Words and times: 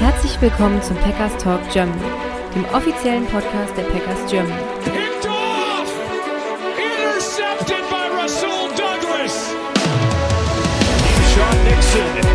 Herzlich 0.00 0.40
willkommen 0.40 0.82
zum 0.82 0.96
Packers 0.96 1.36
Talk 1.36 1.60
Germany, 1.70 2.00
dem 2.54 2.64
offiziellen 2.74 3.26
Podcast 3.26 3.76
der 3.76 3.82
Packers 3.82 4.30
Germany. 4.30 4.62
Intercepted 6.78 7.84
by 7.90 8.08
Rasul 8.18 8.70
Douglas! 8.70 9.54
Sean 11.34 11.64
Nixon 11.64 12.29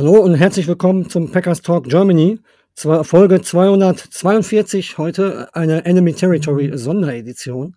Hallo 0.00 0.18
und 0.18 0.34
herzlich 0.34 0.66
willkommen 0.66 1.10
zum 1.10 1.30
Packers 1.30 1.60
Talk 1.60 1.84
Germany. 1.84 2.38
Folge 2.74 3.42
242, 3.42 4.96
heute 4.96 5.54
eine 5.54 5.84
Enemy 5.84 6.14
Territory 6.14 6.70
Sonderedition. 6.72 7.76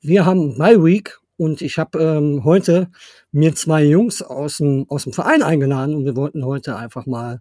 Wir 0.00 0.24
haben 0.24 0.56
My 0.56 0.80
Week 0.80 1.18
und 1.36 1.62
ich 1.62 1.76
habe 1.76 1.98
ähm, 2.00 2.44
heute 2.44 2.92
mir 3.32 3.56
zwei 3.56 3.82
Jungs 3.82 4.22
aus 4.22 4.58
dem, 4.58 4.86
aus 4.88 5.02
dem 5.02 5.12
Verein 5.12 5.42
eingeladen 5.42 5.96
und 5.96 6.04
wir 6.04 6.14
wollten 6.14 6.44
heute 6.44 6.76
einfach 6.76 7.06
mal 7.06 7.40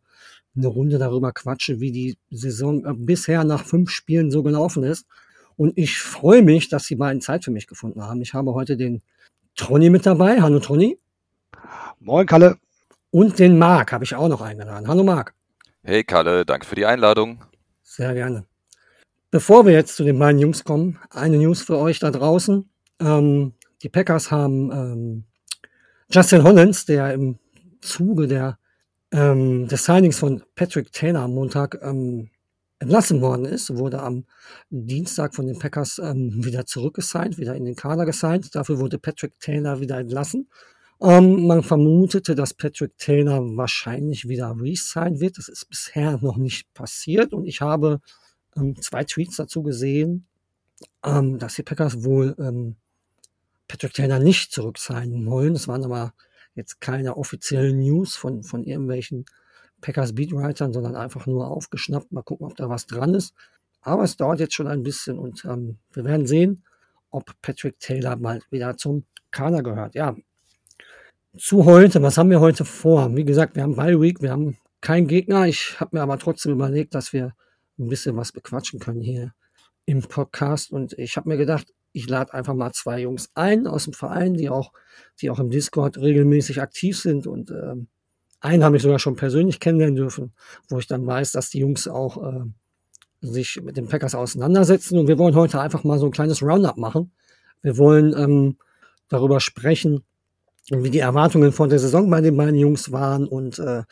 eine 0.58 0.68
Runde 0.68 0.98
darüber 0.98 1.32
quatschen, 1.32 1.80
wie 1.80 1.92
die 1.92 2.18
Saison 2.32 3.06
bisher 3.06 3.44
nach 3.44 3.64
fünf 3.64 3.92
Spielen 3.92 4.32
so 4.32 4.42
gelaufen 4.42 4.82
ist. 4.82 5.06
Und 5.58 5.78
ich 5.78 6.00
freue 6.00 6.42
mich, 6.42 6.70
dass 6.70 6.88
die 6.88 6.96
beiden 6.96 7.22
Zeit 7.22 7.46
für 7.46 7.52
mich 7.52 7.68
gefunden 7.68 8.02
haben. 8.02 8.24
Ich 8.24 8.34
habe 8.34 8.56
heute 8.56 8.78
den 8.78 9.04
Tronny 9.56 9.92
mit 9.92 10.08
dabei. 10.08 10.42
Hallo 10.42 10.58
Tronny. 10.58 10.98
Moin 12.00 12.26
Kalle. 12.26 12.58
Und 13.14 13.38
den 13.38 13.60
Marc 13.60 13.92
habe 13.92 14.04
ich 14.04 14.16
auch 14.16 14.28
noch 14.28 14.42
eingeladen. 14.42 14.88
Hallo 14.88 15.04
Marc. 15.04 15.36
Hey 15.84 16.04
Kalle, 16.04 16.48
danke 16.48 16.66
für 16.66 16.74
die 16.74 16.88
Einladung. 16.88 17.44
Sehr 17.84 18.16
gerne. 18.16 18.48
Bevor 19.30 19.68
wir 19.68 19.74
jetzt 19.74 19.98
zu 19.98 20.04
den 20.04 20.18
beiden 20.18 20.42
Jungs 20.42 20.64
kommen, 20.64 20.98
eine 21.12 21.38
News 21.38 21.62
für 21.62 21.78
euch 21.78 22.00
da 22.00 22.10
draußen. 22.10 22.68
Ähm, 23.00 23.54
die 23.84 23.90
Packers 23.90 24.32
haben 24.32 24.72
ähm, 24.72 25.24
Justin 26.10 26.44
Hollins, 26.44 26.86
der 26.86 27.14
im 27.14 27.38
Zuge 27.82 28.28
der, 28.28 28.58
ähm, 29.12 29.68
des 29.68 29.86
Signings 29.86 30.18
von 30.18 30.42
Patrick 30.56 30.92
Taylor 30.92 31.22
am 31.22 31.36
Montag 31.36 31.78
ähm, 31.84 32.32
entlassen 32.80 33.22
worden 33.22 33.46
ist, 33.46 33.76
wurde 33.78 34.02
am 34.02 34.26
Dienstag 34.72 35.36
von 35.36 35.46
den 35.46 35.60
Packers 35.60 36.00
ähm, 36.00 36.44
wieder 36.44 36.66
zurückgesigned, 36.66 37.38
wieder 37.38 37.54
in 37.54 37.66
den 37.66 37.76
Kader 37.76 38.08
gesigned. 38.08 38.56
Dafür 38.56 38.80
wurde 38.80 38.98
Patrick 38.98 39.40
Taylor 39.40 39.80
wieder 39.82 40.00
entlassen. 40.00 40.50
Ähm, 41.04 41.48
man 41.48 41.64
vermutete, 41.64 42.34
dass 42.34 42.54
Patrick 42.54 42.98
Taylor 42.98 43.42
wahrscheinlich 43.58 44.30
wieder 44.30 44.56
re-signed 44.58 45.20
wird. 45.20 45.38
Das 45.38 45.50
ist 45.50 45.68
bisher 45.70 46.18
noch 46.22 46.38
nicht 46.38 46.74
passiert 46.74 47.34
und 47.34 47.46
ich 47.46 47.60
habe 47.60 48.00
ähm, 48.56 48.82
zwei 48.82 49.04
Tweets 49.04 49.36
dazu 49.36 49.64
gesehen, 49.64 50.28
ähm, 51.04 51.40
dass 51.40 51.56
die 51.56 51.64
Packers 51.64 52.06
wohl 52.06 52.36
ähm, 52.40 52.78
Patrick 53.68 53.94
Taylor 53.94 54.20
nicht 54.20 54.54
zurücksignen 54.54 55.26
wollen. 55.26 55.54
Das 55.54 55.68
waren 55.68 55.84
aber 55.84 56.14
jetzt 56.56 56.80
keine 56.80 57.18
offiziellen 57.18 57.80
News 57.80 58.16
von, 58.16 58.44
von 58.44 58.64
irgendwelchen 58.64 59.26
Packers 59.82 60.16
Beatwritern, 60.16 60.72
sondern 60.72 60.96
einfach 60.96 61.26
nur 61.26 61.50
aufgeschnappt. 61.52 62.14
Mal 62.14 62.24
gucken, 62.24 62.48
ob 62.48 62.56
da 62.56 62.70
was 62.70 62.86
dran 62.86 63.14
ist. 63.14 63.34
Aber 63.82 64.04
es 64.04 64.16
dauert 64.16 64.40
jetzt 64.40 64.54
schon 64.54 64.68
ein 64.68 64.84
bisschen 64.84 65.20
und 65.20 65.44
ähm, 65.44 65.80
wir 65.92 66.06
werden 66.06 66.28
sehen, 66.28 66.64
ob 67.10 67.30
Patrick 67.42 67.78
Taylor 67.80 68.16
mal 68.16 68.42
wieder 68.50 68.78
zum 68.78 69.06
Kader 69.32 69.64
gehört. 69.64 69.96
Ja, 69.96 70.16
zu 71.38 71.66
heute, 71.66 72.02
was 72.04 72.18
haben 72.18 72.30
wir 72.30 72.40
heute 72.40 72.64
vor? 72.64 73.16
Wie 73.16 73.26
gesagt, 73.26 73.56
wir 73.56 73.64
haben 73.64 73.76
Bye 73.76 74.00
Week, 74.00 74.22
wir 74.22 74.32
haben 74.32 74.58
keinen 74.82 75.08
Gegner. 75.08 75.48
Ich 75.48 75.80
habe 75.80 75.98
mir 75.98 76.04
aber 76.04 76.20
trotzdem 76.20 76.52
überlegt, 76.52 76.94
dass 76.94 77.12
wir 77.12 77.34
ein 77.80 77.88
bisschen 77.88 78.16
was 78.16 78.32
bequatschen 78.32 78.80
können 78.80 79.02
hier 79.02 79.34
im 79.86 80.02
Podcast. 80.02 80.72
Und 80.72 80.94
ich 80.94 81.18
habe 81.18 81.30
mir 81.30 81.38
gedacht, 81.38 81.74
ich 81.92 82.08
lade 82.08 82.34
einfach 82.34 82.54
mal 82.54 82.72
zwei 82.72 83.02
Jungs 83.02 83.32
ein 83.34 83.66
aus 83.66 83.86
dem 83.86 83.94
Verein, 83.94 84.36
die 84.36 84.50
auch, 84.50 84.74
die 85.22 85.30
auch 85.32 85.40
im 85.40 85.50
Discord 85.50 85.98
regelmäßig 85.98 86.62
aktiv 86.62 87.00
sind. 87.00 87.26
Und 87.26 87.50
ähm, 87.50 87.88
einen 88.40 88.64
habe 88.64 88.78
ich 88.78 88.84
sogar 88.84 89.00
schon 89.00 89.16
persönlich 89.16 89.60
kennenlernen 89.60 89.96
dürfen, 89.96 90.34
wo 90.70 90.78
ich 90.78 90.88
dann 90.88 91.06
weiß, 91.06 91.32
dass 91.32 91.50
die 91.50 91.60
Jungs 91.60 91.88
auch 91.88 92.24
äh, 92.24 92.46
sich 93.22 93.60
mit 93.64 93.76
den 93.78 93.88
Packers 93.88 94.14
auseinandersetzen. 94.14 95.00
Und 95.00 95.08
wir 95.08 95.18
wollen 95.18 95.36
heute 95.36 95.60
einfach 95.60 95.84
mal 95.84 95.98
so 95.98 96.06
ein 96.06 96.12
kleines 96.12 96.44
Roundup 96.44 96.78
machen. 96.78 97.12
Wir 97.64 97.78
wollen 97.80 98.14
ähm, 98.16 98.58
darüber 99.08 99.40
sprechen, 99.40 100.04
wie 100.70 100.90
die 100.90 101.00
Erwartungen 101.00 101.52
vor 101.52 101.68
der 101.68 101.80
Saison 101.80 102.10
bei 102.10 102.22
den 102.22 102.38
beiden 102.38 102.56
Jungs 102.56 102.92
waren 102.92 103.28
und 103.28 103.60
äh, 103.60 103.84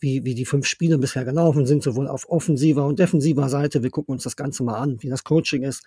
wie, 0.00 0.24
wie 0.24 0.34
die 0.34 0.44
fünf 0.44 0.66
Spiele 0.66 0.98
bisher 0.98 1.24
gelaufen 1.24 1.66
sind, 1.66 1.82
sowohl 1.82 2.06
auf 2.06 2.28
offensiver 2.28 2.86
und 2.86 2.98
defensiver 2.98 3.48
Seite. 3.48 3.82
Wir 3.82 3.90
gucken 3.90 4.12
uns 4.12 4.24
das 4.24 4.36
Ganze 4.36 4.62
mal 4.62 4.78
an, 4.78 5.02
wie 5.02 5.08
das 5.08 5.24
Coaching 5.24 5.62
ist. 5.62 5.82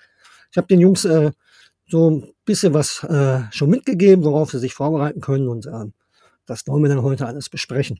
Ich 0.52 0.58
habe 0.58 0.68
den 0.68 0.80
Jungs 0.80 1.06
äh, 1.06 1.32
so 1.88 2.10
ein 2.10 2.34
bisschen 2.46 2.74
was 2.74 3.04
äh, 3.04 3.42
schon 3.52 3.70
mitgegeben, 3.70 4.24
worauf 4.24 4.52
sie 4.52 4.60
sich 4.60 4.74
vorbereiten 4.74 5.22
können 5.22 5.48
und 5.48 5.68
äh, 5.68 5.86
das 6.46 6.68
wollen 6.68 6.84
wir 6.84 6.90
dann 6.90 7.04
heute 7.04 7.28
alles 7.28 7.50
besprechen. 7.50 8.00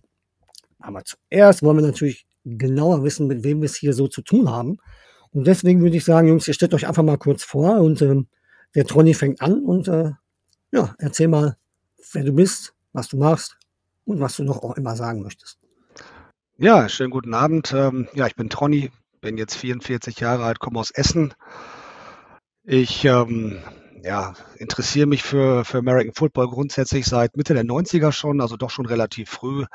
Aber 0.80 1.04
zuerst 1.04 1.62
wollen 1.62 1.78
wir 1.78 1.86
natürlich 1.86 2.26
genauer 2.44 3.04
wissen, 3.04 3.28
mit 3.28 3.44
wem 3.44 3.62
wir 3.62 3.68
es 3.68 3.76
hier 3.76 3.94
so 3.94 4.08
zu 4.08 4.24
tun 4.24 4.50
haben. 4.50 4.78
Und 5.30 5.46
deswegen 5.46 5.82
würde 5.82 5.96
ich 5.96 6.04
sagen, 6.04 6.28
Jungs, 6.28 6.48
ihr 6.48 6.54
stellt 6.54 6.74
euch 6.74 6.88
einfach 6.88 7.04
mal 7.04 7.18
kurz 7.18 7.44
vor 7.44 7.80
und 7.80 8.02
ähm, 8.02 8.28
der 8.76 8.86
Tronny 8.86 9.14
fängt 9.14 9.42
an 9.42 9.64
und 9.64 9.88
äh, 9.88 10.12
ja, 10.72 10.96
erzähl 10.98 11.28
mal, 11.28 11.56
wer 12.14 12.24
du 12.24 12.34
bist, 12.34 12.74
was 12.94 13.08
du 13.08 13.18
machst 13.18 13.58
und 14.06 14.20
was 14.20 14.36
du 14.36 14.44
noch 14.44 14.64
auch 14.64 14.78
immer 14.78 14.96
sagen 14.96 15.22
möchtest. 15.22 15.60
Ja, 16.58 16.90
schönen 16.90 17.12
guten 17.12 17.34
Abend. 17.34 17.74
Ähm, 17.74 18.08
ja, 18.14 18.28
ich 18.28 18.36
bin 18.36 18.50
Tronny, 18.50 18.92
bin 19.20 19.38
jetzt 19.38 19.56
44 19.56 20.20
Jahre 20.20 20.44
alt, 20.44 20.60
komme 20.60 20.80
aus 20.80 20.92
Essen. 20.92 21.34
Ich 22.64 23.04
ähm, 23.06 23.62
ja, 24.04 24.34
interessiere 24.58 25.08
mich 25.08 25.24
für, 25.24 25.66
für 25.66 25.80
American 25.80 26.14
Football 26.14 26.50
grundsätzlich 26.50 27.06
seit 27.06 27.36
Mitte 27.38 27.54
der 27.54 27.66
90er 27.66 28.12
schon, 28.12 28.42
also 28.42 28.58
doch 28.58 28.70
schon 28.70 28.86
relativ 28.86 29.30
früh. 29.30 29.66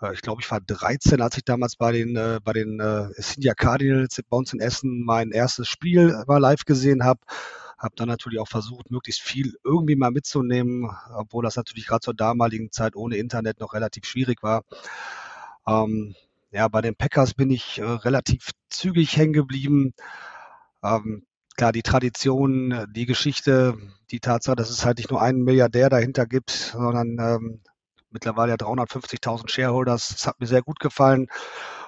Äh, 0.00 0.12
Ich 0.14 0.22
glaube, 0.22 0.42
ich 0.42 0.50
war 0.50 0.60
13, 0.60 1.20
als 1.20 1.36
ich 1.36 1.44
damals 1.44 1.76
bei 1.76 1.92
den, 1.92 2.16
äh, 2.16 2.40
bei 2.42 2.52
den 2.52 2.80
äh, 2.80 3.08
India 3.34 3.54
Cardinals 3.54 4.20
bei 4.28 4.36
uns 4.36 4.52
in 4.52 4.60
Essen 4.60 5.02
mein 5.04 5.30
erstes 5.30 5.68
Spiel 5.68 6.22
mal 6.26 6.38
live 6.38 6.64
gesehen 6.64 7.04
habe. 7.04 7.20
Habe 7.78 7.94
dann 7.96 8.08
natürlich 8.08 8.38
auch 8.38 8.48
versucht, 8.48 8.90
möglichst 8.90 9.22
viel 9.22 9.56
irgendwie 9.64 9.96
mal 9.96 10.10
mitzunehmen, 10.10 10.90
obwohl 11.14 11.44
das 11.44 11.56
natürlich 11.56 11.86
gerade 11.86 12.00
zur 12.00 12.14
damaligen 12.14 12.70
Zeit 12.72 12.96
ohne 12.96 13.16
Internet 13.16 13.60
noch 13.60 13.74
relativ 13.74 14.04
schwierig 14.06 14.42
war. 14.42 14.62
Ähm, 15.66 16.14
ja, 16.50 16.68
bei 16.68 16.80
den 16.80 16.94
Packers 16.94 17.34
bin 17.34 17.50
ich 17.50 17.78
äh, 17.78 17.84
relativ 17.84 18.50
zügig 18.68 19.16
hängen 19.16 19.32
geblieben. 19.32 19.94
Ähm, 20.82 21.26
klar, 21.56 21.72
die 21.72 21.82
Tradition, 21.82 22.86
die 22.94 23.06
Geschichte, 23.06 23.76
die 24.10 24.20
Tatsache, 24.20 24.56
dass 24.56 24.70
es 24.70 24.84
halt 24.84 24.98
nicht 24.98 25.10
nur 25.10 25.20
einen 25.20 25.42
Milliardär 25.42 25.88
dahinter 25.88 26.26
gibt, 26.26 26.50
sondern 26.50 27.18
ähm, 27.18 27.60
mittlerweile 28.10 28.52
ja 28.52 28.56
350.000 28.56 29.50
Shareholders, 29.50 30.08
das 30.10 30.26
hat 30.26 30.40
mir 30.40 30.46
sehr 30.46 30.62
gut 30.62 30.78
gefallen. 30.80 31.26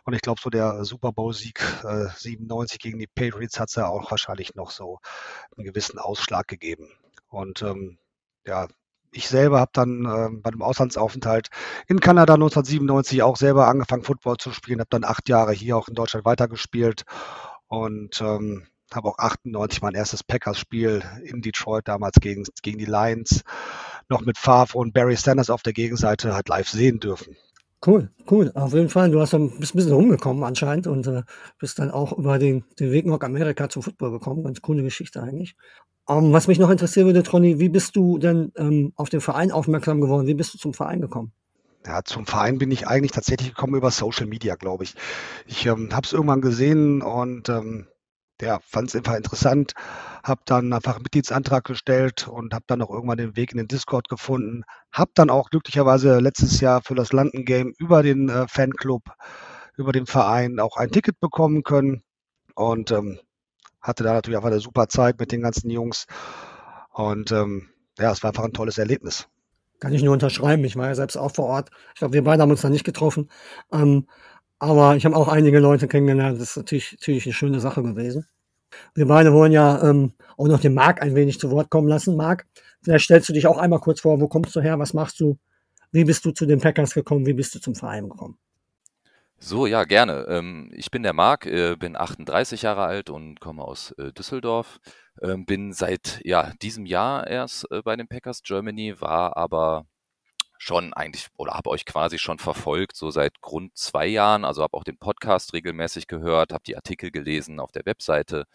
Und 0.07 0.15
ich 0.15 0.23
glaube, 0.23 0.41
so 0.41 0.51
der 0.51 0.85
Super 0.85 1.11
Bowl-Sieg 1.11 1.61
äh, 1.83 2.07
97 2.17 2.79
gegen 2.79 3.01
die 3.01 3.09
Patriots 3.09 3.59
hat 3.59 3.71
es 3.71 3.75
ja 3.75 3.89
auch 3.89 4.09
wahrscheinlich 4.13 4.55
noch 4.55 4.71
so 4.71 5.01
einen 5.57 5.67
gewissen 5.67 5.99
Ausschlag 5.99 6.47
gegeben. 6.47 6.89
Und 7.29 7.63
ähm, 7.63 7.99
ja, 8.47 8.69
ich 9.11 9.29
selber 9.29 9.59
habe 9.59 9.73
dann 9.75 10.05
ähm, 10.05 10.43
bei 10.43 10.51
einem 10.51 10.63
Auslandsaufenthalt 10.63 11.49
in 11.89 11.99
Kanada 11.99 12.35
1997 12.35 13.25
auch 13.25 13.37
selber 13.37 13.67
angefangen, 13.67 14.05
Football 14.05 14.37
zu 14.37 14.53
spielen, 14.53 14.79
habe 14.79 14.91
dann 14.91 15.03
acht 15.03 15.29
Jahre 15.29 15.53
hier 15.53 15.77
auch 15.77 15.89
in 15.89 15.95
Deutschland 15.95 16.25
weitergespielt 16.25 17.03
und 17.67 18.21
ähm, 18.21 18.69
habe 18.95 19.09
auch 19.09 19.19
98 19.19 19.83
mein 19.83 19.97
erstes 19.97 20.23
Packers-Spiel 20.23 21.03
in 21.25 21.43
Detroit 21.43 21.89
damals 21.89 22.19
gegen, 22.21 22.45
gegen 22.63 22.79
die 22.79 22.85
Lions 22.85 23.43
noch 24.09 24.21
mit 24.21 24.39
Favre 24.39 24.79
und 24.79 24.95
Barry 24.95 25.17
Sanders 25.17 25.51
auf 25.51 25.63
der 25.63 25.73
Gegenseite 25.73 26.33
halt 26.33 26.49
live 26.49 26.69
sehen 26.69 27.01
dürfen. 27.01 27.37
Cool, 27.87 28.11
cool. 28.29 28.51
Auf 28.55 28.73
jeden 28.73 28.89
Fall, 28.89 29.13
du 29.13 29.21
hast 29.21 29.33
ein 29.33 29.51
bisschen 29.61 29.93
rumgekommen 29.93 30.43
anscheinend 30.43 30.89
und 30.89 31.07
äh, 31.07 31.23
bist 31.61 31.79
dann 31.79 31.93
auch 31.93 32.19
über 32.19 32.39
den, 32.39 32.65
den 32.81 32.91
Weg 32.91 33.07
nach 33.07 33.21
Amerika 33.21 33.69
zum 33.69 33.83
Football 33.83 34.11
gekommen. 34.11 34.43
Ganz 34.43 34.61
coole 34.61 34.83
Geschichte 34.83 35.23
eigentlich. 35.23 35.55
Ähm, 36.09 36.33
was 36.33 36.49
mich 36.49 36.59
noch 36.59 36.71
interessieren 36.71 37.07
würde, 37.07 37.23
Tronny, 37.23 37.61
wie 37.61 37.69
bist 37.69 37.95
du 37.95 38.19
denn 38.19 38.53
ähm, 38.57 38.93
auf 38.97 39.09
den 39.09 39.21
Verein 39.21 39.53
aufmerksam 39.53 40.01
geworden? 40.01 40.27
Wie 40.27 40.35
bist 40.35 40.53
du 40.55 40.59
zum 40.59 40.75
Verein 40.75 41.01
gekommen? 41.01 41.33
Ja, 41.87 42.03
zum 42.03 42.27
Verein 42.27 42.59
bin 42.59 42.73
ich 42.73 42.89
eigentlich 42.89 43.13
tatsächlich 43.13 43.51
gekommen 43.51 43.77
über 43.77 43.93
Social 43.93 44.27
Media, 44.27 44.57
glaube 44.57 44.83
ich. 44.83 44.95
Ich 45.47 45.65
ähm, 45.67 45.91
habe 45.93 46.05
es 46.05 46.13
irgendwann 46.13 46.41
gesehen 46.41 47.03
und 47.03 47.49
ähm, 47.49 47.87
ja, 48.41 48.61
fand 48.63 48.89
es 48.89 48.97
einfach 48.97 49.17
interessant, 49.17 49.73
habe 50.23 50.43
dann 50.45 50.73
einfach 50.73 50.95
einen 50.95 51.03
Mitgliedsantrag 51.03 51.65
gestellt 51.65 52.29
und 52.29 52.55
habe 52.55 52.65
dann 52.67 52.83
auch 52.83 52.91
irgendwann 52.91 53.19
den 53.19 53.37
Weg 53.37 53.53
in 53.53 53.59
den 53.59 53.69
Discord 53.69 54.09
gefunden. 54.09 54.65
Habe 54.93 55.11
dann 55.15 55.31
auch 55.31 55.51
glücklicherweise 55.51 56.19
letztes 56.19 56.61
Jahr 56.61 56.83
für 56.83 56.95
das 56.95 57.13
London 57.13 57.45
Game 57.45 57.73
über 57.79 58.03
den 58.03 58.29
äh, 58.29 58.47
Fanclub, 58.49 59.03
über 59.77 59.93
den 59.93 60.07
Verein 60.07 60.61
auch 60.61 60.77
ein 60.77 60.91
Ticket 60.91 61.19
bekommen 61.21 61.63
können 61.63 62.03
und 62.55 62.91
ähm, 62.91 63.19
hatte 63.81 64.05
da 64.05 64.13
natürlich 64.13 64.37
einfach 64.37 64.51
eine 64.51 64.61
super 64.61 64.89
Zeit 64.89 65.19
mit 65.19 65.33
den 65.33 65.43
ganzen 65.43 65.71
Jungs. 65.71 66.07
Und 66.93 67.31
ähm, 67.33 67.69
ja, 67.99 68.11
es 68.11 68.23
war 68.23 68.31
einfach 68.31 68.45
ein 68.45 68.53
tolles 68.53 68.79
Erlebnis. 68.79 69.29
Kann 69.79 69.93
ich 69.93 70.03
nur 70.03 70.15
unterschreiben. 70.15 70.65
Ich 70.65 70.77
war 70.77 70.87
ja 70.87 70.95
selbst 70.95 71.17
auch 71.17 71.35
vor 71.35 71.47
Ort. 71.47 71.71
Ich 71.95 71.99
glaube, 71.99 72.15
wir 72.15 72.25
beide 72.25 72.43
haben 72.43 72.51
uns 72.51 72.63
da 72.63 72.71
nicht 72.71 72.85
getroffen. 72.85 73.31
Ähm, 73.71 74.07
Aber 74.59 74.97
ich 74.97 75.05
habe 75.05 75.17
auch 75.17 75.29
einige 75.29 75.59
Leute 75.59 75.87
kennengelernt. 75.89 76.41
Das 76.41 76.51
ist 76.51 76.57
natürlich, 76.57 76.93
natürlich 76.93 77.27
eine 77.27 77.35
schöne 77.35 77.61
Sache 77.61 77.83
gewesen. 77.83 78.27
Wir 78.95 79.07
beide 79.07 79.33
wollen 79.33 79.53
ja 79.53 79.83
ähm, 79.89 80.13
auch 80.37 80.49
noch 80.49 80.61
den 80.61 80.75
Marc 80.75 81.03
ein 81.03 81.15
wenig 81.15 81.39
zu 81.39 81.51
Wort 81.51 81.71
kommen 81.71 81.89
lassen. 81.89 82.17
Marc, 82.17 82.47
vielleicht 82.83 83.05
stellst 83.05 83.29
du 83.29 83.33
dich 83.33 83.47
auch 83.47 83.59
einmal 83.59 83.81
kurz 83.81 84.01
vor. 84.01 84.21
Wo 84.21 84.29
kommst 84.29 84.57
du 84.57 84.61
her? 84.61 84.79
Was 84.79 84.95
machst 84.95 85.21
du? 85.21 85.39
Wie 85.93 86.05
bist 86.05 86.25
du 86.25 86.33
zu 86.33 86.47
den 86.47 86.61
Packers 86.61 86.95
gekommen? 86.95 87.27
Wie 87.27 87.35
bist 87.35 87.55
du 87.55 87.61
zum 87.61 87.75
Verein 87.75 88.09
gekommen? 88.09 88.39
So, 89.39 89.67
ja, 89.67 89.85
gerne. 89.85 90.27
Ähm, 90.29 90.71
ich 90.75 90.91
bin 90.91 91.03
der 91.03 91.13
Marc, 91.13 91.47
äh, 91.47 91.77
bin 91.77 91.95
38 91.95 92.63
Jahre 92.63 92.85
alt 92.85 93.11
und 93.11 93.39
komme 93.39 93.63
aus 93.63 93.93
äh, 93.93 94.13
Düsseldorf. 94.13 94.79
Ähm, 95.23 95.45
bin 95.45 95.73
seit 95.73 96.21
ja, 96.25 96.53
diesem 96.63 96.87
Jahr 96.87 97.27
erst 97.27 97.71
äh, 97.71 97.83
bei 97.83 97.97
den 97.97 98.09
Packers 98.09 98.43
Germany, 98.43 99.01
war 99.01 99.37
aber 99.37 99.87
schon 100.59 100.93
eigentlich 100.95 101.29
oder 101.37 101.55
habe 101.55 101.71
euch 101.71 101.85
quasi 101.85 102.19
schon 102.19 102.39
verfolgt, 102.39 102.97
so 102.97 103.11
seit 103.11 103.35
rund 103.45 103.77
zwei 103.77 104.07
Jahren. 104.07 104.45
Also 104.45 104.63
habe 104.63 104.77
auch 104.77 104.85
den 104.85 104.99
Podcast 104.99 105.53
regelmäßig 105.53 106.07
gehört, 106.07 106.53
habe 106.53 106.65
die 106.67 106.77
Artikel 106.77 107.11
gelesen 107.11 107.61
auf 107.61 107.73
der 107.73 107.87
Webseite. 107.87 108.47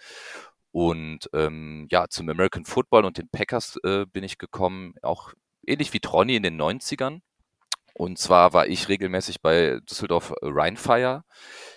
Und 0.71 1.29
ähm, 1.33 1.87
ja, 1.91 2.07
zum 2.09 2.29
American 2.29 2.65
Football 2.65 3.05
und 3.05 3.17
den 3.17 3.29
Packers 3.29 3.77
äh, 3.83 4.05
bin 4.05 4.23
ich 4.23 4.37
gekommen, 4.37 4.95
auch 5.01 5.33
ähnlich 5.65 5.93
wie 5.93 5.99
Tronny 5.99 6.35
in 6.35 6.43
den 6.43 6.59
90ern. 6.59 7.21
Und 7.93 8.17
zwar 8.17 8.53
war 8.53 8.67
ich 8.67 8.87
regelmäßig 8.87 9.41
bei 9.41 9.79
Düsseldorf 9.89 10.33
Rheinfire 10.41 11.23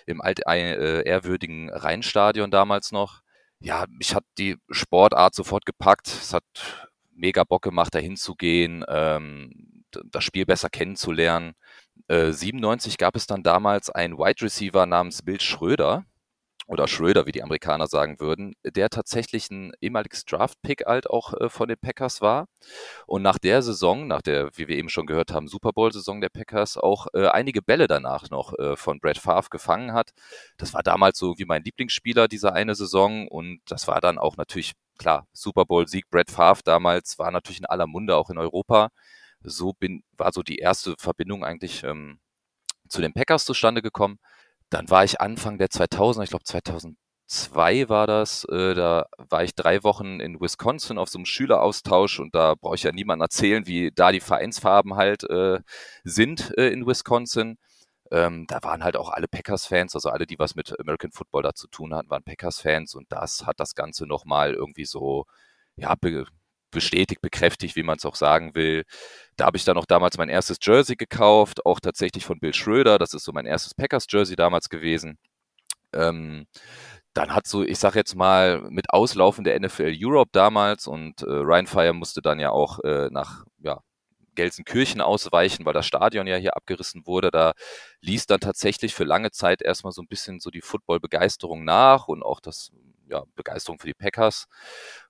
im 0.05 0.21
alt 0.21 0.41
äh, 0.47 1.01
ehrwürdigen 1.03 1.69
Rheinstadion 1.69 2.51
damals 2.51 2.91
noch. 2.91 3.21
Ja, 3.59 3.85
mich 3.89 4.15
hat 4.15 4.23
die 4.37 4.57
Sportart 4.69 5.35
sofort 5.35 5.65
gepackt. 5.65 6.07
Es 6.07 6.33
hat 6.33 6.43
mega 7.11 7.43
Bock 7.43 7.63
gemacht, 7.63 7.93
da 7.95 7.99
hinzugehen, 7.99 8.85
ähm, 8.87 9.74
das 10.05 10.23
Spiel 10.23 10.45
besser 10.45 10.69
kennenzulernen. 10.69 11.53
Äh, 12.07 12.31
97 12.31 12.97
gab 12.97 13.15
es 13.15 13.27
dann 13.27 13.43
damals 13.43 13.89
einen 13.89 14.17
Wide 14.17 14.41
Receiver 14.41 14.85
namens 14.85 15.21
Bill 15.23 15.41
Schröder, 15.41 16.05
oder 16.67 16.87
Schröder, 16.87 17.27
wie 17.27 17.31
die 17.31 17.43
Amerikaner 17.43 17.87
sagen 17.87 18.19
würden, 18.19 18.55
der 18.63 18.89
tatsächlich 18.89 19.51
ein 19.51 19.73
ehemaliges 19.81 20.25
Draft-Pick 20.25 20.85
halt 20.85 21.09
auch 21.09 21.33
äh, 21.33 21.49
von 21.49 21.67
den 21.67 21.77
Packers 21.77 22.21
war. 22.21 22.47
Und 23.05 23.21
nach 23.21 23.37
der 23.37 23.61
Saison, 23.61 24.07
nach 24.07 24.21
der, 24.21 24.49
wie 24.57 24.67
wir 24.67 24.77
eben 24.77 24.89
schon 24.89 25.05
gehört 25.05 25.31
haben, 25.31 25.47
Super 25.47 25.73
Bowl-Saison 25.73 26.21
der 26.21 26.29
Packers, 26.29 26.77
auch 26.77 27.07
äh, 27.13 27.27
einige 27.27 27.61
Bälle 27.61 27.87
danach 27.87 28.29
noch 28.31 28.57
äh, 28.57 28.75
von 28.75 28.99
Brad 28.99 29.19
Favre 29.19 29.49
gefangen 29.51 29.93
hat. 29.93 30.11
Das 30.57 30.73
war 30.73 30.81
damals 30.81 31.19
so 31.19 31.35
wie 31.37 31.45
mein 31.45 31.63
Lieblingsspieler 31.63 32.27
dieser 32.27 32.53
eine 32.53 32.73
Saison 32.73 33.27
und 33.27 33.59
das 33.67 33.87
war 33.87 34.01
dann 34.01 34.17
auch 34.17 34.37
natürlich, 34.37 34.73
klar, 34.97 35.27
Super 35.33 35.65
Bowl-Sieg 35.65 36.09
Brad 36.09 36.31
Favre 36.31 36.61
damals 36.63 37.19
war 37.19 37.29
natürlich 37.31 37.59
in 37.59 37.65
aller 37.65 37.87
Munde 37.87 38.15
auch 38.15 38.31
in 38.31 38.39
Europa. 38.39 38.89
So 39.45 39.73
bin, 39.73 40.03
war 40.17 40.31
so 40.31 40.43
die 40.43 40.57
erste 40.57 40.95
Verbindung 40.97 41.43
eigentlich 41.43 41.83
ähm, 41.83 42.19
zu 42.89 43.01
den 43.01 43.13
Packers 43.13 43.45
zustande 43.45 43.81
gekommen. 43.81 44.19
Dann 44.69 44.89
war 44.89 45.03
ich 45.03 45.21
Anfang 45.21 45.57
der 45.57 45.69
2000er, 45.69 46.23
ich 46.23 46.29
glaube 46.29 46.43
2002 46.45 47.89
war 47.89 48.07
das, 48.07 48.45
äh, 48.45 48.73
da 48.73 49.05
war 49.17 49.43
ich 49.43 49.55
drei 49.55 49.83
Wochen 49.83 50.19
in 50.19 50.39
Wisconsin 50.41 50.97
auf 50.97 51.09
so 51.09 51.17
einem 51.19 51.25
Schüleraustausch 51.25 52.19
und 52.19 52.35
da 52.35 52.55
brauche 52.55 52.75
ich 52.75 52.83
ja 52.83 52.91
niemandem 52.91 53.23
erzählen, 53.23 53.67
wie 53.67 53.91
da 53.93 54.11
die 54.11 54.19
Vereinsfarben 54.19 54.95
halt 54.95 55.23
äh, 55.29 55.59
sind 56.03 56.57
äh, 56.57 56.69
in 56.69 56.87
Wisconsin. 56.87 57.57
Ähm, 58.11 58.45
da 58.47 58.61
waren 58.63 58.83
halt 58.83 58.97
auch 58.97 59.09
alle 59.09 59.27
Packers-Fans, 59.27 59.95
also 59.95 60.09
alle, 60.09 60.27
die 60.27 60.39
was 60.39 60.55
mit 60.55 60.79
American 60.79 61.11
Football 61.11 61.43
da 61.43 61.53
zu 61.53 61.67
tun 61.67 61.93
hatten, 61.95 62.09
waren 62.09 62.23
Packers-Fans 62.23 62.95
und 62.95 63.11
das 63.11 63.45
hat 63.45 63.59
das 63.59 63.75
Ganze 63.75 64.05
nochmal 64.05 64.53
irgendwie 64.53 64.85
so, 64.85 65.25
ja, 65.75 65.95
bestätigt, 66.75 67.21
bekräftigt, 67.21 67.75
wie 67.75 67.83
man 67.83 67.97
es 67.97 68.05
auch 68.05 68.15
sagen 68.15 68.53
will. 68.53 68.83
Da 69.37 69.45
habe 69.47 69.57
ich 69.57 69.65
dann 69.65 69.77
auch 69.77 69.85
damals 69.85 70.17
mein 70.17 70.29
erstes 70.29 70.57
Jersey 70.61 70.95
gekauft, 70.95 71.65
auch 71.65 71.79
tatsächlich 71.79 72.25
von 72.25 72.39
Bill 72.39 72.53
Schröder. 72.53 72.99
Das 72.99 73.13
ist 73.13 73.23
so 73.23 73.31
mein 73.33 73.47
erstes 73.47 73.73
Packers-Jersey 73.73 74.35
damals 74.35 74.69
gewesen. 74.69 75.17
Ähm, 75.93 76.45
dann 77.13 77.33
hat 77.33 77.47
so, 77.47 77.63
ich 77.63 77.79
sag 77.79 77.95
jetzt 77.95 78.15
mal, 78.15 78.61
mit 78.69 78.91
Auslaufen 78.91 79.45
der 79.45 79.59
NFL 79.59 79.95
Europe 79.97 80.31
damals 80.33 80.87
und 80.87 81.21
äh, 81.21 81.25
Ryan 81.25 81.67
Fire 81.67 81.93
musste 81.93 82.21
dann 82.21 82.39
ja 82.39 82.51
auch 82.51 82.79
äh, 82.83 83.09
nach 83.09 83.45
ja, 83.59 83.81
Gelsenkirchen 84.35 85.01
ausweichen, 85.01 85.65
weil 85.65 85.73
das 85.73 85.85
Stadion 85.85 86.27
ja 86.27 86.35
hier 86.35 86.55
abgerissen 86.55 87.07
wurde. 87.07 87.31
Da 87.31 87.53
ließ 88.01 88.27
dann 88.27 88.41
tatsächlich 88.41 88.93
für 88.93 89.05
lange 89.05 89.31
Zeit 89.31 89.61
erstmal 89.61 89.93
so 89.93 90.01
ein 90.01 90.07
bisschen 90.07 90.39
so 90.39 90.51
die 90.51 90.61
Football-Begeisterung 90.61 91.63
nach 91.63 92.07
und 92.07 92.21
auch 92.23 92.41
das 92.41 92.71
ja, 93.09 93.23
Begeisterung 93.35 93.79
für 93.79 93.87
die 93.87 93.93
Packers. 93.93 94.47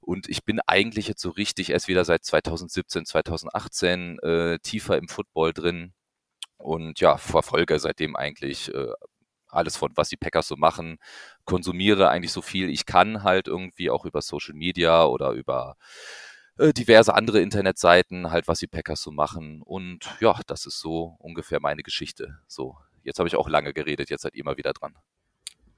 Und 0.02 0.30
ich 0.30 0.44
bin 0.44 0.60
eigentlich 0.68 1.08
jetzt 1.08 1.22
so 1.22 1.30
richtig 1.30 1.70
erst 1.72 1.88
wieder 1.88 2.06
seit 2.06 2.24
2017, 2.26 3.06
2018 3.06 4.20
äh, 4.20 4.60
tiefer 4.60 4.98
im 4.98 5.08
Football 5.08 5.54
drin 5.54 5.94
und 6.58 7.00
ja, 7.00 7.18
verfolge 7.18 7.80
seitdem 7.80 8.16
eigentlich 8.16 8.74
äh, 8.74 8.92
alles 9.50 9.78
von 9.78 9.92
was 9.96 10.10
die 10.10 10.18
Packers 10.18 10.48
so 10.48 10.56
machen, 10.58 10.98
konsumiere 11.46 12.10
eigentlich 12.10 12.32
so 12.32 12.42
viel 12.42 12.70
ich 12.70 12.86
kann 12.86 13.24
halt 13.24 13.48
irgendwie 13.48 13.90
auch 13.90 14.06
über 14.06 14.22
Social 14.22 14.56
Media 14.56 15.06
oder 15.06 15.32
über 15.32 15.78
äh, 16.58 16.74
diverse 16.74 17.14
andere 17.14 17.42
Internetseiten, 17.42 18.32
halt 18.32 18.48
was 18.48 18.60
die 18.60 18.68
Packers 18.68 19.02
so 19.02 19.12
machen 19.12 19.62
und 19.62 20.10
ja, 20.20 20.40
das 20.48 20.66
ist 20.66 20.80
so 20.80 21.16
ungefähr 21.20 21.60
meine 21.62 21.84
Geschichte. 21.84 22.40
So, 22.48 22.78
jetzt 23.04 23.20
habe 23.20 23.28
ich 23.28 23.36
auch 23.36 23.50
lange 23.50 23.74
geredet, 23.74 24.10
jetzt 24.10 24.24
seid 24.24 24.36
ihr 24.36 24.44
mal 24.46 24.58
wieder 24.58 24.74
dran. 24.74 24.96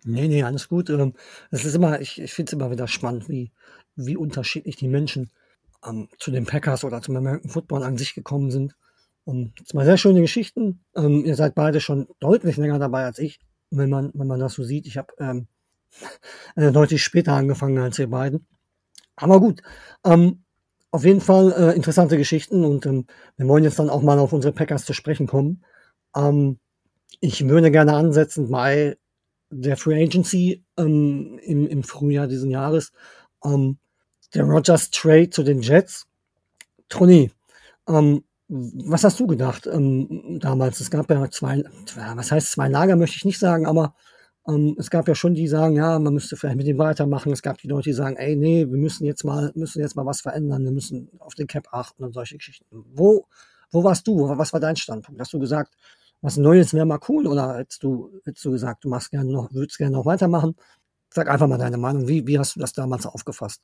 Nee, 0.07 0.27
nee, 0.29 0.43
alles 0.43 0.69
gut. 0.69 0.89
Ähm, 0.89 1.13
es 1.51 1.65
ist 1.65 1.75
immer, 1.75 1.99
ich, 1.99 2.19
ich 2.21 2.33
finde 2.33 2.49
es 2.49 2.53
immer 2.53 2.71
wieder 2.71 2.87
spannend, 2.87 3.27
wie, 3.27 3.51
wie 3.95 4.15
unterschiedlich 4.15 4.77
die 4.77 4.87
Menschen 4.87 5.31
ähm, 5.85 6.07
zu 6.17 6.31
den 6.31 6.45
Packers 6.45 6.83
oder 6.85 7.01
zum 7.01 7.17
American 7.17 7.49
Football 7.49 7.83
an 7.83 7.97
sich 7.97 8.13
gekommen 8.13 8.49
sind. 8.49 8.75
Und 9.25 9.67
zwei 9.67 9.83
sehr 9.83 9.97
schöne 9.97 10.21
Geschichten. 10.21 10.79
Ähm, 10.95 11.25
ihr 11.25 11.35
seid 11.35 11.55
beide 11.55 11.81
schon 11.81 12.07
deutlich 12.19 12.55
länger 12.55 12.79
dabei 12.79 13.03
als 13.03 13.19
ich, 13.19 13.39
wenn 13.69 13.89
man, 13.89 14.11
wenn 14.13 14.27
man 14.27 14.39
das 14.39 14.53
so 14.53 14.63
sieht. 14.63 14.87
Ich 14.87 14.97
habe 14.97 15.13
ähm, 15.19 15.47
äh, 16.55 16.71
deutlich 16.71 17.03
später 17.03 17.33
angefangen 17.33 17.77
als 17.79 17.99
ihr 17.99 18.09
beiden. 18.09 18.47
Aber 19.17 19.39
gut, 19.41 19.61
ähm, 20.05 20.43
auf 20.91 21.03
jeden 21.03 21.21
Fall 21.21 21.51
äh, 21.51 21.75
interessante 21.75 22.17
Geschichten 22.17 22.63
und 22.63 22.85
ähm, 22.85 23.07
wir 23.35 23.47
wollen 23.47 23.63
jetzt 23.65 23.79
dann 23.79 23.89
auch 23.89 24.01
mal 24.01 24.19
auf 24.19 24.31
unsere 24.31 24.53
Packers 24.53 24.85
zu 24.85 24.93
sprechen 24.93 25.27
kommen. 25.27 25.65
Ähm, 26.15 26.59
ich 27.19 27.47
würde 27.47 27.71
gerne 27.71 27.93
ansetzen 27.93 28.49
bei 28.49 28.97
der 29.49 29.77
Free 29.77 30.03
Agency 30.03 30.63
ähm, 30.77 31.39
im, 31.43 31.67
im 31.67 31.83
Frühjahr 31.83 32.27
diesen 32.27 32.49
Jahres. 32.49 32.91
Ähm, 33.43 33.77
der 34.33 34.43
Rogers 34.43 34.91
Trade 34.91 35.29
zu 35.29 35.43
den 35.43 35.61
Jets. 35.61 36.07
Tony, 36.89 37.31
ähm, 37.87 38.23
was 38.49 39.03
hast 39.03 39.19
du 39.19 39.27
gedacht 39.27 39.67
ähm, 39.67 40.39
damals? 40.39 40.79
Es 40.79 40.89
gab 40.89 41.09
ja 41.09 41.29
zwei, 41.29 41.63
was 42.15 42.31
heißt 42.31 42.51
zwei 42.51 42.69
Lager, 42.69 42.95
möchte 42.95 43.17
ich 43.17 43.25
nicht 43.25 43.39
sagen, 43.39 43.65
aber 43.65 43.93
ähm, 44.47 44.75
es 44.79 44.89
gab 44.89 45.07
ja 45.07 45.15
schon 45.15 45.33
die, 45.33 45.41
die 45.41 45.47
sagen, 45.47 45.75
ja, 45.75 45.99
man 45.99 46.13
müsste 46.13 46.37
vielleicht 46.37 46.57
mit 46.57 46.67
dem 46.67 46.77
weitermachen. 46.77 47.33
Es 47.33 47.41
gab 47.41 47.57
die 47.57 47.67
Leute, 47.67 47.89
die 47.89 47.93
sagen, 47.93 48.15
ey, 48.15 48.35
nee, 48.35 48.65
wir 48.67 48.77
müssen 48.77 49.05
jetzt 49.05 49.25
mal, 49.25 49.51
müssen 49.55 49.81
jetzt 49.81 49.95
mal 49.95 50.05
was 50.05 50.21
verändern, 50.21 50.63
wir 50.63 50.71
müssen 50.71 51.09
auf 51.19 51.35
den 51.35 51.47
Cap 51.47 51.67
achten 51.71 52.03
und 52.03 52.13
solche 52.13 52.37
Geschichten. 52.37 52.65
Wo, 52.71 53.27
wo 53.71 53.83
warst 53.83 54.07
du? 54.07 54.29
Was 54.29 54.53
war 54.53 54.61
dein 54.61 54.77
Standpunkt? 54.77 55.19
Hast 55.19 55.33
du 55.33 55.39
gesagt, 55.39 55.75
was 56.21 56.37
Neues 56.37 56.73
wäre 56.73 56.85
mal 56.85 56.99
cool 57.07 57.27
oder 57.27 57.57
hättest 57.57 57.83
du, 57.83 58.11
hättest 58.25 58.45
du 58.45 58.51
gesagt, 58.51 58.83
du 58.83 58.89
machst 58.89 59.11
gerne 59.11 59.31
noch, 59.31 59.51
würdest 59.53 59.77
gerne 59.77 59.95
noch 59.95 60.05
weitermachen? 60.05 60.55
Sag 61.09 61.29
einfach 61.29 61.47
mal 61.47 61.57
deine 61.57 61.77
Meinung. 61.77 62.07
Wie, 62.07 62.27
wie 62.27 62.39
hast 62.39 62.55
du 62.55 62.59
das 62.59 62.73
damals 62.73 63.05
aufgefasst? 63.05 63.61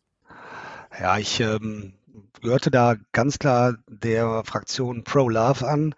Ja, 1.00 1.18
ich 1.18 1.40
ähm, 1.40 1.94
gehörte 2.42 2.72
da 2.72 2.96
ganz 3.12 3.40
klar 3.40 3.76
der 3.88 4.44
Fraktion 4.46 5.04
Pro-Love 5.04 5.68
an. 5.68 5.96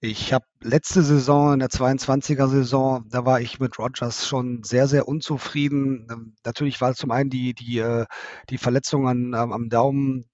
Ich 0.00 0.32
habe 0.32 0.44
letzte 0.60 1.02
Saison, 1.02 1.54
in 1.54 1.58
der 1.58 1.68
22er 1.68 2.48
Saison, 2.48 3.04
da 3.08 3.24
war 3.24 3.40
ich 3.40 3.60
mit 3.60 3.78
Rogers 3.78 4.26
schon 4.26 4.62
sehr, 4.62 4.88
sehr 4.88 5.08
unzufrieden. 5.08 6.06
Ähm, 6.10 6.34
natürlich 6.44 6.80
war 6.80 6.94
zum 6.94 7.10
einen 7.10 7.30
die, 7.30 7.54
die, 7.54 7.78
äh, 7.78 8.06
die 8.50 8.58
Verletzung 8.58 9.08
an, 9.08 9.34
am 9.34 9.68
Daumen, 9.68 10.26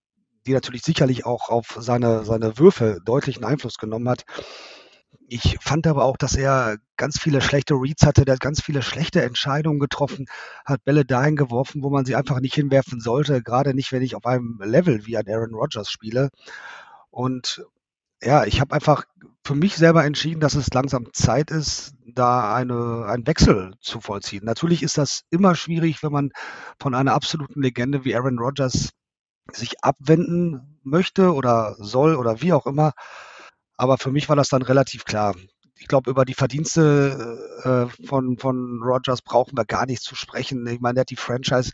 die 0.46 0.52
natürlich 0.52 0.82
sicherlich 0.82 1.24
auch 1.26 1.48
auf 1.48 1.76
seine, 1.78 2.24
seine 2.24 2.58
Würfe 2.58 2.98
deutlichen 3.04 3.44
Einfluss 3.44 3.78
genommen 3.78 4.08
hat. 4.08 4.24
Ich 5.34 5.56
fand 5.62 5.86
aber 5.86 6.04
auch, 6.04 6.18
dass 6.18 6.36
er 6.36 6.76
ganz 6.98 7.18
viele 7.18 7.40
schlechte 7.40 7.72
Reads 7.72 8.04
hatte, 8.04 8.26
der 8.26 8.34
hat 8.34 8.40
ganz 8.40 8.60
viele 8.60 8.82
schlechte 8.82 9.22
Entscheidungen 9.22 9.80
getroffen, 9.80 10.26
hat 10.66 10.84
Bälle 10.84 11.06
dahin 11.06 11.36
geworfen, 11.36 11.82
wo 11.82 11.88
man 11.88 12.04
sie 12.04 12.16
einfach 12.16 12.38
nicht 12.40 12.54
hinwerfen 12.54 13.00
sollte, 13.00 13.42
gerade 13.42 13.72
nicht, 13.72 13.92
wenn 13.92 14.02
ich 14.02 14.14
auf 14.14 14.26
einem 14.26 14.60
Level 14.62 15.06
wie 15.06 15.16
ein 15.16 15.26
Aaron 15.26 15.54
Rodgers 15.54 15.90
spiele. 15.90 16.28
Und 17.10 17.64
ja, 18.22 18.44
ich 18.44 18.60
habe 18.60 18.74
einfach 18.74 19.06
für 19.42 19.54
mich 19.54 19.74
selber 19.76 20.04
entschieden, 20.04 20.40
dass 20.40 20.54
es 20.54 20.68
langsam 20.74 21.06
Zeit 21.14 21.50
ist, 21.50 21.94
da 22.06 22.54
eine, 22.54 23.06
einen 23.06 23.26
Wechsel 23.26 23.72
zu 23.80 24.02
vollziehen. 24.02 24.44
Natürlich 24.44 24.82
ist 24.82 24.98
das 24.98 25.22
immer 25.30 25.54
schwierig, 25.54 26.02
wenn 26.02 26.12
man 26.12 26.28
von 26.78 26.94
einer 26.94 27.14
absoluten 27.14 27.62
Legende 27.62 28.04
wie 28.04 28.14
Aaron 28.14 28.38
Rodgers 28.38 28.90
sich 29.50 29.82
abwenden 29.82 30.78
möchte 30.82 31.32
oder 31.32 31.74
soll 31.78 32.16
oder 32.16 32.42
wie 32.42 32.52
auch 32.52 32.66
immer. 32.66 32.92
Aber 33.82 33.98
für 33.98 34.12
mich 34.12 34.28
war 34.28 34.36
das 34.36 34.48
dann 34.48 34.62
relativ 34.62 35.04
klar. 35.04 35.34
Ich 35.76 35.88
glaube, 35.88 36.08
über 36.08 36.24
die 36.24 36.34
Verdienste 36.34 37.90
äh, 37.98 38.06
von, 38.06 38.38
von 38.38 38.80
Rogers 38.80 39.22
brauchen 39.22 39.56
wir 39.56 39.64
gar 39.64 39.86
nicht 39.86 40.02
zu 40.02 40.14
sprechen. 40.14 40.64
Ich 40.68 40.78
meine, 40.78 40.94
der 40.94 41.00
hat 41.00 41.10
die 41.10 41.16
Franchise 41.16 41.72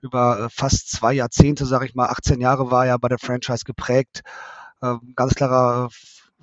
über 0.00 0.38
äh, 0.38 0.48
fast 0.50 0.88
zwei 0.92 1.14
Jahrzehnte, 1.14 1.66
sage 1.66 1.86
ich 1.86 1.96
mal, 1.96 2.10
18 2.10 2.40
Jahre 2.40 2.70
war 2.70 2.86
er 2.86 3.00
bei 3.00 3.08
der 3.08 3.18
Franchise 3.18 3.64
geprägt. 3.64 4.20
Äh, 4.82 4.98
ganz 5.16 5.34
klarer 5.34 5.88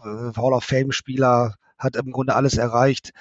äh, 0.03 0.33
Hall 0.35 0.51
of 0.51 0.65
Fame-Spieler, 0.65 1.55
hat 1.77 1.95
im 1.95 2.11
Grunde 2.11 2.35
alles 2.35 2.57
erreicht. 2.57 3.11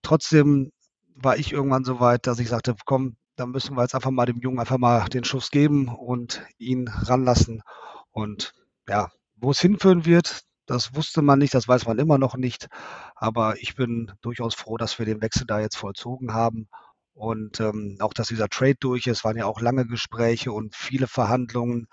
trotzdem 0.00 0.72
war 1.16 1.36
ich 1.36 1.52
irgendwann 1.52 1.84
so 1.84 2.00
weit, 2.00 2.26
dass 2.26 2.38
ich 2.38 2.48
sagte, 2.48 2.74
komm, 2.86 3.16
dann 3.36 3.50
müssen 3.50 3.76
wir 3.76 3.82
jetzt 3.82 3.94
einfach 3.94 4.10
mal 4.10 4.24
dem 4.24 4.40
Jungen 4.40 4.58
einfach 4.58 4.78
mal 4.78 5.06
den 5.10 5.24
Schuss 5.24 5.50
geben 5.50 5.88
und 5.88 6.40
ihn 6.56 6.88
ranlassen. 6.88 7.62
Und 8.10 8.54
ja, 8.88 9.10
wo 9.36 9.50
es 9.50 9.60
hinführen 9.60 10.06
wird, 10.06 10.45
das 10.66 10.94
wusste 10.94 11.22
man 11.22 11.38
nicht, 11.38 11.54
das 11.54 11.68
weiß 11.68 11.86
man 11.86 11.98
immer 11.98 12.18
noch 12.18 12.36
nicht. 12.36 12.68
Aber 13.14 13.56
ich 13.60 13.76
bin 13.76 14.12
durchaus 14.20 14.54
froh, 14.54 14.76
dass 14.76 14.98
wir 14.98 15.06
den 15.06 15.22
Wechsel 15.22 15.46
da 15.46 15.60
jetzt 15.60 15.76
vollzogen 15.76 16.34
haben. 16.34 16.68
Und 17.14 17.60
ähm, 17.60 17.96
auch, 18.00 18.12
dass 18.12 18.28
dieser 18.28 18.48
Trade 18.48 18.76
durch 18.78 19.06
ist, 19.06 19.24
waren 19.24 19.38
ja 19.38 19.46
auch 19.46 19.60
lange 19.60 19.86
Gespräche 19.86 20.52
und 20.52 20.76
viele 20.76 21.06
Verhandlungen. 21.06 21.88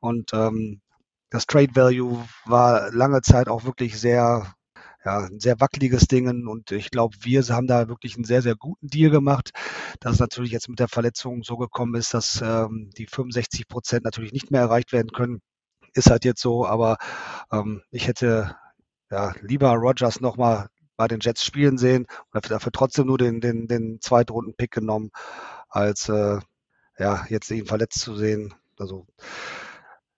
Und 0.00 0.32
ähm, 0.32 0.80
das 1.30 1.46
Trade 1.46 1.74
Value 1.74 2.24
war 2.46 2.90
lange 2.92 3.20
Zeit 3.22 3.48
auch 3.48 3.64
wirklich 3.64 4.00
sehr, 4.00 4.54
ja, 5.04 5.18
ein 5.18 5.40
sehr 5.40 5.60
wackeliges 5.60 6.06
Ding. 6.06 6.48
Und 6.48 6.72
ich 6.72 6.90
glaube, 6.90 7.16
wir 7.20 7.42
haben 7.48 7.66
da 7.66 7.88
wirklich 7.88 8.14
einen 8.14 8.24
sehr, 8.24 8.40
sehr 8.40 8.56
guten 8.56 8.88
Deal 8.88 9.10
gemacht. 9.10 9.50
Dass 10.00 10.20
natürlich 10.20 10.52
jetzt 10.52 10.68
mit 10.70 10.78
der 10.78 10.88
Verletzung 10.88 11.42
so 11.42 11.58
gekommen 11.58 11.94
ist, 11.96 12.14
dass 12.14 12.40
ähm, 12.42 12.90
die 12.96 13.06
65 13.06 13.68
Prozent 13.68 14.04
natürlich 14.04 14.32
nicht 14.32 14.50
mehr 14.50 14.62
erreicht 14.62 14.92
werden 14.92 15.12
können. 15.12 15.42
Ist 15.94 16.10
halt 16.10 16.24
jetzt 16.24 16.40
so, 16.40 16.66
aber 16.66 16.96
ähm, 17.50 17.82
ich 17.90 18.08
hätte 18.08 18.56
ja, 19.10 19.32
lieber 19.42 19.72
Rogers 19.72 20.20
nochmal 20.20 20.68
bei 20.96 21.08
den 21.08 21.20
Jets 21.20 21.44
spielen 21.44 21.78
sehen 21.78 22.06
und 22.32 22.50
dafür 22.50 22.72
trotzdem 22.72 23.06
nur 23.06 23.18
den, 23.18 23.40
den, 23.40 23.66
den 23.68 24.00
Zweitrunden-Pick 24.00 24.70
genommen, 24.70 25.10
als 25.68 26.08
äh, 26.08 26.38
ja, 26.98 27.26
jetzt 27.28 27.50
ihn 27.50 27.66
verletzt 27.66 28.00
zu 28.00 28.16
sehen. 28.16 28.54
Also 28.78 29.06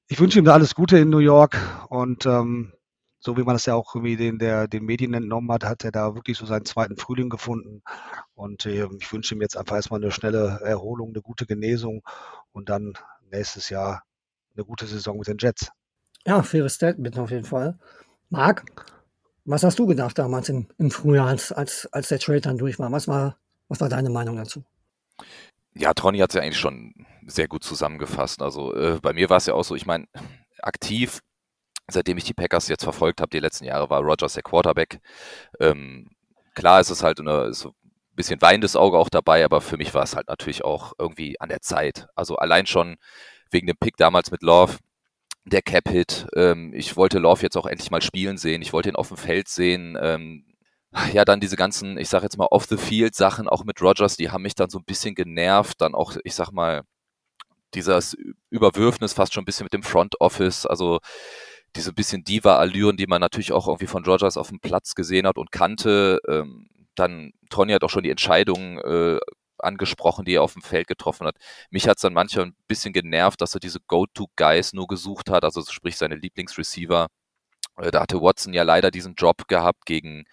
ich 0.06 0.20
wünsche 0.20 0.38
ihm 0.38 0.44
da 0.44 0.52
alles 0.52 0.74
Gute 0.74 0.98
in 0.98 1.10
New 1.10 1.18
York 1.18 1.58
und 1.88 2.26
ähm, 2.26 2.72
so 3.18 3.38
wie 3.38 3.42
man 3.42 3.54
das 3.54 3.64
ja 3.64 3.74
auch 3.74 3.94
irgendwie 3.94 4.16
den, 4.16 4.38
der, 4.38 4.68
den 4.68 4.84
Medien 4.84 5.14
entnommen 5.14 5.50
hat, 5.50 5.64
hat 5.64 5.82
er 5.82 5.92
da 5.92 6.14
wirklich 6.14 6.36
so 6.36 6.44
seinen 6.44 6.66
zweiten 6.66 6.98
Frühling 6.98 7.30
gefunden. 7.30 7.82
Und 8.34 8.66
äh, 8.66 8.86
ich 9.00 9.12
wünsche 9.12 9.34
ihm 9.34 9.40
jetzt 9.40 9.56
einfach 9.56 9.76
erstmal 9.76 10.02
eine 10.02 10.12
schnelle 10.12 10.60
Erholung, 10.62 11.08
eine 11.08 11.22
gute 11.22 11.46
Genesung 11.46 12.02
und 12.52 12.68
dann 12.68 12.92
nächstes 13.30 13.70
Jahr 13.70 14.02
eine 14.54 14.64
gute 14.64 14.86
Saison 14.86 15.18
mit 15.18 15.28
den 15.28 15.38
Jets. 15.38 15.70
Ja, 16.26 16.42
faires 16.42 16.74
Statement 16.74 17.18
auf 17.18 17.30
jeden 17.30 17.44
Fall. 17.44 17.78
Marc, 18.30 18.64
was 19.44 19.62
hast 19.62 19.78
du 19.78 19.86
gedacht 19.86 20.18
damals 20.18 20.48
im, 20.48 20.68
im 20.78 20.90
Frühjahr, 20.90 21.26
als, 21.26 21.52
als, 21.52 21.86
als 21.92 22.08
der 22.08 22.18
Trade 22.18 22.40
dann 22.40 22.58
durch 22.58 22.78
war? 22.78 22.90
Was 22.92 23.08
war, 23.08 23.36
was 23.68 23.80
war 23.80 23.88
deine 23.88 24.10
Meinung 24.10 24.36
dazu? 24.36 24.64
Ja, 25.74 25.92
Tronny 25.92 26.18
hat 26.18 26.30
es 26.30 26.36
ja 26.36 26.42
eigentlich 26.42 26.58
schon 26.58 26.94
sehr 27.26 27.48
gut 27.48 27.64
zusammengefasst. 27.64 28.40
Also 28.42 28.74
äh, 28.74 28.98
bei 29.02 29.12
mir 29.12 29.28
war 29.28 29.38
es 29.38 29.46
ja 29.46 29.54
auch 29.54 29.64
so, 29.64 29.74
ich 29.74 29.86
meine, 29.86 30.06
aktiv, 30.62 31.20
seitdem 31.88 32.16
ich 32.16 32.24
die 32.24 32.34
Packers 32.34 32.68
jetzt 32.68 32.84
verfolgt 32.84 33.20
habe, 33.20 33.30
die 33.30 33.40
letzten 33.40 33.64
Jahre, 33.64 33.90
war 33.90 34.00
Rogers 34.00 34.34
der 34.34 34.42
Quarterback. 34.42 35.00
Ähm, 35.60 36.10
klar 36.54 36.80
ist 36.80 36.90
es 36.90 37.02
halt 37.02 37.20
eine, 37.20 37.52
so 37.52 37.70
ein 37.70 38.16
bisschen 38.16 38.40
weinendes 38.40 38.76
Auge 38.76 38.96
auch 38.98 39.10
dabei, 39.10 39.44
aber 39.44 39.60
für 39.60 39.76
mich 39.76 39.92
war 39.92 40.04
es 40.04 40.16
halt 40.16 40.28
natürlich 40.28 40.64
auch 40.64 40.92
irgendwie 40.98 41.40
an 41.40 41.48
der 41.48 41.60
Zeit. 41.60 42.06
Also 42.14 42.36
allein 42.36 42.66
schon 42.66 42.96
wegen 43.54 43.66
dem 43.66 43.76
Pick 43.78 43.96
damals 43.96 44.30
mit 44.30 44.42
Love, 44.42 44.76
der 45.46 45.62
Cap-Hit. 45.62 46.26
Ähm, 46.34 46.72
ich 46.74 46.96
wollte 46.96 47.18
Love 47.18 47.42
jetzt 47.42 47.56
auch 47.56 47.66
endlich 47.66 47.90
mal 47.90 48.02
spielen 48.02 48.36
sehen. 48.36 48.60
Ich 48.60 48.72
wollte 48.74 48.90
ihn 48.90 48.96
auf 48.96 49.08
dem 49.08 49.16
Feld 49.16 49.48
sehen. 49.48 49.96
Ähm, 50.00 50.44
ja, 51.12 51.24
dann 51.24 51.40
diese 51.40 51.56
ganzen, 51.56 51.98
ich 51.98 52.08
sag 52.08 52.22
jetzt 52.22 52.38
mal, 52.38 52.46
Off-the-Field-Sachen, 52.50 53.48
auch 53.48 53.64
mit 53.64 53.80
Rogers, 53.82 54.16
die 54.16 54.30
haben 54.30 54.42
mich 54.42 54.54
dann 54.54 54.70
so 54.70 54.78
ein 54.78 54.84
bisschen 54.84 55.14
genervt. 55.14 55.80
Dann 55.80 55.94
auch, 55.94 56.16
ich 56.24 56.34
sag 56.34 56.50
mal, 56.52 56.82
dieses 57.74 58.16
Überwürfnis 58.50 59.12
fast 59.12 59.34
schon 59.34 59.42
ein 59.42 59.46
bisschen 59.46 59.64
mit 59.64 59.72
dem 59.72 59.82
Front 59.82 60.20
Office, 60.20 60.66
also 60.66 61.00
diese 61.76 61.92
bisschen 61.92 62.22
Diva-Allüren, 62.22 62.96
die 62.96 63.08
man 63.08 63.20
natürlich 63.20 63.52
auch 63.52 63.66
irgendwie 63.66 63.88
von 63.88 64.04
Rogers 64.04 64.36
auf 64.36 64.48
dem 64.48 64.60
Platz 64.60 64.94
gesehen 64.94 65.26
hat 65.26 65.38
und 65.38 65.50
kannte. 65.50 66.20
Ähm, 66.28 66.68
dann, 66.94 67.32
Tony 67.50 67.72
hat 67.72 67.82
auch 67.82 67.90
schon 67.90 68.04
die 68.04 68.10
Entscheidungen 68.10 68.78
äh, 68.78 69.18
angesprochen, 69.64 70.24
die 70.24 70.34
er 70.34 70.42
auf 70.42 70.54
dem 70.54 70.62
Feld 70.62 70.86
getroffen 70.88 71.26
hat. 71.26 71.36
Mich 71.70 71.88
hat 71.88 71.96
es 71.98 72.02
dann 72.02 72.14
manchmal 72.14 72.46
ein 72.46 72.56
bisschen 72.68 72.92
genervt, 72.92 73.40
dass 73.40 73.54
er 73.54 73.60
diese 73.60 73.80
Go-To-Guys 73.86 74.72
nur 74.72 74.86
gesucht 74.86 75.30
hat, 75.30 75.44
also 75.44 75.62
sprich 75.64 75.96
seine 75.96 76.16
Lieblingsreceiver. 76.16 77.08
Äh, 77.76 77.90
da 77.90 78.02
hatte 78.02 78.20
Watson 78.20 78.54
ja 78.54 78.62
leider 78.62 78.90
diesen 78.90 79.14
Job 79.14 79.48
gehabt 79.48 79.86
gegen, 79.86 80.24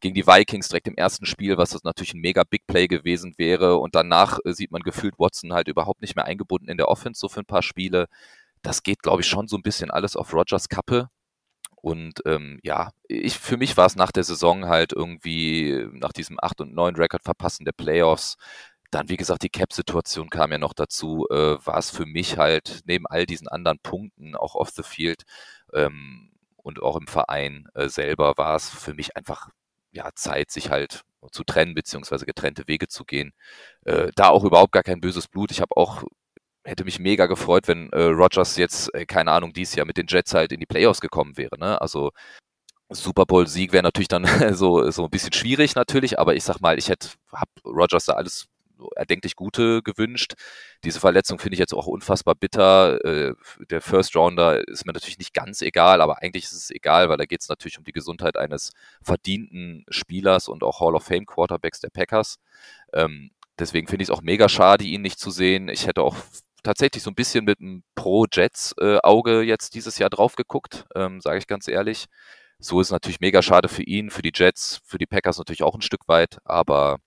gegen 0.00 0.14
die 0.14 0.26
Vikings 0.26 0.68
direkt 0.68 0.88
im 0.88 0.96
ersten 0.96 1.26
Spiel, 1.26 1.58
was 1.58 1.70
das 1.70 1.84
natürlich 1.84 2.14
ein 2.14 2.20
mega 2.20 2.44
Big 2.44 2.66
Play 2.66 2.86
gewesen 2.88 3.34
wäre. 3.38 3.78
Und 3.78 3.94
danach 3.94 4.38
äh, 4.44 4.52
sieht 4.52 4.72
man 4.72 4.82
gefühlt 4.82 5.18
Watson 5.18 5.52
halt 5.52 5.68
überhaupt 5.68 6.02
nicht 6.02 6.16
mehr 6.16 6.24
eingebunden 6.26 6.68
in 6.68 6.76
der 6.78 6.88
Offense, 6.88 7.20
so 7.20 7.28
für 7.28 7.40
ein 7.40 7.46
paar 7.46 7.62
Spiele. 7.62 8.06
Das 8.62 8.82
geht, 8.82 9.02
glaube 9.02 9.22
ich, 9.22 9.28
schon 9.28 9.48
so 9.48 9.56
ein 9.56 9.62
bisschen 9.62 9.90
alles 9.90 10.16
auf 10.16 10.32
Rogers 10.34 10.68
Kappe. 10.68 11.08
Und 11.86 12.22
ähm, 12.26 12.58
ja, 12.64 12.90
ich, 13.08 13.38
für 13.38 13.56
mich 13.56 13.76
war 13.76 13.86
es 13.86 13.96
nach 13.96 14.10
der 14.12 14.24
Saison 14.24 14.66
halt 14.66 14.92
irgendwie, 14.92 15.86
nach 15.92 16.12
diesem 16.12 16.38
8 16.40 16.62
und 16.62 16.74
9 16.74 16.96
Rekord 16.96 17.22
verpassen 17.22 17.64
der 17.64 17.72
Playoffs, 17.72 18.36
dann, 18.90 19.08
wie 19.08 19.16
gesagt, 19.16 19.42
die 19.42 19.48
Cap-Situation 19.48 20.30
kam 20.30 20.52
ja 20.52 20.58
noch 20.58 20.74
dazu, 20.74 21.26
äh, 21.30 21.56
war 21.64 21.78
es 21.78 21.90
für 21.90 22.06
mich 22.06 22.38
halt 22.38 22.80
neben 22.84 23.06
all 23.06 23.26
diesen 23.26 23.48
anderen 23.48 23.78
Punkten, 23.80 24.36
auch 24.36 24.54
off 24.54 24.70
the 24.70 24.82
field 24.82 25.24
ähm, 25.72 26.32
und 26.56 26.82
auch 26.82 26.96
im 26.96 27.06
Verein 27.06 27.68
äh, 27.74 27.88
selber, 27.88 28.34
war 28.36 28.56
es 28.56 28.68
für 28.68 28.94
mich 28.94 29.16
einfach 29.16 29.48
ja, 29.92 30.10
Zeit, 30.14 30.50
sich 30.50 30.70
halt 30.70 31.02
zu 31.32 31.44
trennen, 31.44 31.74
beziehungsweise 31.74 32.26
getrennte 32.26 32.68
Wege 32.68 32.88
zu 32.88 33.04
gehen. 33.04 33.32
Äh, 33.84 34.10
da 34.14 34.28
auch 34.28 34.44
überhaupt 34.44 34.72
gar 34.72 34.82
kein 34.82 35.00
böses 35.00 35.28
Blut. 35.28 35.50
Ich 35.50 35.60
habe 35.60 35.76
auch 35.76 36.04
hätte 36.66 36.84
mich 36.84 36.98
mega 36.98 37.26
gefreut, 37.26 37.68
wenn 37.68 37.90
äh, 37.90 38.02
Rogers 38.02 38.56
jetzt, 38.56 38.92
äh, 38.94 39.06
keine 39.06 39.30
Ahnung, 39.32 39.52
dieses 39.52 39.76
Jahr 39.76 39.86
mit 39.86 39.96
den 39.96 40.06
Jets 40.08 40.34
halt 40.34 40.52
in 40.52 40.60
die 40.60 40.66
Playoffs 40.66 41.00
gekommen 41.00 41.36
wäre. 41.36 41.58
Ne? 41.58 41.80
Also 41.80 42.10
Super 42.90 43.24
Bowl-Sieg 43.26 43.72
wäre 43.72 43.82
natürlich 43.82 44.08
dann 44.08 44.26
so, 44.54 44.90
so 44.90 45.04
ein 45.04 45.10
bisschen 45.10 45.32
schwierig 45.32 45.74
natürlich, 45.74 46.18
aber 46.18 46.34
ich 46.34 46.44
sag 46.44 46.60
mal, 46.60 46.78
ich 46.78 46.88
hätte, 46.88 47.10
hab 47.32 47.48
Rogers 47.64 48.06
da 48.06 48.14
alles 48.14 48.46
erdenklich 48.94 49.36
Gute 49.36 49.82
gewünscht. 49.82 50.34
Diese 50.84 51.00
Verletzung 51.00 51.38
finde 51.38 51.54
ich 51.54 51.58
jetzt 51.60 51.74
auch 51.74 51.86
unfassbar 51.86 52.34
bitter. 52.34 53.04
Äh, 53.04 53.34
der 53.70 53.80
First 53.80 54.16
Rounder 54.16 54.66
ist 54.66 54.86
mir 54.86 54.92
natürlich 54.92 55.18
nicht 55.18 55.34
ganz 55.34 55.62
egal, 55.62 56.00
aber 56.00 56.22
eigentlich 56.22 56.44
ist 56.44 56.52
es 56.52 56.70
egal, 56.70 57.08
weil 57.08 57.16
da 57.16 57.24
geht 57.24 57.40
es 57.42 57.48
natürlich 57.48 57.78
um 57.78 57.84
die 57.84 57.92
Gesundheit 57.92 58.36
eines 58.36 58.72
verdienten 59.02 59.84
Spielers 59.88 60.48
und 60.48 60.62
auch 60.62 60.80
Hall 60.80 60.94
of 60.94 61.04
Fame 61.04 61.26
Quarterbacks 61.26 61.80
der 61.80 61.90
Packers. 61.90 62.36
Ähm, 62.92 63.30
deswegen 63.58 63.86
finde 63.88 64.02
ich 64.02 64.10
es 64.10 64.14
auch 64.14 64.22
mega 64.22 64.48
schade, 64.48 64.84
ihn 64.84 65.02
nicht 65.02 65.18
zu 65.18 65.30
sehen. 65.30 65.68
Ich 65.68 65.86
hätte 65.86 66.02
auch 66.02 66.16
tatsächlich 66.62 67.02
so 67.02 67.10
ein 67.10 67.14
bisschen 67.14 67.44
mit 67.44 67.60
einem 67.60 67.84
Pro-Jets-Auge 67.94 69.42
jetzt 69.42 69.74
dieses 69.74 69.98
Jahr 69.98 70.10
drauf 70.10 70.34
geguckt, 70.34 70.86
ähm, 70.94 71.20
sage 71.20 71.38
ich 71.38 71.46
ganz 71.46 71.68
ehrlich. 71.68 72.06
So 72.58 72.80
ist 72.80 72.88
es 72.88 72.92
natürlich 72.92 73.20
mega 73.20 73.42
schade 73.42 73.68
für 73.68 73.82
ihn, 73.82 74.10
für 74.10 74.22
die 74.22 74.32
Jets, 74.34 74.80
für 74.84 74.98
die 74.98 75.06
Packers 75.06 75.38
natürlich 75.38 75.62
auch 75.62 75.74
ein 75.74 75.82
Stück 75.82 76.08
weit, 76.08 76.38
aber 76.44 76.98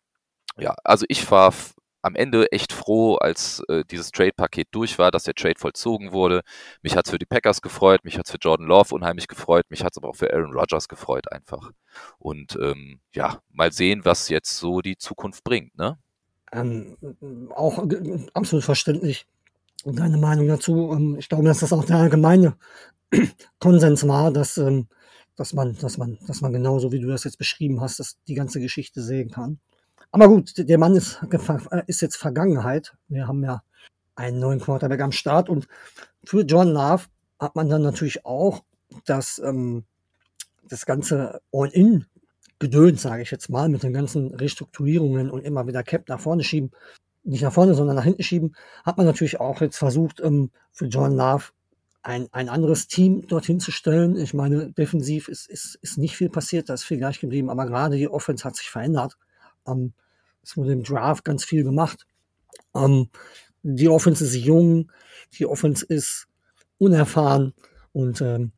ja, 0.58 0.76
also 0.84 1.06
ich 1.10 1.30
war 1.32 1.54
am 2.02 2.16
Ende 2.16 2.52
echt 2.52 2.72
froh, 2.72 3.16
als 3.16 3.62
äh, 3.68 3.84
dieses 3.90 4.12
Trade-Paket 4.12 4.70
durch 4.72 4.98
war, 5.00 5.12
dass 5.12 5.24
der 5.24 5.34
Trade 5.34 5.56
vollzogen 5.58 6.12
wurde. 6.12 6.42
Mich 6.82 6.96
hat 6.96 7.06
es 7.06 7.12
für 7.12 7.20
die 7.20 7.26
Packers 7.26 7.62
gefreut, 7.62 8.04
mich 8.04 8.18
hat 8.18 8.26
es 8.26 8.32
für 8.32 8.38
Jordan 8.38 8.68
Love 8.68 8.96
unheimlich 8.96 9.28
gefreut, 9.28 9.66
mich 9.70 9.84
hat 9.84 9.94
es 9.94 9.98
aber 9.98 10.10
auch 10.10 10.16
für 10.16 10.34
Aaron 10.34 10.54
Rodgers 10.54 10.88
gefreut 10.88 11.32
einfach. 11.32 11.72
Und 12.18 12.58
ähm, 12.62 13.00
ja, 13.14 13.42
mal 13.52 13.72
sehen, 13.72 14.06
was 14.06 14.30
jetzt 14.30 14.58
so 14.58 14.82
die 14.82 14.98
Zukunft 14.98 15.44
bringt, 15.44 15.78
ne? 15.78 15.98
Ähm, 16.52 16.98
auch 17.54 17.86
absolut 18.34 18.66
verständlich. 18.66 19.28
Und 19.84 20.00
deine 20.00 20.18
Meinung 20.18 20.48
dazu, 20.48 20.92
ähm, 20.94 21.18
ich 21.20 21.30
glaube, 21.30 21.46
dass 21.46 21.60
das 21.60 21.74
auch 21.74 21.86
der 21.86 21.98
allgemeine 21.98 22.56
Konsens 23.60 24.08
war, 24.08 24.32
dass, 24.32 24.58
ähm, 24.58 24.88
dass, 25.36 25.54
man, 25.54 25.76
dass, 25.76 25.98
man, 25.98 26.18
dass 26.28 26.42
man 26.42 26.54
genauso 26.54 26.92
wie 26.92 27.00
du 27.00 27.08
das 27.08 27.24
jetzt 27.24 27.38
beschrieben 27.38 27.82
hast, 27.82 28.00
dass 28.00 28.18
die 28.28 28.36
ganze 28.36 28.60
Geschichte 28.60 29.02
sehen 29.02 29.30
kann. 29.32 29.60
Aber 30.12 30.28
gut, 30.28 30.54
der 30.58 30.78
Mann 30.78 30.96
ist, 30.96 31.22
äh, 31.32 31.84
ist 31.88 32.02
jetzt 32.02 32.18
Vergangenheit. 32.18 32.96
Wir 33.08 33.28
haben 33.28 33.44
ja 33.44 33.62
einen 34.16 34.40
neuen 34.40 34.60
Quarterback 34.60 35.02
am 35.02 35.12
Start 35.12 35.50
und 35.50 35.68
für 36.24 36.42
John 36.42 36.70
Love 36.70 37.06
hat 37.40 37.56
man 37.56 37.70
dann 37.70 37.84
natürlich 37.84 38.26
auch 38.26 38.64
das, 39.06 39.40
ähm, 39.40 39.86
das 40.68 40.86
ganze 40.86 41.42
All-In 41.54 42.06
gedöns, 42.60 43.02
sage 43.02 43.22
ich 43.22 43.32
jetzt 43.32 43.50
mal, 43.50 43.70
mit 43.70 43.84
den 43.84 43.94
ganzen 43.94 44.34
Restrukturierungen 44.34 45.32
und 45.32 45.46
immer 45.46 45.68
wieder 45.68 45.84
Cap 45.84 46.10
nach 46.10 46.20
vorne 46.20 46.44
schieben, 46.44 46.72
nicht 47.24 47.44
nach 47.44 47.54
vorne, 47.54 47.76
sondern 47.76 47.96
nach 47.96 48.04
hinten 48.04 48.24
schieben, 48.24 48.56
hat 48.84 48.98
man 48.98 49.06
natürlich 49.06 49.40
auch 49.40 49.62
jetzt 49.62 49.78
versucht, 49.78 50.20
ähm, 50.20 50.52
für 50.72 50.86
John 50.88 51.16
Love 51.16 51.46
ein, 52.02 52.28
ein 52.32 52.50
anderes 52.50 52.88
Team 52.88 53.28
dorthin 53.28 53.60
zu 53.60 53.72
stellen. 53.72 54.18
Ich 54.18 54.34
meine, 54.34 54.72
defensiv 54.72 55.28
ist, 55.28 55.48
ist, 55.50 55.76
ist 55.82 55.98
nicht 55.98 56.18
viel 56.18 56.30
passiert, 56.30 56.70
da 56.70 56.74
ist 56.74 56.84
viel 56.84 56.98
gleich 56.98 57.20
geblieben, 57.20 57.50
aber 57.50 57.66
gerade 57.66 57.98
die 57.98 58.10
Offense 58.10 58.44
hat 58.44 58.56
sich 58.56 58.70
verändert. 58.70 59.18
Ähm, 59.70 59.94
es 60.44 60.58
wurde 60.58 60.74
im 60.74 60.84
Draft 60.84 61.24
ganz 61.24 61.44
viel 61.46 61.64
gemacht. 61.64 62.06
Ähm, 62.76 63.10
die 63.64 63.90
Offense 63.90 64.24
ist 64.24 64.36
jung, 64.36 64.92
die 65.38 65.46
Offense 65.46 65.86
ist 65.86 66.28
unerfahren 66.78 67.54
und 67.92 68.22
ähm, 68.22 68.52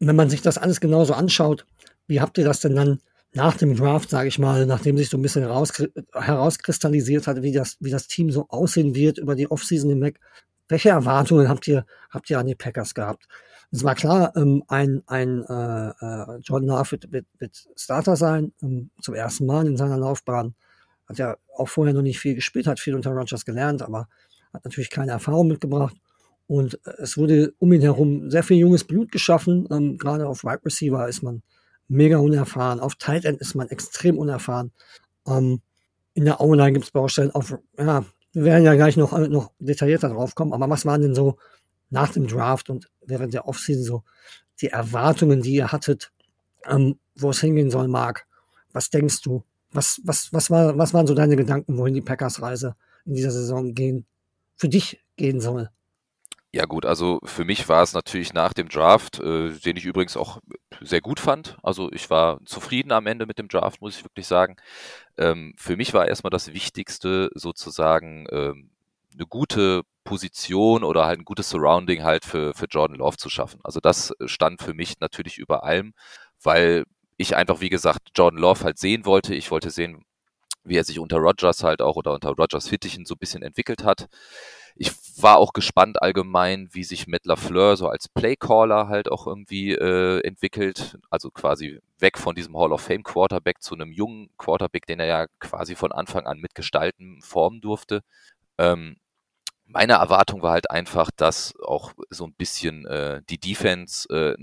wenn 0.00 0.16
man 0.16 0.30
sich 0.30 0.42
das 0.42 0.58
alles 0.58 0.80
genauso 0.80 1.14
anschaut, 1.14 1.66
wie 2.06 2.20
habt 2.20 2.38
ihr 2.38 2.44
das 2.44 2.60
denn 2.60 2.74
dann 2.74 3.00
nach 3.34 3.56
dem 3.56 3.76
Draft, 3.76 4.10
sage 4.10 4.28
ich 4.28 4.38
mal, 4.38 4.66
nachdem 4.66 4.96
sich 4.96 5.10
so 5.10 5.18
ein 5.18 5.22
bisschen 5.22 5.42
herauskristallisiert 5.42 7.26
hat, 7.26 7.42
wie 7.42 7.52
das, 7.52 7.76
wie 7.80 7.90
das 7.90 8.06
Team 8.06 8.30
so 8.30 8.46
aussehen 8.48 8.94
wird 8.94 9.18
über 9.18 9.34
die 9.34 9.50
Offseason 9.50 9.90
hinweg, 9.90 10.18
welche 10.68 10.90
Erwartungen 10.90 11.48
habt 11.48 11.66
ihr, 11.68 11.84
habt 12.10 12.28
ihr 12.30 12.38
an 12.38 12.46
die 12.46 12.54
Packers 12.54 12.94
gehabt? 12.94 13.26
Es 13.70 13.84
war 13.84 13.94
klar, 13.94 14.34
ähm, 14.36 14.64
ein, 14.68 15.02
ein 15.06 15.44
äh, 15.44 15.88
äh, 15.90 16.38
Jordan 16.38 16.68
Love 16.68 16.92
wird, 16.92 17.12
wird, 17.12 17.26
wird 17.38 17.68
Starter 17.76 18.16
sein, 18.16 18.52
ähm, 18.62 18.90
zum 19.02 19.14
ersten 19.14 19.44
Mal 19.44 19.66
in 19.66 19.76
seiner 19.76 19.98
Laufbahn. 19.98 20.54
Hat 21.06 21.18
ja 21.18 21.36
auch 21.54 21.68
vorher 21.68 21.94
noch 21.94 22.02
nicht 22.02 22.18
viel 22.18 22.34
gespielt, 22.34 22.66
hat 22.66 22.80
viel 22.80 22.94
unter 22.94 23.10
Rogers 23.10 23.44
gelernt, 23.44 23.82
aber 23.82 24.08
hat 24.54 24.64
natürlich 24.64 24.90
keine 24.90 25.12
Erfahrung 25.12 25.48
mitgebracht. 25.48 25.96
Und 26.46 26.74
äh, 26.86 26.92
es 27.02 27.18
wurde 27.18 27.52
um 27.58 27.72
ihn 27.72 27.82
herum 27.82 28.30
sehr 28.30 28.42
viel 28.42 28.56
junges 28.56 28.84
Blut 28.84 29.12
geschaffen. 29.12 29.68
Ähm, 29.70 29.98
gerade 29.98 30.26
auf 30.26 30.44
Wide 30.44 30.64
Receiver 30.64 31.06
ist 31.06 31.22
man 31.22 31.42
mega 31.88 32.18
unerfahren. 32.18 32.80
Auf 32.80 32.94
Tight 32.94 33.26
End 33.26 33.40
ist 33.40 33.54
man 33.54 33.68
extrem 33.68 34.18
unerfahren. 34.18 34.72
Ähm, 35.26 35.60
in 36.14 36.24
der 36.24 36.40
O-Line 36.40 36.72
gibt 36.72 36.86
es 36.86 36.90
Baustellen. 36.90 37.30
Auf, 37.32 37.54
ja, 37.78 38.04
wir 38.32 38.44
werden 38.44 38.64
ja 38.64 38.74
gleich 38.74 38.96
noch, 38.96 39.16
noch 39.28 39.52
detaillierter 39.58 40.08
drauf 40.08 40.34
kommen. 40.34 40.54
Aber 40.54 40.68
was 40.70 40.86
waren 40.86 41.02
denn 41.02 41.14
so 41.14 41.36
nach 41.90 42.12
dem 42.12 42.26
Draft 42.26 42.70
und 42.70 42.90
während 43.04 43.34
der 43.34 43.46
Offseason 43.46 43.84
so 43.84 44.02
die 44.60 44.68
Erwartungen, 44.68 45.42
die 45.42 45.54
ihr 45.54 45.72
hattet, 45.72 46.12
ähm, 46.66 46.98
wo 47.16 47.30
es 47.30 47.40
hingehen 47.40 47.70
soll, 47.70 47.88
Marc? 47.88 48.26
Was 48.72 48.90
denkst 48.90 49.22
du? 49.22 49.44
Was, 49.70 50.00
was, 50.04 50.32
was, 50.32 50.50
war, 50.50 50.76
was 50.78 50.94
waren 50.94 51.06
so 51.06 51.14
deine 51.14 51.36
Gedanken, 51.36 51.76
wohin 51.78 51.94
die 51.94 52.00
Packers-Reise 52.00 52.74
in 53.04 53.14
dieser 53.14 53.30
Saison 53.30 53.74
gehen, 53.74 54.06
für 54.56 54.68
dich 54.68 55.02
gehen 55.16 55.40
soll? 55.40 55.70
Ja 56.50 56.64
gut, 56.64 56.86
also 56.86 57.20
für 57.24 57.44
mich 57.44 57.68
war 57.68 57.82
es 57.82 57.92
natürlich 57.92 58.32
nach 58.32 58.54
dem 58.54 58.70
Draft, 58.70 59.20
äh, 59.20 59.50
den 59.50 59.76
ich 59.76 59.84
übrigens 59.84 60.16
auch 60.16 60.40
sehr 60.80 61.02
gut 61.02 61.20
fand. 61.20 61.58
Also 61.62 61.92
ich 61.92 62.08
war 62.08 62.40
zufrieden 62.46 62.90
am 62.90 63.06
Ende 63.06 63.26
mit 63.26 63.38
dem 63.38 63.48
Draft, 63.48 63.82
muss 63.82 63.98
ich 63.98 64.04
wirklich 64.04 64.26
sagen. 64.26 64.56
Ähm, 65.18 65.54
für 65.58 65.76
mich 65.76 65.92
war 65.92 66.08
erstmal 66.08 66.30
das 66.30 66.54
Wichtigste 66.54 67.30
sozusagen 67.34 68.26
ähm, 68.30 68.70
eine 69.18 69.26
gute 69.26 69.82
Position 70.04 70.84
oder 70.84 71.04
halt 71.04 71.20
ein 71.20 71.24
gutes 71.24 71.50
Surrounding 71.50 72.02
halt 72.02 72.24
für, 72.24 72.54
für 72.54 72.66
Jordan 72.66 72.96
Love 72.96 73.16
zu 73.16 73.28
schaffen. 73.28 73.60
Also 73.64 73.80
das 73.80 74.14
stand 74.24 74.62
für 74.62 74.74
mich 74.74 75.00
natürlich 75.00 75.38
über 75.38 75.64
allem, 75.64 75.92
weil 76.42 76.84
ich 77.18 77.36
einfach, 77.36 77.60
wie 77.60 77.68
gesagt, 77.68 78.10
Jordan 78.14 78.40
Love 78.40 78.64
halt 78.64 78.78
sehen 78.78 79.04
wollte. 79.04 79.34
Ich 79.34 79.50
wollte 79.50 79.70
sehen, 79.70 80.04
wie 80.64 80.76
er 80.76 80.84
sich 80.84 80.98
unter 80.98 81.18
Rogers 81.18 81.62
halt 81.64 81.82
auch 81.82 81.96
oder 81.96 82.14
unter 82.14 82.30
Rogers 82.30 82.68
Fittichen 82.68 83.04
so 83.04 83.14
ein 83.14 83.18
bisschen 83.18 83.42
entwickelt 83.42 83.84
hat. 83.84 84.06
Ich 84.76 84.92
war 85.20 85.38
auch 85.38 85.52
gespannt 85.52 86.00
allgemein, 86.00 86.68
wie 86.72 86.84
sich 86.84 87.08
Matt 87.08 87.26
LaFleur 87.26 87.76
so 87.76 87.88
als 87.88 88.08
Playcaller 88.08 88.88
halt 88.88 89.10
auch 89.10 89.26
irgendwie 89.26 89.72
äh, 89.72 90.20
entwickelt. 90.20 90.96
Also 91.10 91.30
quasi 91.30 91.80
weg 91.98 92.16
von 92.16 92.36
diesem 92.36 92.56
Hall 92.56 92.72
of 92.72 92.82
Fame 92.82 93.02
Quarterback 93.02 93.60
zu 93.60 93.74
einem 93.74 93.90
jungen 93.90 94.30
Quarterback, 94.38 94.86
den 94.86 95.00
er 95.00 95.06
ja 95.06 95.26
quasi 95.40 95.74
von 95.74 95.90
Anfang 95.90 96.26
an 96.26 96.38
mitgestalten, 96.38 97.20
formen 97.22 97.60
durfte. 97.60 98.02
Ähm, 98.58 98.96
meine 99.68 99.94
Erwartung 99.94 100.42
war 100.42 100.52
halt 100.52 100.70
einfach, 100.70 101.10
dass 101.10 101.54
auch 101.60 101.92
so 102.10 102.24
ein 102.26 102.32
bisschen 102.32 102.86
äh, 102.86 103.22
die 103.28 103.38
Defense 103.38 104.08
äh, 104.08 104.34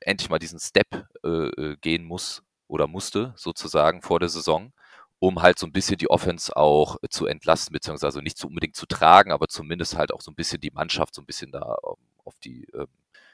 endlich 0.00 0.30
mal 0.30 0.38
diesen 0.38 0.60
Step 0.60 1.06
äh, 1.24 1.28
äh, 1.28 1.76
gehen 1.80 2.04
muss 2.04 2.42
oder 2.68 2.86
musste, 2.86 3.34
sozusagen 3.36 4.02
vor 4.02 4.20
der 4.20 4.28
Saison, 4.28 4.72
um 5.18 5.42
halt 5.42 5.58
so 5.58 5.66
ein 5.66 5.72
bisschen 5.72 5.98
die 5.98 6.10
Offense 6.10 6.56
auch 6.56 6.96
zu 7.10 7.26
entlasten, 7.26 7.72
beziehungsweise 7.72 8.22
nicht 8.22 8.38
so 8.38 8.46
unbedingt 8.46 8.76
zu 8.76 8.86
tragen, 8.86 9.32
aber 9.32 9.48
zumindest 9.48 9.96
halt 9.96 10.12
auch 10.12 10.20
so 10.20 10.30
ein 10.30 10.36
bisschen 10.36 10.60
die 10.60 10.70
Mannschaft 10.70 11.14
so 11.14 11.22
ein 11.22 11.26
bisschen 11.26 11.50
da 11.50 11.76
auf 12.24 12.38
die 12.44 12.66
ähm, 12.74 12.86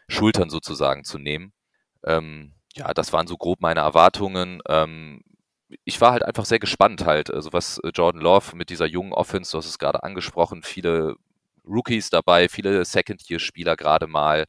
Schultern 0.09 0.49
sozusagen 0.49 1.05
zu 1.05 1.19
nehmen. 1.19 1.53
Ähm, 2.05 2.53
ja, 2.75 2.95
das 2.95 3.13
waren 3.13 3.27
so 3.27 3.37
grob 3.37 3.61
meine 3.61 3.81
Erwartungen. 3.81 4.63
Ähm, 4.69 5.23
ich 5.85 6.01
war 6.01 6.13
halt 6.13 6.25
einfach 6.25 6.45
sehr 6.47 6.59
gespannt 6.59 7.05
halt, 7.05 7.31
also 7.33 7.53
was 7.53 7.81
Jordan 7.95 8.23
Love 8.23 8.57
mit 8.57 8.71
dieser 8.71 8.87
jungen 8.87 9.13
Offense, 9.13 9.53
du 9.53 9.59
hast 9.59 9.67
es 9.67 9.79
gerade 9.79 10.03
angesprochen, 10.03 10.63
viele 10.63 11.17
Rookies 11.67 12.11
dabei, 12.11 12.49
viele 12.49 12.85
Second-Year-Spieler 12.85 13.77
gerade 13.77 14.07
mal. 14.07 14.45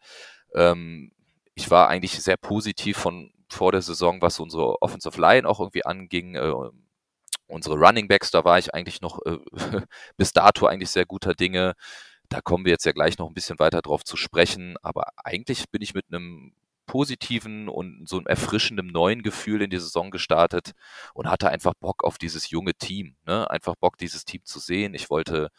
Ähm, 0.53 1.12
ich 1.55 1.72
war 1.72 1.89
eigentlich 1.89 2.12
sehr 2.22 2.38
positiv 2.38 2.98
von 2.98 3.31
vor 3.50 3.72
der 3.72 3.81
Saison, 3.81 4.22
was 4.22 4.39
unsere 4.39 4.81
Offensive 4.81 5.19
Line 5.19 5.48
auch 5.48 5.60
irgendwie 5.60 5.86
anging. 5.86 6.36
Äh, 6.36 6.53
unsere 7.48 7.75
Running 7.75 8.07
Backs, 8.07 8.31
da 8.31 8.43
war 8.43 8.57
ich 8.60 8.74
eigentlich 8.74 9.01
noch 9.01 9.19
äh, 9.25 9.38
bis 10.17 10.34
dato 10.34 10.65
eigentlich 10.67 10.89
sehr 10.89 11.05
guter 11.05 11.34
Dinge. 11.34 11.74
Da 12.29 12.41
kommen 12.41 12.65
wir 12.65 12.72
jetzt 12.72 12.86
ja 12.86 12.91
gleich 12.91 13.17
noch 13.17 13.28
ein 13.28 13.34
bisschen 13.34 13.60
weiter 13.60 13.82
drauf 13.82 14.04
zu 14.04 14.17
sprechen. 14.17 14.75
Aber 14.82 15.10
eigentlich 15.23 15.69
bin 15.71 15.82
ich 15.82 15.93
mit 15.93 16.06
einem 16.10 16.54
positiven 16.88 17.67
und 17.69 18.08
so 18.08 18.17
einem 18.17 18.28
erfrischenden 18.28 18.88
neuen 18.88 19.23
Gefühl 19.23 19.62
in 19.62 19.69
die 19.69 19.80
Saison 19.80 20.12
gestartet 20.12 20.71
und 21.13 21.30
hatte 21.30 21.49
einfach 21.49 21.73
Bock 21.80 22.04
auf 22.04 22.17
dieses 22.17 22.49
junge 22.49 22.73
Team. 22.75 23.15
Ne? 23.25 23.49
Einfach 23.49 23.75
Bock, 23.75 23.97
dieses 23.97 24.25
Team 24.25 24.43
zu 24.43 24.60
sehen. 24.60 24.93
Ich 24.93 25.10
wollte 25.10 25.49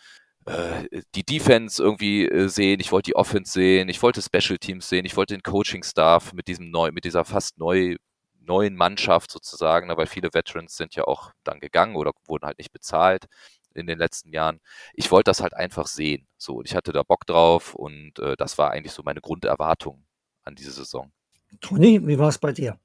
äh, 0.47 1.03
die 1.15 1.25
Defense 1.25 1.83
irgendwie 1.83 2.27
äh, 2.27 2.49
sehen, 2.49 2.81
ich 2.81 2.93
wollte 2.93 3.11
die 3.11 3.17
Offense 3.17 3.53
sehen, 3.53 3.89
ich 3.89 4.03
wollte 4.03 4.23
Special 4.23 4.59
Teams 4.59 4.89
sehen, 4.89 5.05
ich 5.05 5.17
wollte 5.17 5.35
den 5.35 5.43
Coaching-Staff 5.43 6.33
mit 6.33 6.49
diesem 6.49 6.71
neu, 6.71 6.93
mit 6.93 7.05
dieser 7.05 7.25
fast 7.25 7.59
neu, 7.59 7.97
neuen 8.41 8.77
Mannschaft 8.77 9.33
sozusagen, 9.33 9.89
ne, 9.89 9.97
weil 9.97 10.07
viele 10.07 10.33
Veterans 10.33 10.77
sind 10.77 10.95
ja 10.95 11.05
auch 11.05 11.33
dann 11.43 11.59
gegangen 11.59 11.97
oder 11.97 12.13
wurden 12.27 12.47
halt 12.47 12.59
nicht 12.59 12.73
bezahlt 12.73 13.27
in 13.75 13.87
den 13.87 13.99
letzten 13.99 14.33
Jahren. 14.33 14.61
Ich 14.95 15.11
wollte 15.11 15.31
das 15.31 15.43
halt 15.43 15.55
einfach 15.55 15.89
sehen. 15.89 16.27
So, 16.39 16.63
ich 16.63 16.77
hatte 16.77 16.93
da 16.93 17.03
Bock 17.03 17.27
drauf 17.27 17.75
und 17.75 18.19
äh, 18.21 18.37
das 18.37 18.57
war 18.57 18.71
eigentlich 18.71 18.93
so 18.93 19.03
meine 19.03 19.21
Grunderwartung 19.21 20.05
an 20.45 20.55
diese 20.55 20.71
Saison. 20.71 21.13
Toni, 21.61 22.07
wie 22.07 22.19
war 22.19 22.29
es 22.29 22.39
bei 22.39 22.53
dir? 22.53 22.79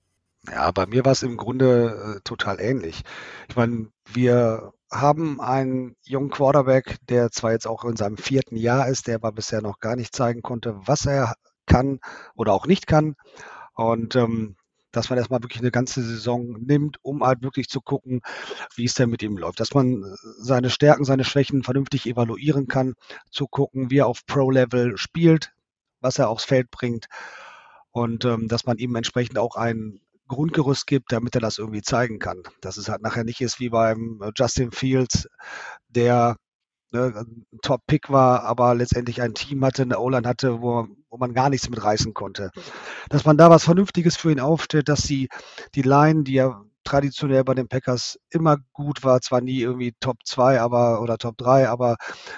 Ja, 0.47 0.71
bei 0.71 0.87
mir 0.87 1.05
war 1.05 1.11
es 1.11 1.21
im 1.21 1.37
Grunde 1.37 2.15
äh, 2.17 2.21
total 2.23 2.59
ähnlich. 2.59 3.03
Ich 3.47 3.55
meine, 3.55 3.91
wir 4.11 4.73
haben 4.91 5.39
einen 5.39 5.95
jungen 6.03 6.29
Quarterback, 6.29 6.97
der 7.07 7.31
zwar 7.31 7.53
jetzt 7.53 7.67
auch 7.67 7.85
in 7.85 7.95
seinem 7.95 8.17
vierten 8.17 8.55
Jahr 8.55 8.87
ist, 8.87 9.07
der 9.07 9.15
aber 9.15 9.31
bisher 9.31 9.61
noch 9.61 9.79
gar 9.79 9.95
nicht 9.95 10.13
zeigen 10.13 10.41
konnte, 10.41 10.75
was 10.85 11.05
er 11.05 11.33
kann 11.65 11.99
oder 12.35 12.53
auch 12.53 12.67
nicht 12.67 12.87
kann. 12.87 13.15
Und 13.73 14.15
ähm, 14.15 14.55
dass 14.91 15.09
man 15.09 15.17
erstmal 15.17 15.41
wirklich 15.41 15.61
eine 15.61 15.71
ganze 15.71 16.03
Saison 16.03 16.57
nimmt, 16.59 16.97
um 17.01 17.23
halt 17.23 17.41
wirklich 17.41 17.69
zu 17.69 17.79
gucken, 17.79 18.21
wie 18.75 18.83
es 18.85 18.93
denn 18.93 19.09
mit 19.09 19.23
ihm 19.23 19.37
läuft. 19.37 19.61
Dass 19.61 19.73
man 19.73 20.03
äh, 20.03 20.15
seine 20.39 20.69
Stärken, 20.69 21.05
seine 21.05 21.23
Schwächen 21.23 21.63
vernünftig 21.63 22.05
evaluieren 22.05 22.67
kann, 22.67 22.95
zu 23.31 23.47
gucken, 23.47 23.89
wie 23.89 23.99
er 23.99 24.07
auf 24.07 24.25
Pro-Level 24.25 24.97
spielt, 24.97 25.53
was 26.01 26.19
er 26.19 26.29
aufs 26.29 26.43
Feld 26.43 26.69
bringt 26.71 27.07
und 27.91 28.25
ähm, 28.25 28.47
dass 28.47 28.65
man 28.65 28.77
ihm 28.77 28.95
entsprechend 28.95 29.37
auch 29.37 29.55
ein 29.55 30.01
Grundgerüst 30.31 30.87
gibt, 30.87 31.11
damit 31.11 31.35
er 31.35 31.41
das 31.41 31.57
irgendwie 31.57 31.81
zeigen 31.81 32.17
kann. 32.19 32.43
Dass 32.61 32.77
es 32.77 32.89
halt 32.89 33.01
nachher 33.01 33.23
nicht 33.23 33.41
ist 33.41 33.59
wie 33.59 33.69
beim 33.69 34.21
äh, 34.21 34.31
Justin 34.35 34.71
Fields, 34.71 35.27
der 35.89 36.37
ne, 36.91 37.25
Top-Pick 37.61 38.09
war, 38.09 38.43
aber 38.43 38.73
letztendlich 38.75 39.21
ein 39.21 39.33
Team 39.33 39.63
hatte, 39.65 39.83
eine 39.83 39.99
O-Line 39.99 40.27
hatte, 40.27 40.61
wo, 40.61 40.87
wo 41.09 41.17
man 41.17 41.33
gar 41.33 41.49
nichts 41.49 41.69
mit 41.69 41.83
reißen 41.83 42.13
konnte. 42.13 42.51
Dass 43.09 43.25
man 43.25 43.37
da 43.37 43.49
was 43.49 43.65
Vernünftiges 43.65 44.15
für 44.17 44.31
ihn 44.31 44.39
aufstellt, 44.39 44.89
dass 44.89 45.01
die, 45.01 45.27
die 45.75 45.81
Line, 45.81 46.23
die 46.23 46.33
ja 46.33 46.63
traditionell 46.83 47.43
bei 47.43 47.53
den 47.53 47.67
Packers 47.67 48.17
immer 48.29 48.57
gut 48.73 49.03
war, 49.03 49.21
zwar 49.21 49.41
nie 49.41 49.59
irgendwie 49.59 49.93
Top 49.99 50.17
2 50.25 50.61
aber, 50.61 51.01
oder 51.01 51.17
Top 51.17 51.37
3, 51.37 51.69
aber 51.69 51.97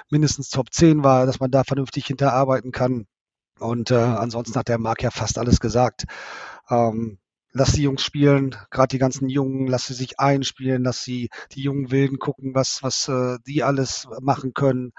mindestens 0.10 0.49
Top 0.49 0.73
10 0.73 1.03
war, 1.03 1.25
dass 1.25 1.39
man 1.39 1.51
da 1.51 1.63
vernünftig 1.63 2.08
hinterarbeiten 2.08 2.71
kann. 2.71 3.06
Und 3.60 3.91
äh, 3.91 3.95
ansonsten 3.95 4.58
hat 4.58 4.67
der 4.67 4.79
Marc 4.79 5.03
ja 5.03 5.12
fast 5.12 5.38
alles 5.38 5.60
gesagt. 5.60 6.06
Ähm, 6.69 7.19
lass 7.54 7.74
die 7.74 7.84
Jungs 7.84 8.04
spielen, 8.04 8.56
gerade 8.72 8.89
die 8.89 8.98
ganzen 8.98 9.30
Jungen, 9.30 9.68
lass 9.68 9.86
sie 9.86 9.94
sich 9.94 10.20
einspielen, 10.20 10.84
lass 10.84 11.04
sie 11.04 11.30
die 11.54 11.62
jungen 11.62 11.92
Wilden 11.92 12.20
gucken, 12.20 12.56
was, 12.56 12.82
was 12.82 13.08
äh, 13.08 13.38
die 13.48 13.63
alles 13.63 14.08
machen 14.20 14.54
können. 14.54 14.92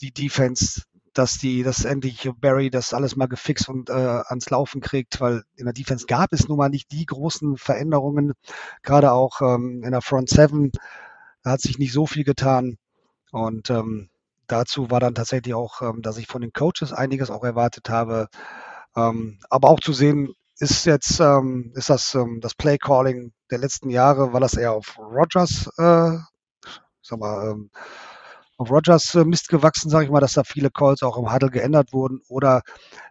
Die 0.00 0.12
Defense, 0.12 0.82
dass 1.12 1.38
die, 1.38 1.62
dass 1.62 1.84
endlich 1.84 2.30
Barry 2.40 2.70
das 2.70 2.94
alles 2.94 3.16
mal 3.16 3.28
gefixt 3.28 3.68
und 3.68 3.90
äh, 3.90 3.92
ans 3.92 4.50
Laufen 4.50 4.80
kriegt, 4.80 5.20
weil 5.20 5.44
in 5.56 5.66
der 5.66 5.74
Defense 5.74 6.06
gab 6.06 6.32
es 6.32 6.48
nun 6.48 6.58
mal 6.58 6.70
nicht 6.70 6.90
die 6.92 7.06
großen 7.06 7.56
Veränderungen, 7.56 8.32
gerade 8.82 9.12
auch 9.12 9.40
ähm, 9.42 9.82
in 9.84 9.92
der 9.92 10.02
Front 10.02 10.30
Seven, 10.30 10.72
da 11.42 11.52
hat 11.52 11.60
sich 11.60 11.78
nicht 11.78 11.92
so 11.92 12.06
viel 12.06 12.24
getan. 12.24 12.78
Und 13.32 13.70
ähm, 13.70 14.08
dazu 14.46 14.90
war 14.90 15.00
dann 15.00 15.14
tatsächlich 15.14 15.54
auch, 15.54 15.82
ähm, 15.82 16.02
dass 16.02 16.18
ich 16.18 16.26
von 16.26 16.40
den 16.40 16.52
Coaches 16.52 16.92
einiges 16.92 17.30
auch 17.30 17.44
erwartet 17.44 17.90
habe. 17.90 18.28
Ähm, 18.96 19.38
aber 19.50 19.68
auch 19.68 19.80
zu 19.80 19.92
sehen, 19.92 20.34
ist 20.58 20.86
jetzt 20.86 21.20
ähm, 21.20 21.72
ist 21.74 21.90
das 21.90 22.14
ähm, 22.14 22.40
das 22.40 22.54
Play 22.54 22.78
Calling 22.78 23.32
der 23.50 23.58
letzten 23.58 23.90
Jahre, 23.90 24.32
war 24.32 24.40
das 24.40 24.54
eher 24.54 24.72
auf 24.72 24.98
Rogers, 24.98 25.68
äh, 25.78 26.18
sag 27.02 27.18
mal, 27.18 27.50
ähm, 27.50 27.70
auf 28.56 28.70
Rogers 28.70 29.14
äh, 29.14 29.24
Mist 29.24 29.48
gewachsen, 29.48 29.90
sage 29.90 30.06
ich 30.06 30.10
mal, 30.10 30.20
dass 30.20 30.34
da 30.34 30.44
viele 30.44 30.70
Calls 30.70 31.02
auch 31.02 31.18
im 31.18 31.32
Huddle 31.32 31.50
geändert 31.50 31.92
wurden, 31.92 32.22
oder 32.28 32.62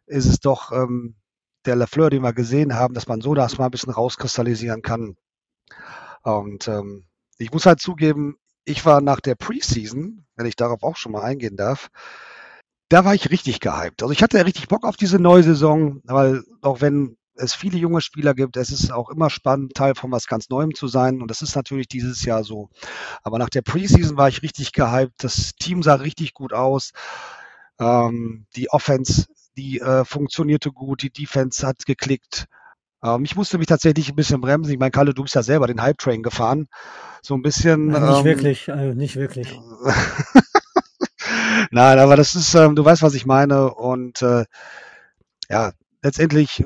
ist 0.08 0.25
es 0.25 0.39
doch 0.39 0.71
ähm, 0.71 1.15
der 1.65 1.75
Lafleur, 1.75 2.10
den 2.10 2.23
wir 2.23 2.34
gesehen 2.34 2.75
haben, 2.75 2.93
dass 2.93 3.08
man 3.08 3.21
so 3.21 3.34
das 3.34 3.58
mal 3.58 3.65
ein 3.65 3.71
bisschen 3.71 3.93
rauskristallisieren 3.93 4.81
kann. 4.81 5.15
Und 6.23 6.67
ähm, 6.67 7.05
ich 7.38 7.51
muss 7.51 7.65
halt 7.65 7.79
zugeben, 7.79 8.38
ich 8.65 8.86
war 8.86 9.01
nach 9.01 9.19
der 9.19 9.36
Preseason, 9.36 10.25
wenn 10.36 10.45
ich 10.45 10.55
darauf 10.55 10.84
auch 10.84 10.97
schon 10.97 11.12
mal 11.12 11.23
eingehen 11.23 11.55
darf, 11.55 11.89
da 12.89 13.05
war 13.05 13.15
ich 13.15 13.31
richtig 13.31 13.60
gehypt. 13.60 14.03
Also 14.03 14.12
ich 14.12 14.23
hatte 14.23 14.43
richtig 14.45 14.67
Bock 14.67 14.86
auf 14.86 14.97
diese 14.97 15.19
neue 15.19 15.43
Saison, 15.43 16.01
weil 16.03 16.43
auch 16.62 16.81
wenn 16.81 17.17
es 17.36 17.54
viele 17.54 17.78
junge 17.78 18.02
Spieler 18.02 18.34
gibt. 18.34 18.58
Es 18.58 18.69
ist 18.69 18.91
auch 18.91 19.10
immer 19.10 19.30
spannend, 19.30 19.74
Teil 19.74 19.95
von 19.95 20.12
was 20.12 20.28
ganz 20.28 20.50
Neuem 20.50 20.74
zu 20.74 20.88
sein. 20.88 21.21
Und 21.21 21.30
das 21.30 21.41
ist 21.41 21.56
natürlich 21.56 21.88
dieses 21.88 22.24
Jahr 22.24 22.43
so. 22.43 22.69
Aber 23.24 23.38
nach 23.38 23.50
der 23.50 23.62
Preseason 23.62 24.17
war 24.17 24.30
ich 24.30 24.41
richtig 24.41 24.71
gehypt. 24.71 25.24
Das 25.24 25.56
Team 25.56 25.84
sah 25.84 25.95
richtig 25.95 26.34
gut 26.34 26.54
aus. 26.54 26.91
Ähm, 27.80 28.45
die 28.56 28.69
Offense, 28.69 29.26
die 29.58 29.80
äh, 29.80 30.06
funktionierte 30.06 30.71
gut, 30.71 31.02
die 31.02 31.12
Defense 31.12 31.65
hat 31.65 31.86
geklickt. 31.86 32.45
Ähm, 33.04 33.24
ich 33.24 33.36
musste 33.36 33.58
mich 33.58 33.67
tatsächlich 33.67 34.10
ein 34.10 34.15
bisschen 34.15 34.41
bremsen. 34.41 34.71
Ich 34.71 34.80
meine, 34.80 34.91
Kalle, 34.91 35.13
du 35.13 35.24
bist 35.24 35.36
ja 35.36 35.43
selber 35.43 35.67
den 35.67 35.82
Hype-Train 35.82 36.24
gefahren. 36.24 36.67
So 37.21 37.36
ein 37.36 37.41
bisschen. 37.41 37.88
Nein, 37.88 38.06
nicht 38.06 38.19
ähm, 38.19 38.26
wirklich, 38.26 38.67
äh, 38.67 38.95
nicht 38.95 39.15
wirklich. 39.15 39.60
Nein, 41.71 42.00
aber 42.00 42.15
das 42.15 42.36
ist, 42.36 42.54
ähm, 42.56 42.76
du 42.76 42.86
weißt, 42.86 43.02
was 43.02 43.13
ich 43.13 43.26
meine. 43.26 43.74
Und 43.74 44.21
äh, 44.21 44.45
ja, 45.50 45.71
letztendlich, 46.02 46.62
äh, 46.62 46.65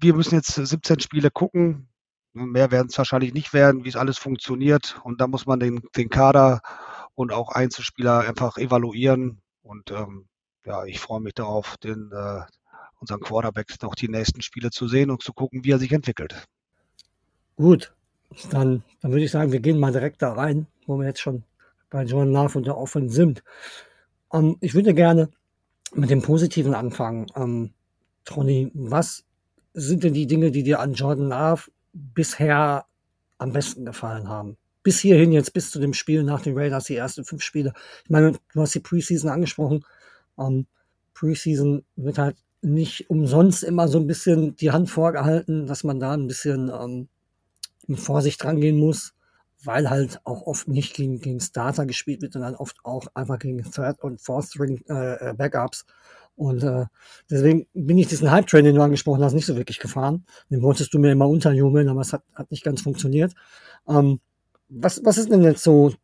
wir 0.00 0.14
müssen 0.14 0.34
jetzt 0.34 0.54
17 0.54 1.00
Spiele 1.00 1.30
gucken. 1.30 1.88
Mehr 2.32 2.70
werden 2.70 2.88
es 2.90 2.98
wahrscheinlich 2.98 3.32
nicht 3.32 3.52
werden, 3.54 3.84
wie 3.84 3.88
es 3.88 3.96
alles 3.96 4.18
funktioniert. 4.18 5.00
Und 5.04 5.20
da 5.20 5.26
muss 5.26 5.46
man 5.46 5.58
den, 5.58 5.80
den 5.96 6.10
Kader 6.10 6.60
und 7.14 7.32
auch 7.32 7.50
Einzelspieler 7.50 8.20
einfach 8.20 8.58
evaluieren. 8.58 9.40
Und 9.62 9.90
ähm, 9.90 10.26
ja, 10.64 10.84
ich 10.84 11.00
freue 11.00 11.20
mich 11.20 11.34
darauf, 11.34 11.76
den, 11.78 12.10
äh, 12.12 12.42
unseren 13.00 13.20
Quarterback 13.20 13.68
noch 13.82 13.94
die 13.94 14.08
nächsten 14.08 14.42
Spiele 14.42 14.70
zu 14.70 14.88
sehen 14.88 15.10
und 15.10 15.22
zu 15.22 15.32
gucken, 15.32 15.64
wie 15.64 15.72
er 15.72 15.78
sich 15.78 15.92
entwickelt. 15.92 16.46
Gut, 17.56 17.94
dann, 18.50 18.82
dann 19.00 19.12
würde 19.12 19.24
ich 19.24 19.30
sagen, 19.30 19.52
wir 19.52 19.60
gehen 19.60 19.78
mal 19.78 19.92
direkt 19.92 20.22
da 20.22 20.32
rein, 20.32 20.66
wo 20.86 20.98
wir 20.98 21.06
jetzt 21.06 21.20
schon 21.20 21.44
bei 21.88 22.04
John 22.04 22.32
Love 22.32 22.58
und 22.58 22.66
der 22.66 22.76
Offense 22.76 23.14
sind. 23.14 23.42
Ähm, 24.32 24.56
ich 24.60 24.74
würde 24.74 24.92
gerne 24.94 25.30
mit 25.94 26.10
dem 26.10 26.22
Positiven 26.22 26.74
anfangen. 26.74 27.26
Ähm, 27.34 27.72
Tronny, 28.24 28.70
was 28.74 29.24
sind 29.76 30.04
denn 30.04 30.14
die 30.14 30.26
Dinge, 30.26 30.50
die 30.50 30.62
dir 30.62 30.80
an 30.80 30.94
Jordan 30.94 31.28
Love 31.28 31.70
bisher 31.92 32.86
am 33.38 33.52
besten 33.52 33.84
gefallen 33.84 34.28
haben? 34.28 34.56
Bis 34.82 35.00
hierhin 35.00 35.32
jetzt, 35.32 35.52
bis 35.52 35.70
zu 35.70 35.78
dem 35.78 35.92
Spiel 35.92 36.22
nach 36.22 36.40
den 36.40 36.56
Raiders, 36.56 36.84
die 36.84 36.96
ersten 36.96 37.24
fünf 37.24 37.42
Spiele. 37.42 37.74
Ich 38.04 38.10
meine, 38.10 38.32
du 38.32 38.60
hast 38.60 38.74
die 38.74 38.80
Preseason 38.80 39.30
angesprochen. 39.30 39.84
Ähm, 40.38 40.66
Preseason 41.12 41.84
wird 41.96 42.18
halt 42.18 42.36
nicht 42.62 43.10
umsonst 43.10 43.62
immer 43.64 43.86
so 43.86 43.98
ein 43.98 44.06
bisschen 44.06 44.56
die 44.56 44.70
Hand 44.70 44.90
vorgehalten, 44.90 45.66
dass 45.66 45.84
man 45.84 46.00
da 46.00 46.14
ein 46.14 46.26
bisschen 46.26 46.70
ähm, 46.70 47.08
mit 47.86 48.00
Vorsicht 48.00 48.42
rangehen 48.44 48.78
muss, 48.78 49.12
weil 49.62 49.90
halt 49.90 50.20
auch 50.24 50.42
oft 50.42 50.68
nicht 50.68 50.94
gegen, 50.94 51.20
gegen 51.20 51.40
Starter 51.40 51.84
gespielt 51.84 52.22
wird, 52.22 52.32
sondern 52.32 52.54
oft 52.54 52.78
auch 52.82 53.08
einfach 53.14 53.38
gegen 53.38 53.62
Third- 53.62 54.02
und 54.02 54.22
Fourth-String-Backups. 54.22 55.84
Und 56.36 56.62
äh, 56.62 56.86
deswegen 57.30 57.66
bin 57.72 57.98
ich 57.98 58.08
diesen 58.08 58.30
Hype-Train, 58.30 58.64
den 58.64 58.74
du 58.74 58.82
angesprochen 58.82 59.24
hast, 59.24 59.32
nicht 59.32 59.46
so 59.46 59.56
wirklich 59.56 59.78
gefahren. 59.78 60.24
Den 60.50 60.62
wolltest 60.62 60.92
du 60.92 60.98
mir 60.98 61.10
immer 61.10 61.28
unterjubeln, 61.28 61.88
aber 61.88 62.02
es 62.02 62.12
hat, 62.12 62.22
hat 62.34 62.50
nicht 62.50 62.62
ganz 62.62 62.82
funktioniert. 62.82 63.34
Ähm, 63.88 64.20
was, 64.68 65.04
was 65.04 65.18
ist 65.18 65.30
denn 65.30 65.42
jetzt 65.42 65.62
so 65.62 65.94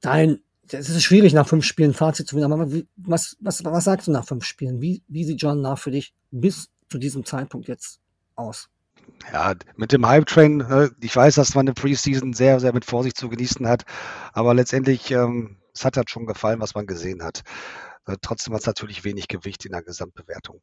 dein, 0.00 0.40
es 0.70 0.88
ist 0.88 1.04
schwierig 1.04 1.32
nach 1.32 1.48
fünf 1.48 1.64
Spielen 1.64 1.94
Fazit 1.94 2.26
zu 2.26 2.34
finden, 2.34 2.52
aber 2.52 2.72
wie, 2.72 2.86
was, 2.96 3.36
was, 3.40 3.64
was 3.64 3.84
sagst 3.84 4.08
du 4.08 4.12
nach 4.12 4.26
fünf 4.26 4.44
Spielen? 4.44 4.80
Wie, 4.80 5.02
wie 5.06 5.24
sieht 5.24 5.40
John 5.40 5.60
Love 5.60 5.76
für 5.76 5.90
dich 5.92 6.14
bis 6.30 6.68
zu 6.88 6.98
diesem 6.98 7.24
Zeitpunkt 7.24 7.68
jetzt 7.68 8.00
aus? 8.34 8.68
Ja, 9.32 9.54
mit 9.76 9.92
dem 9.92 10.06
Hype-Train, 10.06 10.60
äh, 10.62 10.88
ich 11.00 11.14
weiß, 11.14 11.36
dass 11.36 11.54
man 11.54 11.66
eine 11.66 11.74
Preseason 11.74 12.32
sehr, 12.32 12.58
sehr 12.58 12.72
mit 12.72 12.84
Vorsicht 12.84 13.16
zu 13.16 13.28
genießen 13.28 13.66
hat, 13.68 13.84
aber 14.32 14.54
letztendlich, 14.54 15.10
ähm, 15.12 15.58
es 15.72 15.84
hat 15.84 15.96
halt 15.96 16.10
schon 16.10 16.26
gefallen, 16.26 16.60
was 16.60 16.74
man 16.74 16.86
gesehen 16.86 17.22
hat. 17.22 17.42
Äh, 18.06 18.16
trotzdem 18.22 18.54
hat 18.54 18.60
es 18.60 18.66
natürlich 18.66 19.04
wenig 19.04 19.28
Gewicht 19.28 19.64
in 19.64 19.72
der 19.72 19.82
Gesamtbewertung. 19.82 20.60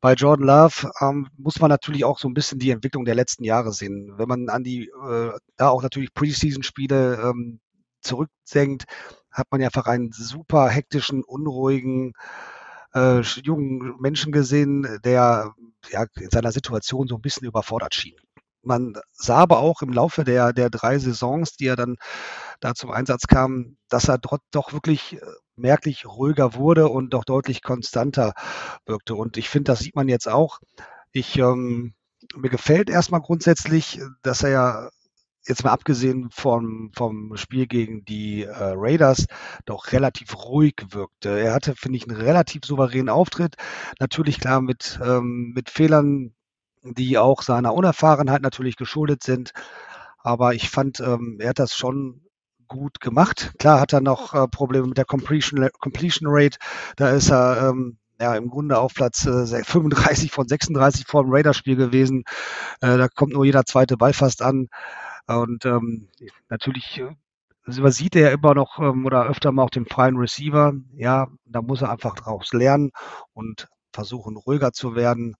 Bei 0.00 0.14
Jordan 0.14 0.46
Love 0.46 0.90
ähm, 1.00 1.28
muss 1.36 1.60
man 1.60 1.70
natürlich 1.70 2.04
auch 2.04 2.18
so 2.18 2.28
ein 2.28 2.34
bisschen 2.34 2.58
die 2.58 2.70
Entwicklung 2.70 3.04
der 3.04 3.14
letzten 3.14 3.44
Jahre 3.44 3.72
sehen. 3.72 4.14
Wenn 4.16 4.28
man 4.28 4.48
an 4.48 4.64
die, 4.64 4.88
äh, 4.88 5.32
da 5.56 5.68
auch 5.68 5.82
natürlich 5.82 6.14
Preseason-Spiele 6.14 7.20
ähm, 7.22 7.60
zurücksenkt, 8.00 8.84
hat 9.30 9.48
man 9.50 9.60
ja 9.60 9.68
einfach 9.68 9.86
einen 9.86 10.12
super 10.12 10.68
hektischen, 10.68 11.22
unruhigen, 11.24 12.12
äh, 12.94 13.20
jungen 13.20 13.96
Menschen 14.00 14.32
gesehen, 14.32 15.00
der 15.04 15.54
ja, 15.90 16.06
in 16.16 16.30
seiner 16.30 16.52
Situation 16.52 17.08
so 17.08 17.16
ein 17.16 17.22
bisschen 17.22 17.46
überfordert 17.46 17.94
schien. 17.94 18.16
Man 18.66 18.94
sah 19.12 19.38
aber 19.38 19.58
auch 19.58 19.80
im 19.82 19.92
Laufe 19.92 20.24
der, 20.24 20.52
der 20.52 20.70
drei 20.70 20.98
Saisons, 20.98 21.52
die 21.56 21.66
er 21.66 21.76
dann 21.76 21.96
da 22.60 22.74
zum 22.74 22.90
Einsatz 22.90 23.26
kam, 23.26 23.76
dass 23.88 24.08
er 24.08 24.18
doch, 24.18 24.38
doch 24.50 24.72
wirklich 24.72 25.14
äh, 25.14 25.20
merklich 25.54 26.04
ruhiger 26.06 26.54
wurde 26.54 26.88
und 26.88 27.14
doch 27.14 27.24
deutlich 27.24 27.62
konstanter 27.62 28.34
wirkte. 28.84 29.14
Und 29.14 29.36
ich 29.36 29.48
finde, 29.48 29.72
das 29.72 29.80
sieht 29.80 29.94
man 29.94 30.08
jetzt 30.08 30.28
auch. 30.28 30.58
Ich, 31.12 31.38
ähm, 31.38 31.94
mir 32.34 32.50
gefällt 32.50 32.90
erstmal 32.90 33.20
grundsätzlich, 33.20 34.00
dass 34.22 34.42
er 34.42 34.50
ja 34.50 34.88
jetzt 35.48 35.64
mal 35.64 35.70
abgesehen 35.70 36.28
vom, 36.30 36.90
vom 36.94 37.36
Spiel 37.36 37.66
gegen 37.66 38.04
die 38.04 38.42
äh, 38.42 38.50
Raiders, 38.52 39.26
doch 39.64 39.92
relativ 39.92 40.34
ruhig 40.36 40.74
wirkte. 40.90 41.38
Er 41.38 41.54
hatte, 41.54 41.74
finde 41.76 41.98
ich, 41.98 42.08
einen 42.08 42.20
relativ 42.20 42.64
souveränen 42.64 43.08
Auftritt. 43.08 43.54
Natürlich 44.00 44.40
klar 44.40 44.60
mit, 44.60 44.98
ähm, 45.02 45.52
mit 45.54 45.70
Fehlern, 45.70 46.34
die 46.94 47.18
auch 47.18 47.42
seiner 47.42 47.74
Unerfahrenheit 47.74 48.42
natürlich 48.42 48.76
geschuldet 48.76 49.22
sind. 49.22 49.52
Aber 50.18 50.54
ich 50.54 50.70
fand, 50.70 51.00
ähm, 51.00 51.38
er 51.40 51.50
hat 51.50 51.58
das 51.58 51.74
schon 51.74 52.22
gut 52.68 53.00
gemacht. 53.00 53.52
Klar 53.58 53.80
hat 53.80 53.92
er 53.92 54.00
noch 54.00 54.34
äh, 54.34 54.48
Probleme 54.48 54.88
mit 54.88 54.98
der 54.98 55.04
Completion, 55.04 55.68
Completion 55.78 56.28
Rate. 56.30 56.58
Da 56.96 57.10
ist 57.10 57.30
er 57.30 57.70
ähm, 57.70 57.98
ja, 58.20 58.34
im 58.34 58.48
Grunde 58.48 58.78
auf 58.78 58.94
Platz 58.94 59.26
äh, 59.26 59.64
35 59.64 60.32
von 60.32 60.48
36 60.48 61.06
vor 61.06 61.22
dem 61.22 61.32
Raiders-Spiel 61.32 61.76
gewesen. 61.76 62.24
Äh, 62.80 62.96
da 62.98 63.08
kommt 63.08 63.32
nur 63.32 63.44
jeder 63.44 63.64
zweite 63.64 63.96
Ball 63.96 64.12
fast 64.12 64.42
an. 64.42 64.68
Und 65.26 65.64
ähm, 65.66 66.08
natürlich 66.48 67.00
äh, 67.00 67.14
übersieht 67.66 68.16
er 68.16 68.22
ja 68.22 68.30
immer 68.30 68.54
noch 68.54 68.78
ähm, 68.78 69.04
oder 69.06 69.26
öfter 69.26 69.52
mal 69.52 69.64
auch 69.64 69.70
den 69.70 69.86
freien 69.86 70.16
Receiver. 70.16 70.72
Ja, 70.94 71.28
da 71.44 71.62
muss 71.62 71.82
er 71.82 71.90
einfach 71.90 72.14
draus 72.14 72.52
lernen 72.52 72.90
und 73.32 73.68
versuchen, 73.96 74.36
ruhiger 74.36 74.72
zu 74.72 74.94
werden. 74.94 75.34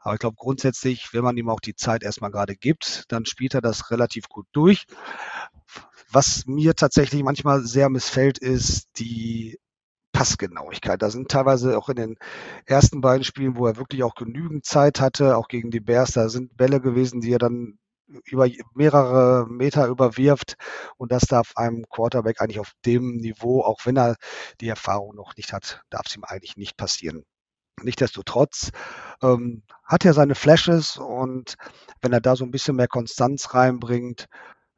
Aber 0.00 0.14
ich 0.14 0.20
glaube 0.20 0.36
grundsätzlich, 0.38 1.08
wenn 1.12 1.24
man 1.24 1.36
ihm 1.36 1.48
auch 1.48 1.60
die 1.60 1.74
Zeit 1.74 2.04
erstmal 2.04 2.30
gerade 2.30 2.54
gibt, 2.54 3.04
dann 3.08 3.26
spielt 3.26 3.54
er 3.54 3.60
das 3.60 3.90
relativ 3.90 4.28
gut 4.28 4.46
durch. 4.52 4.84
Was 6.12 6.44
mir 6.46 6.74
tatsächlich 6.74 7.22
manchmal 7.24 7.64
sehr 7.64 7.88
missfällt, 7.88 8.38
ist 8.38 8.88
die 8.98 9.58
Passgenauigkeit. 10.12 11.00
Da 11.00 11.10
sind 11.10 11.30
teilweise 11.30 11.78
auch 11.78 11.88
in 11.88 11.96
den 11.96 12.16
ersten 12.66 13.00
beiden 13.00 13.24
Spielen, 13.24 13.56
wo 13.56 13.66
er 13.66 13.78
wirklich 13.78 14.02
auch 14.04 14.14
genügend 14.14 14.64
Zeit 14.66 15.00
hatte, 15.00 15.38
auch 15.38 15.48
gegen 15.48 15.70
die 15.70 15.80
Bears, 15.80 16.12
da 16.12 16.28
sind 16.28 16.56
Bälle 16.56 16.80
gewesen, 16.80 17.22
die 17.22 17.32
er 17.32 17.38
dann 17.38 17.78
über 18.26 18.46
mehrere 18.74 19.46
Meter 19.48 19.86
überwirft 19.86 20.56
und 20.98 21.12
das 21.12 21.22
darf 21.22 21.52
einem 21.56 21.86
Quarterback 21.88 22.42
eigentlich 22.42 22.60
auf 22.60 22.72
dem 22.84 23.16
Niveau, 23.16 23.62
auch 23.62 23.80
wenn 23.86 23.96
er 23.96 24.16
die 24.60 24.68
Erfahrung 24.68 25.14
noch 25.14 25.34
nicht 25.36 25.54
hat, 25.54 25.82
darf 25.88 26.06
es 26.06 26.16
ihm 26.16 26.24
eigentlich 26.24 26.56
nicht 26.58 26.76
passieren. 26.76 27.24
Nichtsdestotrotz 27.80 28.70
ähm, 29.22 29.62
hat 29.84 30.04
er 30.04 30.14
seine 30.14 30.34
Flashes 30.34 30.96
und 30.96 31.56
wenn 32.00 32.12
er 32.12 32.20
da 32.20 32.36
so 32.36 32.44
ein 32.44 32.50
bisschen 32.50 32.76
mehr 32.76 32.88
Konstanz 32.88 33.54
reinbringt, 33.54 34.28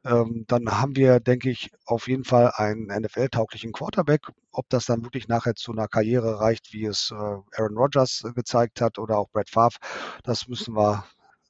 ähm, 0.05 0.45
dann 0.47 0.69
haben 0.69 0.95
wir, 0.95 1.19
denke 1.19 1.49
ich, 1.49 1.71
auf 1.85 2.07
jeden 2.07 2.23
Fall 2.23 2.51
einen 2.55 2.87
NFL-tauglichen 2.87 3.71
Quarterback. 3.73 4.21
Ob 4.51 4.69
das 4.69 4.85
dann 4.85 5.03
wirklich 5.03 5.27
nachher 5.27 5.55
zu 5.55 5.71
einer 5.71 5.87
Karriere 5.87 6.39
reicht, 6.39 6.73
wie 6.73 6.85
es 6.85 7.11
äh, 7.11 7.15
Aaron 7.15 7.77
Rodgers 7.77 8.23
gezeigt 8.35 8.81
hat 8.81 8.99
oder 8.99 9.17
auch 9.17 9.29
Brett 9.31 9.49
Favre, 9.49 9.77
das 10.23 10.47
müssen 10.47 10.75
wir 10.75 11.05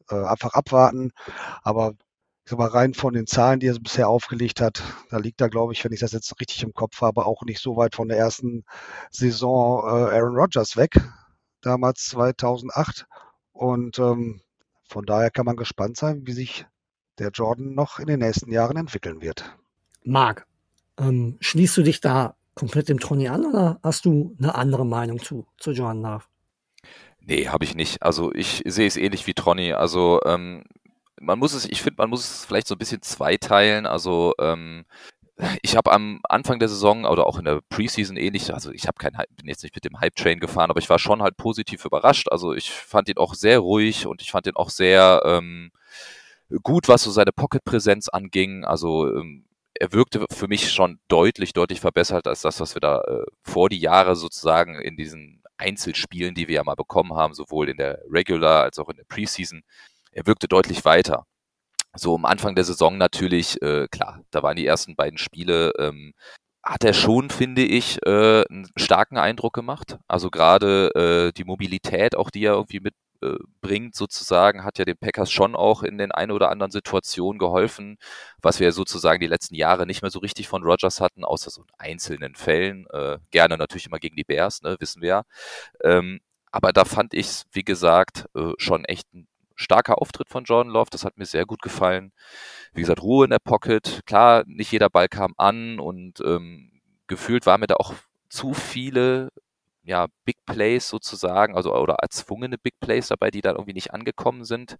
äh, 0.09 0.15
einfach 0.15 0.53
abwarten. 0.53 1.11
Aber 1.63 1.93
ich 2.45 2.51
sag 2.51 2.59
mal, 2.59 2.69
rein 2.69 2.93
von 2.93 3.13
den 3.13 3.27
Zahlen, 3.27 3.59
die 3.59 3.67
er 3.67 3.79
bisher 3.79 4.07
aufgelegt 4.07 4.61
hat, 4.61 4.81
da 5.09 5.17
liegt 5.17 5.41
er, 5.41 5.49
glaube 5.49 5.73
ich, 5.73 5.83
wenn 5.83 5.91
ich 5.91 5.99
das 5.99 6.11
jetzt 6.13 6.39
richtig 6.39 6.63
im 6.63 6.73
Kopf 6.73 7.01
habe, 7.01 7.25
auch 7.25 7.41
nicht 7.43 7.59
so 7.59 7.75
weit 7.75 7.95
von 7.95 8.07
der 8.07 8.17
ersten 8.17 8.63
Saison 9.11 9.83
äh, 9.85 10.15
Aaron 10.15 10.37
Rodgers 10.37 10.77
weg, 10.77 10.95
damals 11.65 12.05
2008. 12.05 13.07
Und 13.51 13.99
ähm, 13.99 14.41
von 14.87 15.05
daher 15.05 15.31
kann 15.31 15.45
man 15.45 15.55
gespannt 15.55 15.97
sein, 15.97 16.25
wie 16.25 16.33
sich 16.33 16.65
der 17.19 17.29
Jordan 17.29 17.73
noch 17.73 17.99
in 17.99 18.07
den 18.07 18.19
nächsten 18.19 18.51
Jahren 18.51 18.77
entwickeln 18.77 19.21
wird. 19.21 19.55
Marc, 20.03 20.45
ähm, 20.97 21.37
schließt 21.39 21.77
du 21.77 21.83
dich 21.83 22.01
da 22.01 22.35
komplett 22.53 22.89
dem 22.89 22.99
Tronny 22.99 23.27
an 23.27 23.45
oder 23.45 23.79
hast 23.83 24.05
du 24.05 24.35
eine 24.39 24.55
andere 24.55 24.85
Meinung 24.85 25.19
zu, 25.19 25.47
zu 25.57 25.71
Jordan 25.71 26.01
Love? 26.01 26.23
Nee, 27.19 27.47
habe 27.47 27.65
ich 27.65 27.75
nicht. 27.75 28.03
Also 28.03 28.33
ich 28.33 28.61
sehe 28.65 28.87
es 28.87 28.97
ähnlich 28.97 29.25
wie 29.27 29.33
Tronny. 29.33 29.73
Also 29.73 30.19
ähm, 30.25 30.63
man 31.19 31.39
muss 31.39 31.53
es, 31.53 31.65
ich 31.65 31.81
finde, 31.81 31.97
man 31.97 32.09
muss 32.09 32.21
es 32.21 32.45
vielleicht 32.45 32.67
so 32.67 32.75
ein 32.75 32.77
bisschen 32.77 33.01
zweiteilen. 33.01 33.85
Also 33.85 34.33
ähm, 34.39 34.85
ich 35.61 35.75
habe 35.75 35.91
am 35.91 36.21
Anfang 36.29 36.59
der 36.59 36.69
Saison 36.69 37.05
oder 37.05 37.27
auch 37.27 37.37
in 37.37 37.45
der 37.45 37.59
Preseason 37.69 38.15
ähnlich, 38.15 38.53
also 38.53 38.71
ich 38.71 38.87
habe 38.87 38.97
kein, 38.97 39.13
bin 39.35 39.47
jetzt 39.47 39.63
nicht 39.63 39.75
mit 39.75 39.83
dem 39.83 39.99
Hype-Train 39.99 40.39
gefahren, 40.39 40.69
aber 40.69 40.79
ich 40.79 40.89
war 40.89 40.99
schon 40.99 41.21
halt 41.21 41.35
positiv 41.35 41.83
überrascht. 41.83 42.27
Also 42.31 42.53
ich 42.53 42.71
fand 42.71 43.09
ihn 43.09 43.17
auch 43.17 43.33
sehr 43.33 43.59
ruhig 43.59 44.07
und 44.07 44.21
ich 44.21 44.31
fand 44.31 44.47
ihn 44.47 44.55
auch 44.55 44.69
sehr 44.69 45.21
ähm, 45.25 45.71
gut, 46.63 46.87
was 46.87 47.03
so 47.03 47.11
seine 47.11 47.33
Pocket-Präsenz 47.33 48.07
anging. 48.07 48.63
Also 48.63 49.07
ähm, 49.13 49.45
er 49.73 49.91
wirkte 49.91 50.25
für 50.31 50.47
mich 50.47 50.71
schon 50.71 50.99
deutlich, 51.09 51.51
deutlich 51.51 51.81
verbessert 51.81 52.27
als 52.27 52.41
das, 52.41 52.61
was 52.61 52.75
wir 52.75 52.79
da 52.79 53.01
äh, 53.01 53.25
vor 53.43 53.67
die 53.69 53.79
Jahre 53.79 54.15
sozusagen 54.15 54.75
in 54.75 54.95
diesen 54.95 55.43
Einzelspielen, 55.57 56.33
die 56.33 56.47
wir 56.47 56.55
ja 56.55 56.63
mal 56.63 56.75
bekommen 56.75 57.13
haben, 57.13 57.33
sowohl 57.33 57.69
in 57.69 57.77
der 57.77 58.01
Regular 58.09 58.63
als 58.63 58.79
auch 58.79 58.89
in 58.89 58.97
der 58.97 59.03
Preseason. 59.05 59.63
Er 60.11 60.25
wirkte 60.27 60.47
deutlich 60.47 60.85
weiter. 60.85 61.25
So 61.95 62.15
am 62.15 62.25
Anfang 62.25 62.55
der 62.55 62.65
Saison 62.65 62.97
natürlich, 62.97 63.61
äh, 63.61 63.87
klar, 63.89 64.21
da 64.31 64.43
waren 64.43 64.57
die 64.57 64.65
ersten 64.65 64.95
beiden 64.95 65.17
Spiele, 65.17 65.71
ähm, 65.79 66.13
hat 66.63 66.83
er 66.83 66.93
schon, 66.93 67.29
finde 67.29 67.63
ich, 67.63 67.99
äh, 68.05 68.43
einen 68.49 68.67
starken 68.75 69.17
Eindruck 69.17 69.53
gemacht. 69.53 69.97
Also 70.07 70.29
gerade 70.31 71.27
äh, 71.29 71.31
die 71.31 71.43
Mobilität, 71.43 72.15
auch 72.15 72.31
die 72.31 72.43
er 72.43 72.53
irgendwie 72.53 72.79
mitbringt, 72.79 73.93
äh, 73.93 73.97
sozusagen, 73.97 74.63
hat 74.63 74.79
ja 74.79 74.85
den 74.85 74.97
Packers 74.97 75.31
schon 75.31 75.55
auch 75.55 75.83
in 75.83 75.97
den 75.99 76.11
ein 76.11 76.31
oder 76.31 76.49
anderen 76.49 76.71
Situationen 76.71 77.37
geholfen, 77.39 77.97
was 78.41 78.59
wir 78.59 78.71
sozusagen 78.71 79.19
die 79.19 79.27
letzten 79.27 79.55
Jahre 79.55 79.85
nicht 79.85 80.01
mehr 80.01 80.11
so 80.11 80.19
richtig 80.19 80.47
von 80.47 80.63
Rogers 80.63 81.01
hatten, 81.01 81.23
außer 81.23 81.51
so 81.51 81.61
in 81.61 81.67
einzelnen 81.77 82.35
Fällen. 82.35 82.87
Äh, 82.91 83.19
gerne 83.31 83.57
natürlich 83.57 83.85
immer 83.85 83.99
gegen 83.99 84.15
die 84.15 84.23
Bears, 84.23 84.63
ne, 84.63 84.75
wissen 84.79 85.01
wir 85.01 85.09
ja. 85.09 85.23
Ähm, 85.83 86.19
aber 86.51 86.73
da 86.73 86.85
fand 86.85 87.13
ich 87.13 87.27
es, 87.27 87.45
wie 87.51 87.63
gesagt, 87.63 88.25
äh, 88.35 88.53
schon 88.57 88.85
echt 88.85 89.13
ein 89.13 89.27
starker 89.55 90.01
Auftritt 90.01 90.29
von 90.29 90.43
Jordan 90.43 90.71
Love. 90.71 90.89
Das 90.91 91.05
hat 91.05 91.17
mir 91.17 91.25
sehr 91.25 91.45
gut 91.45 91.61
gefallen. 91.61 92.11
Wie 92.73 92.81
gesagt, 92.81 93.01
Ruhe 93.01 93.25
in 93.25 93.31
der 93.31 93.39
Pocket. 93.39 94.01
Klar, 94.05 94.43
nicht 94.47 94.71
jeder 94.71 94.89
Ball 94.89 95.07
kam 95.07 95.33
an 95.37 95.79
und 95.79 96.19
ähm, 96.21 96.81
gefühlt 97.07 97.45
war 97.45 97.57
mir 97.57 97.67
da 97.67 97.75
auch 97.75 97.93
zu 98.29 98.53
viele 98.53 99.29
ja, 99.83 100.07
Big 100.25 100.37
Plays 100.45 100.89
sozusagen, 100.89 101.55
also 101.55 101.73
oder 101.75 101.95
erzwungene 102.01 102.57
Big 102.57 102.79
Plays 102.79 103.07
dabei, 103.07 103.29
die 103.29 103.41
dann 103.41 103.55
irgendwie 103.55 103.73
nicht 103.73 103.93
angekommen 103.93 104.43
sind 104.43 104.77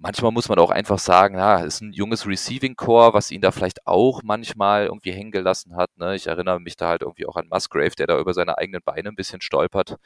manchmal 0.00 0.32
muss 0.32 0.48
man 0.48 0.58
auch 0.58 0.70
einfach 0.70 0.98
sagen, 0.98 1.36
ja, 1.36 1.58
ist 1.58 1.82
ein 1.82 1.92
junges 1.92 2.26
Receiving 2.26 2.74
Core, 2.74 3.12
was 3.14 3.30
ihn 3.30 3.42
da 3.42 3.52
vielleicht 3.52 3.86
auch 3.86 4.22
manchmal 4.24 4.86
irgendwie 4.86 5.12
hängen 5.12 5.30
gelassen 5.30 5.76
hat. 5.76 5.96
Ne? 5.98 6.16
Ich 6.16 6.26
erinnere 6.26 6.58
mich 6.60 6.76
da 6.76 6.88
halt 6.88 7.02
irgendwie 7.02 7.26
auch 7.26 7.36
an 7.36 7.48
Musgrave, 7.48 7.94
der 7.96 8.06
da 8.06 8.18
über 8.18 8.34
seine 8.34 8.58
eigenen 8.58 8.82
Beine 8.82 9.10
ein 9.10 9.16
bisschen 9.16 9.42
stolpert, 9.42 9.96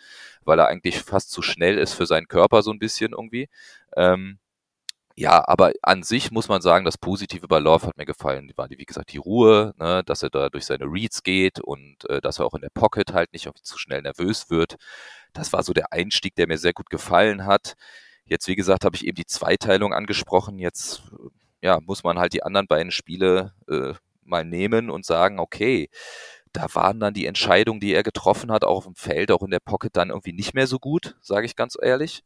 weil 0.44 0.58
er 0.58 0.66
eigentlich 0.68 1.00
fast 1.02 1.30
zu 1.30 1.42
schnell 1.42 1.78
ist 1.78 1.94
für 1.94 2.06
seinen 2.06 2.28
Körper 2.28 2.62
so 2.62 2.72
ein 2.72 2.78
bisschen 2.80 3.12
irgendwie. 3.12 3.48
Ähm, 3.96 4.38
ja, 5.16 5.46
aber 5.46 5.72
an 5.82 6.02
sich 6.02 6.32
muss 6.32 6.48
man 6.48 6.60
sagen, 6.60 6.84
das 6.84 6.98
Positive 6.98 7.46
bei 7.46 7.60
Love 7.60 7.86
hat 7.86 7.96
mir 7.96 8.04
gefallen. 8.04 8.50
War 8.56 8.68
die, 8.68 8.78
wie 8.78 8.84
gesagt, 8.84 9.12
die 9.12 9.18
Ruhe, 9.18 9.72
ne, 9.78 10.02
dass 10.04 10.24
er 10.24 10.30
da 10.30 10.48
durch 10.48 10.66
seine 10.66 10.86
Reads 10.86 11.22
geht 11.22 11.60
und 11.60 12.08
äh, 12.10 12.20
dass 12.20 12.40
er 12.40 12.46
auch 12.46 12.54
in 12.54 12.62
der 12.62 12.70
Pocket 12.70 13.12
halt 13.12 13.32
nicht 13.32 13.48
zu 13.62 13.78
schnell 13.78 14.02
nervös 14.02 14.50
wird. 14.50 14.74
Das 15.32 15.52
war 15.52 15.62
so 15.62 15.72
der 15.72 15.92
Einstieg, 15.92 16.34
der 16.34 16.48
mir 16.48 16.58
sehr 16.58 16.72
gut 16.72 16.90
gefallen 16.90 17.46
hat. 17.46 17.74
Jetzt, 18.26 18.48
wie 18.48 18.56
gesagt, 18.56 18.84
habe 18.84 18.96
ich 18.96 19.06
eben 19.06 19.16
die 19.16 19.26
Zweiteilung 19.26 19.92
angesprochen. 19.92 20.58
Jetzt 20.58 21.02
ja, 21.60 21.80
muss 21.80 22.04
man 22.04 22.18
halt 22.18 22.32
die 22.34 22.42
anderen 22.42 22.66
beiden 22.66 22.92
Spiele 22.92 23.54
äh, 23.68 23.94
mal 24.22 24.44
nehmen 24.44 24.90
und 24.90 25.06
sagen, 25.06 25.38
okay, 25.38 25.88
da 26.52 26.66
waren 26.74 27.00
dann 27.00 27.14
die 27.14 27.26
Entscheidungen, 27.26 27.80
die 27.80 27.94
er 27.94 28.02
getroffen 28.02 28.52
hat, 28.52 28.64
auch 28.64 28.78
auf 28.78 28.84
dem 28.84 28.94
Feld, 28.94 29.30
auch 29.30 29.42
in 29.42 29.50
der 29.50 29.60
Pocket, 29.60 29.96
dann 29.96 30.10
irgendwie 30.10 30.32
nicht 30.32 30.54
mehr 30.54 30.66
so 30.66 30.78
gut, 30.78 31.16
sage 31.20 31.46
ich 31.46 31.56
ganz 31.56 31.76
ehrlich. 31.80 32.22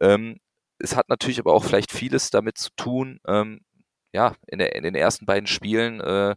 Ähm, 0.00 0.38
es 0.78 0.96
hat 0.96 1.08
natürlich 1.08 1.38
aber 1.38 1.54
auch 1.54 1.64
vielleicht 1.64 1.92
vieles 1.92 2.30
damit 2.30 2.58
zu 2.58 2.70
tun, 2.76 3.20
ähm, 3.26 3.60
ja, 4.12 4.34
in, 4.46 4.58
der, 4.58 4.76
in, 4.76 4.84
den 4.84 4.94
ersten 4.94 5.26
beiden 5.26 5.46
Spielen 5.46 6.00
äh, 6.00 6.36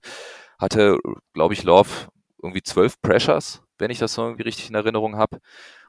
hatte, 0.57 0.97
glaube 1.33 1.53
ich, 1.53 1.63
Love 1.63 2.07
irgendwie 2.41 2.63
zwölf 2.63 2.99
Pressures, 3.01 3.61
wenn 3.77 3.91
ich 3.91 3.99
das 3.99 4.13
so 4.13 4.23
irgendwie 4.23 4.43
richtig 4.43 4.69
in 4.69 4.75
Erinnerung 4.75 5.15
habe. 5.17 5.39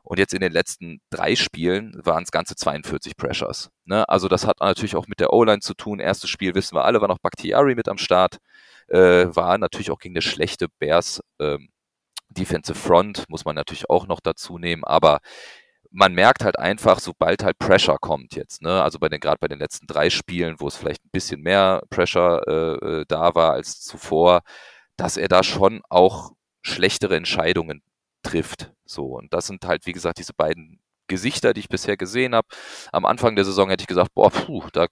Und 0.09 0.18
jetzt 0.18 0.33
in 0.33 0.40
den 0.40 0.53
letzten 0.53 1.03
drei 1.11 1.37
Spielen 1.37 1.92
waren 2.03 2.23
es 2.23 2.31
ganze 2.31 2.57
42 2.57 3.14
Pressures. 3.18 3.68
Ne? 3.85 4.09
Also 4.09 4.29
das 4.29 4.47
hat 4.47 4.59
natürlich 4.61 4.97
auch 4.97 5.07
mit 5.07 5.21
der 5.21 5.35
O-Line 5.35 5.61
zu 5.61 5.75
tun. 5.75 6.01
Erstes 6.01 6.31
Spiel 6.31 6.55
wissen 6.55 6.75
wir 6.75 6.87
alle, 6.87 7.03
war 7.03 7.09
noch 7.09 7.18
Bakhtiari 7.18 7.75
mit 7.75 7.88
am 7.88 7.99
Start. 7.99 8.38
Äh, 8.88 9.27
war 9.37 9.59
natürlich 9.59 9.90
auch 9.90 9.99
gegen 9.99 10.14
eine 10.14 10.23
schlechte 10.23 10.68
Bears 10.79 11.21
ähm, 11.38 11.68
Defensive 12.31 12.79
Front, 12.79 13.27
muss 13.29 13.44
man 13.44 13.55
natürlich 13.55 13.90
auch 13.90 14.07
noch 14.07 14.21
dazu 14.21 14.57
nehmen. 14.57 14.83
Aber 14.83 15.18
man 15.90 16.14
merkt 16.14 16.42
halt 16.42 16.59
einfach, 16.59 17.01
sobald 17.01 17.44
halt 17.44 17.59
Pressure 17.59 17.99
kommt 17.99 18.35
jetzt, 18.35 18.62
ne, 18.62 18.83
also 18.83 18.99
bei 18.99 19.11
den 19.11 19.21
gerade 19.21 19.38
bei 19.38 19.49
den 19.49 19.59
letzten 19.59 19.87
drei 19.87 20.09
Spielen, 20.09 20.57
wo 20.59 20.68
es 20.68 20.77
vielleicht 20.77 21.05
ein 21.05 21.11
bisschen 21.12 21.42
mehr 21.42 21.83
Pressure 21.90 22.42
äh, 22.49 23.01
äh 23.01 23.05
da 23.09 23.35
war 23.35 23.53
als 23.53 23.83
zuvor, 23.83 24.40
dass 24.97 25.18
er 25.18 25.29
da 25.29 25.42
schon 25.42 25.83
auch 25.90 26.33
schlechtere 26.62 27.16
Entscheidungen 27.16 27.83
trifft. 28.23 28.73
So, 28.90 29.07
und 29.18 29.33
das 29.33 29.46
sind 29.46 29.66
halt, 29.66 29.87
wie 29.87 29.92
gesagt, 29.92 30.18
diese 30.18 30.33
beiden 30.35 30.81
Gesichter, 31.09 31.55
die 31.55 31.61
ich 31.61 31.68
bisher 31.68 31.96
gesehen 31.96 32.35
habe. 32.35 32.48
Am 32.92 33.07
Anfang 33.07 33.37
der 33.37 33.44
Saison 33.44 33.70
hätte 33.70 33.83
ich 33.83 33.87
gesagt, 33.88 34.14
boah, 34.14 34.31
puh, 34.31 34.64
da, 34.72 34.87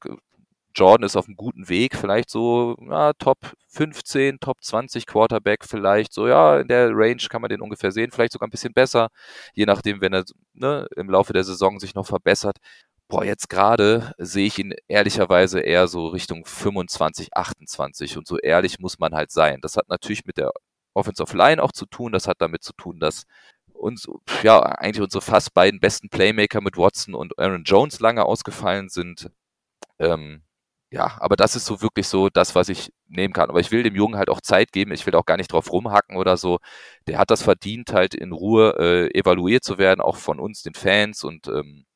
Jordan 0.75 1.05
ist 1.07 1.17
auf 1.17 1.27
einem 1.27 1.37
guten 1.37 1.69
Weg, 1.71 1.97
vielleicht 1.97 2.29
so 2.31 2.77
ja, 2.91 3.13
Top 3.15 3.39
15, 3.69 4.41
Top 4.41 4.63
20 4.63 5.07
Quarterback, 5.07 5.65
vielleicht 5.65 6.13
so, 6.13 6.29
ja, 6.29 6.61
in 6.61 6.69
der 6.69 6.91
Range 6.93 7.23
kann 7.31 7.41
man 7.41 7.49
den 7.49 7.63
ungefähr 7.63 7.93
sehen, 7.93 8.11
vielleicht 8.13 8.33
sogar 8.33 8.47
ein 8.47 8.51
bisschen 8.51 8.75
besser, 8.75 9.09
je 9.55 9.65
nachdem, 9.67 10.01
wenn 10.03 10.13
er 10.13 10.25
ne, 10.53 10.87
im 10.97 11.09
Laufe 11.11 11.33
der 11.33 11.45
Saison 11.45 11.81
sich 11.81 11.95
noch 11.95 12.07
verbessert. 12.07 12.59
Boah, 13.09 13.25
jetzt 13.25 13.49
gerade 13.49 14.13
sehe 14.19 14.47
ich 14.47 14.59
ihn 14.59 14.75
ehrlicherweise 14.89 15.61
eher 15.61 15.87
so 15.89 16.09
Richtung 16.09 16.45
25, 16.45 17.35
28 17.35 18.19
und 18.19 18.27
so 18.27 18.37
ehrlich 18.39 18.79
muss 18.81 18.99
man 18.99 19.15
halt 19.15 19.31
sein. 19.31 19.61
Das 19.63 19.77
hat 19.77 19.89
natürlich 19.89 20.27
mit 20.27 20.39
der 20.39 20.51
Offensive 20.93 21.37
Line 21.37 21.63
auch 21.63 21.73
zu 21.73 21.87
tun. 21.87 22.13
Das 22.13 22.27
hat 22.27 22.37
damit 22.41 22.65
zu 22.65 22.73
tun, 22.73 22.99
dass 23.01 23.25
uns, 23.79 24.09
ja, 24.43 24.61
eigentlich 24.61 25.03
unsere 25.03 25.23
fast 25.23 25.55
beiden 25.55 25.81
besten 25.81 26.09
Playmaker 26.09 26.61
mit 26.61 26.77
Watson 26.77 27.15
und 27.15 27.39
Aaron 27.39 27.65
Jones 27.65 28.01
lange 28.01 28.25
ausgefallen 28.25 28.89
sind. 28.89 29.31
Ähm, 29.99 30.43
ja, 30.91 31.17
aber 31.21 31.37
das 31.37 31.57
ist 31.57 31.67
so 31.67 31.83
wirklich 31.83 32.07
so 32.09 32.29
das, 32.31 32.55
was 32.55 32.69
ich 32.69 32.93
nehmen 33.09 33.35
kann. 33.35 33.51
Aber 33.51 33.61
ich 33.61 33.73
will 33.73 33.83
dem 33.83 33.97
Jungen 33.97 34.17
halt 34.17 34.31
auch 34.31 34.41
Zeit 34.41 34.73
geben. 34.73 34.93
Ich 34.93 35.05
will 35.07 35.15
auch 35.17 35.27
gar 35.27 35.37
nicht 35.37 35.53
drauf 35.53 35.73
rumhacken 35.73 36.17
oder 36.17 36.37
so. 36.37 36.59
Der 37.09 37.19
hat 37.19 37.31
das 37.31 37.43
verdient, 37.43 37.93
halt 37.93 38.15
in 38.15 38.33
Ruhe 38.33 38.77
äh, 38.79 39.19
evaluiert 39.19 39.65
zu 39.65 39.79
werden, 39.79 40.01
auch 40.01 40.17
von 40.17 40.41
uns, 40.41 40.63
den 40.63 40.75
Fans. 40.75 41.25
Und 41.25 41.49
ähm, 41.49 41.87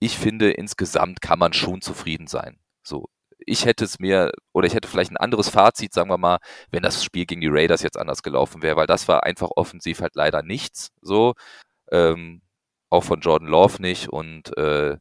ich 0.00 0.18
finde, 0.18 0.50
insgesamt 0.52 1.20
kann 1.20 1.38
man 1.38 1.52
schon 1.52 1.82
zufrieden 1.82 2.26
sein. 2.28 2.58
So, 2.82 3.08
ich 3.38 3.64
hätte 3.64 3.84
es 3.84 3.98
mir, 3.98 4.32
oder 4.52 4.66
ich 4.66 4.74
hätte 4.74 4.88
vielleicht 4.88 5.10
ein 5.10 5.16
anderes 5.16 5.48
Fazit, 5.48 5.92
sagen 5.92 6.10
wir 6.10 6.18
mal, 6.18 6.38
wenn 6.70 6.82
das 6.82 7.04
Spiel 7.04 7.26
gegen 7.26 7.40
die 7.40 7.50
Raiders 7.50 7.82
jetzt 7.82 7.98
anders 7.98 8.22
gelaufen 8.22 8.62
wäre, 8.62 8.76
weil 8.76 8.86
das 8.86 9.08
war 9.08 9.24
einfach 9.24 9.50
offensiv 9.56 10.00
halt 10.00 10.14
leider 10.14 10.42
nichts, 10.42 10.90
so, 11.02 11.34
ähm, 11.90 12.42
auch 12.90 13.04
von 13.04 13.20
Jordan 13.20 13.48
Love 13.48 13.82
nicht 13.82 14.08
und 14.08 14.56
äh, 14.56 14.96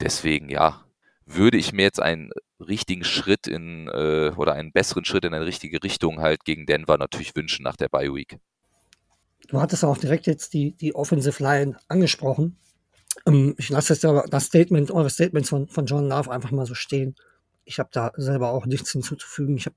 deswegen, 0.00 0.48
ja, 0.48 0.84
würde 1.24 1.58
ich 1.58 1.72
mir 1.72 1.82
jetzt 1.82 2.00
einen 2.00 2.30
richtigen 2.58 3.04
Schritt 3.04 3.46
in, 3.46 3.88
äh, 3.88 4.32
oder 4.36 4.54
einen 4.54 4.72
besseren 4.72 5.04
Schritt 5.04 5.24
in 5.24 5.34
eine 5.34 5.46
richtige 5.46 5.82
Richtung 5.82 6.20
halt 6.20 6.44
gegen 6.44 6.66
Denver 6.66 6.98
natürlich 6.98 7.36
wünschen 7.36 7.62
nach 7.62 7.76
der 7.76 7.88
Bye 7.88 8.14
Week. 8.14 8.38
Du 9.48 9.60
hattest 9.60 9.84
auch 9.84 9.98
direkt 9.98 10.26
jetzt 10.26 10.52
die, 10.54 10.76
die 10.76 10.94
Offensive 10.94 11.42
Line 11.42 11.76
angesprochen. 11.88 12.58
Ähm, 13.26 13.54
ich 13.58 13.68
lasse 13.68 13.92
jetzt 13.92 14.04
aber 14.04 14.24
das 14.28 14.46
Statement, 14.46 14.90
eure 14.90 15.10
Statements 15.10 15.50
von, 15.50 15.68
von 15.68 15.86
John 15.86 16.08
Love 16.08 16.30
einfach 16.30 16.50
mal 16.50 16.66
so 16.66 16.74
stehen 16.74 17.14
ich 17.68 17.78
habe 17.78 17.90
da 17.92 18.12
selber 18.16 18.50
auch 18.50 18.66
nichts 18.66 18.92
hinzuzufügen. 18.92 19.56
Ich 19.56 19.66
habe 19.66 19.76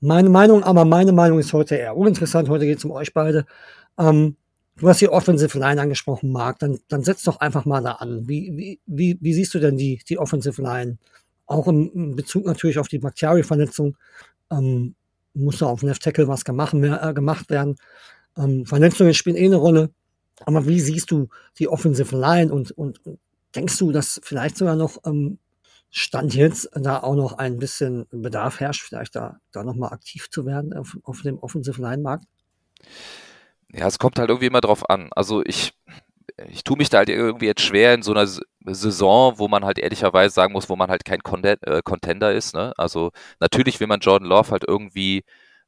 meine 0.00 0.30
Meinung, 0.30 0.62
aber 0.62 0.84
meine 0.84 1.12
Meinung 1.12 1.38
ist 1.40 1.52
heute 1.52 1.74
eher 1.74 1.96
uninteressant. 1.96 2.48
Heute 2.48 2.66
geht 2.66 2.78
es 2.78 2.84
um 2.84 2.92
euch 2.92 3.12
beide. 3.12 3.46
Ähm, 3.98 4.36
du 4.76 4.88
hast 4.88 5.00
die 5.00 5.08
Offensive 5.08 5.58
Line 5.58 5.80
angesprochen, 5.80 6.30
Marc. 6.30 6.60
Dann, 6.60 6.78
dann 6.88 7.02
setz 7.02 7.24
doch 7.24 7.40
einfach 7.40 7.64
mal 7.64 7.82
da 7.82 7.92
an. 7.92 8.28
Wie, 8.28 8.52
wie, 8.56 8.80
wie, 8.86 9.18
wie 9.20 9.34
siehst 9.34 9.54
du 9.54 9.58
denn 9.58 9.76
die, 9.76 10.00
die 10.08 10.18
Offensive 10.18 10.62
Line? 10.62 10.98
Auch 11.46 11.66
im, 11.66 12.14
Bezug 12.14 12.46
natürlich 12.46 12.78
auf 12.78 12.88
die 12.88 13.00
Bakhtiari-Verletzung. 13.00 13.96
Ähm, 14.50 14.94
muss 15.34 15.58
da 15.58 15.66
auf 15.66 15.82
Left 15.82 16.02
Tackle 16.02 16.28
was 16.28 16.44
gemacht, 16.44 16.74
äh, 16.74 17.12
gemacht 17.12 17.50
werden. 17.50 17.76
Ähm, 18.36 18.66
Verletzungen 18.66 19.14
spielen 19.14 19.36
eh 19.36 19.46
eine 19.46 19.56
Rolle. 19.56 19.90
Aber 20.46 20.66
wie 20.66 20.80
siehst 20.80 21.10
du 21.10 21.28
die 21.58 21.68
Offensive 21.68 22.16
Line 22.16 22.52
und, 22.52 22.70
und 22.72 23.00
denkst 23.54 23.78
du, 23.78 23.90
dass 23.90 24.20
vielleicht 24.22 24.56
sogar 24.56 24.76
noch 24.76 24.98
ähm, 25.04 25.38
Stand 25.94 26.34
jetzt 26.34 26.70
da 26.72 27.02
auch 27.02 27.14
noch 27.14 27.34
ein 27.34 27.58
bisschen 27.58 28.06
Bedarf 28.10 28.60
herrscht, 28.60 28.82
vielleicht 28.82 29.14
da, 29.14 29.36
da 29.52 29.62
nochmal 29.62 29.92
aktiv 29.92 30.30
zu 30.30 30.46
werden 30.46 30.72
auf, 30.72 30.96
auf 31.02 31.20
dem 31.20 31.38
Offensive 31.38 31.80
Line 31.82 32.00
Markt? 32.00 32.24
Ja, 33.70 33.86
es 33.86 33.98
kommt 33.98 34.18
halt 34.18 34.30
irgendwie 34.30 34.46
immer 34.46 34.62
drauf 34.62 34.88
an. 34.88 35.10
Also 35.14 35.42
ich, 35.44 35.74
ich 36.48 36.64
tue 36.64 36.78
mich 36.78 36.88
da 36.88 36.98
halt 36.98 37.10
irgendwie 37.10 37.44
jetzt 37.44 37.60
schwer 37.60 37.92
in 37.92 38.02
so 38.02 38.12
einer 38.12 38.26
Saison, 38.26 39.38
wo 39.38 39.48
man 39.48 39.66
halt 39.66 39.78
ehrlicherweise 39.78 40.34
sagen 40.34 40.54
muss, 40.54 40.70
wo 40.70 40.76
man 40.76 40.88
halt 40.88 41.04
kein 41.04 41.20
äh, 41.20 41.82
Contender 41.84 42.32
ist. 42.32 42.54
Ne? 42.54 42.72
Also 42.78 43.12
natürlich 43.38 43.78
will 43.78 43.86
man 43.86 44.00
Jordan 44.00 44.28
Love 44.28 44.50
halt 44.50 44.64
irgendwie 44.66 45.24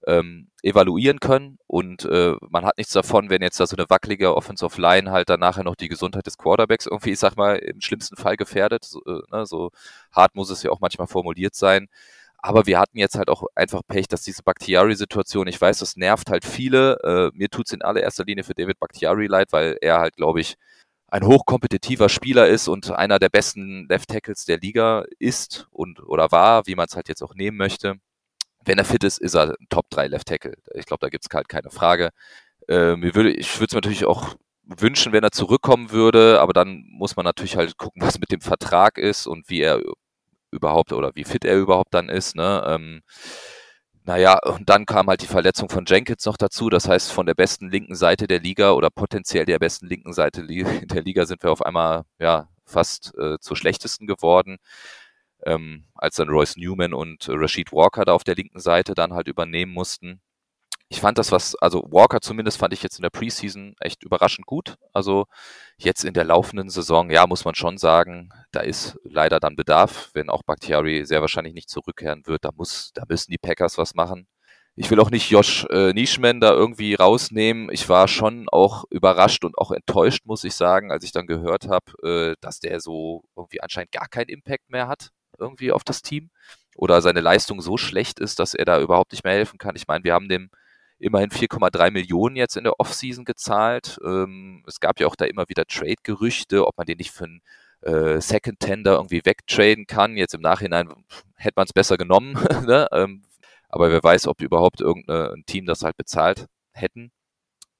ähm, 0.06 0.48
evaluieren 0.62 1.20
können 1.20 1.58
und 1.66 2.04
äh, 2.04 2.34
man 2.48 2.64
hat 2.64 2.78
nichts 2.78 2.92
davon, 2.92 3.30
wenn 3.30 3.42
jetzt 3.42 3.60
da 3.60 3.66
so 3.66 3.76
eine 3.76 3.88
wackelige 3.88 4.34
Offensive 4.34 4.80
Line 4.80 5.10
halt 5.10 5.28
dann 5.28 5.40
nachher 5.40 5.64
noch 5.64 5.76
die 5.76 5.88
Gesundheit 5.88 6.26
des 6.26 6.38
Quarterbacks 6.38 6.86
irgendwie, 6.86 7.10
ich 7.12 7.18
sag 7.18 7.36
mal, 7.36 7.56
im 7.56 7.80
schlimmsten 7.80 8.16
Fall 8.16 8.36
gefährdet. 8.36 8.84
So, 8.84 9.02
äh, 9.04 9.20
ne, 9.30 9.46
so 9.46 9.70
hart 10.12 10.34
muss 10.34 10.50
es 10.50 10.62
ja 10.62 10.70
auch 10.70 10.80
manchmal 10.80 11.06
formuliert 11.06 11.54
sein. 11.54 11.88
Aber 12.38 12.66
wir 12.66 12.78
hatten 12.78 12.98
jetzt 12.98 13.16
halt 13.16 13.30
auch 13.30 13.44
einfach 13.54 13.82
Pech, 13.88 14.08
dass 14.08 14.22
diese 14.22 14.42
Bakhtiari-Situation, 14.42 15.46
ich 15.48 15.60
weiß, 15.60 15.78
das 15.78 15.96
nervt 15.96 16.30
halt 16.30 16.44
viele. 16.44 16.98
Äh, 17.02 17.36
mir 17.36 17.48
tut's 17.48 17.72
in 17.72 17.82
allererster 17.82 18.24
Linie 18.24 18.44
für 18.44 18.54
David 18.54 18.78
Bakhtiari 18.78 19.26
leid, 19.26 19.52
weil 19.52 19.78
er 19.80 20.00
halt, 20.00 20.16
glaube 20.16 20.40
ich, 20.40 20.56
ein 21.08 21.26
hochkompetitiver 21.26 22.08
Spieler 22.08 22.48
ist 22.48 22.68
und 22.68 22.90
einer 22.90 23.18
der 23.18 23.30
besten 23.30 23.86
Left 23.88 24.10
Tackles 24.10 24.44
der 24.44 24.58
Liga 24.58 25.04
ist 25.18 25.68
und 25.70 26.02
oder 26.02 26.32
war, 26.32 26.66
wie 26.66 26.74
man 26.74 26.86
es 26.86 26.96
halt 26.96 27.08
jetzt 27.08 27.22
auch 27.22 27.34
nehmen 27.34 27.56
möchte 27.56 27.98
wenn 28.64 28.78
er 28.78 28.84
fit 28.84 29.04
ist, 29.04 29.18
ist 29.18 29.34
er 29.34 29.50
ein 29.50 29.66
Top 29.68 29.90
3 29.90 30.08
Left 30.08 30.28
Tackle. 30.28 30.54
Ich 30.74 30.86
glaube, 30.86 31.00
da 31.00 31.08
gibt 31.08 31.24
es 31.24 31.34
halt 31.34 31.48
keine 31.48 31.70
Frage. 31.70 32.10
Äh, 32.68 32.94
ich 33.06 33.14
würde 33.14 33.38
es 33.38 33.58
mir 33.72 33.76
natürlich 33.76 34.04
auch 34.04 34.36
wünschen, 34.64 35.12
wenn 35.12 35.24
er 35.24 35.30
zurückkommen 35.30 35.90
würde, 35.90 36.40
aber 36.40 36.52
dann 36.52 36.84
muss 36.88 37.16
man 37.16 37.24
natürlich 37.24 37.56
halt 37.56 37.76
gucken, 37.76 38.02
was 38.06 38.18
mit 38.18 38.32
dem 38.32 38.40
Vertrag 38.40 38.98
ist 38.98 39.26
und 39.26 39.48
wie 39.48 39.60
er 39.60 39.80
überhaupt 40.50 40.92
oder 40.92 41.12
wie 41.14 41.24
fit 41.24 41.44
er 41.44 41.56
überhaupt 41.58 41.94
dann 41.94 42.08
ist. 42.08 42.36
Ne? 42.36 42.64
Ähm, 42.66 43.02
naja, 44.06 44.38
und 44.44 44.68
dann 44.68 44.84
kam 44.86 45.08
halt 45.08 45.22
die 45.22 45.26
Verletzung 45.26 45.68
von 45.70 45.84
Jenkins 45.86 46.26
noch 46.26 46.36
dazu. 46.36 46.68
Das 46.68 46.88
heißt, 46.88 47.10
von 47.10 47.26
der 47.26 47.34
besten 47.34 47.70
linken 47.70 47.94
Seite 47.94 48.26
der 48.26 48.40
Liga 48.40 48.72
oder 48.72 48.90
potenziell 48.90 49.46
der 49.46 49.58
besten 49.58 49.86
linken 49.86 50.12
Seite 50.12 50.46
der 50.46 51.02
Liga 51.02 51.26
sind 51.26 51.42
wir 51.42 51.50
auf 51.50 51.64
einmal 51.64 52.04
ja 52.18 52.48
fast 52.66 53.14
äh, 53.18 53.38
zur 53.40 53.56
schlechtesten 53.56 54.06
geworden. 54.06 54.58
Ähm, 55.46 55.84
als 55.94 56.16
dann 56.16 56.28
Royce 56.28 56.56
Newman 56.56 56.94
und 56.94 57.26
Rashid 57.28 57.72
Walker 57.72 58.04
da 58.04 58.12
auf 58.12 58.24
der 58.24 58.34
linken 58.34 58.60
Seite 58.60 58.94
dann 58.94 59.14
halt 59.14 59.28
übernehmen 59.28 59.72
mussten 59.72 60.20
ich 60.88 61.00
fand 61.00 61.18
das, 61.18 61.32
was, 61.32 61.56
also 61.56 61.82
Walker 61.90 62.20
zumindest 62.20 62.58
fand 62.58 62.72
ich 62.72 62.82
jetzt 62.82 62.98
in 62.98 63.02
der 63.02 63.10
Preseason 63.10 63.74
echt 63.80 64.04
überraschend 64.04 64.46
gut. 64.46 64.76
Also 64.92 65.26
jetzt 65.76 66.04
in 66.04 66.14
der 66.14 66.24
laufenden 66.24 66.70
Saison, 66.70 67.10
ja, 67.10 67.26
muss 67.26 67.44
man 67.44 67.54
schon 67.54 67.78
sagen, 67.78 68.30
da 68.52 68.60
ist 68.60 68.98
leider 69.04 69.40
dann 69.40 69.56
Bedarf, 69.56 70.10
wenn 70.14 70.30
auch 70.30 70.42
Bakhtiari 70.44 71.04
sehr 71.04 71.20
wahrscheinlich 71.20 71.54
nicht 71.54 71.70
zurückkehren 71.70 72.26
wird. 72.26 72.44
Da 72.44 72.50
muss, 72.54 72.92
da 72.94 73.04
müssen 73.08 73.30
die 73.32 73.38
Packers 73.38 73.78
was 73.78 73.94
machen. 73.94 74.28
Ich 74.76 74.90
will 74.90 75.00
auch 75.00 75.10
nicht 75.10 75.30
Josh 75.30 75.66
äh, 75.70 75.92
Nischman 75.92 76.40
da 76.40 76.52
irgendwie 76.52 76.94
rausnehmen. 76.94 77.70
Ich 77.72 77.88
war 77.88 78.08
schon 78.08 78.48
auch 78.50 78.84
überrascht 78.90 79.44
und 79.44 79.56
auch 79.58 79.70
enttäuscht, 79.70 80.26
muss 80.26 80.44
ich 80.44 80.54
sagen, 80.54 80.90
als 80.92 81.04
ich 81.04 81.12
dann 81.12 81.26
gehört 81.26 81.68
habe, 81.68 81.92
äh, 82.02 82.36
dass 82.40 82.60
der 82.60 82.80
so 82.80 83.24
irgendwie 83.36 83.60
anscheinend 83.62 83.92
gar 83.92 84.08
keinen 84.08 84.28
Impact 84.28 84.68
mehr 84.70 84.88
hat, 84.88 85.10
irgendwie 85.38 85.72
auf 85.72 85.84
das 85.84 86.02
Team. 86.02 86.30
Oder 86.76 87.02
seine 87.02 87.20
Leistung 87.20 87.60
so 87.60 87.76
schlecht 87.76 88.18
ist, 88.18 88.38
dass 88.40 88.54
er 88.54 88.64
da 88.64 88.80
überhaupt 88.80 89.12
nicht 89.12 89.24
mehr 89.24 89.34
helfen 89.34 89.58
kann. 89.58 89.76
Ich 89.76 89.86
meine, 89.86 90.04
wir 90.04 90.12
haben 90.12 90.28
dem 90.28 90.50
immerhin 90.98 91.30
4,3 91.30 91.90
Millionen 91.90 92.36
jetzt 92.36 92.56
in 92.56 92.64
der 92.64 92.80
Offseason 92.80 93.24
gezahlt. 93.24 93.98
Ähm, 94.04 94.64
es 94.66 94.80
gab 94.80 95.00
ja 95.00 95.06
auch 95.06 95.16
da 95.16 95.24
immer 95.24 95.48
wieder 95.48 95.66
Trade-Gerüchte, 95.66 96.66
ob 96.66 96.76
man 96.76 96.86
den 96.86 96.98
nicht 96.98 97.10
für 97.10 97.24
einen 97.24 97.42
äh, 97.82 98.20
Second 98.20 98.60
Tender 98.60 98.94
irgendwie 98.94 99.22
wegtraden 99.24 99.86
kann. 99.86 100.16
Jetzt 100.16 100.34
im 100.34 100.40
Nachhinein 100.40 100.92
hätte 101.36 101.54
man 101.56 101.66
es 101.66 101.72
besser 101.72 101.96
genommen. 101.96 102.32
ne? 102.66 102.88
ähm, 102.92 103.22
aber 103.68 103.90
wer 103.90 104.02
weiß, 104.02 104.28
ob 104.28 104.40
überhaupt 104.40 104.80
irgendein 104.80 105.44
Team 105.46 105.66
das 105.66 105.82
halt 105.82 105.96
bezahlt 105.96 106.46
hätten. 106.72 107.12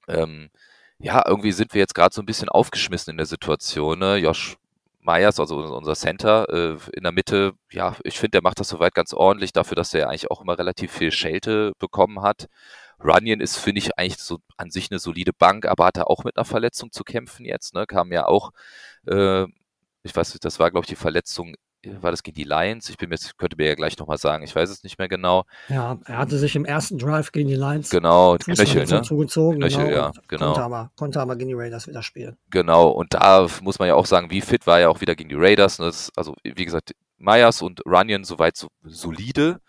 Ähm, 0.09 0.51
ja, 0.99 1.23
irgendwie 1.27 1.53
sind 1.53 1.75
wir 1.75 1.81
jetzt 1.81 1.95
gerade 1.95 2.14
so 2.14 2.23
ein 2.23 2.27
bisschen 2.27 2.49
aufgeschmissen 2.49 3.12
in 3.12 3.17
der 3.17 3.27
Situation. 3.27 3.99
Ne? 3.99 4.17
Josh 4.17 4.57
Myers, 5.05 5.38
also 5.38 5.59
unser 5.59 5.95
Center 5.95 6.49
äh, 6.49 6.79
in 6.97 7.03
der 7.03 7.12
Mitte, 7.12 7.53
ja, 7.71 7.97
ich 8.05 8.19
finde, 8.19 8.33
der 8.33 8.43
macht 8.43 8.61
das 8.61 8.69
soweit 8.69 8.95
ganz 8.95 9.12
ordentlich 9.12 9.53
dafür, 9.53 9.77
dass 9.77 9.95
er 9.95 10.09
eigentlich 10.09 10.31
auch 10.31 10.40
immer 10.40 10.59
relativ 10.59 10.93
viel 10.93 11.12
Schelte 11.12 11.73
bekommen 11.79 12.23
hat. 12.23 12.49
Runyon 13.03 13.40
ist, 13.40 13.59
finde 13.59 13.81
ich, 13.81 13.99
eigentlich 13.99 14.19
so 14.19 14.38
an 14.57 14.71
sich 14.71 14.90
eine 14.90 14.99
solide 14.99 15.33
Bank, 15.33 15.67
aber 15.67 15.87
hat 15.87 15.99
er 15.99 16.11
auch 16.11 16.25
mit 16.25 16.37
einer 16.37 16.45
Verletzung 16.45 16.90
zu 16.93 17.05
kämpfen 17.05 17.45
jetzt. 17.45 17.75
Ne? 17.75 17.87
Kam 17.87 18.12
ja 18.12 18.27
auch, 18.27 18.51
äh, 19.07 19.45
ich 20.03 20.17
weiß 20.17 20.35
nicht, 20.35 20.45
das 20.45 20.59
war, 20.59 20.71
glaube 20.71 20.85
ich, 20.85 20.88
die 20.88 20.97
Verletzung, 20.97 21.55
war 22.01 22.11
das 22.11 22.23
gegen 22.23 22.37
die 22.37 22.44
Lions? 22.44 22.88
Ich 22.88 22.97
bin 22.97 23.09
mir, 23.09 23.16
könnte 23.38 23.57
mir 23.57 23.66
ja 23.66 23.75
gleich 23.75 23.99
nochmal 23.99 24.18
sagen, 24.18 24.44
ich 24.44 24.55
weiß 24.55 24.70
es 24.70 24.83
nicht 24.83 24.99
mehr 24.99 25.09
genau. 25.09 25.44
Ja, 25.68 25.99
er 26.05 26.18
hatte 26.18 26.38
sich 26.38 26.57
im 26.57 26.64
ersten 26.64 26.99
Drive 26.99 27.33
gegen 27.33 27.49
die 27.49 27.55
Lions 27.55 27.90
genau, 27.90 28.37
Knöchel, 28.37 28.87
ne? 28.87 29.03
zugezogen. 29.03 29.61
Knöchel, 29.61 29.87
genau, 29.87 29.97
ja, 29.97 30.12
genau. 30.29 30.47
Konnte 30.47 30.62
aber, 30.62 30.90
konnte 30.97 31.20
aber 31.20 31.37
gegen 31.37 31.49
die 31.49 31.57
Raiders 31.57 31.87
wieder 31.87 32.03
spielen. 32.03 32.37
Genau, 32.51 32.88
und 32.88 33.14
da 33.14 33.47
muss 33.62 33.79
man 33.79 33.88
ja 33.88 33.94
auch 33.94 34.07
sagen, 34.07 34.31
wie 34.31 34.40
fit 34.40 34.66
war 34.66 34.81
er 34.81 34.90
auch 34.90 35.01
wieder 35.01 35.14
gegen 35.14 35.29
die 35.29 35.37
Raiders. 35.37 35.79
Ne? 35.79 35.87
Das, 35.87 36.11
also, 36.16 36.35
wie 36.42 36.64
gesagt, 36.64 36.92
Myers 37.18 37.62
und 37.62 37.81
Runyon 37.87 38.25
soweit 38.25 38.57
so 38.57 38.68
solide. 38.83 39.61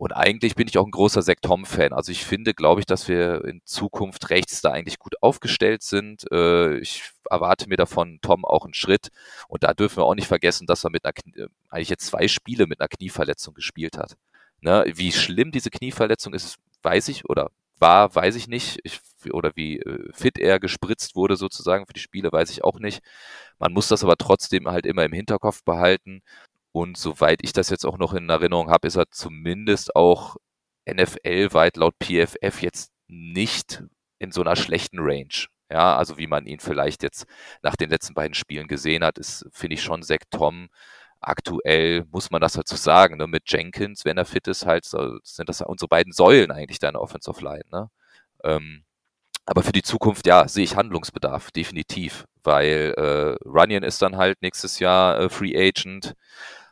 Und 0.00 0.12
eigentlich 0.12 0.54
bin 0.54 0.66
ich 0.66 0.78
auch 0.78 0.86
ein 0.86 0.92
großer 0.92 1.20
Zach 1.20 1.34
Tom-Fan. 1.42 1.92
Also 1.92 2.10
ich 2.10 2.24
finde, 2.24 2.54
glaube 2.54 2.80
ich, 2.80 2.86
dass 2.86 3.06
wir 3.06 3.44
in 3.44 3.60
Zukunft 3.66 4.30
rechts 4.30 4.62
da 4.62 4.70
eigentlich 4.70 4.98
gut 4.98 5.22
aufgestellt 5.22 5.82
sind. 5.82 6.24
Äh, 6.32 6.78
ich 6.78 7.02
erwarte 7.28 7.68
mir 7.68 7.76
davon 7.76 8.18
Tom 8.22 8.46
auch 8.46 8.64
einen 8.64 8.72
Schritt. 8.72 9.08
Und 9.46 9.62
da 9.62 9.74
dürfen 9.74 9.98
wir 9.98 10.06
auch 10.06 10.14
nicht 10.14 10.26
vergessen, 10.26 10.66
dass 10.66 10.84
er 10.84 10.90
mit 10.90 11.04
einer, 11.04 11.12
äh, 11.36 11.48
eigentlich 11.68 11.90
jetzt 11.90 12.06
zwei 12.06 12.28
Spiele 12.28 12.66
mit 12.66 12.80
einer 12.80 12.88
Knieverletzung 12.88 13.52
gespielt 13.52 13.98
hat. 13.98 14.16
Ne? 14.62 14.86
Wie 14.94 15.12
schlimm 15.12 15.52
diese 15.52 15.68
Knieverletzung 15.68 16.32
ist, 16.32 16.56
weiß 16.82 17.08
ich 17.08 17.28
oder 17.28 17.50
war, 17.78 18.14
weiß 18.14 18.36
ich 18.36 18.48
nicht. 18.48 18.80
Ich, 18.84 19.00
oder 19.30 19.52
wie 19.54 19.80
äh, 19.80 20.10
fit 20.14 20.38
er 20.38 20.60
gespritzt 20.60 21.14
wurde 21.14 21.36
sozusagen 21.36 21.86
für 21.86 21.92
die 21.92 22.00
Spiele, 22.00 22.32
weiß 22.32 22.48
ich 22.52 22.64
auch 22.64 22.78
nicht. 22.78 23.02
Man 23.58 23.74
muss 23.74 23.88
das 23.88 24.02
aber 24.02 24.16
trotzdem 24.16 24.66
halt 24.66 24.86
immer 24.86 25.04
im 25.04 25.12
Hinterkopf 25.12 25.62
behalten. 25.62 26.22
Und 26.72 26.96
soweit 26.96 27.40
ich 27.42 27.52
das 27.52 27.70
jetzt 27.70 27.84
auch 27.84 27.98
noch 27.98 28.14
in 28.14 28.28
Erinnerung 28.28 28.70
habe, 28.70 28.86
ist 28.86 28.96
er 28.96 29.10
zumindest 29.10 29.96
auch 29.96 30.36
NFL-weit 30.88 31.76
laut 31.76 31.94
PFF 32.02 32.62
jetzt 32.62 32.92
nicht 33.08 33.82
in 34.18 34.32
so 34.32 34.40
einer 34.42 34.56
schlechten 34.56 34.98
Range. 35.00 35.46
Ja, 35.70 35.96
also 35.96 36.18
wie 36.18 36.26
man 36.26 36.46
ihn 36.46 36.60
vielleicht 36.60 37.02
jetzt 37.02 37.26
nach 37.62 37.76
den 37.76 37.90
letzten 37.90 38.14
beiden 38.14 38.34
Spielen 38.34 38.66
gesehen 38.66 39.04
hat, 39.04 39.18
ist, 39.18 39.46
finde 39.52 39.74
ich 39.74 39.82
schon 39.82 40.02
Zach 40.02 40.18
Tom. 40.30 40.68
Aktuell 41.20 42.04
muss 42.10 42.30
man 42.30 42.40
das 42.40 42.54
dazu 42.54 42.76
sagen, 42.76 43.18
ne? 43.18 43.26
mit 43.26 43.44
Jenkins, 43.46 44.04
wenn 44.04 44.18
er 44.18 44.24
fit 44.24 44.48
ist, 44.48 44.66
halt, 44.66 44.84
sind 44.84 45.48
das 45.48 45.60
unsere 45.60 45.88
beiden 45.88 46.12
Säulen 46.12 46.50
eigentlich 46.50 46.78
deine 46.78 47.00
Offensive 47.00 47.42
Line. 47.44 47.64
Ne? 47.70 47.90
Ähm, 48.44 48.84
aber 49.46 49.62
für 49.62 49.72
die 49.72 49.82
Zukunft, 49.82 50.26
ja, 50.26 50.48
sehe 50.48 50.64
ich 50.64 50.76
Handlungsbedarf, 50.76 51.50
definitiv, 51.50 52.24
weil 52.42 52.94
äh, 52.96 53.48
Runyon 53.48 53.82
ist 53.82 54.02
dann 54.02 54.16
halt 54.16 54.40
nächstes 54.42 54.78
Jahr 54.78 55.18
äh, 55.20 55.28
Free 55.28 55.56
Agent. 55.56 56.14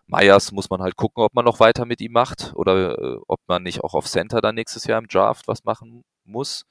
Myers 0.09 0.53
muss 0.53 0.71
man 0.71 0.81
halt 0.83 0.97
gucken, 0.97 1.23
ob 1.23 1.35
man 1.35 1.45
noch 1.45 1.61
weiter 1.61 1.85
mit 1.85 2.01
ihm 2.01 2.13
macht 2.13 2.53
oder 2.55 2.99
äh, 2.99 3.19
ob 3.29 3.41
man 3.47 3.63
nicht 3.63 3.85
auch 3.85 3.95
auf 3.95 4.07
Center 4.07 4.41
dann 4.41 4.55
nächstes 4.55 4.85
Jahr 4.85 4.99
im 4.99 5.07
Draft 5.07 5.47
was 5.49 5.65
machen 5.65 6.03
muss. 6.25 6.65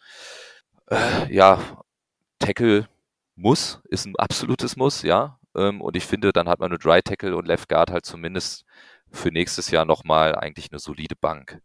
Äh, 0.87 1.33
ja, 1.33 1.59
Tackle 2.39 2.87
muss, 3.35 3.79
ist 3.89 4.05
ein 4.05 4.15
absolutes 4.17 4.75
Muss, 4.75 5.03
ja. 5.03 5.39
Ähm, 5.55 5.81
und 5.81 5.95
ich 5.95 6.05
finde, 6.05 6.33
dann 6.33 6.49
hat 6.49 6.59
man 6.59 6.71
eine 6.71 6.79
Dry 6.79 7.01
Tackle 7.01 7.35
und 7.35 7.47
Left 7.47 7.69
Guard 7.69 7.91
halt 7.91 8.05
zumindest 8.05 8.65
für 9.11 9.29
nächstes 9.29 9.71
Jahr 9.71 9.85
nochmal 9.85 10.35
eigentlich 10.35 10.71
eine 10.71 10.79
solide 10.79 11.15
Bank. 11.15 11.61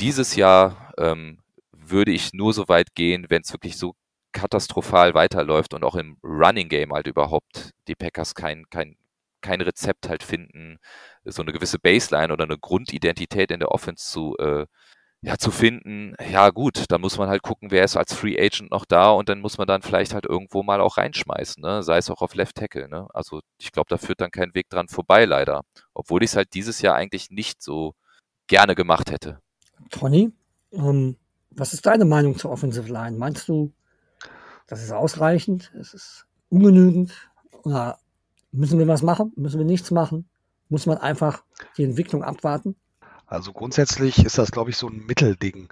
Dieses 0.00 0.34
Jahr 0.36 0.92
ähm, 0.98 1.42
würde 1.72 2.12
ich 2.12 2.32
nur 2.32 2.54
so 2.54 2.68
weit 2.68 2.94
gehen, 2.94 3.26
wenn 3.28 3.42
es 3.42 3.52
wirklich 3.52 3.76
so 3.76 3.94
katastrophal 4.32 5.14
weiterläuft 5.14 5.74
und 5.74 5.84
auch 5.84 5.96
im 5.96 6.16
Running 6.22 6.68
Game 6.68 6.92
halt 6.92 7.06
überhaupt 7.06 7.70
die 7.88 7.94
Packers 7.94 8.34
kein, 8.34 8.64
kein 8.70 8.96
kein 9.40 9.60
Rezept 9.60 10.08
halt 10.08 10.22
finden, 10.22 10.78
so 11.24 11.42
eine 11.42 11.52
gewisse 11.52 11.78
Baseline 11.78 12.32
oder 12.32 12.44
eine 12.44 12.58
Grundidentität 12.58 13.50
in 13.50 13.60
der 13.60 13.72
Offense 13.72 14.06
zu, 14.06 14.36
äh, 14.38 14.66
ja, 15.22 15.36
zu 15.36 15.50
finden, 15.50 16.14
ja 16.30 16.48
gut, 16.48 16.84
dann 16.88 17.02
muss 17.02 17.18
man 17.18 17.28
halt 17.28 17.42
gucken, 17.42 17.70
wer 17.70 17.84
ist 17.84 17.96
als 17.96 18.14
Free 18.14 18.40
Agent 18.40 18.70
noch 18.70 18.86
da 18.86 19.10
und 19.10 19.28
dann 19.28 19.40
muss 19.40 19.58
man 19.58 19.66
dann 19.66 19.82
vielleicht 19.82 20.14
halt 20.14 20.24
irgendwo 20.24 20.62
mal 20.62 20.80
auch 20.80 20.96
reinschmeißen, 20.96 21.62
ne? 21.62 21.82
sei 21.82 21.98
es 21.98 22.10
auch 22.10 22.22
auf 22.22 22.34
Left 22.34 22.56
Tackle. 22.56 22.88
Ne? 22.88 23.06
Also 23.12 23.40
ich 23.58 23.70
glaube, 23.70 23.88
da 23.90 23.98
führt 23.98 24.22
dann 24.22 24.30
kein 24.30 24.54
Weg 24.54 24.70
dran 24.70 24.88
vorbei, 24.88 25.26
leider. 25.26 25.62
Obwohl 25.92 26.22
ich 26.22 26.30
es 26.30 26.36
halt 26.36 26.54
dieses 26.54 26.80
Jahr 26.80 26.94
eigentlich 26.94 27.30
nicht 27.30 27.62
so 27.62 27.94
gerne 28.46 28.74
gemacht 28.74 29.10
hätte. 29.10 29.40
Tony, 29.90 30.32
ähm, 30.72 31.16
was 31.50 31.74
ist 31.74 31.84
deine 31.84 32.06
Meinung 32.06 32.38
zur 32.38 32.50
Offensive 32.50 32.90
Line? 32.90 33.18
Meinst 33.18 33.48
du, 33.48 33.72
das 34.68 34.82
ist 34.82 34.92
ausreichend? 34.92 35.70
Ist 35.74 35.94
es 35.94 36.26
ungenügend? 36.48 37.12
Oder 37.62 37.98
Müssen 38.52 38.78
wir 38.78 38.88
was 38.88 39.02
machen? 39.02 39.32
Müssen 39.36 39.58
wir 39.58 39.66
nichts 39.66 39.90
machen? 39.90 40.28
Muss 40.68 40.86
man 40.86 40.98
einfach 40.98 41.44
die 41.76 41.84
Entwicklung 41.84 42.24
abwarten? 42.24 42.76
Also 43.26 43.52
grundsätzlich 43.52 44.24
ist 44.24 44.38
das, 44.38 44.50
glaube 44.50 44.70
ich, 44.70 44.76
so 44.76 44.88
ein 44.88 45.06
Mittelding. 45.06 45.68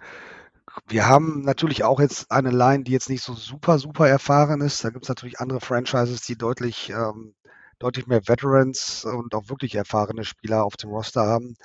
Wir 0.87 1.07
haben 1.07 1.43
natürlich 1.43 1.83
auch 1.83 1.99
jetzt 1.99 2.31
eine 2.31 2.51
Line, 2.51 2.85
die 2.85 2.93
jetzt 2.93 3.11
nicht 3.11 3.23
so 3.23 3.35
super, 3.35 3.79
super 3.79 4.09
erfahren 4.09 4.61
ist. 4.61 4.85
Da 4.85 4.91
gibt 4.91 5.05
es 5.05 5.09
natürlich 5.09 5.41
andere 5.41 5.61
Franchises, 5.61 6.21
die 6.23 6.37
deutlich, 6.37 6.91
ähm, 6.91 7.35
deutlich 7.81 8.07
mehr 8.07 8.27
Veterans 8.29 9.05
und 9.05 9.35
auch 9.35 9.49
wirklich 9.49 9.75
erfahrene 9.75 10.25
Spieler 10.25 10.65
auf 10.65 10.77
dem 10.77 10.91
Roster 10.91 11.23
haben. 11.23 11.57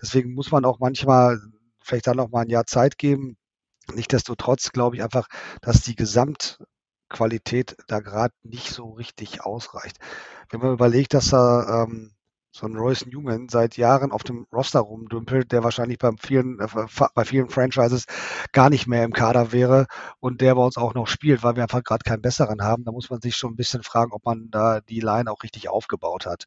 Deswegen 0.00 0.34
muss 0.34 0.50
man 0.50 0.64
auch 0.64 0.80
manchmal 0.80 1.40
vielleicht 1.80 2.08
dann 2.08 2.16
noch 2.16 2.30
mal 2.30 2.42
ein 2.42 2.50
Jahr 2.50 2.66
Zeit 2.66 2.98
geben. 2.98 3.36
Nichtsdestotrotz 3.94 4.72
glaube 4.72 4.96
ich 4.96 5.02
einfach, 5.02 5.28
dass 5.60 5.82
die 5.82 5.94
Gesamt, 5.94 6.58
Qualität 7.08 7.76
da 7.88 8.00
gerade 8.00 8.34
nicht 8.42 8.70
so 8.70 8.90
richtig 8.90 9.42
ausreicht. 9.42 9.98
Wenn 10.50 10.60
man 10.60 10.72
überlegt, 10.72 11.14
dass 11.14 11.32
er 11.32 11.86
ähm, 11.88 12.12
so 12.56 12.66
ein 12.66 12.76
Royce 12.76 13.06
Newman 13.06 13.48
seit 13.50 13.76
Jahren 13.76 14.12
auf 14.12 14.24
dem 14.24 14.46
Roster 14.52 14.80
rumdümpelt, 14.80 15.52
der 15.52 15.62
wahrscheinlich 15.62 15.98
bei 15.98 16.10
vielen, 16.18 16.58
äh, 16.58 16.66
bei 17.14 17.24
vielen 17.24 17.50
Franchises 17.50 18.06
gar 18.52 18.70
nicht 18.70 18.86
mehr 18.86 19.04
im 19.04 19.12
Kader 19.12 19.52
wäre 19.52 19.86
und 20.20 20.40
der 20.40 20.54
bei 20.54 20.62
uns 20.62 20.78
auch 20.78 20.94
noch 20.94 21.06
spielt, 21.06 21.42
weil 21.42 21.56
wir 21.56 21.64
einfach 21.64 21.84
gerade 21.84 22.04
keinen 22.04 22.22
besseren 22.22 22.62
haben, 22.62 22.84
da 22.84 22.92
muss 22.92 23.10
man 23.10 23.20
sich 23.20 23.36
schon 23.36 23.52
ein 23.52 23.56
bisschen 23.56 23.82
fragen, 23.82 24.12
ob 24.12 24.24
man 24.24 24.50
da 24.50 24.80
die 24.80 25.00
Line 25.00 25.30
auch 25.30 25.42
richtig 25.42 25.68
aufgebaut 25.68 26.24
hat. 26.26 26.46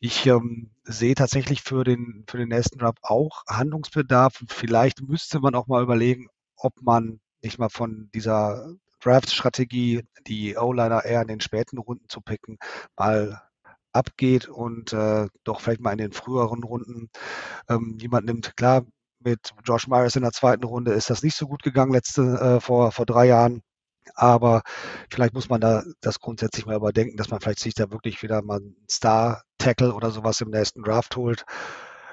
Ich 0.00 0.26
ähm, 0.26 0.70
sehe 0.84 1.14
tatsächlich 1.14 1.62
für 1.62 1.84
den, 1.84 2.24
für 2.28 2.38
den 2.38 2.48
nächsten 2.48 2.78
Draft 2.78 2.98
auch 3.02 3.44
Handlungsbedarf. 3.46 4.42
Vielleicht 4.48 5.02
müsste 5.02 5.40
man 5.40 5.54
auch 5.54 5.66
mal 5.66 5.82
überlegen, 5.82 6.28
ob 6.56 6.80
man 6.82 7.20
nicht 7.42 7.58
mal 7.58 7.68
von 7.68 8.10
dieser 8.14 8.74
Draft-Strategie, 9.04 10.02
die 10.26 10.56
O-Liner 10.56 11.04
eher 11.04 11.22
in 11.22 11.28
den 11.28 11.40
späten 11.40 11.78
Runden 11.78 12.08
zu 12.08 12.20
picken, 12.20 12.58
mal 12.96 13.42
abgeht 13.92 14.48
und 14.48 14.92
äh, 14.92 15.28
doch 15.44 15.60
vielleicht 15.60 15.80
mal 15.80 15.92
in 15.92 15.98
den 15.98 16.12
früheren 16.12 16.64
Runden 16.64 17.10
ähm, 17.68 17.96
jemand 18.00 18.26
nimmt. 18.26 18.56
Klar, 18.56 18.84
mit 19.20 19.52
Josh 19.64 19.88
Myers 19.88 20.16
in 20.16 20.22
der 20.22 20.32
zweiten 20.32 20.64
Runde 20.64 20.92
ist 20.92 21.10
das 21.10 21.22
nicht 21.22 21.36
so 21.36 21.46
gut 21.46 21.62
gegangen 21.62 21.92
letzte 21.92 22.22
äh, 22.22 22.60
vor 22.60 22.92
vor 22.92 23.06
drei 23.06 23.26
Jahren. 23.26 23.62
Aber 24.14 24.62
vielleicht 25.10 25.34
muss 25.34 25.48
man 25.48 25.60
da 25.60 25.82
das 26.00 26.20
grundsätzlich 26.20 26.66
mal 26.66 26.76
überdenken, 26.76 27.16
dass 27.16 27.30
man 27.30 27.40
vielleicht 27.40 27.60
sich 27.60 27.74
da 27.74 27.90
wirklich 27.90 28.22
wieder 28.22 28.42
mal 28.42 28.58
einen 28.58 28.76
Star-Tackle 28.90 29.94
oder 29.94 30.10
sowas 30.10 30.40
im 30.40 30.50
nächsten 30.50 30.82
Draft 30.82 31.16
holt. 31.16 31.44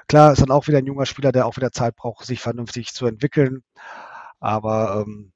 Klar, 0.08 0.32
ist 0.32 0.42
dann 0.42 0.50
auch 0.50 0.68
wieder 0.68 0.78
ein 0.78 0.86
junger 0.86 1.06
Spieler, 1.06 1.32
der 1.32 1.46
auch 1.46 1.56
wieder 1.56 1.72
Zeit 1.72 1.96
braucht, 1.96 2.26
sich 2.26 2.40
vernünftig 2.40 2.92
zu 2.94 3.06
entwickeln. 3.06 3.62
Aber 4.40 5.04
ähm, 5.06 5.31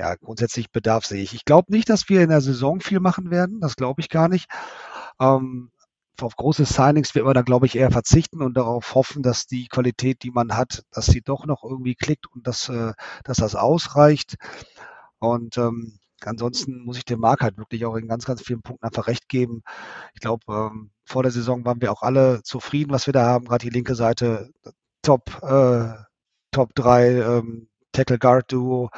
ja, 0.00 0.14
grundsätzlich 0.14 0.70
Bedarf 0.72 1.04
sehe 1.04 1.22
ich. 1.22 1.34
Ich 1.34 1.44
glaube 1.44 1.70
nicht, 1.70 1.90
dass 1.90 2.08
wir 2.08 2.22
in 2.22 2.30
der 2.30 2.40
Saison 2.40 2.80
viel 2.80 3.00
machen 3.00 3.30
werden. 3.30 3.60
Das 3.60 3.76
glaube 3.76 4.00
ich 4.00 4.08
gar 4.08 4.28
nicht. 4.28 4.48
Ähm, 5.20 5.70
auf 6.22 6.36
große 6.36 6.64
Signings 6.64 7.14
wird 7.14 7.26
man 7.26 7.34
da, 7.34 7.42
glaube 7.42 7.66
ich, 7.66 7.76
eher 7.76 7.90
verzichten 7.90 8.40
und 8.40 8.54
darauf 8.56 8.94
hoffen, 8.94 9.22
dass 9.22 9.46
die 9.46 9.68
Qualität, 9.68 10.22
die 10.22 10.30
man 10.30 10.56
hat, 10.56 10.84
dass 10.90 11.06
sie 11.06 11.20
doch 11.20 11.44
noch 11.44 11.64
irgendwie 11.64 11.94
klickt 11.94 12.26
und 12.34 12.46
dass, 12.46 12.70
äh, 12.70 12.94
dass 13.24 13.38
das 13.38 13.54
ausreicht. 13.54 14.36
Und 15.18 15.58
ähm, 15.58 15.98
ansonsten 16.24 16.82
muss 16.82 16.96
ich 16.96 17.04
dem 17.04 17.20
Marc 17.20 17.42
halt 17.42 17.58
wirklich 17.58 17.84
auch 17.84 17.96
in 17.96 18.08
ganz, 18.08 18.24
ganz 18.24 18.40
vielen 18.40 18.62
Punkten 18.62 18.86
einfach 18.86 19.06
recht 19.06 19.28
geben. 19.28 19.62
Ich 20.14 20.20
glaube, 20.20 20.44
ähm, 20.48 20.92
vor 21.04 21.22
der 21.22 21.32
Saison 21.32 21.62
waren 21.66 21.82
wir 21.82 21.92
auch 21.92 22.02
alle 22.02 22.42
zufrieden, 22.42 22.90
was 22.92 23.06
wir 23.06 23.12
da 23.12 23.26
haben. 23.26 23.44
Gerade 23.44 23.66
die 23.66 23.70
linke 23.70 23.94
Seite, 23.94 24.50
Top, 25.02 25.42
äh, 25.42 25.92
Top 26.52 26.74
3 26.74 27.20
ähm, 27.20 27.68
Tackle 27.92 28.18
Guard 28.18 28.52
Duo. 28.52 28.90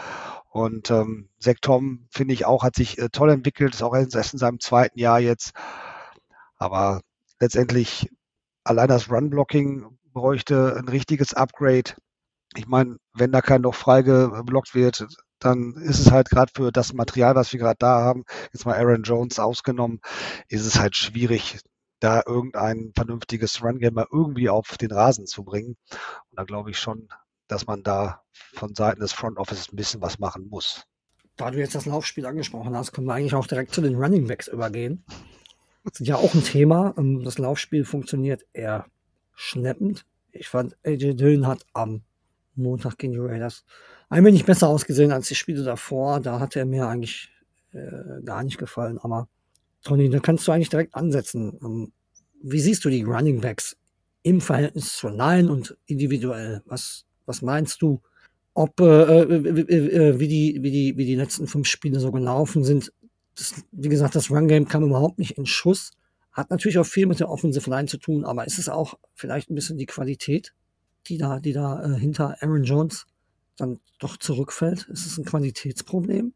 Und 0.53 0.91
ähm, 0.91 1.31
Zach 1.41 1.55
Tom, 1.63 2.07
finde 2.11 2.35
ich 2.35 2.45
auch, 2.45 2.63
hat 2.63 2.77
sich 2.77 2.99
äh, 2.99 3.09
toll 3.09 3.31
entwickelt, 3.31 3.75
ist 3.75 3.83
auch 3.83 3.95
erst 3.95 4.35
in 4.35 4.39
seinem 4.39 4.61
zweiten 4.61 4.99
Jahr 4.99 5.19
jetzt. 5.19 5.53
Aber 6.59 7.01
letztendlich 7.41 8.11
allein 8.63 8.89
das 8.89 9.11
Run-Blocking 9.11 9.99
bräuchte 10.13 10.77
ein 10.77 10.89
richtiges 10.89 11.33
Upgrade. 11.33 11.95
Ich 12.55 12.67
meine, 12.67 12.99
wenn 13.15 13.33
da 13.33 13.41
kein 13.41 13.63
noch 13.63 13.75
frei 13.75 14.03
geblockt 14.03 14.75
wird, 14.75 15.07
dann 15.39 15.73
ist 15.73 16.01
es 16.01 16.11
halt 16.13 16.29
gerade 16.29 16.53
für 16.55 16.71
das 16.71 16.93
Material, 16.93 17.35
was 17.35 17.51
wir 17.55 17.59
gerade 17.59 17.79
da 17.79 18.03
haben, 18.03 18.25
jetzt 18.53 18.67
mal 18.67 18.77
Aaron 18.77 19.05
Jones 19.05 19.39
ausgenommen, 19.39 20.01
ist 20.49 20.67
es 20.67 20.79
halt 20.79 20.97
schwierig, 20.97 21.61
da 21.99 22.23
irgendein 22.27 22.93
vernünftiges 22.95 23.63
Run-Game 23.63 23.95
mal 23.95 24.07
irgendwie 24.13 24.51
auf 24.51 24.77
den 24.77 24.93
Rasen 24.93 25.27
zu 25.27 25.45
bringen. 25.45 25.77
Und 25.91 26.39
da 26.39 26.45
glaube 26.45 26.71
ich 26.71 26.79
schon, 26.79 27.09
dass 27.49 27.66
man 27.66 27.82
da 27.82 28.22
von 28.55 28.74
Seiten 28.74 29.01
des 29.01 29.12
Front 29.12 29.38
Office 29.38 29.72
ein 29.72 29.76
bisschen 29.76 30.01
was 30.01 30.18
machen 30.18 30.49
muss. 30.49 30.84
Da 31.36 31.51
du 31.51 31.59
jetzt 31.59 31.74
das 31.74 31.86
Laufspiel 31.86 32.26
angesprochen 32.26 32.76
hast, 32.76 32.93
können 32.93 33.07
wir 33.07 33.14
eigentlich 33.14 33.34
auch 33.34 33.47
direkt 33.47 33.74
zu 33.74 33.80
den 33.80 33.97
Running 33.97 34.26
Backs 34.26 34.49
übergehen. 34.49 35.05
Das 35.84 36.01
ist 36.01 36.07
ja 36.07 36.16
auch 36.16 36.34
ein 36.34 36.45
Thema. 36.45 36.95
Ähm, 36.97 37.24
das 37.24 37.38
Laufspiel 37.38 37.84
funktioniert 37.84 38.45
eher 38.53 38.86
schleppend. 39.34 40.05
Ich 40.30 40.49
fand, 40.49 40.76
AJ 40.84 41.14
Dillon 41.14 41.47
hat 41.47 41.64
am 41.72 42.03
Montag 42.55 42.99
gegen 42.99 43.14
die 43.14 43.18
Raiders 43.18 43.64
ein 44.09 44.24
wenig 44.24 44.45
besser 44.45 44.68
ausgesehen 44.68 45.11
als 45.11 45.28
die 45.28 45.34
Spiele 45.34 45.64
davor. 45.64 46.20
Da 46.20 46.38
hatte 46.38 46.59
er 46.59 46.66
mir 46.66 46.86
eigentlich 46.86 47.30
äh, 47.72 48.22
gar 48.24 48.43
nicht 48.43 48.59
gefallen. 48.59 48.99
Aber 48.99 49.28
Tony, 49.82 50.11
da 50.11 50.20
kannst 50.20 50.47
du 50.47 50.53
eigentlich 50.53 50.68
direkt 50.68 50.95
ansetzen. 50.95 51.59
Ähm, 51.62 51.93
wie 52.43 52.61
siehst 52.61 52.84
du 52.84 52.90
die 52.90 53.03
Running 53.03 53.40
Backs 53.40 53.76
im 54.22 54.40
Verhältnis 54.40 54.97
zur 54.97 55.12
Line 55.12 55.51
und 55.51 55.76
individuell? 55.86 56.62
Was, 56.66 57.07
was 57.27 57.43
meinst 57.43 57.83
du? 57.83 58.01
Ob, 58.55 58.81
äh, 58.81 58.85
äh, 58.85 60.11
äh, 60.11 60.20
wie, 60.20 60.29
die, 60.29 60.59
wie, 60.62 60.70
die, 60.70 60.97
wie 60.97 61.07
die 61.07 61.14
letzten 61.14 61.47
fünf 61.47 61.66
Spiele 61.66 62.01
so 62.01 62.12
gelaufen 62.12 62.64
sind. 62.64 62.93
Das, 63.35 63.55
wie 63.73 63.89
gesagt, 63.89 64.14
das 64.14 64.31
Run-Game 64.31 64.68
kam 64.68 64.85
überhaupt 64.85 65.18
nicht 65.18 65.39
in 65.39 65.47
Schuss. 65.47 65.93
Hat 66.33 66.51
natürlich 66.51 66.79
auch 66.79 66.87
viel 66.87 67.07
mit 67.07 67.20
der 67.20 67.31
Offensive 67.31 67.68
Line 67.68 67.89
zu 67.89 67.99
tun, 67.99 68.25
aber 68.25 68.47
ist 68.47 68.59
es 68.59 68.68
auch 68.68 68.99
vielleicht 69.14 69.51
ein 69.51 69.55
bisschen 69.55 69.79
die 69.79 69.87
Qualität, 69.87 70.53
die 71.07 71.18
da, 71.18 71.41
die 71.41 71.53
da 71.53 71.83
äh, 71.83 71.99
hinter 71.99 72.37
Aaron 72.43 72.64
Jones 72.64 73.07
dann 73.57 73.81
doch 73.99 74.16
zurückfällt? 74.16 74.89
Ist 74.89 75.07
es 75.07 75.18
ein 75.18 75.25
Qualitätsproblem? 75.25 76.35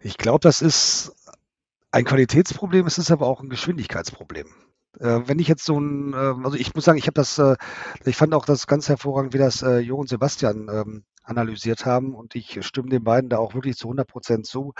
Ich 0.00 0.16
glaube, 0.16 0.40
das 0.40 0.62
ist 0.62 1.12
ein 1.90 2.04
Qualitätsproblem, 2.04 2.86
es 2.86 2.98
ist 2.98 3.10
aber 3.10 3.26
auch 3.26 3.40
ein 3.40 3.48
Geschwindigkeitsproblem. 3.48 4.46
Äh, 4.98 5.20
wenn 5.26 5.38
ich 5.38 5.48
jetzt 5.48 5.64
so 5.64 5.78
ein, 5.78 6.12
äh, 6.12 6.16
also 6.16 6.54
ich 6.54 6.74
muss 6.74 6.84
sagen, 6.84 6.98
ich 6.98 7.06
habe 7.06 7.14
das, 7.14 7.38
äh, 7.38 7.56
ich 8.04 8.16
fand 8.16 8.34
auch 8.34 8.44
das 8.44 8.66
ganz 8.66 8.88
hervorragend, 8.88 9.34
wie 9.34 9.38
das 9.38 9.62
äh, 9.62 9.78
Jo 9.78 9.96
und 9.96 10.08
Sebastian 10.08 10.68
ähm, 10.72 11.04
analysiert 11.22 11.86
haben 11.86 12.14
und 12.14 12.34
ich 12.34 12.64
stimme 12.66 12.88
den 12.88 13.04
beiden 13.04 13.30
da 13.30 13.38
auch 13.38 13.54
wirklich 13.54 13.76
zu 13.76 13.86
100 13.88 14.08
Prozent 14.08 14.46
zu. 14.46 14.74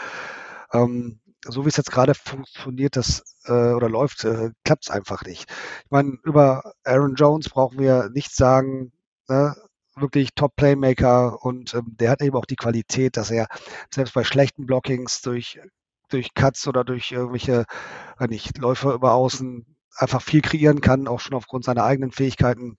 Ähm, 0.73 1.21
so 1.47 1.65
wie 1.65 1.69
es 1.69 1.77
jetzt 1.77 1.91
gerade 1.93 2.15
funktioniert, 2.15 2.97
das 2.97 3.23
äh, 3.45 3.73
oder 3.73 3.89
läuft, 3.89 4.25
äh, 4.25 4.51
klappt 4.65 4.85
es 4.85 4.91
einfach 4.91 5.23
nicht. 5.25 5.51
Ich 5.85 5.91
meine, 5.91 6.19
über 6.25 6.75
Aaron 6.85 7.15
Jones 7.15 7.49
brauchen 7.49 7.79
wir 7.79 8.11
nichts 8.11 8.37
sagen. 8.37 8.93
Ne? 9.29 9.55
Wirklich 9.97 10.31
Top-Playmaker 10.35 11.45
und 11.45 11.75
ähm, 11.75 11.97
der 11.99 12.11
hat 12.11 12.23
eben 12.23 12.37
auch 12.37 12.47
die 12.47 12.57
Qualität, 12.57 13.17
dass 13.17 13.31
er 13.31 13.49
selbst 13.93 14.15
bei 14.15 14.25
schlechten 14.25 14.67
Blockings 14.67 15.21
durch, 15.23 15.61
durch 16.09 16.35
Cuts 16.35 16.67
oder 16.69 16.85
durch 16.85 17.13
irgendwelche, 17.13 17.65
äh, 18.19 18.27
nicht, 18.27 18.59
Läufer 18.59 18.95
über 18.95 19.13
Außen 19.15 19.67
einfach 19.97 20.23
viel 20.23 20.41
kreieren 20.41 20.81
kann, 20.81 21.09
auch 21.09 21.21
schon 21.21 21.35
aufgrund 21.35 21.65
seiner 21.65 21.85
eigenen 21.85 22.13
Fähigkeiten. 22.13 22.79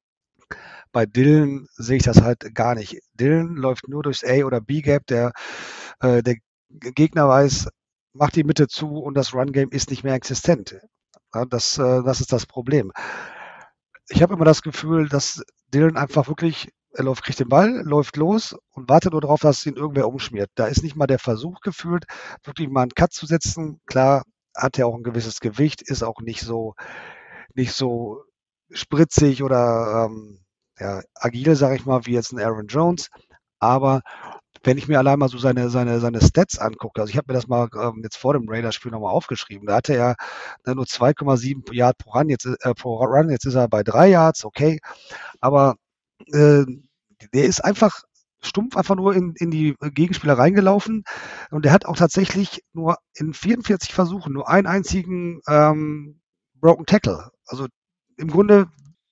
Bei 0.91 1.05
Dylan 1.05 1.67
sehe 1.73 1.97
ich 1.97 2.03
das 2.03 2.21
halt 2.21 2.53
gar 2.53 2.75
nicht. 2.75 2.99
Dylan 3.13 3.55
läuft 3.55 3.87
nur 3.87 4.03
durchs 4.03 4.23
A- 4.23 4.43
oder 4.43 4.59
B-Gap. 4.61 5.07
Der, 5.07 5.31
äh, 6.01 6.21
der 6.21 6.35
Gegner 6.69 7.27
weiß, 7.27 7.69
macht 8.13 8.35
die 8.35 8.43
Mitte 8.43 8.67
zu 8.67 8.97
und 8.97 9.15
das 9.15 9.33
Run-Game 9.33 9.69
ist 9.69 9.89
nicht 9.89 10.03
mehr 10.03 10.15
existent. 10.15 10.77
Ja, 11.33 11.45
das, 11.45 11.77
äh, 11.77 12.03
das 12.03 12.19
ist 12.21 12.33
das 12.33 12.45
Problem. 12.45 12.91
Ich 14.09 14.21
habe 14.21 14.33
immer 14.33 14.45
das 14.45 14.61
Gefühl, 14.61 15.07
dass 15.07 15.41
Dylan 15.73 15.95
einfach 15.95 16.27
wirklich, 16.27 16.69
er 16.93 17.05
läuft, 17.05 17.23
kriegt 17.23 17.39
den 17.39 17.47
Ball, 17.47 17.81
läuft 17.85 18.17
los 18.17 18.55
und 18.71 18.89
wartet 18.89 19.13
nur 19.13 19.21
darauf, 19.21 19.39
dass 19.39 19.65
ihn 19.65 19.75
irgendwer 19.75 20.07
umschmiert. 20.09 20.49
Da 20.55 20.65
ist 20.67 20.83
nicht 20.83 20.97
mal 20.97 21.07
der 21.07 21.19
Versuch 21.19 21.61
gefühlt, 21.61 22.03
wirklich 22.43 22.67
mal 22.69 22.81
einen 22.81 22.91
Cut 22.91 23.13
zu 23.13 23.25
setzen. 23.25 23.79
Klar, 23.85 24.23
hat 24.55 24.77
ja 24.77 24.85
auch 24.85 24.95
ein 24.95 25.03
gewisses 25.03 25.39
Gewicht, 25.39 25.81
ist 25.81 26.03
auch 26.03 26.21
nicht 26.21 26.41
so, 26.41 26.75
nicht 27.55 27.73
so 27.73 28.23
spritzig 28.71 29.43
oder 29.43 30.07
ähm, 30.09 30.39
ja, 30.79 31.01
agil, 31.15 31.55
sage 31.55 31.75
ich 31.75 31.85
mal, 31.85 32.05
wie 32.05 32.13
jetzt 32.13 32.31
ein 32.33 32.39
Aaron 32.39 32.67
Jones. 32.67 33.09
Aber 33.59 34.01
wenn 34.63 34.77
ich 34.77 34.87
mir 34.87 34.99
allein 34.99 35.19
mal 35.19 35.29
so 35.29 35.37
seine, 35.37 35.69
seine, 35.69 35.99
seine 35.99 36.21
Stats 36.21 36.59
angucke, 36.59 37.01
also 37.01 37.11
ich 37.11 37.17
habe 37.17 37.31
mir 37.31 37.33
das 37.33 37.47
mal 37.47 37.67
ähm, 37.75 38.01
jetzt 38.03 38.17
vor 38.17 38.33
dem 38.33 38.47
Raiders-Spiel 38.47 38.91
nochmal 38.91 39.13
aufgeschrieben, 39.13 39.67
da 39.67 39.75
hatte 39.75 39.95
er 39.95 40.15
ne, 40.65 40.75
nur 40.75 40.85
2,7 40.85 41.73
Yard 41.73 41.97
pro 41.97 42.11
Run, 42.11 42.29
jetzt, 42.29 42.45
äh, 42.45 42.73
pro 42.75 42.95
Run, 43.03 43.29
jetzt 43.29 43.45
ist 43.45 43.55
er 43.55 43.67
bei 43.67 43.83
3 43.83 44.09
Yards, 44.09 44.45
okay, 44.45 44.79
aber 45.39 45.75
äh, 46.33 46.63
der 47.33 47.45
ist 47.45 47.63
einfach 47.63 48.03
stumpf 48.41 48.75
einfach 48.75 48.95
nur 48.95 49.15
in, 49.15 49.33
in 49.35 49.51
die 49.51 49.75
Gegenspieler 49.79 50.37
reingelaufen 50.37 51.03
und 51.51 51.65
der 51.65 51.71
hat 51.71 51.85
auch 51.85 51.95
tatsächlich 51.95 52.63
nur 52.73 52.97
in 53.13 53.33
44 53.33 53.93
Versuchen 53.93 54.33
nur 54.33 54.49
einen 54.49 54.67
einzigen 54.67 55.41
ähm, 55.47 56.21
Broken 56.55 56.85
Tackle. 56.85 57.31
Also 57.45 57.67
im 58.17 58.29
Grunde 58.29 58.67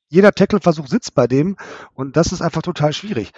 jeder 0.10 0.32
Tackle-Versuch 0.32 0.88
sitzt 0.88 1.14
bei 1.14 1.28
dem 1.28 1.56
und 1.94 2.18
das 2.18 2.32
ist 2.32 2.42
einfach 2.42 2.62
total 2.62 2.94
schwierig. 2.94 3.32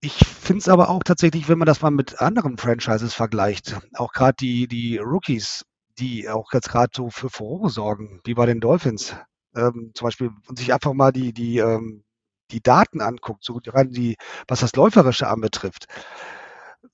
Ich 0.00 0.14
finde 0.14 0.58
es 0.58 0.68
aber 0.68 0.88
auch 0.88 1.04
tatsächlich, 1.04 1.48
wenn 1.48 1.58
man 1.58 1.66
das 1.66 1.82
mal 1.82 1.90
mit 1.90 2.20
anderen 2.20 2.58
Franchises 2.58 3.14
vergleicht, 3.14 3.78
auch 3.94 4.12
gerade 4.12 4.34
die, 4.40 4.66
die 4.66 4.98
Rookies, 4.98 5.64
die 5.98 6.28
auch 6.28 6.52
jetzt 6.52 6.68
gerade 6.68 6.90
so 6.94 7.10
für 7.10 7.30
Furore 7.30 7.70
sorgen, 7.70 8.20
wie 8.24 8.34
bei 8.34 8.46
den 8.46 8.60
Dolphins, 8.60 9.14
ähm, 9.54 9.92
zum 9.94 10.06
Beispiel, 10.06 10.30
und 10.48 10.58
sich 10.58 10.72
einfach 10.72 10.94
mal 10.94 11.12
die, 11.12 11.32
die, 11.32 11.58
ähm, 11.58 12.02
die 12.50 12.62
Daten 12.62 13.00
anguckt, 13.00 13.44
so 13.44 13.60
rein 13.66 13.90
die, 13.90 14.16
was 14.46 14.60
das 14.60 14.74
Läuferische 14.76 15.28
anbetrifft. 15.28 15.86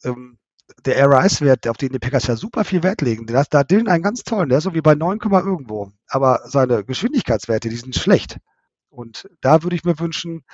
Ähm, 0.05 0.39
der 0.85 1.09
RIS-Wert, 1.09 1.69
auf 1.69 1.77
den 1.77 1.93
die 1.93 1.99
Packers 1.99 2.27
ja 2.27 2.37
super 2.37 2.65
viel 2.65 2.83
Wert 2.83 3.03
legen, 3.03 3.27
da 3.27 3.41
hat 3.41 3.71
Dylan 3.71 3.89
einen 3.89 4.03
ganz 4.03 4.23
tollen, 4.23 4.49
der 4.49 4.59
ist 4.59 4.65
so 4.65 4.75
wie 4.75 4.81
bei 4.81 4.95
9, 4.95 5.19
irgendwo. 5.21 5.91
Aber 6.09 6.41
seine 6.47 6.85
Geschwindigkeitswerte, 6.85 7.69
die 7.69 7.77
sind 7.77 7.95
schlecht. 7.95 8.39
Und 8.89 9.29
da 9.41 9.63
würde 9.63 9.77
ich 9.77 9.85
mir 9.85 9.99
wünschen, 9.99 10.45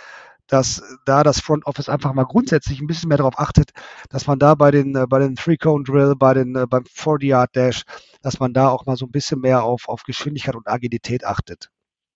dass 0.51 0.83
da 1.05 1.23
das 1.23 1.41
Front 1.41 1.67
Office 1.67 1.89
einfach 1.89 2.13
mal 2.13 2.25
grundsätzlich 2.25 2.81
ein 2.81 2.89
bisschen 2.89 3.09
mehr 3.09 3.19
darauf 3.19 3.39
achtet, 3.39 3.71
dass 4.09 4.27
man 4.27 4.39
da 4.41 4.57
bei 4.57 4.73
den, 4.73 4.97
äh, 4.97 5.07
bei 5.09 5.21
den 5.21 5.37
Three-Cone-Drill, 5.37 6.17
bei 6.17 6.35
den, 6.35 6.57
äh, 6.57 6.67
beim 6.67 6.85
40-Yard-Dash, 6.85 7.85
dass 8.21 8.41
man 8.41 8.53
da 8.53 8.69
auch 8.69 8.85
mal 8.87 8.97
so 8.97 9.07
ein 9.07 9.13
bisschen 9.13 9.41
mehr 9.41 9.63
auf, 9.63 9.89
auf 9.89 10.03
Geschwindigkeit 10.03 10.57
und 10.57 10.67
Agilität 10.67 11.25
achtet. 11.25 11.71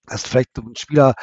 Dass 0.07 0.25
vielleicht 0.25 0.59
ein 0.59 0.75
Spieler 0.77 1.15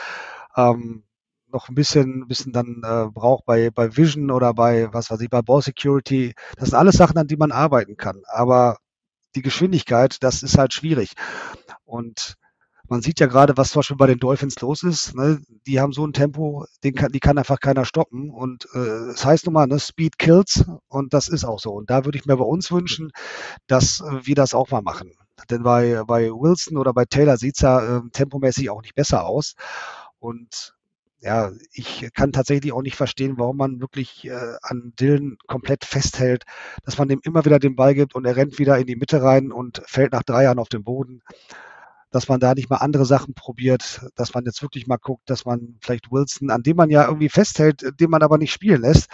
ähm, 0.56 1.04
noch 1.52 1.70
ein 1.70 1.76
bisschen, 1.76 2.28
bisschen 2.28 2.54
dann 2.54 2.82
äh, 2.84 3.08
braucht 3.12 3.46
bei, 3.46 3.70
bei 3.70 3.96
Vision 3.96 4.32
oder 4.32 4.54
bei, 4.54 4.92
was 4.94 5.12
weiß 5.12 5.22
ich, 5.22 5.30
bei 5.30 5.42
Ball 5.42 5.62
Security. 5.62 6.34
Das 6.58 6.70
sind 6.70 6.78
alles 6.78 6.96
Sachen, 6.96 7.18
an 7.18 7.28
die 7.28 7.38
man 7.38 7.52
arbeiten 7.52 7.98
kann. 7.98 8.22
Aber 8.28 8.78
die 9.36 9.42
Geschwindigkeit, 9.42 10.18
das 10.22 10.44
ist 10.44 10.58
halt 10.58 10.74
schwierig. 10.74 11.14
Und 11.86 12.36
man 12.92 13.02
sieht 13.02 13.22
ja 13.22 13.28
gerade, 13.28 13.56
was 13.56 13.72
zum 13.72 13.80
Beispiel 13.80 13.96
bei 13.96 14.08
den 14.08 14.20
Dolphins 14.20 14.60
los 14.60 14.84
ist. 14.84 15.16
Ne? 15.16 15.42
Die 15.66 15.80
haben 15.80 15.94
so 15.94 16.06
ein 16.06 16.12
Tempo, 16.12 16.66
den 16.84 16.94
kann, 16.94 17.12
die 17.14 17.22
kann 17.22 17.38
einfach 17.38 17.62
keiner 17.62 17.86
stoppen. 17.86 18.30
Und 18.30 18.66
äh, 18.74 19.08
das 19.08 19.24
heißt 19.24 19.46
nun 19.46 19.54
mal, 19.54 19.66
ne, 19.66 19.80
Speed 19.80 20.20
kills 20.20 20.66
und 20.90 21.14
das 21.14 21.30
ist 21.30 21.46
auch 21.46 21.60
so. 21.60 21.72
Und 21.72 21.90
da 21.90 22.04
würde 22.04 22.18
ich 22.18 22.26
mir 22.26 22.36
bei 22.36 22.44
uns 22.44 22.70
wünschen, 22.70 23.12
dass 23.68 24.02
äh, 24.02 24.26
wir 24.26 24.36
das 24.36 24.54
auch 24.54 24.72
mal 24.72 24.82
machen. 24.82 25.14
Denn 25.50 25.64
bei, 25.64 26.04
bei 26.06 26.30
Wilson 26.30 26.78
oder 26.78 26.94
bei 26.94 27.06
Taylor 27.06 27.38
sieht 27.38 27.56
es 27.56 27.62
ja 27.62 27.98
äh, 27.98 28.02
tempomäßig 28.12 28.70
auch 28.70 28.82
nicht 28.82 28.96
besser 28.96 29.26
aus. 29.26 29.56
Und 30.20 30.76
ja, 31.22 31.52
ich 31.72 32.10
kann 32.14 32.32
tatsächlich 32.32 32.74
auch 32.74 32.82
nicht 32.82 32.96
verstehen, 32.96 33.36
warum 33.38 33.58
man 33.58 33.80
wirklich 33.80 34.26
äh, 34.26 34.56
an 34.62 34.94
Dylan 35.00 35.38
komplett 35.48 35.86
festhält, 35.86 36.44
dass 36.84 36.98
man 36.98 37.08
dem 37.08 37.22
immer 37.24 37.46
wieder 37.46 37.60
den 37.60 37.76
Ball 37.76 37.94
gibt 37.94 38.16
und 38.16 38.26
er 38.26 38.36
rennt 38.36 38.58
wieder 38.60 38.78
in 38.80 38.88
die 38.88 38.96
Mitte 38.96 39.22
rein 39.22 39.52
und 39.52 39.84
fällt 39.86 40.14
nach 40.14 40.24
drei 40.24 40.44
Jahren 40.44 40.60
auf 40.60 40.70
den 40.70 40.84
Boden 40.84 41.22
dass 42.12 42.28
man 42.28 42.42
da 42.42 42.54
nicht 42.54 42.70
mal 42.70 42.78
andere 42.78 43.06
Sachen 43.06 43.34
probiert, 43.34 44.06
dass 44.16 44.34
man 44.34 44.46
jetzt 44.46 44.62
wirklich 44.62 44.86
mal 44.86 44.98
guckt, 44.98 45.30
dass 45.30 45.46
man 45.46 45.78
vielleicht 45.82 46.12
Wilson, 46.12 46.52
an 46.52 46.62
dem 46.62 46.76
man 46.76 46.90
ja 46.90 47.06
irgendwie 47.06 47.30
festhält, 47.30 47.84
den 48.00 48.10
man 48.10 48.22
aber 48.22 48.38
nicht 48.38 48.52
spielen 48.52 48.82
lässt, 48.82 49.08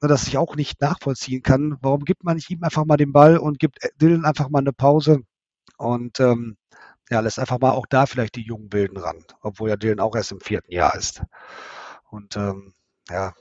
dass 0.00 0.26
ich 0.26 0.36
auch 0.36 0.56
nicht 0.56 0.80
nachvollziehen 0.80 1.42
kann. 1.42 1.78
Warum 1.80 2.04
gibt 2.04 2.24
man 2.24 2.36
nicht 2.36 2.50
ihm 2.50 2.64
einfach 2.64 2.84
mal 2.84 2.96
den 2.96 3.12
Ball 3.12 3.38
und 3.38 3.58
gibt 3.60 3.78
Dylan 4.00 4.24
einfach 4.24 4.48
mal 4.48 4.58
eine 4.58 4.72
Pause 4.72 5.22
und 5.78 6.18
ähm, 6.20 6.56
ja, 7.10 7.20
lässt 7.20 7.38
einfach 7.38 7.58
mal 7.58 7.72
auch 7.72 7.86
da 7.86 8.06
vielleicht 8.06 8.36
die 8.36 8.42
jungen 8.42 8.72
Wilden 8.72 8.96
ran, 8.96 9.24
obwohl 9.42 9.70
ja 9.70 9.76
Dylan 9.76 10.00
auch 10.00 10.14
erst 10.14 10.32
im 10.32 10.40
vierten 10.40 10.72
Jahr 10.72 10.94
ist. 10.94 11.22
Und 12.10 12.36
ähm, 12.36 12.74
ja, 13.08 13.34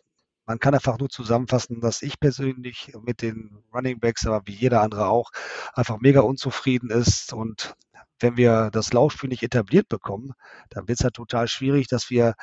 man 0.45 0.59
kann 0.59 0.73
einfach 0.73 0.97
nur 0.97 1.09
zusammenfassen, 1.09 1.79
dass 1.79 2.01
ich 2.01 2.19
persönlich 2.19 2.91
mit 3.03 3.21
den 3.21 3.63
Running 3.73 3.99
Backs, 3.99 4.25
aber 4.25 4.41
wie 4.45 4.53
jeder 4.53 4.81
andere 4.81 5.07
auch, 5.07 5.31
einfach 5.73 5.99
mega 5.99 6.21
unzufrieden 6.21 6.89
ist 6.89 7.33
und 7.33 7.75
wenn 8.19 8.37
wir 8.37 8.69
das 8.71 8.91
Laufspiel 8.91 9.29
nicht 9.29 9.43
etabliert 9.43 9.87
bekommen, 9.87 10.33
dann 10.69 10.87
wird 10.87 10.99
es 10.99 11.03
halt 11.03 11.13
total 11.13 11.47
schwierig, 11.47 11.87
dass 11.87 12.09
wir, 12.09 12.33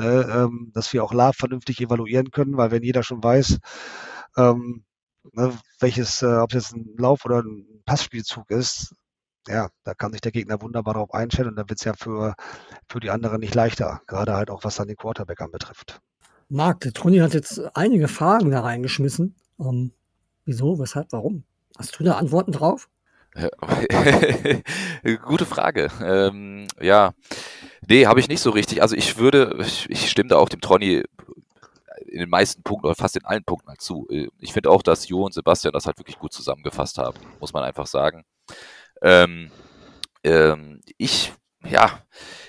äh, 0.00 0.04
ähm, 0.04 0.70
dass 0.74 0.92
wir 0.92 1.02
auch 1.04 1.14
Love 1.14 1.32
vernünftig 1.34 1.80
evaluieren 1.80 2.30
können, 2.30 2.56
weil 2.56 2.70
wenn 2.70 2.82
jeder 2.82 3.02
schon 3.02 3.22
weiß, 3.22 3.58
ähm, 4.36 4.84
ne, 5.32 5.56
welches, 5.80 6.22
äh, 6.22 6.26
ob 6.26 6.52
es 6.52 6.70
jetzt 6.70 6.76
ein 6.76 6.94
Lauf- 6.98 7.24
oder 7.24 7.40
ein 7.42 7.82
Passspielzug 7.86 8.50
ist, 8.50 8.94
ja, 9.48 9.68
da 9.84 9.94
kann 9.94 10.12
sich 10.12 10.20
der 10.20 10.32
Gegner 10.32 10.60
wunderbar 10.62 10.94
darauf 10.94 11.12
einstellen 11.12 11.50
und 11.50 11.56
dann 11.56 11.68
wird 11.68 11.78
es 11.78 11.84
ja 11.84 11.94
für, 11.94 12.34
für 12.88 13.00
die 13.00 13.10
anderen 13.10 13.40
nicht 13.40 13.54
leichter, 13.54 14.00
gerade 14.06 14.34
halt 14.34 14.50
auch 14.50 14.64
was 14.64 14.76
dann 14.76 14.88
den 14.88 14.96
Quarterback 14.96 15.40
anbetrifft. 15.40 16.00
Marc, 16.48 16.80
der 16.80 16.92
Toni 16.92 17.18
hat 17.18 17.34
jetzt 17.34 17.60
einige 17.74 18.08
Fragen 18.08 18.50
da 18.50 18.60
reingeschmissen. 18.60 19.34
Ähm, 19.58 19.92
wieso, 20.44 20.78
weshalb, 20.78 21.08
warum? 21.10 21.44
Hast 21.78 21.98
du 21.98 22.04
da 22.04 22.12
Antworten 22.12 22.52
drauf? 22.52 22.88
Gute 25.24 25.46
Frage. 25.46 25.90
Ähm, 26.00 26.68
ja, 26.80 27.14
nee, 27.88 28.06
habe 28.06 28.20
ich 28.20 28.28
nicht 28.28 28.40
so 28.40 28.50
richtig. 28.50 28.80
Also 28.82 28.94
ich 28.94 29.18
würde, 29.18 29.56
ich, 29.60 29.90
ich 29.90 30.08
stimme 30.08 30.28
da 30.28 30.36
auch 30.36 30.48
dem 30.48 30.60
Tronny 30.60 31.02
in 32.06 32.20
den 32.20 32.30
meisten 32.30 32.62
Punkten 32.62 32.86
oder 32.86 32.94
fast 32.94 33.16
in 33.16 33.24
allen 33.24 33.42
Punkten 33.44 33.68
halt 33.68 33.80
zu. 33.80 34.06
Ich 34.38 34.52
finde 34.52 34.70
auch, 34.70 34.82
dass 34.82 35.08
Jo 35.08 35.24
und 35.24 35.34
Sebastian 35.34 35.72
das 35.72 35.86
halt 35.86 35.98
wirklich 35.98 36.18
gut 36.18 36.32
zusammengefasst 36.32 36.98
haben, 36.98 37.18
muss 37.40 37.52
man 37.52 37.64
einfach 37.64 37.86
sagen. 37.86 38.24
Ähm, 39.02 39.50
ähm, 40.24 40.80
ich 40.96 41.32
ja, 41.66 42.02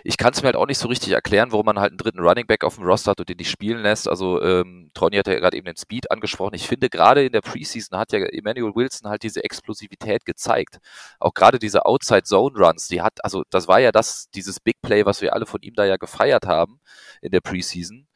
ich 0.03 0.17
kann 0.17 0.33
es 0.33 0.41
mir 0.41 0.47
halt 0.47 0.55
auch 0.55 0.67
nicht 0.67 0.77
so 0.77 0.87
richtig 0.87 1.13
erklären, 1.13 1.51
warum 1.51 1.65
man 1.65 1.79
halt 1.79 1.91
einen 1.91 1.97
dritten 1.97 2.19
Running 2.19 2.47
Back 2.47 2.63
auf 2.63 2.75
dem 2.75 2.83
Roster 2.83 3.11
hat 3.11 3.19
und 3.19 3.29
den 3.29 3.37
nicht 3.37 3.49
spielen 3.49 3.81
lässt. 3.81 4.07
Also 4.09 4.41
ähm, 4.41 4.91
Tronny 4.93 5.17
hat 5.17 5.27
ja 5.27 5.35
gerade 5.35 5.57
eben 5.57 5.65
den 5.65 5.77
Speed 5.77 6.11
angesprochen. 6.11 6.53
Ich 6.55 6.67
finde, 6.67 6.89
gerade 6.89 7.25
in 7.25 7.31
der 7.31 7.41
Preseason 7.41 7.97
hat 7.97 8.11
ja 8.11 8.19
Emmanuel 8.19 8.75
Wilson 8.75 9.09
halt 9.09 9.23
diese 9.23 9.43
Explosivität 9.43 10.25
gezeigt. 10.25 10.79
Auch 11.19 11.33
gerade 11.33 11.59
diese 11.59 11.85
Outside-Zone-Runs, 11.85 12.87
die 12.87 13.01
hat, 13.01 13.23
also 13.23 13.43
das 13.49 13.67
war 13.67 13.79
ja 13.79 13.91
das, 13.91 14.29
dieses 14.31 14.59
Big 14.59 14.81
Play, 14.81 15.05
was 15.05 15.21
wir 15.21 15.33
alle 15.33 15.45
von 15.45 15.61
ihm 15.61 15.75
da 15.75 15.85
ja 15.85 15.97
gefeiert 15.97 16.45
haben 16.45 16.79
in 17.21 17.31
der 17.31 17.41
Preseason. 17.41 18.07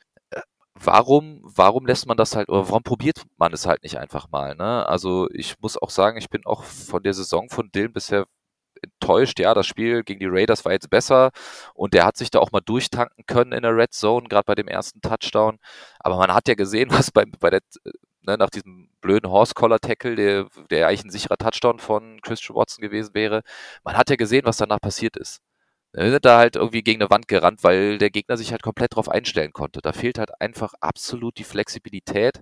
Warum, 0.82 1.42
warum 1.44 1.86
lässt 1.86 2.08
man 2.08 2.18
das 2.18 2.36
halt, 2.36 2.50
oder 2.50 2.70
warum 2.70 2.84
probiert 2.84 3.24
man 3.38 3.54
es 3.54 3.66
halt 3.66 3.84
nicht 3.84 3.98
einfach 3.98 4.30
mal? 4.32 4.56
Ne? 4.56 4.88
Also 4.88 5.28
ich 5.32 5.56
muss 5.60 5.78
auch 5.78 5.90
sagen, 5.90 6.18
ich 6.18 6.30
bin 6.30 6.46
auch 6.46 6.64
von 6.64 7.04
der 7.04 7.14
Saison 7.14 7.50
von 7.50 7.70
Dylan 7.72 7.94
bisher 7.94 8.26
enttäuscht. 8.82 9.40
Ja, 9.40 9.54
das 9.54 9.68
Spiel 9.68 10.04
gegen 10.04 10.20
die 10.20 10.28
Raiders 10.28 10.66
war 10.66 10.72
jetzt 10.72 10.90
besser 10.90 11.32
und 11.74 11.94
der 11.94 12.06
hat 12.06 12.18
sich 12.18 12.32
da 12.32 12.40
auch 12.40 12.52
mal 12.52 12.62
durchtanken 12.62 13.26
können 13.26 13.52
in 13.52 13.64
der 13.64 13.76
Red 13.76 13.94
Zone, 13.94 14.28
gerade 14.30 14.46
bei 14.46 14.56
dem 14.56 14.68
ersten 14.68 15.02
Touchdown. 15.02 15.60
Aber 16.00 16.18
man 16.18 16.34
hat 16.34 16.48
ja 16.48 16.56
gesehen, 16.56 16.90
was 16.92 17.12
bei, 17.12 17.26
bei 17.26 17.50
der, 17.50 17.62
ne, 18.22 18.38
nach 18.38 18.50
diesem 18.50 18.90
blöden 19.02 19.30
Horse-Collar-Tackle, 19.30 20.16
der, 20.16 20.48
der 20.70 20.88
eigentlich 20.88 21.06
ein 21.06 21.12
sicherer 21.12 21.38
Touchdown 21.38 21.80
von 21.80 22.22
Christian 22.22 22.56
Watson 22.56 22.82
gewesen 22.82 23.14
wäre, 23.14 23.44
man 23.84 23.98
hat 23.98 24.10
ja 24.10 24.16
gesehen, 24.16 24.46
was 24.46 24.58
danach 24.58 24.82
passiert 24.82 25.18
ist. 25.18 25.42
Wir 25.94 26.12
sind 26.12 26.26
da 26.26 26.38
halt 26.38 26.56
irgendwie 26.56 26.84
gegen 26.84 27.02
eine 27.02 27.10
Wand 27.10 27.28
gerannt, 27.28 27.64
weil 27.64 27.98
der 27.98 28.12
Gegner 28.12 28.38
sich 28.38 28.52
halt 28.52 28.62
komplett 28.62 28.96
drauf 28.96 29.10
einstellen 29.10 29.54
konnte. 29.54 29.82
Da 29.82 29.92
fehlt 29.92 30.20
halt 30.20 30.30
einfach 30.40 30.74
absolut 30.82 31.38
die 31.38 31.44
Flexibilität. 31.44 32.42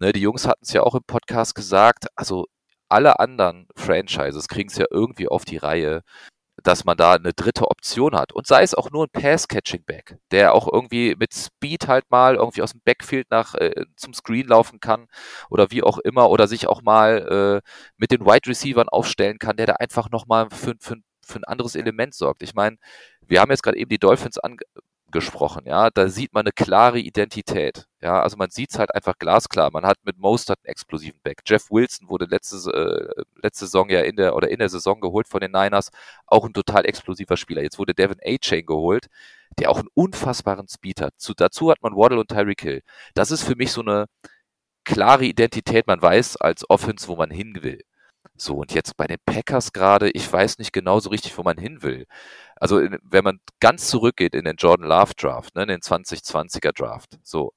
Ne, 0.00 0.12
die 0.12 0.20
Jungs 0.20 0.46
hatten 0.46 0.64
es 0.64 0.72
ja 0.72 0.82
auch 0.82 0.94
im 0.94 1.04
Podcast 1.04 1.54
gesagt, 1.54 2.06
also 2.16 2.46
alle 2.88 3.18
anderen 3.20 3.68
Franchises 3.76 4.48
kriegen 4.48 4.68
es 4.70 4.76
ja 4.78 4.86
irgendwie 4.90 5.28
auf 5.28 5.44
die 5.44 5.56
Reihe, 5.56 6.02
dass 6.62 6.84
man 6.84 6.96
da 6.96 7.14
eine 7.14 7.32
dritte 7.32 7.70
Option 7.70 8.16
hat. 8.16 8.32
Und 8.32 8.46
sei 8.46 8.62
es 8.62 8.74
auch 8.74 8.90
nur 8.90 9.04
ein 9.06 9.10
Pass-Catching-Back, 9.10 10.18
der 10.30 10.54
auch 10.54 10.68
irgendwie 10.72 11.14
mit 11.16 11.34
Speed 11.34 11.88
halt 11.88 12.10
mal 12.10 12.36
irgendwie 12.36 12.62
aus 12.62 12.72
dem 12.72 12.80
Backfield 12.84 13.30
nach 13.30 13.54
äh, 13.54 13.84
zum 13.96 14.14
Screen 14.14 14.48
laufen 14.48 14.80
kann 14.80 15.06
oder 15.50 15.70
wie 15.70 15.82
auch 15.82 15.98
immer 15.98 16.30
oder 16.30 16.48
sich 16.48 16.66
auch 16.66 16.82
mal 16.82 17.62
äh, 17.64 17.68
mit 17.96 18.10
den 18.10 18.26
Wide 18.26 18.48
Receivern 18.48 18.88
aufstellen 18.88 19.38
kann, 19.38 19.56
der 19.56 19.66
da 19.66 19.74
einfach 19.74 20.10
nochmal 20.10 20.48
für, 20.50 20.74
für, 20.80 20.96
für 21.26 21.38
ein 21.40 21.44
anderes 21.44 21.74
Element 21.74 22.14
sorgt. 22.14 22.42
Ich 22.42 22.54
meine, 22.54 22.76
wir 23.26 23.40
haben 23.40 23.50
jetzt 23.50 23.62
gerade 23.62 23.78
eben 23.78 23.90
die 23.90 23.98
Dolphins 23.98 24.38
ange 24.38 24.58
gesprochen, 25.12 25.62
ja, 25.66 25.88
da 25.90 26.08
sieht 26.08 26.34
man 26.34 26.42
eine 26.42 26.52
klare 26.52 26.98
Identität, 26.98 27.86
ja, 28.02 28.20
also 28.20 28.36
man 28.36 28.50
sieht 28.50 28.70
es 28.72 28.78
halt 28.78 28.92
einfach 28.94 29.14
glasklar, 29.18 29.70
man 29.72 29.86
hat 29.86 29.98
mit 30.04 30.18
Mostert 30.18 30.58
einen 30.64 30.70
explosiven 30.70 31.20
Back, 31.22 31.42
Jeff 31.46 31.70
Wilson 31.70 32.08
wurde 32.08 32.26
letzte, 32.26 32.56
äh, 32.72 33.22
letzte 33.40 33.66
Saison 33.66 33.88
ja 33.88 34.00
in 34.00 34.16
der, 34.16 34.34
oder 34.34 34.50
in 34.50 34.58
der 34.58 34.68
Saison 34.68 35.00
geholt 35.00 35.28
von 35.28 35.40
den 35.40 35.52
Niners, 35.52 35.90
auch 36.26 36.44
ein 36.44 36.52
total 36.52 36.84
explosiver 36.86 37.36
Spieler, 37.36 37.62
jetzt 37.62 37.78
wurde 37.78 37.94
Devin 37.94 38.18
A-Chain 38.24 38.66
geholt, 38.66 39.06
der 39.58 39.70
auch 39.70 39.78
einen 39.78 39.88
unfassbaren 39.94 40.68
Speed 40.68 41.00
hat, 41.00 41.14
Zu, 41.18 41.34
dazu 41.34 41.70
hat 41.70 41.82
man 41.82 41.94
Waddle 41.94 42.20
und 42.20 42.28
Tyreek 42.28 42.60
Hill, 42.60 42.82
das 43.14 43.30
ist 43.30 43.44
für 43.44 43.54
mich 43.56 43.72
so 43.72 43.82
eine 43.82 44.06
klare 44.84 45.24
Identität, 45.24 45.86
man 45.86 46.02
weiß 46.02 46.36
als 46.36 46.68
Offense, 46.68 47.08
wo 47.08 47.16
man 47.16 47.30
hin 47.30 47.58
will. 47.62 47.82
So, 48.38 48.56
und 48.56 48.72
jetzt 48.74 48.96
bei 48.96 49.06
den 49.06 49.18
Packers 49.24 49.72
gerade, 49.72 50.10
ich 50.10 50.30
weiß 50.30 50.58
nicht 50.58 50.72
genau 50.72 51.00
so 51.00 51.10
richtig, 51.10 51.36
wo 51.38 51.42
man 51.42 51.58
hin 51.58 51.82
will. 51.82 52.06
Also, 52.56 52.80
wenn 53.02 53.24
man 53.24 53.40
ganz 53.60 53.88
zurückgeht 53.88 54.34
in 54.34 54.44
den 54.44 54.56
Jordan 54.56 54.86
Love 54.86 55.12
Draft, 55.16 55.54
ne, 55.54 55.62
in 55.62 55.68
den 55.68 55.80
2020er 55.80 56.72
Draft, 56.72 57.18
so, 57.22 57.52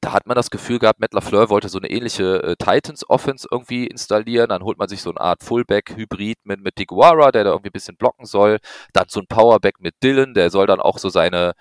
da 0.00 0.12
hat 0.12 0.26
man 0.26 0.34
das 0.34 0.50
Gefühl 0.50 0.78
gehabt, 0.78 1.00
Matt 1.00 1.12
LaFleur 1.12 1.50
wollte 1.50 1.68
so 1.68 1.78
eine 1.78 1.90
ähnliche 1.90 2.42
äh, 2.42 2.56
Titans 2.56 3.08
Offense 3.10 3.46
irgendwie 3.50 3.86
installieren. 3.86 4.48
Dann 4.48 4.62
holt 4.62 4.78
man 4.78 4.88
sich 4.88 5.02
so 5.02 5.10
eine 5.10 5.20
Art 5.20 5.42
Fullback-Hybrid 5.42 6.38
mit, 6.44 6.60
mit 6.60 6.78
Diguara, 6.78 7.30
der 7.32 7.44
da 7.44 7.50
irgendwie 7.50 7.68
ein 7.68 7.72
bisschen 7.72 7.96
blocken 7.96 8.24
soll. 8.24 8.58
Dann 8.94 9.06
so 9.08 9.20
ein 9.20 9.26
Powerback 9.26 9.80
mit 9.80 9.94
Dylan, 10.02 10.34
der 10.34 10.50
soll 10.50 10.66
dann 10.66 10.80
auch 10.80 10.98
so 10.98 11.10
seine, 11.10 11.52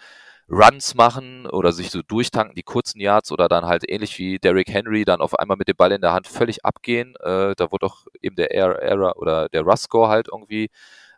Runs 0.49 0.95
machen 0.95 1.45
oder 1.45 1.71
sich 1.71 1.91
so 1.91 2.01
durchtanken, 2.01 2.55
die 2.55 2.63
kurzen 2.63 2.99
Yards 2.99 3.31
oder 3.31 3.47
dann 3.47 3.65
halt 3.65 3.87
ähnlich 3.89 4.17
wie 4.17 4.39
Derrick 4.39 4.69
Henry 4.69 5.05
dann 5.05 5.21
auf 5.21 5.37
einmal 5.37 5.57
mit 5.57 5.67
dem 5.67 5.75
Ball 5.75 5.91
in 5.91 6.01
der 6.01 6.13
Hand 6.13 6.27
völlig 6.27 6.65
abgehen. 6.65 7.15
Äh, 7.17 7.55
da 7.55 7.71
wurde 7.71 7.85
doch 7.85 8.07
eben 8.21 8.35
der 8.35 8.51
Air 8.51 9.15
oder 9.17 9.49
der 9.49 9.61
Russ-Score 9.61 10.09
halt 10.09 10.27
irgendwie 10.31 10.69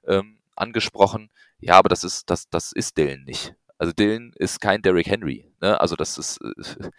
ähm, 0.05 0.37
angesprochen. 0.55 1.29
Ja, 1.59 1.75
aber 1.77 1.89
das 1.89 2.03
ist, 2.03 2.29
das, 2.29 2.49
das 2.49 2.71
ist 2.73 2.97
Dylan 2.97 3.23
nicht. 3.23 3.55
Also 3.77 3.93
Dylan 3.93 4.33
ist 4.35 4.59
kein 4.61 4.81
Derrick 4.81 5.07
Henry. 5.07 5.51
Ne? 5.61 5.79
Also 5.79 5.95
das 5.95 6.17
ist, 6.17 6.39
äh, 6.41 6.89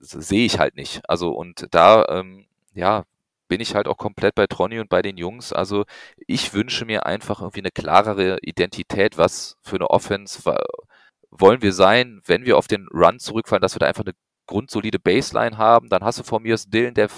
sehe 0.00 0.46
ich 0.46 0.58
halt 0.58 0.76
nicht. 0.76 1.02
Also 1.08 1.30
und 1.32 1.66
da, 1.72 2.04
ähm, 2.08 2.46
ja, 2.74 3.04
bin 3.48 3.60
ich 3.60 3.74
halt 3.74 3.88
auch 3.88 3.96
komplett 3.96 4.34
bei 4.34 4.46
Tronny 4.46 4.78
und 4.78 4.90
bei 4.90 5.02
den 5.02 5.16
Jungs. 5.16 5.52
Also 5.52 5.84
ich 6.26 6.54
wünsche 6.54 6.84
mir 6.84 7.06
einfach 7.06 7.40
irgendwie 7.40 7.60
eine 7.60 7.70
klarere 7.70 8.38
Identität, 8.42 9.18
was 9.18 9.56
für 9.62 9.76
eine 9.76 9.90
Offense 9.90 10.42
wollen 11.30 11.62
wir 11.62 11.72
sein, 11.72 12.20
wenn 12.26 12.44
wir 12.44 12.58
auf 12.58 12.68
den 12.68 12.88
Run 12.88 13.18
zurückfallen, 13.18 13.62
dass 13.62 13.74
wir 13.74 13.80
da 13.80 13.86
einfach 13.86 14.04
eine 14.04 14.14
grundsolide 14.46 14.98
Baseline 14.98 15.58
haben. 15.58 15.88
Dann 15.88 16.02
hast 16.04 16.18
du 16.18 16.22
vor 16.24 16.40
mir 16.40 16.54
das 16.54 16.68
Dylan, 16.68 16.94
der 16.94 17.08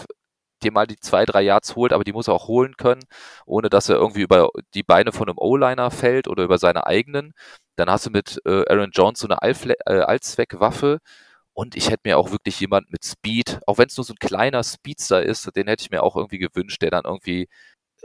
dir 0.63 0.73
mal 0.73 0.87
die 0.87 0.99
zwei, 0.99 1.25
drei 1.25 1.43
Yards 1.43 1.77
holt, 1.77 1.93
aber 1.93 2.05
die 2.05 2.13
muss 2.13 2.29
er 2.29 2.35
auch 2.35 2.49
holen 2.49 2.77
können, 2.77 3.03
ohne 3.47 3.71
dass 3.71 3.89
er 3.89 3.97
irgendwie 3.97 4.23
über 4.23 4.51
die 4.75 4.83
Beine 4.83 5.13
von 5.13 5.29
einem 5.29 5.39
O-Liner 5.39 5.91
fällt 5.91 6.29
oder 6.29 6.45
über 6.45 6.59
seine 6.59 6.87
eigenen. 6.87 7.33
Dann 7.77 7.91
hast 7.91 8.07
du 8.07 8.11
mit 8.11 8.41
äh, 8.47 8.65
Aaron 8.69 8.91
Jones 8.93 9.21
so 9.21 9.27
eine 9.27 9.43
Allfle 9.43 9.75
äh, 9.87 10.01
Allzweckwaffe. 10.01 10.99
Und 11.53 11.77
ich 11.77 11.91
hätte 11.91 12.03
mir 12.05 12.19
auch 12.19 12.31
wirklich 12.31 12.61
jemand 12.61 12.91
mit 12.93 13.05
Speed, 13.05 13.61
auch 13.67 13.79
wenn 13.79 13.89
es 13.89 13.97
nur 13.97 14.05
so 14.05 14.15
ein 14.15 14.19
kleiner 14.19 14.63
Speedster 14.65 15.23
ist, 15.23 15.51
den 15.57 15.67
hätte 15.67 15.83
ich 15.83 15.91
mir 15.91 16.03
auch 16.03 16.17
irgendwie 16.17 16.39
gewünscht, 16.39 16.81
der 16.83 16.91
dann 16.91 17.05
irgendwie 17.05 17.49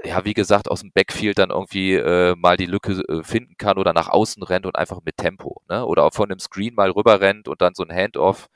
ja, 0.05 0.23
wie 0.25 0.33
gesagt, 0.33 0.69
aus 0.69 0.81
dem 0.81 0.91
Backfield 0.91 1.37
dann 1.39 1.49
irgendwie 1.49 1.95
äh, 1.95 2.35
mal 2.35 2.57
die 2.57 2.65
Lücke 2.65 2.93
äh, 3.09 3.23
finden 3.23 3.55
kann 3.57 3.77
oder 3.77 3.93
nach 3.93 4.09
außen 4.09 4.43
rennt 4.43 4.65
und 4.65 4.75
einfach 4.75 4.99
mit 5.03 5.17
Tempo, 5.17 5.61
ne? 5.69 5.85
Oder 5.85 6.03
auch 6.05 6.13
von 6.13 6.29
dem 6.29 6.39
Screen 6.39 6.75
mal 6.75 6.91
rüber 6.91 7.19
rennt 7.21 7.47
und 7.47 7.61
dann 7.61 7.73
so 7.75 7.83
ein 7.83 7.91
Handoff, 7.95 8.47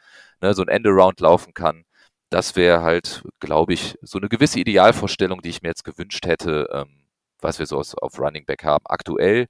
ne, 0.42 0.54
so 0.54 0.62
ein 0.64 0.68
Endaround 0.70 1.20
laufen 1.20 1.54
kann. 1.54 1.84
Das 2.30 2.56
wäre 2.56 2.82
halt, 2.84 3.24
glaube 3.40 3.74
ich, 3.74 3.98
so 4.02 4.20
eine 4.20 4.30
gewisse 4.30 4.60
Idealvorstellung, 4.60 5.42
die 5.42 5.50
ich 5.50 5.62
mir 5.64 5.70
jetzt 5.70 5.84
gewünscht 5.84 6.26
hätte, 6.28 6.68
ähm, 6.72 7.06
was 7.42 7.60
wir 7.60 7.66
so 7.66 7.78
aus, 7.78 7.96
auf 7.96 8.20
Running 8.20 8.46
Back 8.46 8.64
haben. 8.64 8.86
Aktuell, 8.88 9.48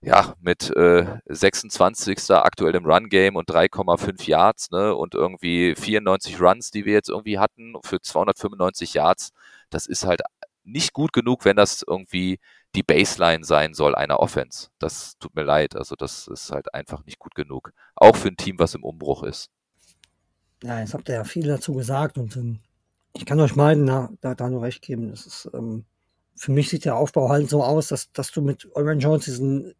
ja, 0.00 0.34
mit 0.40 0.70
äh, 0.76 1.06
26. 1.26 2.30
aktuell 2.32 2.74
im 2.76 2.86
Run 2.86 3.08
Game 3.08 3.36
und 3.36 3.50
3,5 3.50 4.28
Yards, 4.28 4.70
ne, 4.70 4.94
und 4.94 5.14
irgendwie 5.14 5.74
94 5.74 6.40
Runs, 6.40 6.70
die 6.70 6.84
wir 6.84 6.92
jetzt 6.94 7.08
irgendwie 7.10 7.38
hatten 7.38 7.74
für 7.84 8.00
295 8.00 8.94
Yards. 8.94 9.30
Das 9.70 9.86
ist 9.86 10.04
halt 10.06 10.22
nicht 10.70 10.92
gut 10.92 11.12
genug, 11.12 11.44
wenn 11.44 11.56
das 11.56 11.84
irgendwie 11.86 12.38
die 12.74 12.82
Baseline 12.82 13.44
sein 13.44 13.74
soll 13.74 13.94
einer 13.94 14.20
Offense. 14.20 14.68
Das 14.78 15.16
tut 15.18 15.34
mir 15.34 15.44
leid. 15.44 15.74
Also 15.76 15.94
das 15.96 16.28
ist 16.28 16.50
halt 16.50 16.74
einfach 16.74 17.04
nicht 17.04 17.18
gut 17.18 17.34
genug. 17.34 17.72
Auch 17.96 18.16
für 18.16 18.28
ein 18.28 18.36
Team, 18.36 18.58
was 18.58 18.74
im 18.74 18.84
Umbruch 18.84 19.22
ist. 19.22 19.50
Ja, 20.62 20.80
jetzt 20.80 20.94
habt 20.94 21.08
ihr 21.08 21.14
ja 21.14 21.24
viel 21.24 21.46
dazu 21.46 21.72
gesagt 21.74 22.18
und 22.18 22.36
ähm, 22.36 22.58
ich 23.14 23.24
kann 23.24 23.40
euch 23.40 23.56
meinen, 23.56 23.84
na, 23.84 24.10
da, 24.20 24.34
da 24.34 24.48
nur 24.48 24.62
recht 24.62 24.82
geben. 24.82 25.10
Das 25.10 25.26
ist, 25.26 25.50
ähm, 25.54 25.84
für 26.36 26.52
mich 26.52 26.68
sieht 26.68 26.84
der 26.84 26.96
Aufbau 26.96 27.28
halt 27.28 27.48
so 27.48 27.62
aus, 27.62 27.88
dass, 27.88 28.12
dass 28.12 28.30
du 28.30 28.42
mit 28.42 28.68
Oren 28.74 29.00
Jones 29.00 29.24
diesen 29.24 29.74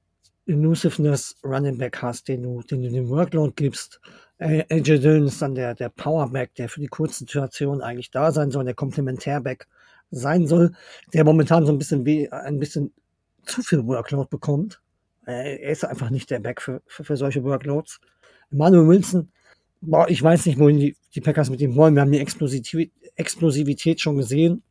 Elusiveness 0.47 1.37
Running 1.45 1.79
Back 1.79 2.01
hast, 2.01 2.29
den 2.29 2.43
du, 2.43 2.63
den 2.63 2.83
du 2.83 2.91
den 2.91 3.09
Workload 3.09 3.53
gibst. 3.55 4.01
AJ 4.39 5.01
Dillon 5.01 5.27
ist 5.27 5.43
dann 5.43 5.55
der, 5.55 5.75
der 5.75 5.89
Powerback, 5.89 6.55
der 6.55 6.69
für 6.69 6.81
die 6.81 6.87
kurzen 6.87 7.27
Situationen 7.27 7.83
eigentlich 7.83 8.11
da 8.11 8.33
sein 8.33 8.51
soll, 8.51 8.65
der 8.65 8.75
Komplementärback 8.75 9.67
sein 10.11 10.47
soll, 10.47 10.73
der 11.13 11.25
momentan 11.25 11.67
so 11.67 11.73
ein 11.73 11.79
bisschen 11.79 12.05
wie 12.05 12.31
ein 12.31 12.59
bisschen 12.59 12.93
zu 13.45 13.63
viel 13.63 13.87
Workload 13.87 14.29
bekommt. 14.31 14.81
Er 15.25 15.61
ist 15.61 15.85
einfach 15.85 16.11
nicht 16.11 16.31
der 16.31 16.41
Back 16.41 16.63
für, 16.63 16.83
für, 16.87 17.05
für 17.05 17.17
solche 17.17 17.45
Workloads. 17.45 18.01
Emmanuel 18.51 18.89
Wilson, 18.89 19.31
boah, 19.81 20.09
ich 20.09 20.23
weiß 20.23 20.47
nicht, 20.47 20.59
wohin 20.59 20.79
die, 20.79 20.97
die 21.15 21.21
Packers 21.21 21.51
mit 21.51 21.61
ihm 21.61 21.77
wollen. 21.77 21.95
Wir 21.95 22.03
haben 22.03 22.13
die 22.13 22.21
Explosivität, 22.21 22.93
Explosivität 23.17 24.01
schon 24.01 24.17
gesehen. 24.17 24.63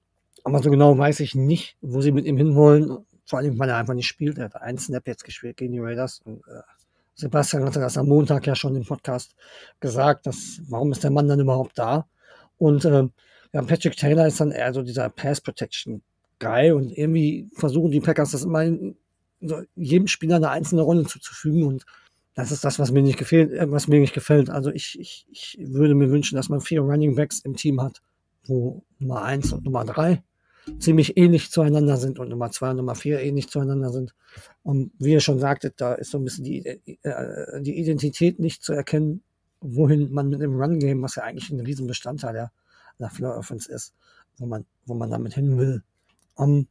Aber 0.44 0.64
so 0.64 0.72
genau 0.72 0.98
weiß 0.98 1.20
ich 1.20 1.36
nicht, 1.36 1.78
wo 1.82 2.02
sie 2.02 2.12
mit 2.12 2.26
ihm 2.26 2.38
hinwollen. 2.38 3.06
Vor 3.26 3.40
allem, 3.40 3.60
weil 3.60 3.70
er 3.70 3.78
einfach 3.78 3.94
nicht 3.94 4.08
spielt. 4.08 4.38
Er 4.38 4.46
hat 4.46 4.56
einen 4.56 4.78
Snap 4.78 5.06
jetzt 5.08 5.26
gespielt 5.26 5.58
gegen 5.58 5.74
die 5.74 5.80
Raiders. 5.80 6.22
Und, 6.24 6.40
äh, 6.48 6.62
Sebastian 7.16 7.66
hatte 7.66 7.80
das 7.80 7.98
am 7.98 8.08
Montag 8.08 8.48
ja 8.48 8.56
schon 8.56 8.76
im 8.76 8.86
Podcast 8.86 9.36
gesagt, 9.80 10.28
dass, 10.28 10.62
warum 10.70 10.92
ist 10.92 11.04
der 11.04 11.12
Mann 11.12 11.28
dann 11.28 11.40
überhaupt 11.40 11.78
da? 11.78 12.08
Und 12.58 12.86
äh, 12.86 13.08
ja, 13.58 13.64
Patrick 13.64 13.98
Taylor 13.98 14.28
ist 14.28 14.40
dann 14.40 14.52
eher 14.52 14.72
so 14.72 14.84
dieser 14.84 15.10
Pass 15.10 15.42
Protection 15.42 16.04
Guy 16.40 16.72
und 16.72 16.96
irgendwie 16.96 17.50
versuchen 17.56 17.90
die 17.90 18.00
Packers 18.00 18.32
das 18.32 18.44
immer 18.44 18.64
in, 18.64 18.96
so 19.42 19.62
jedem 19.76 20.08
Spieler 20.08 20.36
eine 20.36 20.52
einzelne 20.52 20.84
Rolle 20.84 21.06
zuzufügen 21.06 21.64
und 21.64 21.84
das 22.36 22.52
ist 22.52 22.64
das, 22.64 22.78
was 22.78 22.92
mir 22.92 23.02
nicht 23.02 23.18
gefällt, 23.18 23.52
äh, 23.52 23.72
was 23.72 23.88
mir 23.88 24.00
nicht 24.00 24.14
gefällt. 24.14 24.52
Also 24.52 24.70
ich, 24.70 25.00
ich, 25.00 25.26
ich 25.32 25.58
würde 25.60 25.96
mir 25.96 26.12
wünschen, 26.12 26.36
dass 26.36 26.50
man 26.50 26.62
vier 26.62 26.82
Running 26.82 27.16
Backs 27.16 27.40
im 27.40 27.56
Team 27.56 27.82
hat, 27.82 28.04
wo 28.46 28.84
Nummer 29.00 29.24
eins 29.24 29.52
und 29.52 29.66
Nummer 29.66 29.86
drei 29.86 30.22
ziemlich 30.78 31.18
ähnlich 31.18 31.50
zueinander 31.50 31.98
sind 31.98 32.20
und 32.20 32.30
Nummer 32.30 32.52
zwei 32.52 32.72
und 32.72 32.78
Nummer 32.78 32.94
vier 32.94 33.22
ähnlich 33.22 33.50
zueinander 33.50 33.90
sind. 33.90 34.14
Und 34.62 34.92
wie 35.00 35.14
ihr 35.14 35.20
schon 35.20 35.40
sagtet, 35.40 35.82
da 35.82 35.96
ist 35.96 36.12
so 36.12 36.20
ein 36.20 36.26
bisschen 36.26 36.44
die, 36.44 36.64
äh, 36.64 37.62
die 37.62 37.80
Identität 37.80 38.38
nicht 38.38 38.62
zu 38.62 38.74
erkennen, 38.74 39.24
wohin 39.62 40.12
man 40.12 40.30
mit 40.30 40.42
dem 40.42 40.56
Run-Game, 40.56 41.02
was 41.02 41.16
ja 41.16 41.24
eigentlich 41.24 41.50
ein 41.50 41.62
Riesenbestandteil 41.62 42.34
der, 42.34 42.52
der 43.00 43.10
Floor 43.10 43.38
Offense 43.38 43.72
ist, 43.72 43.94
wo 44.38 44.46
man, 44.46 44.66
wo 44.86 44.94
man 44.94 45.10
damit 45.10 45.34
hin 45.34 45.58
will. 45.58 45.84
Um, 46.36 46.68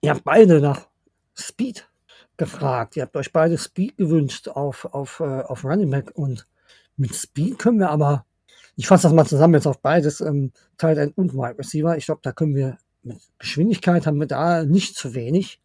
ihr 0.00 0.10
habt 0.10 0.24
beide 0.24 0.60
nach 0.60 0.88
Speed 1.34 1.88
gefragt. 2.36 2.96
Ihr 2.96 3.02
habt 3.02 3.16
euch 3.16 3.32
beide 3.32 3.58
Speed 3.58 3.96
gewünscht 3.96 4.48
auf, 4.48 4.84
auf, 4.86 5.20
äh, 5.20 5.42
auf 5.42 5.64
Running 5.64 5.90
Back 5.90 6.12
und 6.14 6.46
mit 6.96 7.14
Speed 7.14 7.58
können 7.58 7.78
wir 7.78 7.90
aber, 7.90 8.24
ich 8.76 8.86
fasse 8.86 9.04
das 9.04 9.12
mal 9.12 9.26
zusammen 9.26 9.54
jetzt 9.54 9.66
auf 9.66 9.80
beides, 9.80 10.20
ähm, 10.20 10.52
Tight 10.78 10.98
End 10.98 11.16
und 11.16 11.34
Wide 11.34 11.58
Receiver. 11.58 11.96
Ich 11.96 12.06
glaube, 12.06 12.20
da 12.22 12.32
können 12.32 12.54
wir 12.54 12.78
mit 13.02 13.18
Geschwindigkeit 13.38 14.06
haben 14.06 14.18
wir 14.18 14.26
da 14.26 14.64
nicht 14.64 14.96
zu 14.96 15.14
wenig. 15.14 15.60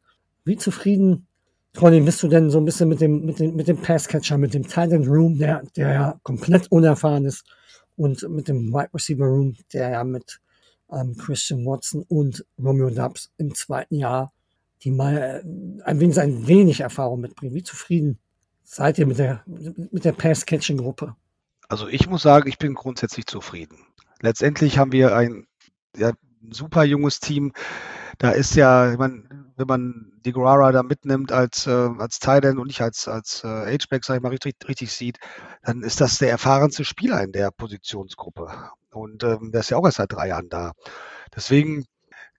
Wie 0.45 0.57
zufrieden, 0.57 1.27
Colin, 1.75 2.05
bist 2.05 2.21
du 2.21 2.27
denn 2.27 2.49
so 2.49 2.59
ein 2.59 2.65
bisschen 2.65 2.89
mit 2.89 3.01
dem, 3.01 3.25
mit 3.25 3.39
dem, 3.39 3.55
mit 3.55 3.67
dem 3.67 3.81
Passcatcher, 3.81 4.37
mit 4.37 4.53
dem 4.53 4.67
Tight 4.67 4.91
End 4.91 5.07
Room, 5.07 5.37
der, 5.37 5.63
der 5.75 5.93
ja 5.93 6.19
komplett 6.23 6.71
unerfahren 6.71 7.25
ist, 7.25 7.45
und 8.01 8.27
mit 8.29 8.47
dem 8.47 8.73
Wide 8.73 8.89
Receiver 8.95 9.25
Room, 9.25 9.55
der 9.73 9.91
ja 9.91 10.03
mit 10.03 10.41
ähm, 10.91 11.15
Christian 11.15 11.63
Watson 11.67 12.03
und 12.09 12.43
Romeo 12.57 12.89
Dubs 12.89 13.31
im 13.37 13.53
zweiten 13.53 13.95
Jahr, 13.95 14.33
die 14.81 14.89
mal 14.89 15.17
äh, 15.17 15.83
ein 15.83 15.99
wenig, 15.99 16.19
ein 16.19 16.47
wenig 16.47 16.79
Erfahrung 16.79 17.21
mitbringen. 17.21 17.53
Wie 17.53 17.61
zufrieden 17.61 18.17
seid 18.63 18.97
ihr 18.97 19.05
mit 19.05 19.19
der, 19.19 19.43
mit 19.45 20.03
der 20.03 20.13
Pass-Catching-Gruppe? 20.13 21.15
Also 21.69 21.87
ich 21.87 22.09
muss 22.09 22.23
sagen, 22.23 22.49
ich 22.49 22.57
bin 22.57 22.73
grundsätzlich 22.73 23.27
zufrieden. 23.27 23.77
Letztendlich 24.19 24.79
haben 24.79 24.91
wir 24.91 25.15
ein 25.15 25.45
ja, 25.95 26.11
super 26.49 26.83
junges 26.83 27.19
Team. 27.19 27.53
Da 28.17 28.31
ist 28.31 28.55
ja, 28.55 28.91
ich 28.91 28.97
meine, 28.97 29.23
wenn 29.61 29.67
man 29.67 30.11
die 30.25 30.33
Guerrara 30.33 30.71
da 30.71 30.83
mitnimmt 30.83 31.31
als, 31.31 31.67
äh, 31.67 31.89
als 31.97 32.19
Titan 32.19 32.57
und 32.57 32.67
nicht 32.67 32.81
als, 32.81 33.07
als 33.07 33.43
äh, 33.43 33.77
H-Back, 33.77 34.03
sag 34.03 34.17
ich 34.17 34.21
mal, 34.21 34.29
richtig, 34.29 34.55
richtig 34.67 34.91
sieht, 34.91 35.19
dann 35.63 35.83
ist 35.83 36.01
das 36.01 36.17
der 36.17 36.31
erfahrenste 36.31 36.83
Spieler 36.83 37.23
in 37.23 37.31
der 37.31 37.51
Positionsgruppe. 37.51 38.49
Und 38.91 39.23
ähm, 39.23 39.51
der 39.51 39.61
ist 39.61 39.69
ja 39.69 39.77
auch 39.77 39.85
erst 39.85 39.97
seit 39.97 40.11
drei 40.11 40.27
Jahren 40.29 40.49
da. 40.49 40.73
Deswegen, 41.35 41.85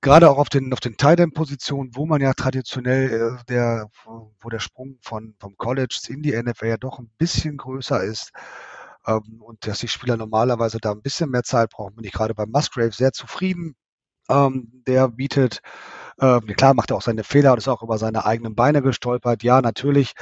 gerade 0.02 0.28
auch 0.28 0.38
auf 0.38 0.48
den, 0.50 0.72
auf 0.72 0.80
den 0.80 0.96
Titan-Positionen, 0.96 1.92
wo 1.94 2.04
man 2.04 2.20
ja 2.20 2.34
traditionell 2.34 3.38
äh, 3.38 3.44
der, 3.48 3.88
wo 4.04 4.48
der 4.50 4.60
Sprung 4.60 4.98
von, 5.02 5.34
vom 5.38 5.56
College 5.56 5.98
in 6.08 6.22
die 6.22 6.32
NFL 6.32 6.66
ja 6.66 6.76
doch 6.76 6.98
ein 6.98 7.10
bisschen 7.18 7.56
größer 7.56 8.02
ist, 8.02 8.32
ähm, 9.06 9.42
und 9.42 9.66
dass 9.66 9.78
die 9.78 9.88
Spieler 9.88 10.16
normalerweise 10.16 10.78
da 10.78 10.92
ein 10.92 11.02
bisschen 11.02 11.30
mehr 11.30 11.42
Zeit 11.42 11.70
brauchen, 11.70 11.96
bin 11.96 12.04
ich 12.04 12.12
gerade 12.12 12.34
bei 12.34 12.46
Musgrave 12.46 12.92
sehr 12.92 13.12
zufrieden. 13.12 13.74
Ähm, 14.28 14.82
der 14.86 15.08
bietet, 15.08 15.60
äh, 16.18 16.40
klar 16.40 16.74
macht 16.74 16.90
er 16.90 16.96
auch 16.96 17.02
seine 17.02 17.24
Fehler 17.24 17.52
und 17.52 17.58
ist 17.58 17.68
auch 17.68 17.82
über 17.82 17.98
seine 17.98 18.24
eigenen 18.24 18.54
Beine 18.54 18.82
gestolpert, 18.82 19.42
ja, 19.42 19.60
natürlich. 19.60 20.12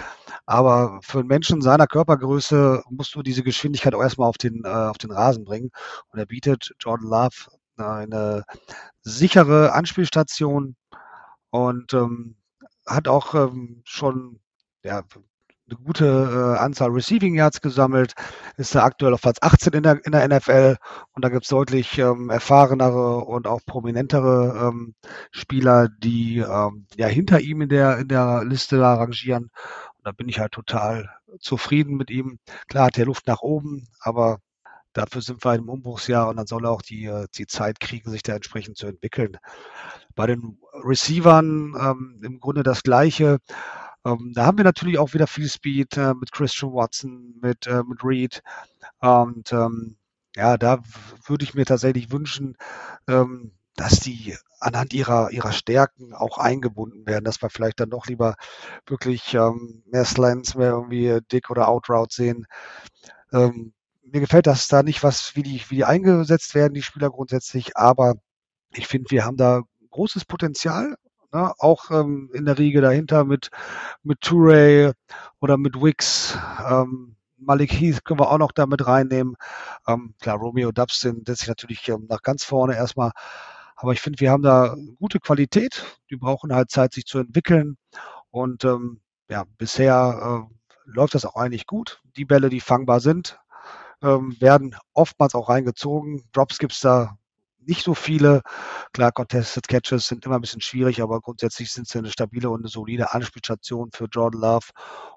Aber 0.47 1.01
für 1.03 1.21
einen 1.21 1.29
Menschen 1.29 1.63
seiner 1.63 1.87
Körpergröße 1.87 2.83
musst 2.91 3.15
du 3.15 3.23
diese 3.23 3.43
Geschwindigkeit 3.43 3.95
auch 3.95 4.03
erstmal 4.03 4.29
auf 4.29 4.39
den, 4.39 4.65
äh, 4.65 4.69
auf 4.69 4.99
den 4.99 5.11
Rasen 5.11 5.45
bringen. 5.45 5.71
Und 6.11 6.19
er 6.19 6.27
bietet 6.27 6.73
Jordan 6.81 7.09
Love 7.09 7.51
eine 7.77 8.45
sichere 9.03 9.73
Anspielstation 9.73 10.77
und 11.51 11.95
ähm, 11.95 12.37
hat 12.87 13.09
auch 13.09 13.35
ähm, 13.35 13.83
schon 13.85 14.41
ja, 14.83 15.03
eine 15.71 15.79
gute 15.85 16.07
äh, 16.07 16.59
Anzahl 16.59 16.91
Receiving 16.91 17.35
Yards 17.35 17.61
gesammelt, 17.61 18.15
ist 18.57 18.75
da 18.75 18.85
aktuell 18.85 19.15
auf 19.15 19.23
Platz 19.23 19.39
18 19.41 19.73
in 19.73 19.83
der, 19.83 20.05
in 20.05 20.13
der 20.13 20.29
NFL 20.29 20.77
und 21.13 21.25
da 21.25 21.29
gibt 21.29 21.45
es 21.45 21.51
deutlich 21.51 21.99
ähm, 21.99 22.31
erfahrenere 22.31 23.19
und 23.19 23.47
auch 23.47 23.61
prominentere 23.65 24.69
ähm, 24.69 24.95
Spieler, 25.31 25.89
die 25.89 26.39
ähm, 26.39 26.87
ja 26.97 27.07
hinter 27.07 27.41
ihm 27.41 27.63
in 27.63 27.69
der, 27.69 27.99
in 27.99 28.09
der 28.09 28.45
Liste 28.45 28.79
da 28.79 28.95
rangieren. 28.95 29.45
Und 29.45 30.07
da 30.07 30.13
bin 30.13 30.29
ich 30.29 30.41
halt 30.41 30.53
total 30.53 31.11
zufrieden 31.41 31.97
mit 31.97 32.11
ihm. 32.11 32.39
Klar 32.69 32.87
hat 32.87 32.99
er 32.99 33.07
Luft 33.07 33.27
nach 33.27 33.41
oben, 33.43 33.87
aber 34.01 34.39
dafür 34.93 35.23
sind 35.23 35.45
wir 35.45 35.55
im 35.55 35.69
Umbruchsjahr 35.69 36.29
und 36.29 36.37
dann 36.37 36.47
soll 36.47 36.65
er 36.65 36.71
auch 36.71 36.83
die, 36.83 37.05
äh, 37.05 37.27
die 37.37 37.47
Zeit 37.47 37.81
kriegen, 37.81 38.11
sich 38.11 38.23
da 38.23 38.35
entsprechend 38.35 38.77
zu 38.77 38.87
entwickeln. 38.87 39.37
Bei 40.15 40.27
den 40.27 40.59
Receivern 40.85 41.75
ähm, 41.81 42.21
im 42.25 42.41
Grunde 42.41 42.63
das 42.63 42.83
Gleiche. 42.83 43.39
Ähm, 44.05 44.33
da 44.35 44.47
haben 44.47 44.59
wir 44.59 44.65
natürlich 44.65 44.99
auch 44.99 45.15
wieder 45.15 45.27
viel 45.27 45.49
Speed 45.49 45.97
äh, 45.97 46.15
mit 46.15 46.33
Christian 46.33 46.73
Watson, 46.73 47.35
mit, 47.43 47.67
äh, 47.67 47.83
mit 47.85 48.03
Reed. 48.05 48.43
Und 49.01 49.53
ähm, 49.53 49.97
ja, 50.37 50.57
da 50.57 50.83
würde 51.27 51.45
ich 51.45 51.55
mir 51.55 51.67
tatsächlich 51.67 52.11
wünschen, 52.13 52.57
ähm, 53.09 53.53
dass 53.77 54.01
die 54.01 54.37
anhand 54.61 54.93
ihrer, 54.93 55.31
ihrer 55.31 55.53
Stärken 55.53 56.15
auch 56.15 56.39
eingebunden 56.39 57.07
werden, 57.07 57.25
dass 57.25 57.43
wir 57.43 57.51
vielleicht 57.51 57.81
dann 57.81 57.91
doch 57.91 58.07
lieber 58.07 58.37
wirklich 58.87 59.35
ähm, 59.35 59.83
mehr 59.87 60.05
Slants, 60.05 60.55
mehr 60.55 60.71
irgendwie 60.71 61.19
Dick 61.33 61.51
oder 61.51 61.69
Outroute 61.69 62.15
sehen. 62.15 62.47
Ähm, 63.33 63.73
mir 64.03 64.21
gefällt 64.21 64.47
das 64.47 64.69
da 64.69 64.83
nicht, 64.83 65.03
was, 65.03 65.37
wie 65.37 65.43
die, 65.43 65.63
wie 65.71 65.77
die 65.77 65.85
eingesetzt 65.85 66.55
werden, 66.55 66.75
die 66.75 66.83
Spieler 66.83 67.11
grundsätzlich, 67.11 67.77
aber 67.77 68.15
ich 68.73 68.87
finde, 68.87 69.11
wir 69.11 69.25
haben 69.25 69.37
da 69.37 69.63
großes 69.91 70.25
Potenzial 70.25 70.97
Ne? 71.33 71.53
Auch 71.59 71.91
ähm, 71.91 72.31
in 72.35 72.45
der 72.45 72.59
Riege 72.59 72.81
dahinter 72.81 73.25
mit, 73.25 73.51
mit 74.03 74.21
Touré 74.21 74.93
oder 75.41 75.57
mit 75.57 75.81
Wicks. 75.81 76.39
Ähm, 76.69 77.17
Malik 77.37 77.73
Heath 77.73 78.05
können 78.05 78.21
wir 78.21 78.31
auch 78.31 78.39
noch 78.39 78.53
damit 78.53 78.87
reinnehmen. 78.87 79.37
Ähm, 79.87 80.15
klar, 80.21 80.37
Romeo 80.37 80.73
Dubs 80.73 81.01
setzt 81.01 81.41
sich 81.41 81.49
natürlich 81.49 81.89
ähm, 81.89 82.07
nach 82.09 82.23
ganz 82.23 82.45
vorne 82.45 82.77
erstmal. 82.77 83.13
Aber 83.77 83.93
ich 83.93 84.01
finde, 84.01 84.21
wir 84.21 84.31
haben 84.31 84.43
da 84.43 84.75
gute 84.99 85.21
Qualität. 85.21 85.85
Die 86.11 86.17
brauchen 86.17 86.55
halt 86.55 86.71
Zeit, 86.71 86.93
sich 86.93 87.07
zu 87.07 87.19
entwickeln. 87.19 87.79
Und 88.31 88.65
ähm, 88.65 89.01
ja, 89.29 89.45
bisher 89.59 90.49
äh, 90.51 90.55
läuft 90.85 91.15
das 91.15 91.25
auch 91.25 91.37
eigentlich 91.37 91.67
gut. 91.67 92.03
Die 92.17 92.25
Bälle, 92.25 92.51
die 92.51 92.61
fangbar 92.61 93.01
sind, 93.01 93.39
ähm, 94.03 94.37
werden 94.41 94.77
oftmals 94.93 95.35
auch 95.35 95.49
reingezogen. 95.49 96.25
Drops 96.33 96.59
gibt 96.59 96.73
es 96.73 96.81
da 96.81 97.17
nicht 97.67 97.85
so 97.85 97.95
viele. 97.95 98.43
Klar, 98.93 99.13
Contested 99.13 99.69
Catches 99.69 100.07
sind 100.07 100.25
immer 100.25 100.37
ein 100.37 100.41
bisschen 100.41 100.61
schwierig, 100.61 101.03
aber 101.03 101.21
grundsätzlich 101.21 101.73
sind 101.73 101.89
sie 101.89 101.99
eine 101.99 102.11
stabile 102.11 102.51
und 102.51 102.61
eine 102.61 102.69
solide 102.69 103.13
Anspielstation 103.13 103.91
für 103.93 104.07
Jordan 104.07 104.41
Love. 104.41 104.67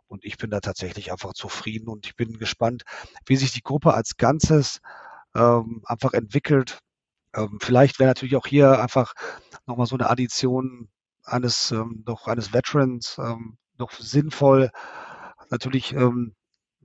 Und 0.08 0.26
ich 0.26 0.38
bin 0.38 0.50
da 0.50 0.60
tatsächlich 0.60 1.12
einfach 1.12 1.34
zufrieden 1.34 1.88
und 1.90 2.06
ich 2.06 2.16
bin 2.16 2.38
gespannt, 2.38 2.84
wie 3.26 3.36
sich 3.36 3.52
die 3.52 3.64
Gruppe 3.64 3.94
als 3.94 4.18
Ganzes 4.18 4.80
ähm, 5.36 5.82
einfach 5.86 6.14
entwickelt. 6.14 6.80
Ähm, 7.36 7.58
vielleicht 7.62 8.00
wäre 8.00 8.10
natürlich 8.10 8.36
auch 8.36 8.46
hier 8.46 8.82
einfach 8.82 9.14
nochmal 9.66 9.88
so 9.88 9.96
eine 9.96 10.10
Addition 10.10 10.90
eines, 11.24 11.72
ähm, 11.72 12.04
doch 12.06 12.28
eines 12.28 12.54
Veterans 12.54 13.18
ähm, 13.20 13.58
noch 13.78 13.92
sinnvoll. 13.92 14.70
Natürlich 15.50 15.94
ähm, 15.94 16.36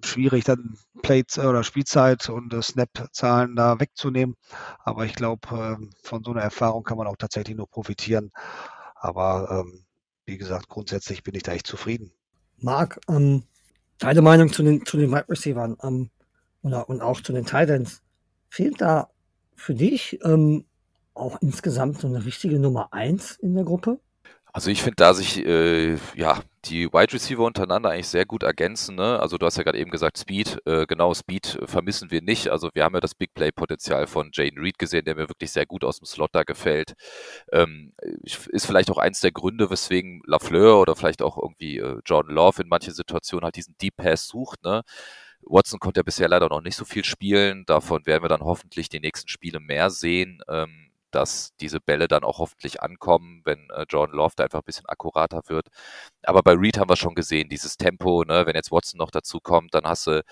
schwierig, 0.04 0.44
dann 0.44 0.78
Plates 1.02 1.38
oder 1.38 1.64
Spielzeit 1.64 2.28
und 2.28 2.52
äh, 2.52 2.62
Snap-Zahlen 2.62 3.56
da 3.56 3.78
wegzunehmen. 3.80 4.36
Aber 4.80 5.04
ich 5.04 5.14
glaube, 5.14 5.48
ähm, 5.52 5.90
von 6.02 6.24
so 6.24 6.30
einer 6.30 6.42
Erfahrung 6.42 6.84
kann 6.84 6.98
man 6.98 7.06
auch 7.06 7.16
tatsächlich 7.16 7.56
nur 7.56 7.68
profitieren. 7.68 8.30
Aber 8.94 9.64
ähm, 9.64 9.84
wie 10.26 10.38
gesagt, 10.38 10.68
grundsätzlich 10.68 11.22
bin 11.22 11.34
ich 11.34 11.42
da 11.42 11.52
echt 11.52 11.66
zufrieden. 11.66 12.12
Marc, 12.58 13.00
ähm, 13.08 13.44
deine 13.98 14.22
Meinung 14.22 14.52
zu 14.52 14.62
den, 14.62 14.84
zu 14.84 14.96
den 14.96 15.10
Wide 15.10 15.28
Receivers 15.28 15.76
ähm, 15.82 16.10
oder, 16.62 16.88
und 16.88 17.00
auch 17.00 17.20
zu 17.20 17.32
den 17.32 17.46
Titans. 17.46 18.02
Fehlt 18.50 18.80
da 18.80 19.10
für 19.54 19.74
dich 19.74 20.18
ähm, 20.24 20.64
auch 21.14 21.40
insgesamt 21.40 22.00
so 22.00 22.06
eine 22.06 22.24
richtige 22.24 22.58
Nummer 22.58 22.92
1 22.92 23.36
in 23.36 23.54
der 23.54 23.64
Gruppe? 23.64 24.00
Also 24.52 24.70
ich 24.70 24.82
finde, 24.82 24.96
da 24.96 25.14
sich 25.14 25.44
äh, 25.44 25.96
ja 26.14 26.40
die 26.68 26.92
Wide 26.92 27.12
Receiver 27.12 27.44
untereinander 27.44 27.90
eigentlich 27.90 28.08
sehr 28.08 28.26
gut 28.26 28.42
ergänzen. 28.42 28.96
Ne? 28.96 29.18
Also 29.20 29.38
du 29.38 29.46
hast 29.46 29.56
ja 29.56 29.62
gerade 29.62 29.78
eben 29.78 29.90
gesagt 29.90 30.18
Speed, 30.18 30.58
äh, 30.66 30.86
genau 30.86 31.14
Speed 31.14 31.58
vermissen 31.64 32.10
wir 32.10 32.22
nicht. 32.22 32.48
Also 32.48 32.70
wir 32.74 32.84
haben 32.84 32.94
ja 32.94 33.00
das 33.00 33.14
Big 33.14 33.34
Play 33.34 33.50
Potenzial 33.52 34.06
von 34.06 34.30
Jaden 34.32 34.60
Reed 34.60 34.78
gesehen, 34.78 35.04
der 35.04 35.14
mir 35.14 35.28
wirklich 35.28 35.52
sehr 35.52 35.66
gut 35.66 35.84
aus 35.84 35.98
dem 35.98 36.06
Slot 36.06 36.30
da 36.32 36.42
gefällt. 36.42 36.94
Ähm, 37.52 37.92
ist 38.22 38.66
vielleicht 38.66 38.90
auch 38.90 38.98
eins 38.98 39.20
der 39.20 39.32
Gründe, 39.32 39.70
weswegen 39.70 40.22
Lafleur 40.26 40.80
oder 40.80 40.96
vielleicht 40.96 41.22
auch 41.22 41.38
irgendwie 41.38 41.78
äh, 41.78 42.00
Jordan 42.04 42.34
Love 42.34 42.62
in 42.62 42.68
manchen 42.68 42.94
Situationen 42.94 43.44
halt 43.44 43.56
diesen 43.56 43.76
Deep 43.78 43.96
Pass 43.96 44.28
sucht. 44.28 44.62
Ne? 44.62 44.82
Watson 45.42 45.80
konnte 45.80 46.00
ja 46.00 46.04
bisher 46.04 46.28
leider 46.28 46.48
noch 46.48 46.60
nicht 46.60 46.76
so 46.76 46.84
viel 46.84 47.04
spielen. 47.04 47.64
Davon 47.66 48.06
werden 48.06 48.22
wir 48.22 48.28
dann 48.28 48.42
hoffentlich 48.42 48.88
die 48.88 49.00
nächsten 49.00 49.28
Spiele 49.28 49.60
mehr 49.60 49.90
sehen. 49.90 50.42
Ähm, 50.48 50.87
dass 51.10 51.54
diese 51.56 51.80
Bälle 51.80 52.08
dann 52.08 52.24
auch 52.24 52.38
hoffentlich 52.38 52.82
ankommen, 52.82 53.42
wenn 53.44 53.70
äh, 53.70 53.84
Jordan 53.88 54.16
da 54.36 54.44
einfach 54.44 54.60
ein 54.60 54.64
bisschen 54.64 54.86
akkurater 54.86 55.42
wird. 55.48 55.68
Aber 56.22 56.42
bei 56.42 56.52
Reed 56.52 56.78
haben 56.78 56.90
wir 56.90 56.96
schon 56.96 57.14
gesehen, 57.14 57.48
dieses 57.48 57.76
Tempo, 57.76 58.24
ne, 58.24 58.46
wenn 58.46 58.56
jetzt 58.56 58.72
Watson 58.72 58.98
noch 58.98 59.10
dazu 59.10 59.40
kommt, 59.40 59.74
dann 59.74 59.84
hast 59.84 60.06
du 60.06 60.24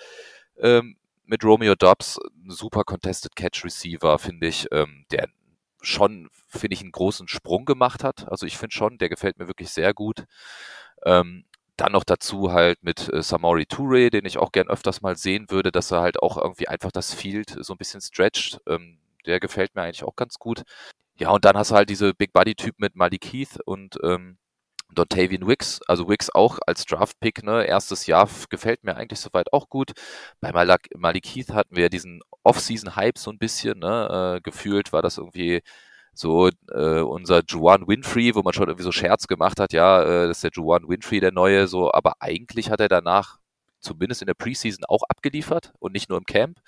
ähm, 0.59 0.97
mit 1.25 1.43
Romeo 1.43 1.75
Dobbs 1.75 2.19
einen 2.19 2.51
super 2.51 2.83
Contested 2.83 3.35
Catch 3.35 3.63
Receiver, 3.65 4.17
finde 4.19 4.47
ich, 4.47 4.67
ähm, 4.71 5.05
der 5.11 5.27
schon, 5.81 6.29
finde 6.47 6.73
ich, 6.73 6.81
einen 6.81 6.91
großen 6.91 7.27
Sprung 7.27 7.65
gemacht 7.65 8.03
hat. 8.03 8.29
Also 8.29 8.45
ich 8.45 8.57
finde 8.57 8.75
schon, 8.75 8.97
der 8.97 9.09
gefällt 9.09 9.37
mir 9.39 9.47
wirklich 9.47 9.69
sehr 9.69 9.93
gut. 9.93 10.25
Ähm, 11.05 11.45
dann 11.77 11.91
noch 11.91 12.03
dazu 12.03 12.51
halt 12.51 12.83
mit 12.83 13.11
äh, 13.13 13.21
Samori 13.21 13.67
Toure, 13.67 14.09
den 14.09 14.25
ich 14.25 14.37
auch 14.39 14.51
gern 14.51 14.67
öfters 14.67 15.01
mal 15.01 15.15
sehen 15.15 15.45
würde, 15.49 15.71
dass 15.71 15.91
er 15.91 16.01
halt 16.01 16.21
auch 16.21 16.37
irgendwie 16.37 16.67
einfach 16.67 16.91
das 16.91 17.13
Field 17.13 17.55
so 17.59 17.73
ein 17.73 17.77
bisschen 17.77 18.01
stretcht. 18.01 18.59
Ähm, 18.67 18.97
der 19.27 19.39
gefällt 19.39 19.75
mir 19.75 19.83
eigentlich 19.83 20.03
auch 20.03 20.15
ganz 20.15 20.35
gut. 20.39 20.63
Ja, 21.19 21.31
und 21.31 21.45
dann 21.45 21.57
hast 21.57 21.71
du 21.71 21.75
halt 21.75 21.89
diese 21.89 22.13
Big 22.13 22.33
Buddy-Typ 22.33 22.75
mit 22.79 22.95
Malik 22.95 23.25
Heath 23.25 23.59
und 23.65 23.97
ähm, 24.03 24.37
Dontavian 24.93 25.47
Wicks, 25.47 25.81
also 25.87 26.07
Wicks 26.07 26.29
auch 26.29 26.59
als 26.65 26.85
Draft-Pick, 26.85 27.43
ne, 27.43 27.65
erstes 27.65 28.07
Jahr 28.07 28.29
gefällt 28.49 28.83
mir 28.83 28.95
eigentlich 28.95 29.19
soweit 29.19 29.51
auch 29.53 29.69
gut. 29.69 29.91
Bei 30.39 30.51
Malik, 30.51 30.89
Malik 30.95 31.25
Heath 31.27 31.49
hatten 31.53 31.75
wir 31.75 31.89
diesen 31.89 32.21
Off-Season-Hype 32.43 33.17
so 33.17 33.31
ein 33.31 33.37
bisschen, 33.39 33.79
ne, 33.79 34.37
äh, 34.37 34.41
gefühlt 34.41 34.93
war 34.93 35.01
das 35.01 35.17
irgendwie 35.17 35.61
so 36.13 36.49
äh, 36.71 37.01
unser 37.01 37.43
Juwan 37.47 37.87
Winfrey, 37.87 38.33
wo 38.35 38.41
man 38.41 38.53
schon 38.53 38.67
irgendwie 38.67 38.83
so 38.83 38.91
Scherz 38.91 39.27
gemacht 39.27 39.59
hat, 39.59 39.73
ja, 39.73 40.01
äh, 40.03 40.27
das 40.27 40.37
ist 40.37 40.43
der 40.43 40.51
Juwan 40.53 40.87
Winfrey, 40.87 41.19
der 41.19 41.31
Neue, 41.31 41.67
so, 41.67 41.91
aber 41.91 42.13
eigentlich 42.19 42.71
hat 42.71 42.79
er 42.79 42.87
danach 42.89 43.37
zumindest 43.79 44.21
in 44.21 44.27
der 44.27 44.33
Preseason 44.33 44.85
auch 44.85 45.03
abgeliefert 45.09 45.73
und 45.79 45.93
nicht 45.93 46.09
nur 46.09 46.17
im 46.17 46.25
Camp. 46.25 46.59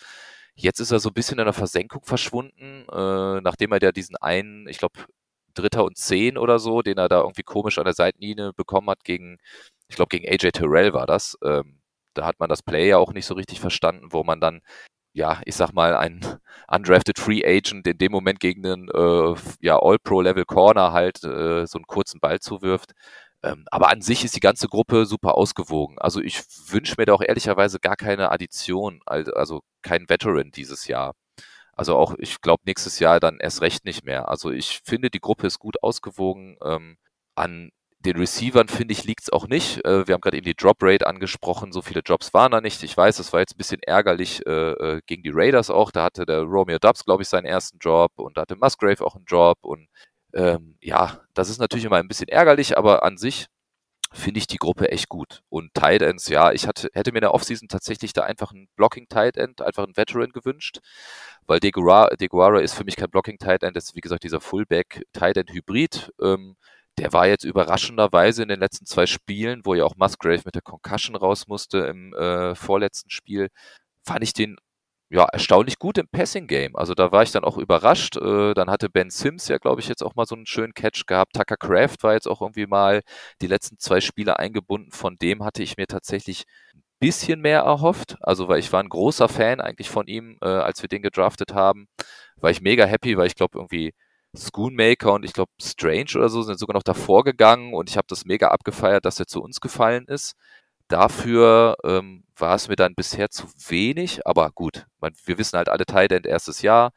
Jetzt 0.61 0.79
ist 0.81 0.91
er 0.91 0.99
so 0.99 1.09
ein 1.09 1.13
bisschen 1.13 1.39
in 1.39 1.45
der 1.45 1.53
Versenkung 1.53 2.03
verschwunden, 2.03 2.85
äh, 2.91 3.41
nachdem 3.41 3.71
er 3.71 3.81
ja 3.81 3.91
diesen 3.93 4.17
einen, 4.17 4.67
ich 4.67 4.77
glaube, 4.77 4.99
Dritter 5.53 5.85
und 5.85 5.97
Zehn 5.97 6.37
oder 6.37 6.59
so, 6.59 6.81
den 6.81 6.97
er 6.97 7.07
da 7.09 7.21
irgendwie 7.21 7.43
komisch 7.43 7.77
an 7.79 7.85
der 7.85 7.93
Seitenlinie 7.93 8.51
bekommen 8.53 8.89
hat 8.89 9.03
gegen, 9.05 9.37
ich 9.87 9.95
glaube, 9.95 10.09
gegen 10.09 10.27
AJ 10.27 10.51
Terrell 10.51 10.93
war 10.93 11.07
das. 11.07 11.37
Ähm, 11.43 11.79
da 12.13 12.25
hat 12.25 12.39
man 12.39 12.49
das 12.49 12.61
Play 12.63 12.89
ja 12.89 12.97
auch 12.97 13.13
nicht 13.13 13.25
so 13.25 13.35
richtig 13.35 13.61
verstanden, 13.61 14.07
wo 14.11 14.23
man 14.23 14.41
dann, 14.41 14.61
ja, 15.13 15.41
ich 15.45 15.55
sag 15.55 15.73
mal, 15.73 15.95
einen 15.95 16.19
undrafted 16.67 17.19
Free 17.19 17.43
Agent 17.45 17.87
in 17.87 17.97
dem 17.97 18.11
Moment 18.11 18.39
gegen 18.41 18.65
einen 18.65 18.89
äh, 18.89 19.35
ja, 19.61 19.79
All-Pro-Level 19.81 20.45
Corner 20.45 20.91
halt 20.91 21.23
äh, 21.23 21.65
so 21.67 21.77
einen 21.77 21.87
kurzen 21.87 22.19
Ball 22.19 22.39
zuwirft. 22.39 22.93
Ähm, 23.43 23.65
aber 23.71 23.89
an 23.89 24.01
sich 24.01 24.25
ist 24.25 24.35
die 24.35 24.41
ganze 24.41 24.67
Gruppe 24.67 25.05
super 25.05 25.35
ausgewogen. 25.35 25.97
Also 25.99 26.21
ich 26.21 26.41
wünsche 26.67 26.95
mir 26.97 27.05
da 27.05 27.13
auch 27.13 27.21
ehrlicherweise 27.21 27.79
gar 27.79 27.95
keine 27.95 28.31
Addition, 28.31 29.01
also 29.05 29.61
kein 29.81 30.09
Veteran 30.09 30.51
dieses 30.51 30.87
Jahr. 30.87 31.13
Also 31.73 31.95
auch, 31.97 32.15
ich 32.19 32.41
glaube, 32.41 32.63
nächstes 32.65 32.99
Jahr 32.99 33.21
dann 33.21 33.39
erst 33.39 33.61
recht 33.61 33.85
nicht 33.85 34.03
mehr. 34.03 34.29
Also 34.29 34.51
ich 34.51 34.81
finde, 34.83 35.09
die 35.09 35.21
Gruppe 35.21 35.47
ist 35.47 35.59
gut 35.59 35.81
ausgewogen. 35.81 36.57
Ähm, 36.63 36.97
an 37.35 37.71
den 37.99 38.17
Receivern, 38.17 38.67
finde 38.69 38.93
ich, 38.93 39.03
liegt 39.05 39.23
es 39.23 39.29
auch 39.31 39.47
nicht. 39.47 39.85
Äh, 39.85 40.07
wir 40.07 40.13
haben 40.13 40.21
gerade 40.21 40.37
eben 40.37 40.45
die 40.45 40.55
Drop 40.55 40.77
Rate 40.81 41.07
angesprochen. 41.07 41.71
So 41.71 41.81
viele 41.81 42.01
Jobs 42.05 42.33
waren 42.33 42.51
da 42.51 42.61
nicht. 42.61 42.83
Ich 42.83 42.95
weiß, 42.95 43.17
das 43.17 43.33
war 43.33 43.41
jetzt 43.41 43.55
ein 43.55 43.57
bisschen 43.57 43.81
ärgerlich 43.83 44.45
äh, 44.45 44.71
äh 44.71 45.01
gegen 45.05 45.23
die 45.23 45.31
Raiders 45.33 45.69
auch. 45.69 45.91
Da 45.91 46.03
hatte 46.03 46.25
der 46.25 46.41
Romeo 46.41 46.79
Dubs, 46.79 47.05
glaube 47.05 47.23
ich, 47.23 47.29
seinen 47.29 47.45
ersten 47.45 47.77
Job 47.79 48.11
und 48.17 48.37
da 48.37 48.41
hatte 48.41 48.55
Musgrave 48.57 49.05
auch 49.05 49.15
einen 49.15 49.25
Job. 49.25 49.57
Und 49.61 49.87
ähm, 50.33 50.77
ja, 50.81 51.21
das 51.33 51.49
ist 51.49 51.59
natürlich 51.59 51.85
immer 51.85 51.97
ein 51.97 52.07
bisschen 52.07 52.27
ärgerlich, 52.27 52.77
aber 52.77 53.03
an 53.03 53.17
sich 53.17 53.47
finde 54.11 54.39
ich 54.39 54.47
die 54.47 54.57
Gruppe 54.57 54.91
echt 54.91 55.09
gut. 55.09 55.41
Und 55.49 55.73
Tight 55.73 56.01
Ends, 56.01 56.27
ja, 56.29 56.51
ich 56.51 56.67
hatte, 56.67 56.89
hätte 56.93 57.11
mir 57.11 57.19
in 57.19 57.23
der 57.23 57.33
Offseason 57.33 57.67
tatsächlich 57.67 58.13
da 58.13 58.23
einfach 58.23 58.51
einen 58.51 58.67
Blocking 58.75 59.07
Tight 59.07 59.37
End, 59.37 59.61
einfach 59.61 59.83
einen 59.83 59.97
Veteran 59.97 60.31
gewünscht, 60.31 60.79
weil 61.45 61.59
Deguara, 61.59 62.59
ist 62.59 62.73
für 62.73 62.83
mich 62.83 62.95
kein 62.95 63.09
Blocking 63.09 63.37
Tight 63.37 63.63
End, 63.63 63.75
das 63.75 63.85
ist 63.85 63.95
wie 63.95 64.01
gesagt 64.01 64.23
dieser 64.23 64.41
Fullback 64.41 65.03
Tight 65.13 65.37
End 65.37 65.51
Hybrid. 65.51 66.11
Ähm, 66.21 66.55
der 66.97 67.13
war 67.13 67.27
jetzt 67.27 67.45
überraschenderweise 67.45 68.43
in 68.43 68.49
den 68.49 68.59
letzten 68.59 68.85
zwei 68.85 69.05
Spielen, 69.05 69.61
wo 69.63 69.73
ja 69.73 69.85
auch 69.85 69.95
Musgrave 69.95 70.41
mit 70.45 70.55
der 70.55 70.61
Concussion 70.61 71.15
raus 71.15 71.47
musste 71.47 71.79
im 71.79 72.13
äh, 72.13 72.55
vorletzten 72.55 73.09
Spiel, 73.09 73.49
fand 74.03 74.23
ich 74.23 74.33
den 74.33 74.57
ja, 75.11 75.25
erstaunlich 75.25 75.79
gut 75.79 75.97
im 75.97 76.07
Passing-Game. 76.07 76.75
Also 76.75 76.93
da 76.93 77.11
war 77.11 77.23
ich 77.23 77.31
dann 77.31 77.43
auch 77.43 77.57
überrascht. 77.57 78.17
Äh, 78.17 78.53
dann 78.53 78.69
hatte 78.69 78.89
Ben 78.89 79.09
Sims 79.09 79.47
ja, 79.47 79.57
glaube 79.57 79.81
ich, 79.81 79.87
jetzt 79.87 80.03
auch 80.03 80.15
mal 80.15 80.25
so 80.25 80.35
einen 80.35 80.45
schönen 80.45 80.73
Catch 80.73 81.05
gehabt. 81.07 81.33
Tucker 81.35 81.57
Craft 81.57 81.97
war 82.01 82.13
jetzt 82.13 82.27
auch 82.27 82.41
irgendwie 82.41 82.67
mal 82.67 83.01
die 83.41 83.47
letzten 83.47 83.79
zwei 83.79 84.01
Spiele 84.01 84.37
eingebunden. 84.37 84.91
Von 84.91 85.17
dem 85.17 85.43
hatte 85.43 85.63
ich 85.63 85.77
mir 85.77 85.87
tatsächlich 85.87 86.45
ein 86.75 86.83
bisschen 86.99 87.41
mehr 87.41 87.61
erhofft. 87.61 88.17
Also 88.21 88.47
weil 88.47 88.59
ich 88.59 88.71
war 88.71 88.81
ein 88.83 88.89
großer 88.89 89.29
Fan 89.29 89.61
eigentlich 89.61 89.89
von 89.89 90.07
ihm, 90.07 90.37
äh, 90.41 90.47
als 90.47 90.81
wir 90.83 90.89
den 90.89 91.01
gedraftet 91.01 91.53
haben. 91.55 91.87
War 92.37 92.51
ich 92.51 92.61
mega 92.61 92.85
happy, 92.85 93.17
weil 93.17 93.27
ich 93.27 93.35
glaube 93.35 93.57
irgendwie 93.57 93.93
Schoonmaker 94.35 95.13
und 95.13 95.25
ich 95.25 95.33
glaube 95.33 95.51
Strange 95.61 96.11
oder 96.15 96.29
so 96.29 96.43
sind 96.43 96.59
sogar 96.59 96.75
noch 96.75 96.83
davor 96.83 97.23
gegangen 97.23 97.73
und 97.73 97.89
ich 97.89 97.97
habe 97.97 98.05
das 98.07 98.25
mega 98.25 98.49
abgefeiert, 98.49 99.05
dass 99.05 99.19
er 99.19 99.25
zu 99.27 99.41
uns 99.41 99.59
gefallen 99.59 100.05
ist. 100.07 100.35
Dafür 100.89 101.77
ähm, 101.83 102.23
war 102.35 102.55
es 102.55 102.67
mir 102.67 102.75
dann 102.75 102.95
bisher 102.95 103.29
zu 103.29 103.47
wenig, 103.67 104.25
aber 104.25 104.49
gut, 104.51 104.87
man, 104.99 105.13
wir 105.25 105.37
wissen 105.37 105.57
halt 105.57 105.69
alle 105.69 105.85
Tight 105.85 106.11
End 106.11 106.25
erstes 106.25 106.63
Jahr. 106.63 106.91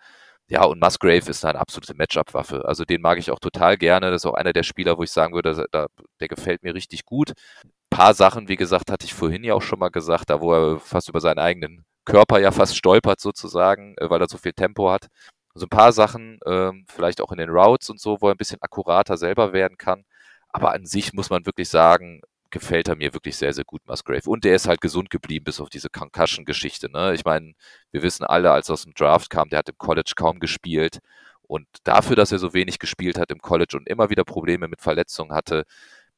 Ja, 0.49 0.65
und 0.65 0.81
Musgrave 0.81 1.31
ist 1.31 1.45
eine 1.45 1.59
absolute 1.59 1.95
Matchup-Waffe. 1.95 2.65
Also 2.67 2.85
den 2.85 3.03
mag 3.03 3.19
ich 3.19 3.31
auch 3.31 3.39
total 3.39 3.77
gerne. 3.79 4.11
Das 4.11 4.23
ist 4.23 4.27
auch 4.27 4.35
einer 4.35 4.53
der 4.53 4.63
Spieler, 4.65 4.99
wo 4.99 5.03
ich 5.03 5.11
sagen 5.11 5.35
würde, 5.35 5.67
da, 5.73 5.87
der 6.21 6.29
gefällt 6.29 6.63
mir 6.63 6.75
richtig 6.75 7.05
gut. 7.05 7.33
Ein 7.65 7.71
paar 7.91 8.15
Sachen, 8.15 8.49
wie 8.49 8.57
gesagt, 8.57 8.91
hatte 8.91 9.07
ich 9.07 9.15
vorhin 9.15 9.45
ja 9.45 9.55
auch 9.55 9.63
schon 9.63 9.79
mal 9.79 9.91
gesagt, 9.91 10.31
da 10.31 10.41
wo 10.41 10.53
er 10.55 10.81
fast 10.81 11.09
über 11.09 11.21
seinen 11.21 11.39
eigenen 11.39 11.85
Körper 12.05 12.41
ja 12.41 12.51
fast 12.51 12.77
stolpert 12.77 13.21
sozusagen, 13.21 13.95
äh, 13.99 14.11
weil 14.11 14.21
er 14.23 14.29
so 14.29 14.39
viel 14.39 14.53
Tempo 14.53 14.91
hat. 14.91 15.09
Also 15.55 15.67
ein 15.67 15.71
paar 15.71 15.93
Sachen, 15.93 16.41
ähm, 16.47 16.87
vielleicht 16.89 17.21
auch 17.21 17.33
in 17.33 17.39
den 17.39 17.51
Routes 17.51 17.91
und 17.91 18.01
so, 18.01 18.19
wo 18.21 18.29
er 18.29 18.35
ein 18.35 18.39
bisschen 18.39 18.63
akkurater 18.63 19.17
selber 19.19 19.53
werden 19.53 19.77
kann. 19.79 20.05
Aber 20.49 20.73
an 20.73 20.87
sich 20.87 21.13
muss 21.13 21.31
man 21.31 21.47
wirklich 21.47 21.69
sagen, 21.69 22.23
gefällt 22.53 22.89
er 22.89 22.97
mir 22.97 23.13
wirklich 23.15 23.37
sehr, 23.37 23.53
sehr 23.53 23.65
gut, 23.65 23.83
Musgrave. 23.87 24.31
Und 24.31 24.45
der 24.45 24.55
ist 24.55 24.69
halt 24.69 24.81
gesund 24.81 25.11
geblieben, 25.11 25.45
bis 25.45 25.61
auf 25.61 25.71
diese 25.71 25.91
Concussion-Geschichte. 25.91 26.91
Ne? 26.91 27.15
Ich 27.15 27.25
meine, 27.25 27.55
wir 27.91 28.03
wissen 28.03 28.25
alle, 28.25 28.53
als 28.53 28.69
er 28.69 28.75
aus 28.75 28.85
dem 28.85 28.95
Draft 28.95 29.31
kam, 29.31 29.49
der 29.49 29.61
hat 29.61 29.69
im 29.69 29.79
College 29.79 30.13
kaum 30.15 30.39
gespielt. 30.39 31.01
Und 31.43 31.67
dafür, 31.85 32.15
dass 32.17 32.33
er 32.33 32.39
so 32.39 32.55
wenig 32.55 32.79
gespielt 32.79 33.19
hat 33.19 33.31
im 33.33 33.41
College 33.41 33.77
und 33.77 33.89
immer 33.89 34.11
wieder 34.11 34.25
Probleme 34.25 34.69
mit 34.69 34.81
Verletzungen 34.81 35.35
hatte, 35.35 35.65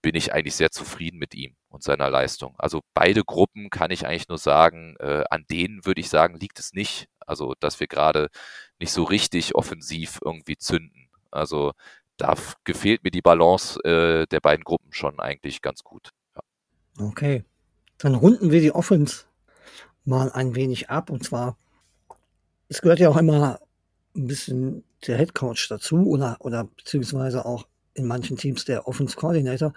bin 0.03 0.15
ich 0.15 0.35
eigentlich 0.35 0.55
sehr 0.57 0.71
zufrieden 0.71 1.19
mit 1.19 1.35
ihm 1.35 1.57
und 1.71 1.83
seiner 1.83 2.11
Leistung. 2.11 2.55
Also 2.59 2.83
beide 2.93 3.25
Gruppen 3.25 3.71
kann 3.71 3.91
ich 3.91 4.07
eigentlich 4.07 4.29
nur 4.29 4.39
sagen, 4.39 4.97
äh, 5.01 5.25
an 5.31 5.47
denen 5.51 5.87
würde 5.87 6.01
ich 6.03 6.11
sagen, 6.11 6.37
liegt 6.39 6.59
es 6.59 6.75
nicht. 6.75 7.09
Also, 7.21 7.55
dass 7.61 7.81
wir 7.81 7.87
gerade 7.87 8.29
nicht 8.79 8.93
so 8.93 9.05
richtig 9.05 9.55
offensiv 9.55 10.21
irgendwie 10.23 10.59
zünden. 10.59 11.09
Also 11.31 11.73
da 12.19 12.35
gefehlt 12.65 13.03
mir 13.05 13.11
die 13.11 13.23
Balance 13.23 13.81
äh, 13.85 14.27
der 14.27 14.41
beiden 14.41 14.65
Gruppen 14.65 14.93
schon 14.93 15.21
eigentlich 15.21 15.63
ganz 15.63 15.83
gut. 15.83 16.11
Okay. 16.99 17.45
Dann 17.99 18.15
runden 18.15 18.51
wir 18.51 18.61
die 18.61 18.73
Offense 18.73 19.25
mal 20.05 20.31
ein 20.33 20.55
wenig 20.55 20.91
ab. 20.91 21.11
Und 21.11 21.25
zwar, 21.25 21.57
es 22.69 22.83
gehört 22.83 22.99
ja 22.99 23.09
auch 23.09 23.17
immer 23.17 23.61
ein 24.17 24.27
bisschen 24.27 24.85
der 25.07 25.19
Head 25.19 25.35
Coach 25.35 25.69
dazu 25.69 26.07
oder, 26.07 26.37
oder 26.41 26.65
beziehungsweise 26.65 27.45
auch 27.45 27.67
in 27.95 28.07
manchen 28.07 28.37
Teams 28.37 28.65
der 28.65 28.87
Offense 28.89 29.17
Coordinator. 29.17 29.73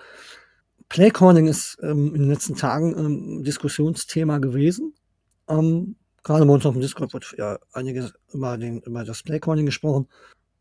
Play 0.90 1.12
Calling 1.12 1.48
ist 1.48 1.78
ähm, 1.82 2.16
in 2.16 2.22
den 2.22 2.30
letzten 2.30 2.56
Tagen 2.56 2.98
ähm, 2.98 3.44
Diskussionsthema 3.44 4.38
gewesen. 4.38 4.94
Ähm, 5.50 5.96
gerade 6.24 6.46
bei 6.46 6.54
uns 6.54 6.66
auf 6.66 6.74
dem 6.74 6.82
Discord 6.82 7.14
wird 7.14 7.36
ja 7.38 7.60
einiges 7.74 8.14
über, 8.34 8.58
den, 8.58 8.82
über 8.82 9.04
das 9.04 9.24
Play 9.24 9.40
Calling 9.40 9.66
gesprochen. 9.66 10.08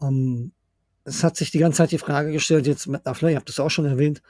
Ähm, 0.00 0.52
es 1.04 1.22
hat 1.22 1.36
sich 1.36 1.52
die 1.52 1.58
ganze 1.58 1.78
Zeit 1.78 1.92
die 1.92 1.98
Frage 1.98 2.32
gestellt, 2.32 2.66
jetzt 2.66 2.88
mit 2.88 3.04
LaFleur, 3.04 3.30
ihr 3.30 3.36
habt 3.36 3.48
das 3.48 3.60
auch 3.60 3.70
schon 3.70 3.86
erwähnt, 3.86 4.22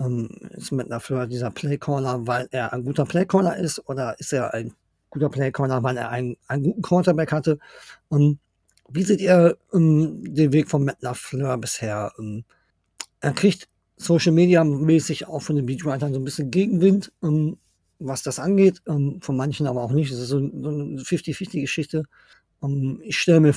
ähm, 0.00 0.28
ist 0.50 0.72
mit 0.72 0.88
LaFleur 0.88 1.26
dieser 1.26 1.50
Playcaller, 1.50 2.26
weil 2.26 2.48
er 2.50 2.72
ein 2.72 2.84
guter 2.84 3.04
Playcaller 3.04 3.56
ist 3.56 3.86
oder 3.88 4.18
ist 4.18 4.32
er 4.32 4.54
ein 4.54 4.72
guter 5.10 5.28
Playcaller, 5.28 5.82
weil 5.82 5.96
er 5.96 6.10
einen, 6.10 6.36
einen 6.48 6.64
guten 6.64 6.82
Quarterback 6.82 7.32
hatte? 7.32 7.58
Ähm, 8.10 8.38
wie 8.88 9.02
seht 9.02 9.20
ihr 9.20 9.56
ähm, 9.72 10.34
den 10.34 10.52
Weg 10.52 10.68
von 10.68 10.84
Matt 10.84 11.02
LaFleur 11.02 11.58
bisher? 11.58 12.12
Ähm, 12.18 12.44
er 13.20 13.32
kriegt 13.32 13.68
Social 13.96 14.32
Media 14.32 14.64
mäßig 14.64 15.28
auch 15.28 15.42
von 15.42 15.56
den 15.56 15.66
Beatwritern 15.66 16.12
so 16.14 16.20
ein 16.20 16.24
bisschen 16.24 16.50
Gegenwind, 16.50 17.12
ähm, 17.22 17.58
was 17.98 18.22
das 18.22 18.38
angeht. 18.38 18.82
Ähm, 18.88 19.20
von 19.20 19.36
manchen 19.36 19.66
aber 19.66 19.82
auch 19.82 19.92
nicht. 19.92 20.10
Das 20.10 20.18
ist 20.18 20.28
so, 20.28 20.38
so 20.38 20.68
eine 20.68 21.00
50-50-Geschichte. 21.00 22.04
Ähm, 22.62 23.00
ich 23.04 23.18
stelle 23.18 23.40
mir 23.40 23.54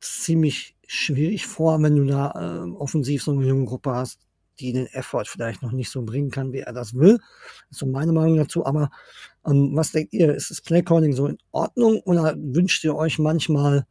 ziemlich 0.00 0.76
schwierig 0.86 1.46
vor, 1.46 1.82
wenn 1.82 1.96
du 1.96 2.04
da 2.04 2.64
äh, 2.64 2.70
offensiv 2.72 3.22
so 3.22 3.32
eine 3.32 3.46
junge 3.46 3.64
Gruppe 3.64 3.94
hast, 3.94 4.20
die 4.62 4.72
den 4.72 4.86
Effort 4.86 5.24
vielleicht 5.26 5.62
noch 5.62 5.72
nicht 5.72 5.90
so 5.90 6.02
bringen 6.02 6.30
kann, 6.30 6.52
wie 6.52 6.60
er 6.60 6.72
das 6.72 6.94
will. 6.94 7.18
Das 7.18 7.72
ist 7.72 7.78
so 7.78 7.86
meine 7.86 8.12
Meinung 8.12 8.36
dazu. 8.36 8.64
Aber 8.64 8.90
ähm, 9.46 9.72
was 9.74 9.92
denkt 9.92 10.12
ihr? 10.12 10.34
Ist 10.34 10.50
das 10.50 10.60
Playcalling 10.60 11.12
so 11.12 11.26
in 11.26 11.38
Ordnung 11.50 12.00
oder 12.00 12.34
wünscht 12.36 12.84
ihr 12.84 12.94
euch 12.94 13.18
manchmal, 13.18 13.86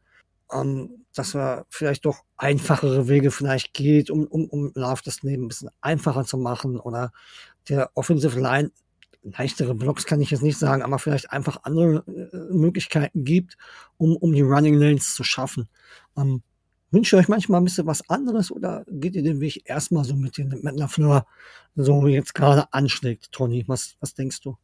ähm, 0.52 1.04
dass 1.14 1.34
er 1.34 1.66
vielleicht 1.68 2.06
doch 2.06 2.24
einfachere 2.36 3.08
Wege 3.08 3.30
vielleicht 3.30 3.74
geht, 3.74 4.10
um, 4.10 4.26
um, 4.26 4.46
um 4.46 4.72
Love 4.74 5.02
das 5.04 5.22
Leben 5.22 5.44
ein 5.44 5.48
bisschen 5.48 5.70
einfacher 5.80 6.24
zu 6.24 6.38
machen 6.38 6.80
oder 6.80 7.12
der 7.68 7.90
Offensive 7.94 8.40
Line 8.40 8.72
leichtere 9.22 9.74
Blocks 9.74 10.04
kann 10.04 10.20
ich 10.20 10.30
jetzt 10.30 10.42
nicht 10.42 10.58
sagen, 10.58 10.82
aber 10.82 10.98
vielleicht 10.98 11.30
einfach 11.30 11.62
andere 11.62 12.04
äh, 12.06 12.52
Möglichkeiten 12.52 13.24
gibt, 13.24 13.56
um, 13.96 14.16
um 14.16 14.32
die 14.32 14.42
Running 14.42 14.74
Lanes 14.74 15.14
zu 15.14 15.22
schaffen. 15.22 15.68
Ähm, 16.16 16.42
wünscht 16.92 17.12
ihr 17.12 17.18
euch 17.18 17.28
manchmal 17.28 17.60
ein 17.60 17.64
bisschen 17.64 17.86
was 17.86 18.08
anderes 18.08 18.50
oder 18.50 18.84
geht 18.88 19.16
ihr 19.16 19.22
den 19.22 19.40
Weg 19.40 19.68
erstmal 19.68 20.04
so 20.04 20.14
mit, 20.14 20.38
den, 20.38 20.48
mit 20.48 20.78
Lafleur 20.78 21.26
so 21.74 22.06
jetzt 22.06 22.34
gerade 22.34 22.72
anschlägt, 22.72 23.32
Tony? 23.32 23.64
Was, 23.66 23.96
was 24.00 24.14
denkst 24.14 24.40
du? 24.42 24.56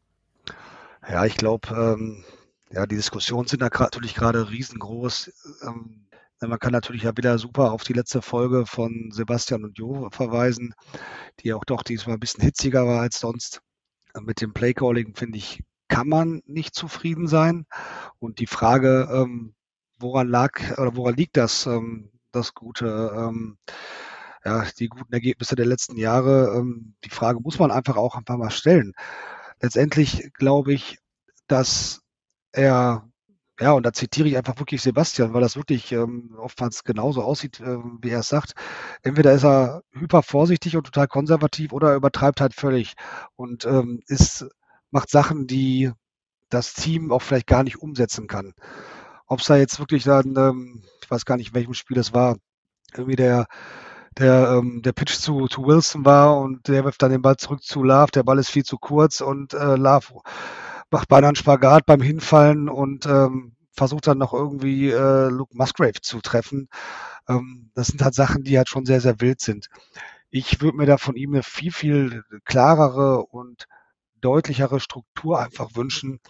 Ja, 1.09 1.25
ich 1.25 1.37
glaube, 1.37 1.69
ähm, 1.71 2.25
ja, 2.71 2.87
die 2.87 2.97
Diskussionen 2.97 3.49
sind 3.49 3.61
natürlich 3.61 4.15
gerade 4.15 4.51
riesengroß. 4.51 5.33
Ähm, 5.67 6.07
man 6.41 6.59
kann 6.59 6.73
natürlich 6.73 7.03
ja 7.03 7.17
wieder 7.17 7.39
super 7.39 7.73
auf 7.73 7.83
die 7.83 7.95
letzte 7.95 8.23
Folge 8.23 8.67
von 8.67 9.11
Sebastian 9.11 9.65
und 9.65 9.79
Jo 9.79 10.09
verweisen, 10.13 10.75
die 11.41 11.53
auch 11.53 11.65
doch 11.65 11.83
diesmal 11.83 12.17
ein 12.17 12.21
bisschen 12.21 12.45
hitziger 12.45 12.87
war 12.87 13.01
als 13.01 13.19
sonst. 13.19 13.61
Mit 14.21 14.41
dem 14.41 14.53
Playcalling, 14.53 15.15
finde 15.15 15.39
ich, 15.39 15.63
kann 15.89 16.09
man 16.09 16.43
nicht 16.47 16.75
zufrieden 16.75 17.27
sein. 17.27 17.67
Und 18.19 18.39
die 18.39 18.47
Frage, 18.47 19.09
ähm, 19.11 19.55
woran 19.99 20.29
lag 20.29 20.79
oder 20.79 20.95
woran 20.95 21.17
liegt 21.17 21.37
das, 21.37 21.67
ähm, 21.67 22.11
das 22.33 22.55
gute, 22.55 23.13
ähm, 23.17 23.59
ja, 24.45 24.65
die 24.79 24.89
guten 24.89 25.13
Ergebnisse 25.13 25.57
der 25.57 25.67
letzten 25.67 25.97
Jahre? 25.97 26.55
Ähm, 26.57 26.95
die 27.05 27.11
Frage 27.11 27.41
muss 27.41 27.59
man 27.59 27.71
einfach 27.71 27.97
auch 27.97 28.17
einfach 28.17 28.37
mal 28.37 28.51
stellen. 28.51 28.95
Letztendlich 29.61 30.31
glaube 30.35 30.73
ich, 30.73 30.99
dass 31.49 32.03
er 32.53 33.09
ja, 33.61 33.73
und 33.73 33.85
da 33.85 33.93
zitiere 33.93 34.29
ich 34.29 34.37
einfach 34.37 34.59
wirklich 34.61 34.83
Sebastian, 34.83 35.35
weil 35.35 35.41
das 35.41 35.57
wirklich 35.57 35.91
ähm, 35.93 36.37
oftmals 36.39 36.85
genauso 36.85 37.23
aussieht, 37.23 37.59
äh, 37.61 37.79
wie 38.01 38.11
er 38.11 38.21
es 38.21 38.29
sagt. 38.29 38.55
Entweder 39.03 39.33
ist 39.33 39.45
er 39.45 39.83
hyper 39.93 40.23
vorsichtig 40.23 40.77
und 40.77 40.85
total 40.85 41.09
konservativ 41.09 41.73
oder 41.73 41.91
er 41.91 41.97
übertreibt 41.97 42.41
halt 42.41 42.55
völlig 42.55 42.95
und 43.37 43.65
ähm, 43.65 44.03
ist, 44.07 44.47
macht 44.91 45.11
Sachen, 45.11 45.47
die 45.49 45.91
das 46.51 46.75
Team 46.75 47.11
auch 47.13 47.23
vielleicht 47.23 47.49
gar 47.49 47.65
nicht 47.65 47.83
umsetzen 47.83 48.29
kann. 48.29 48.55
Ob 49.29 49.41
es 49.41 49.47
da 49.47 49.57
jetzt 49.57 49.79
wirklich 49.79 50.05
dann, 50.05 50.35
ähm, 50.37 50.83
ich 51.03 51.11
weiß 51.11 51.25
gar 51.25 51.37
nicht, 51.37 51.49
in 51.51 51.55
welchem 51.55 51.75
Spiel 51.75 51.99
es 51.99 52.13
war, 52.13 52.37
irgendwie 52.95 53.17
der, 53.17 53.47
der, 54.19 54.51
ähm, 54.59 54.83
der 54.83 54.93
Pitch 54.93 55.15
zu, 55.15 55.47
zu 55.47 55.65
Wilson 55.65 56.05
war 56.05 56.39
und 56.39 56.69
der 56.69 56.85
wirft 56.85 57.03
dann 57.03 57.13
den 57.13 57.23
Ball 57.23 57.37
zurück 57.37 57.63
zu 57.63 57.83
Love, 57.83 58.11
der 58.13 58.23
Ball 58.25 58.39
ist 58.39 58.51
viel 58.51 58.65
zu 58.65 58.79
kurz 58.79 59.21
und 59.21 59.55
äh, 59.55 59.77
Love 59.77 60.21
macht 60.91 61.09
beinahe 61.09 61.29
einen 61.29 61.37
Spagat 61.37 61.87
beim 61.87 62.01
Hinfallen 62.01 62.69
und 62.69 63.07
ähm, 63.07 63.57
versucht 63.73 64.07
dann 64.07 64.19
noch 64.19 64.33
irgendwie 64.33 64.91
äh, 64.91 65.29
Luke 65.29 65.57
Musgrave 65.57 66.01
zu 66.03 66.21
treffen. 66.21 66.69
Ähm, 67.29 67.71
das 67.75 67.89
sind 67.89 68.03
halt 68.03 68.15
Sachen, 68.15 68.43
die 68.43 68.57
halt 68.57 68.69
schon 68.69 68.87
sehr, 68.87 69.01
sehr 69.01 69.21
wild 69.21 69.41
sind. 69.41 69.69
Ich 70.31 70.61
würde 70.61 70.77
mir 70.77 70.87
da 70.87 70.99
von 70.99 71.17
ihm 71.17 71.35
eine 71.35 71.43
viel, 71.43 71.73
viel 71.73 72.25
klarere 72.45 73.25
und 73.27 73.67
deutlichere 74.21 74.81
Struktur 74.81 75.39
einfach 75.39 75.71
wünschen, 75.75 76.21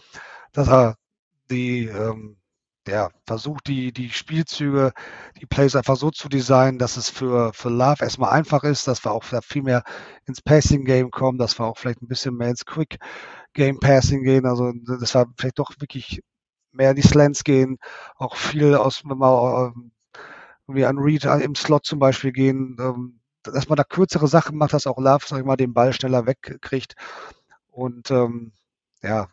dass 0.52 0.68
er 0.68 0.96
die, 1.50 1.86
ähm, 1.86 2.36
der 2.88 3.10
versucht, 3.26 3.68
die, 3.68 3.92
die 3.92 4.10
Spielzüge, 4.10 4.92
die 5.40 5.46
Plays 5.46 5.76
einfach 5.76 5.96
so 5.96 6.10
zu 6.10 6.28
designen, 6.28 6.78
dass 6.78 6.96
es 6.96 7.10
für, 7.10 7.52
für 7.52 7.68
Love 7.68 8.02
erstmal 8.02 8.30
einfach 8.30 8.64
ist, 8.64 8.88
dass 8.88 9.04
wir 9.04 9.12
auch 9.12 9.24
viel 9.42 9.62
mehr 9.62 9.84
ins 10.26 10.40
Passing 10.40 10.84
Game 10.84 11.10
kommen, 11.10 11.38
dass 11.38 11.58
wir 11.58 11.66
auch 11.66 11.78
vielleicht 11.78 12.02
ein 12.02 12.08
bisschen 12.08 12.36
mehr 12.36 12.50
ins 12.50 12.64
Quick 12.64 12.98
Game 13.52 13.78
Passing 13.78 14.22
gehen. 14.24 14.46
Also 14.46 14.72
das 15.00 15.14
war 15.14 15.26
vielleicht 15.36 15.58
doch 15.58 15.72
wirklich 15.78 16.22
mehr 16.72 16.90
in 16.90 16.96
die 16.96 17.02
Slants 17.02 17.44
gehen, 17.44 17.78
auch 18.16 18.36
viel 18.36 18.74
aus, 18.74 19.02
wenn 19.04 19.18
wir 19.18 19.72
ähm, 19.74 19.92
wie 20.66 20.84
an 20.84 20.98
Read 20.98 21.24
im 21.24 21.54
Slot 21.54 21.84
zum 21.84 21.98
Beispiel 21.98 22.32
gehen, 22.32 22.76
ähm, 22.80 23.20
dass 23.42 23.68
man 23.68 23.76
da 23.76 23.84
kürzere 23.84 24.28
Sachen 24.28 24.56
macht, 24.56 24.72
dass 24.72 24.86
auch 24.86 24.98
Love, 24.98 25.24
sag 25.26 25.40
ich 25.40 25.44
mal, 25.44 25.56
den 25.56 25.74
Ball 25.74 25.92
schneller 25.92 26.26
wegkriegt. 26.26 26.94
Und 27.70 28.10
ähm, 28.10 28.52
ja, 29.02 29.28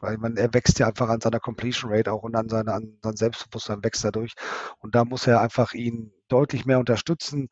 weil 0.00 0.18
man, 0.18 0.36
er 0.36 0.52
wächst 0.54 0.78
ja 0.78 0.86
einfach 0.86 1.08
an 1.08 1.20
seiner 1.20 1.40
Completion 1.40 1.92
Rate 1.92 2.12
auch 2.12 2.22
und 2.22 2.36
an, 2.36 2.48
seine, 2.48 2.72
an 2.72 2.98
sein 3.02 3.16
Selbstbewusstsein 3.16 3.82
wächst 3.82 4.04
dadurch. 4.04 4.34
Und 4.78 4.94
da 4.94 5.04
muss 5.04 5.26
er 5.26 5.40
einfach 5.40 5.72
ihn 5.72 6.12
deutlich 6.28 6.66
mehr 6.66 6.78
unterstützen. 6.78 7.48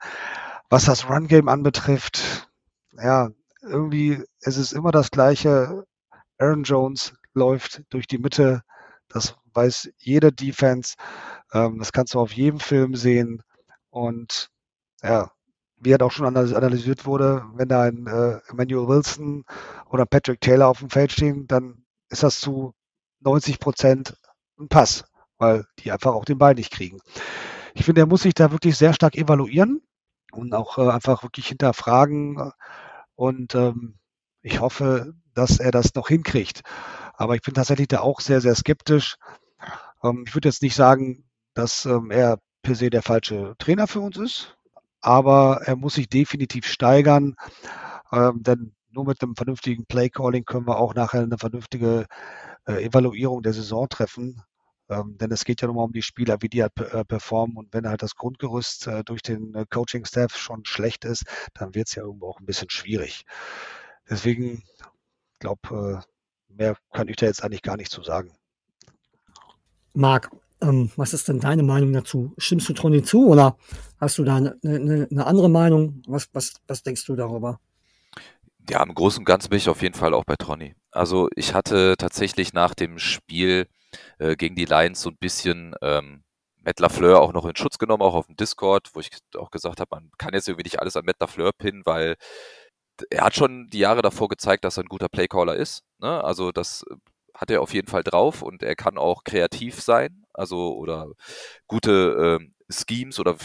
Was 0.70 0.86
das 0.86 1.09
Run 1.09 1.28
Game 1.28 1.49
anbetrifft, 1.49 2.49
ja, 2.92 3.30
irgendwie 3.62 4.22
es 4.40 4.57
ist 4.57 4.72
immer 4.72 4.90
das 4.92 5.11
Gleiche. 5.11 5.84
Aaron 6.38 6.64
Jones 6.64 7.14
läuft 7.32 7.82
durch 7.90 8.07
die 8.07 8.18
Mitte. 8.18 8.62
Das 9.09 9.36
weiß 9.55 9.90
jede 9.99 10.32
Defense. 10.32 10.97
Ähm, 11.53 11.78
das 11.78 11.92
kannst 11.92 12.14
du 12.14 12.20
auf 12.20 12.32
jedem 12.32 12.61
Film 12.61 12.95
sehen. 12.95 13.42
Und 13.90 14.51
ja, 15.03 15.30
wie 15.76 15.92
halt 15.92 16.03
auch 16.03 16.11
schon 16.12 16.26
analysiert 16.26 17.07
wurde, 17.07 17.45
wenn 17.55 17.68
da 17.68 17.82
ein 17.82 18.07
äh, 18.07 18.40
Emmanuel 18.49 18.88
Wilson 18.88 19.45
oder 19.88 20.07
Patrick 20.07 20.40
Taylor 20.40 20.68
auf 20.68 20.80
dem 20.80 20.90
Feld 20.90 21.12
stehen, 21.12 21.47
dann 21.47 21.84
ist 22.14 22.22
das 22.22 22.40
zu 22.40 22.74
90 23.20 23.60
Prozent 23.60 24.16
ein 24.58 24.68
Pass, 24.68 25.04
weil 25.38 25.66
die 25.80 25.92
einfach 25.92 26.14
auch 26.14 26.24
den 26.24 26.38
Ball 26.38 26.54
nicht 26.54 26.70
kriegen. 26.70 27.00
Ich 27.74 27.84
finde, 27.84 28.02
er 28.02 28.06
muss 28.06 28.22
sich 28.22 28.34
da 28.34 28.52
wirklich 28.52 28.76
sehr 28.76 28.94
stark 28.94 29.16
evaluieren 29.16 29.82
und 30.32 30.54
auch 30.54 30.78
äh, 30.78 30.88
einfach 30.88 31.22
wirklich 31.22 31.48
hinterfragen. 31.48 32.52
Und 33.16 33.54
ähm, 33.54 33.98
ich 34.42 34.60
hoffe, 34.60 35.14
dass 35.34 35.58
er 35.58 35.72
das 35.72 35.94
noch 35.94 36.08
hinkriegt. 36.08 36.62
Aber 37.14 37.34
ich 37.34 37.42
bin 37.42 37.54
tatsächlich 37.54 37.88
da 37.88 38.00
auch 38.00 38.20
sehr, 38.20 38.40
sehr 38.40 38.54
skeptisch. 38.54 39.16
Ähm, 40.02 40.24
ich 40.26 40.34
würde 40.34 40.48
jetzt 40.48 40.62
nicht 40.62 40.76
sagen, 40.76 41.24
dass 41.54 41.84
ähm, 41.84 42.10
er 42.10 42.38
per 42.62 42.74
se 42.74 42.90
der 42.90 43.02
falsche 43.02 43.54
Trainer 43.58 43.86
für 43.86 44.00
uns 44.00 44.16
ist, 44.16 44.56
aber 45.00 45.62
er 45.64 45.76
muss 45.76 45.94
sich 45.94 46.08
definitiv 46.08 46.66
steigern, 46.66 47.36
ähm, 48.10 48.42
denn 48.42 48.74
nur 48.95 49.07
mit 49.07 49.22
einem 49.22 49.36
vernünftigen 49.36 49.84
Play-Calling 49.86 50.45
können 50.45 50.66
wir 50.66 50.78
auch 50.78 50.95
nachher 50.95 51.22
eine 51.22 51.38
vernünftige 51.38 52.07
äh, 52.66 52.84
Evaluierung 52.84 53.42
der 53.42 53.53
Saison 53.53 53.88
treffen. 53.88 54.42
Ähm, 54.88 55.16
denn 55.18 55.30
es 55.32 55.45
geht 55.45 55.62
ja 55.62 55.68
nochmal 55.68 55.86
um 55.86 55.92
die 55.92 56.03
Spieler, 56.03 56.42
wie 56.42 56.49
die 56.49 56.62
halt 56.62 56.78
äh, 56.78 57.05
performen. 57.05 57.57
Und 57.57 57.72
wenn 57.72 57.88
halt 57.88 58.03
das 58.03 58.16
Grundgerüst 58.16 58.86
äh, 58.86 59.03
durch 59.05 59.22
den 59.22 59.55
äh, 59.55 59.64
Coaching-Staff 59.68 60.36
schon 60.36 60.64
schlecht 60.64 61.05
ist, 61.05 61.24
dann 61.55 61.74
wird 61.74 61.88
es 61.88 61.95
ja 61.95 62.03
irgendwo 62.03 62.28
auch 62.28 62.40
ein 62.40 62.47
bisschen 62.47 62.70
schwierig. 62.70 63.24
Deswegen, 64.09 64.62
glaube, 65.38 66.03
äh, 66.03 66.55
mehr 66.55 66.76
kann 66.92 67.09
ich 67.09 67.16
da 67.16 67.26
jetzt 67.26 67.42
eigentlich 67.42 67.62
gar 67.62 67.76
nicht 67.76 67.90
zu 67.90 68.03
sagen. 68.03 68.36
Marc, 69.95 70.30
ähm, 70.61 70.90
was 70.97 71.14
ist 71.14 71.28
denn 71.28 71.40
deine 71.40 71.62
Meinung 71.62 71.92
dazu? 71.92 72.34
Stimmst 72.38 72.68
du 72.68 72.72
Toni 72.74 73.03
zu 73.03 73.28
oder 73.28 73.57
hast 73.99 74.18
du 74.18 74.24
da 74.24 74.36
eine, 74.36 74.59
eine, 74.64 75.09
eine 75.11 75.26
andere 75.26 75.49
Meinung? 75.49 76.03
Was, 76.07 76.28
was, 76.32 76.55
was 76.66 76.82
denkst 76.82 77.05
du 77.07 77.16
darüber? 77.16 77.61
Ja, 78.68 78.82
im 78.82 78.94
Großen 78.94 79.20
und 79.20 79.24
Ganzen 79.26 79.50
bin 79.50 79.58
ich 79.58 79.68
auf 79.68 79.82
jeden 79.82 79.94
Fall 79.94 80.14
auch 80.14 80.24
bei 80.24 80.36
Tronny. 80.36 80.74
Also 80.90 81.28
ich 81.36 81.54
hatte 81.54 81.96
tatsächlich 81.98 82.52
nach 82.54 82.74
dem 82.74 82.98
Spiel 82.98 83.66
äh, 84.18 84.36
gegen 84.36 84.56
die 84.56 84.64
Lions 84.64 85.02
so 85.02 85.10
ein 85.10 85.18
bisschen 85.18 85.74
ähm, 85.82 86.24
Matt 86.64 86.80
LaFleur 86.80 87.20
auch 87.20 87.32
noch 87.34 87.44
in 87.44 87.56
Schutz 87.56 87.78
genommen, 87.78 88.02
auch 88.02 88.14
auf 88.14 88.26
dem 88.26 88.36
Discord, 88.36 88.90
wo 88.94 89.00
ich 89.00 89.10
auch 89.36 89.50
gesagt 89.50 89.80
habe, 89.80 89.88
man 89.90 90.10
kann 90.18 90.32
jetzt 90.32 90.48
irgendwie 90.48 90.64
nicht 90.64 90.80
alles 90.80 90.96
an 90.96 91.04
Matt 91.04 91.20
LaFleur 91.20 91.52
pinnen, 91.52 91.82
weil 91.84 92.16
er 93.10 93.24
hat 93.24 93.34
schon 93.34 93.68
die 93.70 93.80
Jahre 93.80 94.02
davor 94.02 94.28
gezeigt, 94.28 94.64
dass 94.64 94.78
er 94.78 94.84
ein 94.84 94.88
guter 94.88 95.08
Playcaller 95.08 95.56
ist. 95.56 95.82
Ne? 95.98 96.22
Also 96.24 96.52
das 96.52 96.84
äh, 96.90 96.96
hat 97.34 97.50
er 97.50 97.62
auf 97.62 97.74
jeden 97.74 97.88
Fall 97.88 98.02
drauf 98.02 98.42
und 98.42 98.62
er 98.62 98.76
kann 98.76 98.96
auch 98.98 99.24
kreativ 99.24 99.80
sein, 99.80 100.24
also 100.32 100.74
oder 100.76 101.08
gute 101.66 102.40
äh, 102.40 102.72
Schemes 102.72 103.18
oder 103.20 103.36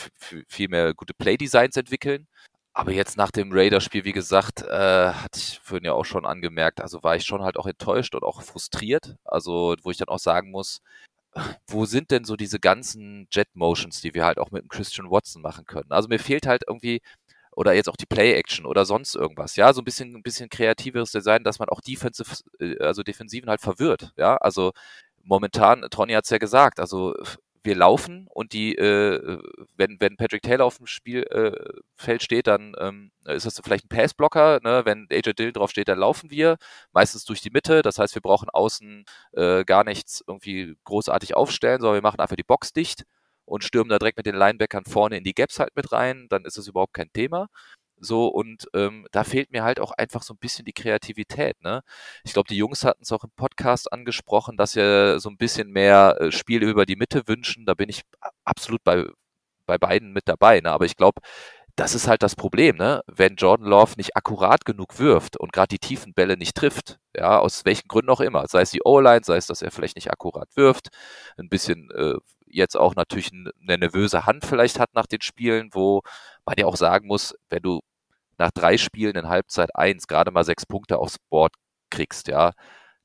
vielmehr 0.47 0.93
gute 0.93 1.13
Playdesigns 1.13 1.76
entwickeln. 1.76 2.28
Aber 2.80 2.94
jetzt 2.94 3.18
nach 3.18 3.30
dem 3.30 3.52
Raiders-Spiel, 3.52 4.06
wie 4.06 4.14
gesagt, 4.14 4.62
äh, 4.62 5.12
hatte 5.12 5.38
ich 5.38 5.60
vorhin 5.62 5.84
ja 5.84 5.92
auch 5.92 6.06
schon 6.06 6.26
angemerkt, 6.26 6.80
also 6.80 7.04
war 7.04 7.18
ich 7.18 7.26
schon 7.26 7.42
halt 7.44 7.58
auch 7.58 7.66
enttäuscht 7.68 8.16
und 8.16 8.24
auch 8.24 8.42
frustriert. 8.42 9.18
Also, 9.26 9.76
wo 9.84 9.92
ich 9.92 9.98
dann 9.98 10.08
auch 10.08 10.18
sagen 10.20 10.50
muss, 10.50 10.82
wo 11.68 11.86
sind 11.86 12.10
denn 12.10 12.24
so 12.24 12.38
diese 12.38 12.58
ganzen 12.58 13.28
Jet-Motions, 13.32 14.00
die 14.00 14.14
wir 14.14 14.26
halt 14.26 14.40
auch 14.40 14.52
mit 14.52 14.64
dem 14.64 14.70
Christian 14.70 15.12
Watson 15.12 15.42
machen 15.42 15.66
können? 15.66 15.92
Also 15.92 16.08
mir 16.08 16.20
fehlt 16.20 16.48
halt 16.48 16.64
irgendwie, 16.68 17.02
oder 17.52 17.74
jetzt 17.74 17.90
auch 17.90 17.98
die 17.98 18.06
Play-Action 18.06 18.66
oder 18.66 18.86
sonst 18.86 19.14
irgendwas, 19.16 19.58
ja, 19.58 19.74
so 19.74 19.82
ein 19.82 19.86
bisschen, 19.86 20.16
ein 20.16 20.24
bisschen 20.24 20.50
kreativeres 20.50 21.12
Design, 21.12 21.44
dass 21.44 21.60
man 21.60 21.68
auch 21.70 21.82
Defensive, 21.82 22.34
äh, 22.62 22.78
also 22.80 23.04
Defensiven 23.04 23.50
halt 23.50 23.62
verwirrt, 23.62 24.14
ja, 24.18 24.38
also 24.38 24.72
momentan, 25.24 25.84
hat 25.84 26.24
es 26.24 26.30
ja 26.30 26.38
gesagt, 26.38 26.80
also 26.80 27.14
wir 27.70 27.76
laufen 27.76 28.28
und 28.34 28.53
die, 28.53 28.76
äh, 28.76 29.39
wenn, 29.78 30.01
wenn 30.01 30.17
Patrick 30.17 30.41
Taylor 30.41 30.65
auf 30.65 30.78
dem 30.78 30.88
Spielfeld 30.88 31.61
äh, 32.07 32.20
steht, 32.20 32.47
dann 32.47 32.74
ähm, 32.80 33.11
ist 33.26 33.45
das 33.45 33.61
vielleicht 33.63 33.86
ein 33.86 33.89
Passblocker. 33.95 34.59
Ne? 34.63 34.82
Wenn 34.86 35.07
AJ 35.11 35.34
Dill 35.34 35.53
drauf 35.53 35.70
steht, 35.70 35.88
dann 35.88 35.99
laufen 35.99 36.32
wir 36.32 36.57
meistens 36.93 37.26
durch 37.26 37.41
die 37.41 37.51
Mitte. 37.51 37.84
Das 37.84 37.99
heißt, 37.99 38.15
wir 38.15 38.24
brauchen 38.24 38.49
außen 38.49 39.05
äh, 39.34 39.63
gar 39.65 39.84
nichts 39.84 40.24
irgendwie 40.28 40.76
großartig 40.84 41.36
aufstellen, 41.36 41.80
sondern 41.80 41.97
wir 41.97 42.01
machen 42.01 42.20
einfach 42.20 42.36
die 42.36 42.43
Box 42.43 42.74
dicht 42.74 43.03
und 43.45 43.63
stürmen 43.63 43.89
da 43.89 43.99
direkt 43.99 44.17
mit 44.17 44.26
den 44.26 44.36
Linebackern 44.36 44.86
vorne 44.86 45.17
in 45.17 45.24
die 45.24 45.34
Gaps 45.34 45.59
halt 45.59 45.76
mit 45.76 45.91
rein. 45.91 46.26
Dann 46.30 46.45
ist 46.45 46.57
das 46.57 46.67
überhaupt 46.67 46.93
kein 46.95 47.11
Thema. 47.13 47.49
So, 48.02 48.28
und 48.28 48.68
ähm, 48.74 49.08
da 49.12 49.24
fehlt 49.24 49.52
mir 49.52 49.64
halt 49.64 49.80
auch 49.80 49.91
einfach 49.91 50.24
so 50.24 50.34
ein 50.34 50.38
bisschen 50.38 50.66
die 50.66 50.74
Kreativität. 50.74 51.62
Ne? 51.62 51.82
Ich 52.24 52.34
glaube, 52.34 52.47
die 52.50 52.58
Jungs 52.58 52.84
hatten 52.86 53.04
es 53.04 53.12
auch 53.12 53.24
im 53.24 53.32
Podcast 53.36 53.91
angesprochen, 53.91 54.58
dass 54.58 54.74
sie 54.74 55.20
so 55.20 55.30
ein 55.30 55.38
bisschen 55.38 55.72
mehr 55.72 56.18
äh, 56.20 56.32
Spiele 56.32 56.68
über 56.68 56.86
die 56.86 56.95
Mitte 56.95 57.28
wünschen. 57.28 57.66
Da 57.66 57.74
bin 57.74 57.89
ich 57.89 58.04
absolut 58.43 58.84
bei, 58.84 59.06
bei 59.66 59.78
beiden 59.78 60.14
mit 60.14 60.28
dabei. 60.28 60.62
Ne? 60.62 60.72
Aber 60.72 60.86
ich 60.86 60.95
glaube, 60.95 61.22
das 61.80 61.95
ist 61.95 62.08
halt 62.10 62.24
das 62.24 62.36
Problem, 62.36 62.76
ne? 62.76 63.02
Wenn 63.08 63.36
Jordan 63.36 63.66
Love 63.66 63.93
nicht 63.95 64.18
akkurat 64.18 64.66
genug 64.66 65.00
wirft 65.00 65.38
und 65.38 65.54
gerade 65.54 65.70
die 65.70 65.80
tiefen 65.80 66.14
Bälle 66.14 66.36
nicht 66.36 66.56
trifft, 66.56 67.00
ja, 67.16 67.39
aus 67.39 67.64
welchen 67.64 67.88
Gründen 67.88 68.10
auch 68.10 68.20
immer, 68.20 68.47
sei 68.47 68.62
es 68.62 68.72
die 68.72 68.82
O-Line, 68.84 69.22
sei 69.24 69.38
es, 69.38 69.47
dass 69.47 69.62
er 69.62 69.72
vielleicht 69.72 69.95
nicht 69.95 70.12
akkurat 70.12 70.50
wirft, 70.56 70.89
ein 71.38 71.47
bisschen 71.47 71.89
äh, 71.91 72.16
jetzt 72.47 72.76
auch 72.76 72.95
natürlich 72.95 73.32
eine 73.32 73.78
nervöse 73.78 74.26
Hand 74.26 74.45
vielleicht 74.45 74.80
hat 74.80 74.93
nach 74.93 75.06
den 75.06 75.22
Spielen, 75.22 75.70
wo 75.72 76.02
man 76.45 76.56
ja 76.58 76.66
auch 76.66 76.76
sagen 76.76 77.08
muss, 77.08 77.34
wenn 77.50 77.62
du 77.62 77.80
nach 78.40 78.52
drei 78.52 78.78
Spielen 78.78 79.16
in 79.16 79.28
Halbzeit 79.30 79.76
eins 79.76 80.08
gerade 80.08 80.32
mal 80.32 80.44
sechs 80.44 80.66
Punkte 80.66 80.98
aufs 80.98 81.20
Board 81.30 81.54
kriegst, 81.92 82.28
ja, 82.28 82.54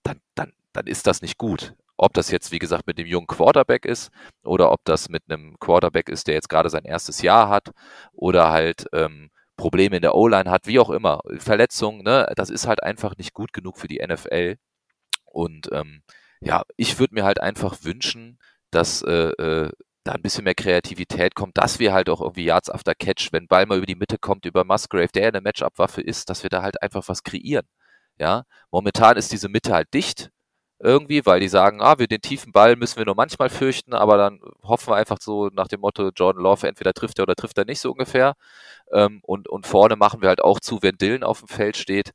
dann, 0.03 0.21
dann, 0.35 0.53
dann 0.73 0.87
ist 0.87 1.07
das 1.07 1.23
nicht 1.23 1.39
gut. 1.39 1.75
Ob 1.97 2.13
das 2.15 2.31
jetzt, 2.31 2.51
wie 2.51 2.59
gesagt, 2.59 2.87
mit 2.87 2.99
dem 2.99 3.07
jungen 3.07 3.27
Quarterback 3.27 3.85
ist 3.85 4.11
oder 4.45 4.73
ob 4.73 4.81
das 4.85 5.09
mit 5.09 5.23
einem 5.29 5.59
Quarterback 5.61 6.09
ist, 6.09 6.27
der 6.27 6.35
jetzt 6.35 6.49
gerade 6.49 6.69
sein 6.69 6.85
erstes 6.85 7.23
Jahr 7.23 7.49
hat 7.49 7.71
oder 8.13 8.51
halt 8.51 8.87
ähm, 8.93 9.31
Probleme 9.57 9.97
in 9.97 10.03
der 10.03 10.15
O-Line 10.15 10.51
hat, 10.51 10.67
wie 10.67 10.81
auch 10.81 10.91
immer, 10.91 11.21
Verletzungen, 11.39 12.03
ne, 12.03 12.33
das 12.37 12.51
ist 12.51 12.67
halt 12.67 12.83
einfach 12.83 13.17
nicht 13.17 13.33
gut 13.33 13.53
genug 13.53 13.79
für 13.79 13.87
die 13.87 14.05
NFL. 14.05 14.57
Und 15.25 15.69
ähm, 15.73 16.03
ja, 16.41 16.63
ich 16.77 16.99
würde 16.99 17.15
mir 17.15 17.25
halt 17.25 17.41
einfach 17.41 17.79
wünschen, 17.83 18.39
dass 18.71 19.03
äh, 19.03 19.31
äh, 19.31 19.71
da 20.05 20.13
ein 20.13 20.23
bisschen 20.23 20.45
mehr 20.45 20.55
Kreativität 20.55 21.35
kommt, 21.35 21.59
dass 21.59 21.79
wir 21.79 21.93
halt 21.93 22.09
auch 22.11 22.21
irgendwie 22.21 22.45
Yards 22.45 22.71
after 22.71 22.95
Catch, 22.95 23.33
wenn 23.33 23.49
Ball 23.49 23.67
mal 23.67 23.79
über 23.79 23.87
die 23.87 23.95
Mitte 23.97 24.19
kommt, 24.19 24.45
über 24.47 24.65
Musgrave, 24.65 25.09
der 25.09 25.29
eine 25.29 25.41
Matchup-Waffe 25.41 26.03
ist, 26.03 26.31
dass 26.31 26.43
wir 26.43 26.51
da 26.51 26.63
halt 26.63 26.83
einfach 26.83 27.09
was 27.09 27.23
kreieren. 27.23 27.67
Ja, 28.19 28.45
momentan 28.71 29.17
ist 29.17 29.33
diese 29.33 29.49
Mitte 29.49 29.73
halt 29.75 29.93
dicht 29.95 30.31
irgendwie, 30.81 31.25
weil 31.25 31.41
die 31.41 31.49
sagen, 31.49 31.81
ah, 31.81 31.99
wir 31.99 32.07
den 32.09 32.21
tiefen 32.21 32.53
Ball 32.53 32.77
müssen 32.77 32.99
wir 32.99 33.07
nur 33.07 33.15
manchmal 33.15 33.49
fürchten, 33.49 33.95
aber 33.95 34.19
dann 34.19 34.41
hoffen 34.63 34.91
wir 34.91 34.97
einfach 34.97 35.19
so 35.21 35.49
nach 35.49 35.69
dem 35.69 35.81
Motto, 35.81 36.11
Jordan 36.15 36.43
Love, 36.43 36.69
entweder 36.69 36.93
trifft 36.93 37.19
er 37.19 37.23
oder 37.25 37.37
trifft 37.37 37.59
er 37.59 37.65
nicht 37.65 37.81
so 37.81 37.93
ungefähr. 37.93 38.35
Ähm, 38.93 39.21
und, 39.23 39.49
und 39.49 39.67
vorne 39.67 39.97
machen 39.97 40.21
wir 40.21 40.29
halt 40.29 40.43
auch 40.43 40.61
zu, 40.61 40.83
wenn 40.83 40.97
Dylan 40.99 41.25
auf 41.25 41.41
dem 41.41 41.49
Feld 41.49 41.77
steht. 41.77 42.13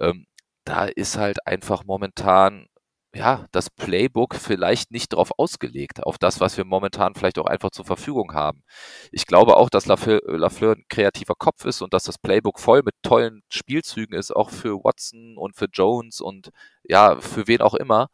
Ähm, 0.00 0.26
da 0.64 0.86
ist 0.86 1.18
halt 1.18 1.46
einfach 1.46 1.84
momentan 1.84 2.68
ja, 3.16 3.46
das 3.50 3.70
Playbook 3.70 4.34
vielleicht 4.34 4.90
nicht 4.90 5.12
darauf 5.12 5.30
ausgelegt, 5.38 6.04
auf 6.04 6.18
das, 6.18 6.38
was 6.40 6.56
wir 6.58 6.66
momentan 6.66 7.14
vielleicht 7.14 7.38
auch 7.38 7.46
einfach 7.46 7.70
zur 7.70 7.86
Verfügung 7.86 8.34
haben. 8.34 8.62
Ich 9.10 9.26
glaube 9.26 9.56
auch, 9.56 9.70
dass 9.70 9.86
Lafleur, 9.86 10.20
Lafleur 10.26 10.74
ein 10.74 10.84
kreativer 10.88 11.34
Kopf 11.34 11.64
ist 11.64 11.80
und 11.80 11.94
dass 11.94 12.04
das 12.04 12.18
Playbook 12.18 12.60
voll 12.60 12.82
mit 12.84 12.94
tollen 13.02 13.42
Spielzügen 13.48 14.14
ist, 14.16 14.36
auch 14.36 14.50
für 14.50 14.84
Watson 14.84 15.38
und 15.38 15.56
für 15.56 15.66
Jones 15.72 16.20
und 16.20 16.50
ja, 16.84 17.18
für 17.20 17.46
wen 17.48 17.62
auch 17.62 17.74
immer. 17.74 18.08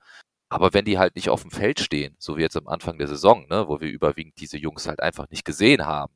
Aber 0.48 0.72
wenn 0.74 0.84
die 0.84 0.98
halt 0.98 1.16
nicht 1.16 1.30
auf 1.30 1.42
dem 1.42 1.50
Feld 1.50 1.80
stehen, 1.80 2.14
so 2.18 2.36
wie 2.36 2.42
jetzt 2.42 2.56
am 2.56 2.68
Anfang 2.68 2.98
der 2.98 3.08
Saison, 3.08 3.46
ne, 3.48 3.66
wo 3.68 3.80
wir 3.80 3.90
überwiegend 3.90 4.38
diese 4.40 4.58
Jungs 4.58 4.86
halt 4.86 5.02
einfach 5.02 5.28
nicht 5.30 5.44
gesehen 5.44 5.86
haben, 5.86 6.14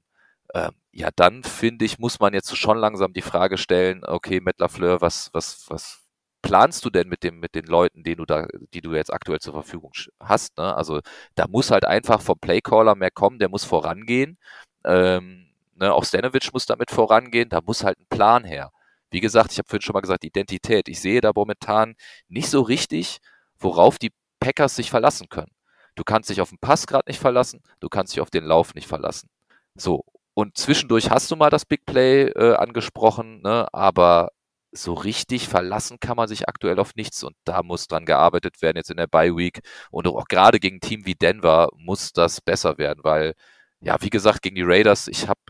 ähm, 0.55 0.73
ja, 0.93 1.11
dann 1.17 1.43
finde 1.45 1.85
ich, 1.85 1.99
muss 1.99 2.21
man 2.21 2.35
jetzt 2.35 2.57
schon 2.57 2.79
langsam 2.79 3.13
die 3.13 3.23
Frage 3.23 3.59
stellen, 3.59 4.05
okay, 4.05 4.41
Matt 4.41 4.61
Lafleur, 4.61 5.01
was, 5.01 5.31
was, 5.33 5.67
was, 5.69 6.06
planst 6.43 6.85
du 6.85 6.91
denn 6.91 7.09
mit 7.09 7.23
dem, 7.23 7.41
mit 7.41 7.55
den 7.55 7.67
Leuten, 7.67 8.03
die 8.03 8.17
du 8.17 8.25
da, 8.25 8.47
die 8.75 8.81
du 8.81 8.95
jetzt 8.95 9.13
aktuell 9.13 9.41
zur 9.41 9.55
Verfügung 9.55 9.93
hast? 10.21 10.57
Ne? 10.59 10.75
Also 10.75 11.01
da 11.35 11.47
muss 11.49 11.71
halt 11.71 11.85
einfach 11.85 12.21
vom 12.21 12.39
Playcaller 12.39 12.95
mehr 12.95 13.11
kommen, 13.11 13.39
der 13.39 13.49
muss 13.49 13.65
vorangehen. 13.65 14.39
Ähm, 14.85 15.47
ne? 15.75 15.93
Auch 15.93 16.05
Stanovic 16.05 16.53
muss 16.53 16.67
damit 16.67 16.91
vorangehen, 16.91 17.49
da 17.49 17.61
muss 17.61 17.85
halt 17.85 17.99
ein 17.99 18.07
Plan 18.09 18.45
her. 18.45 18.71
Wie 19.11 19.21
gesagt, 19.21 19.53
ich 19.53 19.59
habe 19.59 19.69
vorhin 19.69 19.83
schon 19.83 19.95
mal 19.95 20.01
gesagt, 20.01 20.25
Identität. 20.25 20.89
Ich 20.89 21.01
sehe 21.01 21.21
da 21.21 21.33
momentan 21.35 21.95
nicht 22.29 22.51
so 22.51 22.63
richtig, 22.63 23.19
worauf 23.59 23.99
die 23.99 24.13
Packers 24.41 24.77
sich 24.77 24.91
verlassen 24.91 25.29
können. 25.29 25.53
Du 25.95 26.05
kannst 26.05 26.29
dich 26.31 26.41
auf 26.41 26.51
den 26.51 26.59
Pass 26.59 26.87
gerade 26.87 27.05
nicht 27.09 27.21
verlassen, 27.21 27.63
du 27.81 27.89
kannst 27.89 28.15
dich 28.15 28.21
auf 28.21 28.31
den 28.31 28.45
Lauf 28.45 28.75
nicht 28.75 28.87
verlassen. 28.87 29.31
So, 29.75 30.05
und 30.35 30.59
zwischendurch 30.59 31.11
hast 31.11 31.31
du 31.31 31.37
mal 31.37 31.51
das 31.51 31.65
Big 31.65 31.87
Play 31.87 32.25
äh, 32.29 32.55
angesprochen, 32.57 33.41
ne? 33.43 33.67
aber 33.73 34.33
so 34.77 34.95
richtig 34.95 35.49
verlassen 35.49 35.99
kann 36.01 36.17
man 36.17 36.29
sich 36.29 36.49
aktuell 36.49 36.79
auf 36.79 36.95
nichts 36.97 37.23
und 37.25 37.35
da 37.45 37.63
muss 37.63 37.89
dran 37.89 38.07
gearbeitet 38.07 38.63
werden 38.63 38.77
jetzt 38.77 38.91
in 38.91 38.97
der 38.97 39.07
Bye 39.07 39.37
Week. 39.37 39.61
Und 39.91 40.07
auch 40.07 40.27
gerade 40.27 40.61
gegen 40.61 40.77
ein 40.77 40.81
Team 40.81 41.07
wie 41.07 41.15
Denver 41.15 41.69
muss 41.77 42.13
das 42.13 42.41
besser 42.41 42.79
werden, 42.79 43.01
weil 43.05 43.35
ja, 43.81 43.97
wie 44.01 44.11
gesagt, 44.11 44.43
gegen 44.43 44.57
die 44.57 44.63
Raiders, 44.63 45.09
ich 45.09 45.29
habe 45.29 45.41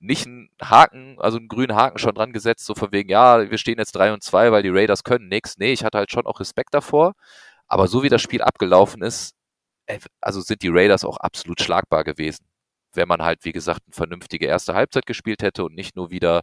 nicht 0.00 0.26
einen 0.26 0.50
Haken, 0.62 1.16
also 1.18 1.38
einen 1.38 1.48
grünen 1.48 1.74
Haken 1.76 1.98
schon 1.98 2.14
dran 2.14 2.32
gesetzt, 2.32 2.66
so 2.66 2.74
von 2.74 2.92
wegen, 2.92 3.08
ja, 3.10 3.50
wir 3.50 3.58
stehen 3.58 3.78
jetzt 3.78 3.92
3 3.92 4.12
und 4.12 4.22
2, 4.22 4.52
weil 4.52 4.62
die 4.62 4.70
Raiders 4.70 5.04
können 5.04 5.28
nichts. 5.28 5.56
Nee, 5.58 5.72
ich 5.72 5.84
hatte 5.84 5.98
halt 5.98 6.10
schon 6.12 6.26
auch 6.26 6.40
Respekt 6.40 6.74
davor, 6.74 7.14
aber 7.68 7.88
so 7.88 8.02
wie 8.02 8.08
das 8.10 8.22
Spiel 8.22 8.42
abgelaufen 8.42 9.02
ist, 9.02 9.34
also 10.20 10.40
sind 10.40 10.62
die 10.62 10.68
Raiders 10.70 11.04
auch 11.04 11.18
absolut 11.18 11.60
schlagbar 11.60 12.04
gewesen 12.04 12.46
wenn 12.94 13.08
man 13.08 13.22
halt, 13.22 13.44
wie 13.44 13.52
gesagt, 13.52 13.82
eine 13.86 13.94
vernünftige 13.94 14.46
erste 14.46 14.74
Halbzeit 14.74 15.06
gespielt 15.06 15.42
hätte 15.42 15.64
und 15.64 15.74
nicht 15.74 15.96
nur 15.96 16.10
wieder, 16.10 16.42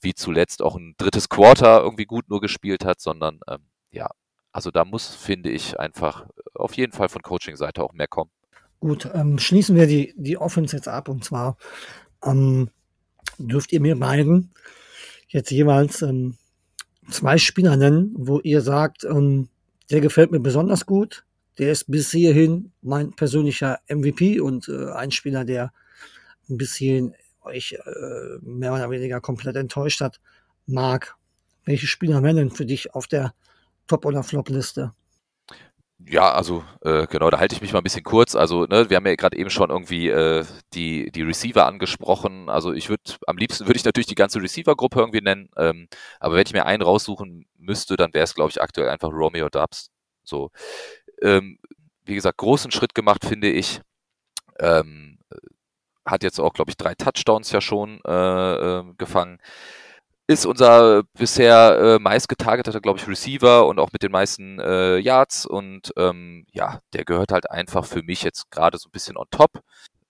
wie 0.00 0.14
zuletzt, 0.14 0.62
auch 0.62 0.76
ein 0.76 0.94
drittes 0.98 1.28
Quarter 1.28 1.82
irgendwie 1.82 2.04
gut 2.04 2.28
nur 2.28 2.40
gespielt 2.40 2.84
hat, 2.84 3.00
sondern 3.00 3.40
ähm, 3.48 3.66
ja, 3.90 4.08
also 4.52 4.70
da 4.70 4.84
muss, 4.84 5.14
finde 5.14 5.50
ich, 5.50 5.78
einfach 5.78 6.26
auf 6.54 6.74
jeden 6.74 6.92
Fall 6.92 7.08
von 7.08 7.22
Coaching-Seite 7.22 7.82
auch 7.82 7.92
mehr 7.92 8.08
kommen. 8.08 8.30
Gut, 8.80 9.10
ähm, 9.12 9.38
schließen 9.38 9.76
wir 9.76 9.86
die, 9.86 10.14
die 10.16 10.38
Offense 10.38 10.76
jetzt 10.76 10.88
ab 10.88 11.08
und 11.08 11.24
zwar 11.24 11.56
ähm, 12.24 12.70
dürft 13.38 13.72
ihr 13.72 13.80
mir 13.80 13.98
beiden 13.98 14.52
jetzt 15.28 15.50
jeweils 15.50 16.02
ähm, 16.02 16.36
zwei 17.10 17.38
Spieler 17.38 17.76
nennen, 17.76 18.14
wo 18.16 18.40
ihr 18.40 18.60
sagt, 18.60 19.04
ähm, 19.04 19.48
der 19.90 20.00
gefällt 20.00 20.30
mir 20.30 20.40
besonders 20.40 20.86
gut, 20.86 21.24
der 21.58 21.72
ist 21.72 21.90
bis 21.90 22.10
hierhin 22.10 22.72
mein 22.82 23.12
persönlicher 23.12 23.80
MVP 23.88 24.40
und 24.40 24.68
äh, 24.68 24.90
ein 24.92 25.10
Spieler, 25.10 25.44
der 25.44 25.72
ein 26.48 26.58
bisschen 26.58 27.14
euch 27.42 27.72
äh, 27.72 28.38
mehr 28.42 28.74
oder 28.74 28.90
weniger 28.90 29.20
komplett 29.20 29.56
enttäuscht 29.56 30.00
hat, 30.00 30.20
mag. 30.66 31.16
Welche 31.64 31.86
Spieler 31.86 32.22
wären 32.22 32.36
denn 32.36 32.50
für 32.50 32.66
dich 32.66 32.94
auf 32.94 33.06
der 33.06 33.34
Top- 33.86 34.06
oder 34.06 34.22
Flop-Liste? 34.22 34.92
Ja, 36.06 36.32
also 36.32 36.64
äh, 36.82 37.06
genau, 37.08 37.28
da 37.28 37.38
halte 37.40 37.54
ich 37.54 37.60
mich 37.60 37.72
mal 37.72 37.80
ein 37.80 37.84
bisschen 37.84 38.04
kurz. 38.04 38.36
Also, 38.36 38.64
ne, 38.66 38.88
wir 38.88 38.96
haben 38.96 39.06
ja 39.06 39.16
gerade 39.16 39.36
eben 39.36 39.50
schon 39.50 39.68
irgendwie 39.70 40.08
äh, 40.08 40.44
die, 40.72 41.10
die 41.10 41.22
Receiver 41.22 41.66
angesprochen. 41.66 42.48
Also 42.48 42.72
ich 42.72 42.88
würde, 42.88 43.02
am 43.26 43.36
liebsten 43.36 43.66
würde 43.66 43.78
ich 43.78 43.84
natürlich 43.84 44.06
die 44.06 44.14
ganze 44.14 44.40
Receiver-Gruppe 44.40 45.00
irgendwie 45.00 45.20
nennen, 45.20 45.50
ähm, 45.56 45.88
aber 46.20 46.36
wenn 46.36 46.46
ich 46.46 46.52
mir 46.52 46.66
einen 46.66 46.82
raussuchen 46.82 47.46
müsste, 47.58 47.96
dann 47.96 48.14
wäre 48.14 48.24
es, 48.24 48.34
glaube 48.34 48.50
ich, 48.50 48.62
aktuell 48.62 48.88
einfach 48.88 49.10
Romeo 49.10 49.48
Dubs. 49.48 49.90
So. 50.22 50.50
Ähm, 51.20 51.58
wie 52.04 52.14
gesagt, 52.14 52.38
großen 52.38 52.70
Schritt 52.70 52.94
gemacht, 52.94 53.24
finde 53.24 53.50
ich. 53.50 53.80
Ähm, 54.60 55.17
hat 56.10 56.22
jetzt 56.22 56.38
auch, 56.40 56.52
glaube 56.52 56.70
ich, 56.70 56.76
drei 56.76 56.94
Touchdowns 56.94 57.52
ja 57.52 57.60
schon 57.60 58.00
äh, 58.06 58.10
äh, 58.80 58.84
gefangen. 58.98 59.38
Ist 60.26 60.44
unser 60.46 61.04
bisher 61.14 61.78
äh, 61.80 61.98
meist 61.98 62.28
getargeteter, 62.28 62.80
glaube 62.80 62.98
ich, 62.98 63.08
Receiver 63.08 63.66
und 63.66 63.78
auch 63.78 63.92
mit 63.92 64.02
den 64.02 64.12
meisten 64.12 64.60
äh, 64.60 64.98
Yards. 64.98 65.46
Und 65.46 65.92
ähm, 65.96 66.46
ja, 66.52 66.80
der 66.92 67.04
gehört 67.04 67.32
halt 67.32 67.50
einfach 67.50 67.86
für 67.86 68.02
mich 68.02 68.22
jetzt 68.22 68.50
gerade 68.50 68.78
so 68.78 68.88
ein 68.88 68.92
bisschen 68.92 69.16
on 69.16 69.26
top. 69.30 69.62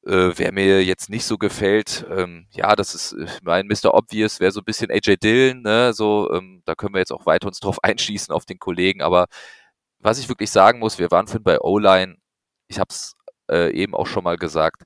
Äh, 0.06 0.32
wer 0.36 0.52
mir 0.52 0.84
jetzt 0.84 1.10
nicht 1.10 1.24
so 1.26 1.38
gefällt, 1.38 2.06
ähm, 2.10 2.46
ja, 2.50 2.74
das 2.76 2.94
ist 2.94 3.12
äh, 3.12 3.26
mein 3.42 3.66
Mr. 3.68 3.94
Obvious, 3.94 4.40
wäre 4.40 4.52
so 4.52 4.60
ein 4.60 4.64
bisschen 4.64 4.90
AJ 4.90 5.16
Dillon, 5.18 5.62
ne? 5.62 5.92
So, 5.92 6.32
ähm, 6.32 6.62
da 6.64 6.74
können 6.74 6.94
wir 6.94 7.00
jetzt 7.00 7.12
auch 7.12 7.26
weiter 7.26 7.46
uns 7.46 7.60
drauf 7.60 7.78
einschießen 7.84 8.34
auf 8.34 8.44
den 8.46 8.58
Kollegen. 8.58 9.02
Aber 9.02 9.26
was 10.00 10.18
ich 10.18 10.28
wirklich 10.28 10.50
sagen 10.50 10.78
muss, 10.80 10.98
wir 10.98 11.10
waren 11.10 11.26
vorhin 11.26 11.44
bei 11.44 11.60
O-Line, 11.60 12.16
ich 12.68 12.78
habe 12.78 12.88
es 12.90 13.14
äh, 13.50 13.72
eben 13.72 13.94
auch 13.94 14.06
schon 14.06 14.24
mal 14.24 14.36
gesagt, 14.36 14.82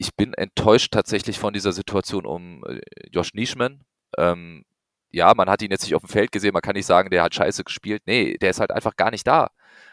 ich 0.00 0.16
bin 0.16 0.32
enttäuscht 0.34 0.92
tatsächlich 0.92 1.38
von 1.38 1.52
dieser 1.52 1.72
Situation 1.72 2.24
um 2.24 2.64
äh, 2.66 2.80
Josh 3.12 3.34
Nischman. 3.34 3.82
Ähm, 4.16 4.64
ja, 5.10 5.34
man 5.34 5.50
hat 5.50 5.62
ihn 5.62 5.70
jetzt 5.70 5.84
nicht 5.84 5.94
auf 5.94 6.02
dem 6.02 6.08
Feld 6.08 6.32
gesehen, 6.32 6.54
man 6.54 6.62
kann 6.62 6.74
nicht 6.74 6.86
sagen, 6.86 7.10
der 7.10 7.22
hat 7.22 7.34
scheiße 7.34 7.64
gespielt. 7.64 8.02
Nee, 8.06 8.38
der 8.38 8.50
ist 8.50 8.60
halt 8.60 8.70
einfach 8.72 8.96
gar 8.96 9.10
nicht 9.10 9.26
da. 9.26 9.50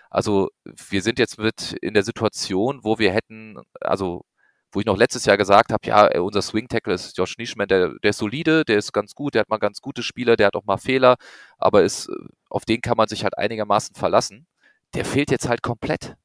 Also 0.10 0.50
wir 0.90 1.02
sind 1.02 1.20
jetzt 1.20 1.38
mit 1.40 1.74
in 1.82 1.94
der 1.94 2.04
Situation, 2.04 2.80
wo 2.84 3.00
wir 3.00 3.12
hätten, 3.12 3.58
also 3.82 4.24
wo 4.72 4.80
ich 4.80 4.86
noch 4.86 4.98
letztes 4.98 5.26
Jahr 5.26 5.38
gesagt 5.38 5.74
habe, 5.74 5.86
ja, 5.88 6.08
äh, 6.08 6.20
unser 6.20 6.42
Swing 6.42 6.70
Tackle 6.70 6.94
ist 6.94 7.18
Josh 7.18 7.38
Nischman, 7.38 7.68
der, 7.68 7.96
der 8.02 8.12
ist 8.12 8.20
solide, 8.20 8.64
der 8.64 8.78
ist 8.78 8.94
ganz 8.94 9.14
gut, 9.14 9.36
der 9.36 9.42
hat 9.42 9.50
mal 9.50 9.58
ganz 9.58 9.82
gute 9.82 10.04
Spieler, 10.04 10.38
der 10.38 10.48
hat 10.48 10.56
auch 10.56 10.66
mal 10.66 10.78
Fehler, 10.78 11.18
aber 11.58 11.84
ist, 11.84 12.10
auf 12.50 12.64
den 12.66 12.82
kann 12.82 12.98
man 12.98 13.10
sich 13.10 13.24
halt 13.24 13.38
einigermaßen 13.38 13.96
verlassen. 13.96 14.48
Der 14.94 15.04
fehlt 15.06 15.32
jetzt 15.32 15.50
halt 15.50 15.62
komplett 15.62 16.16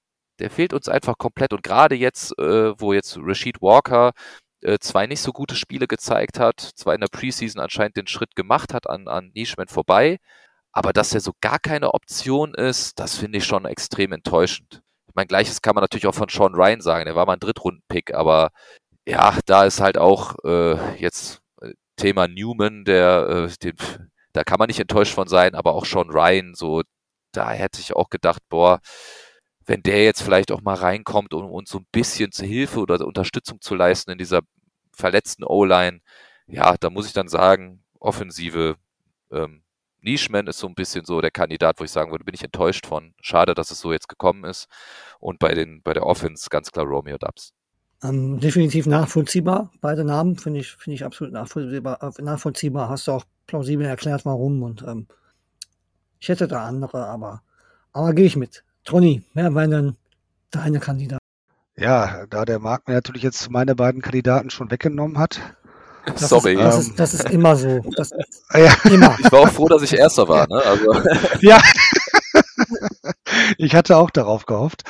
der 0.42 0.50
fehlt 0.50 0.74
uns 0.74 0.88
einfach 0.88 1.16
komplett. 1.18 1.52
Und 1.52 1.62
gerade 1.62 1.94
jetzt, 1.94 2.36
äh, 2.38 2.78
wo 2.78 2.92
jetzt 2.92 3.16
Rashid 3.20 3.62
Walker 3.62 4.10
äh, 4.60 4.78
zwei 4.80 5.06
nicht 5.06 5.20
so 5.20 5.32
gute 5.32 5.54
Spiele 5.54 5.86
gezeigt 5.86 6.40
hat, 6.40 6.60
zwar 6.74 6.94
in 6.94 7.00
der 7.00 7.08
Preseason 7.08 7.62
anscheinend 7.62 7.96
den 7.96 8.08
Schritt 8.08 8.34
gemacht 8.34 8.74
hat 8.74 8.90
an, 8.90 9.06
an 9.06 9.30
Nischman 9.34 9.68
vorbei, 9.68 10.18
aber 10.72 10.92
dass 10.92 11.14
er 11.14 11.20
so 11.20 11.32
gar 11.40 11.60
keine 11.60 11.94
Option 11.94 12.54
ist, 12.54 12.98
das 12.98 13.16
finde 13.16 13.38
ich 13.38 13.44
schon 13.44 13.66
extrem 13.66 14.12
enttäuschend. 14.12 14.82
Ich 15.06 15.14
meine, 15.14 15.28
gleiches 15.28 15.62
kann 15.62 15.76
man 15.76 15.82
natürlich 15.82 16.08
auch 16.08 16.14
von 16.14 16.28
Sean 16.28 16.54
Ryan 16.54 16.80
sagen. 16.80 17.06
Er 17.06 17.14
war 17.14 17.26
mal 17.26 17.34
ein 17.34 17.40
Drittrunden-Pick, 17.40 18.12
aber 18.14 18.50
ja, 19.06 19.38
da 19.46 19.64
ist 19.64 19.80
halt 19.80 19.96
auch 19.98 20.34
äh, 20.44 20.96
jetzt 20.96 21.40
Thema 21.96 22.26
Newman, 22.26 22.84
der, 22.84 23.28
äh, 23.28 23.56
den, 23.62 23.76
da 24.32 24.42
kann 24.42 24.58
man 24.58 24.66
nicht 24.66 24.80
enttäuscht 24.80 25.14
von 25.14 25.28
sein, 25.28 25.54
aber 25.54 25.74
auch 25.74 25.84
Sean 25.84 26.10
Ryan, 26.10 26.54
so, 26.54 26.82
da 27.32 27.50
hätte 27.52 27.80
ich 27.80 27.94
auch 27.94 28.10
gedacht, 28.10 28.42
boah, 28.48 28.80
wenn 29.66 29.82
der 29.82 30.04
jetzt 30.04 30.22
vielleicht 30.22 30.52
auch 30.52 30.62
mal 30.62 30.74
reinkommt, 30.74 31.34
um 31.34 31.50
uns 31.50 31.70
so 31.70 31.78
ein 31.78 31.86
bisschen 31.92 32.32
zu 32.32 32.44
Hilfe 32.44 32.80
oder 32.80 33.06
Unterstützung 33.06 33.60
zu 33.60 33.74
leisten 33.74 34.10
in 34.10 34.18
dieser 34.18 34.40
verletzten 34.92 35.44
O-Line, 35.44 36.00
ja, 36.46 36.76
da 36.78 36.90
muss 36.90 37.06
ich 37.06 37.12
dann 37.12 37.28
sagen, 37.28 37.82
Offensive, 37.98 38.76
ähm, 39.30 39.62
Nischman 40.00 40.48
ist 40.48 40.58
so 40.58 40.66
ein 40.66 40.74
bisschen 40.74 41.04
so 41.04 41.20
der 41.20 41.30
Kandidat, 41.30 41.78
wo 41.78 41.84
ich 41.84 41.90
sagen 41.90 42.10
würde, 42.10 42.24
bin 42.24 42.34
ich 42.34 42.42
enttäuscht 42.42 42.86
von. 42.86 43.14
Schade, 43.20 43.54
dass 43.54 43.70
es 43.70 43.80
so 43.80 43.92
jetzt 43.92 44.08
gekommen 44.08 44.44
ist. 44.44 44.66
Und 45.20 45.38
bei, 45.38 45.54
den, 45.54 45.80
bei 45.82 45.92
der 45.92 46.04
Offense 46.04 46.48
ganz 46.50 46.72
klar 46.72 46.86
Romeo 46.86 47.18
Dubs. 47.18 47.52
Ähm, 48.02 48.40
definitiv 48.40 48.86
nachvollziehbar. 48.86 49.70
Beide 49.80 50.04
Namen 50.04 50.36
finde 50.36 50.58
ich, 50.60 50.72
finde 50.72 50.96
ich 50.96 51.04
absolut 51.04 51.32
nachvollziehbar, 51.32 52.02
äh, 52.02 52.22
nachvollziehbar. 52.22 52.88
Hast 52.88 53.06
du 53.06 53.12
auch 53.12 53.24
plausibel 53.46 53.86
erklärt, 53.86 54.24
warum. 54.24 54.62
Und 54.64 54.82
ähm, 54.82 55.06
ich 56.18 56.28
hätte 56.28 56.48
da 56.48 56.64
andere, 56.64 57.06
aber, 57.06 57.42
aber 57.92 58.12
gehe 58.12 58.26
ich 58.26 58.36
mit. 58.36 58.64
Toni, 58.84 59.22
wer 59.34 59.54
wären 59.54 59.70
denn 59.70 59.96
deine 60.50 60.80
Kandidaten? 60.80 61.18
Ja, 61.76 62.26
da 62.28 62.44
der 62.44 62.58
Marc 62.58 62.88
mir 62.88 62.94
natürlich 62.94 63.22
jetzt 63.22 63.50
meine 63.50 63.74
beiden 63.74 64.02
Kandidaten 64.02 64.50
schon 64.50 64.70
weggenommen 64.70 65.18
hat. 65.18 65.40
Das 66.04 66.30
Sorry. 66.30 66.54
Ist, 66.54 66.60
das, 66.60 66.74
Ähm. 66.74 66.80
ist, 66.80 66.98
das 66.98 67.14
ist 67.14 67.30
immer 67.30 67.54
so. 67.54 67.78
Das 67.96 68.10
ist 68.18 68.42
Ja, 68.52 68.74
immer. 68.90 69.16
Ich 69.20 69.30
war 69.30 69.42
auch 69.42 69.48
froh, 69.48 69.68
dass 69.68 69.82
ich 69.82 69.92
Erster 69.92 70.26
war. 70.26 70.48
Ne? 70.48 70.60
Also, 70.60 70.92
ja. 71.40 71.62
ich 73.56 73.72
hatte 73.76 73.96
auch 73.96 74.10
darauf 74.10 74.44
gehofft. 74.46 74.82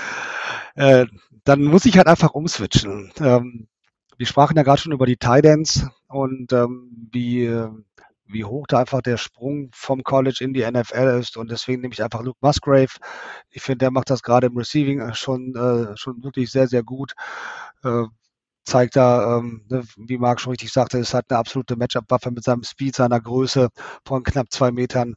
Äh, 0.74 1.04
dann 1.44 1.64
muss 1.64 1.84
ich 1.84 1.98
halt 1.98 2.06
einfach 2.06 2.30
umswitchen. 2.32 3.12
Ähm, 3.20 3.68
wir 4.16 4.26
sprachen 4.26 4.56
ja 4.56 4.62
gerade 4.62 4.80
schon 4.80 4.92
über 4.92 5.04
die 5.04 5.18
Tidance 5.18 5.90
und 6.08 6.50
ähm, 6.54 7.08
wie, 7.12 7.44
äh, 7.44 7.68
wie 8.32 8.44
hoch 8.44 8.66
da 8.68 8.80
einfach 8.80 9.02
der 9.02 9.16
Sprung 9.16 9.70
vom 9.72 10.02
College 10.02 10.38
in 10.40 10.52
die 10.52 10.68
NFL 10.68 11.18
ist. 11.20 11.36
Und 11.36 11.50
deswegen 11.50 11.82
nehme 11.82 11.94
ich 11.94 12.02
einfach 12.02 12.22
Luke 12.22 12.38
Musgrave. 12.40 12.92
Ich 13.50 13.62
finde, 13.62 13.78
der 13.78 13.90
macht 13.90 14.10
das 14.10 14.22
gerade 14.22 14.48
im 14.48 14.56
Receiving 14.56 15.00
äh, 15.00 15.14
schon, 15.14 15.54
äh, 15.54 15.96
schon 15.96 16.22
wirklich 16.22 16.50
sehr, 16.50 16.66
sehr 16.68 16.82
gut. 16.82 17.12
Äh, 17.84 18.04
zeigt 18.64 18.96
da, 18.96 19.38
ähm, 19.38 19.64
ne, 19.68 19.82
wie 19.96 20.18
Marc 20.18 20.40
schon 20.40 20.52
richtig 20.52 20.72
sagte, 20.72 20.98
ist 20.98 21.14
halt 21.14 21.26
eine 21.28 21.38
absolute 21.38 21.76
Matchup-Waffe 21.76 22.30
mit 22.30 22.44
seinem 22.44 22.62
Speed, 22.62 22.94
seiner 22.94 23.20
Größe 23.20 23.68
von 24.06 24.22
knapp 24.22 24.46
zwei 24.50 24.70
Metern. 24.70 25.14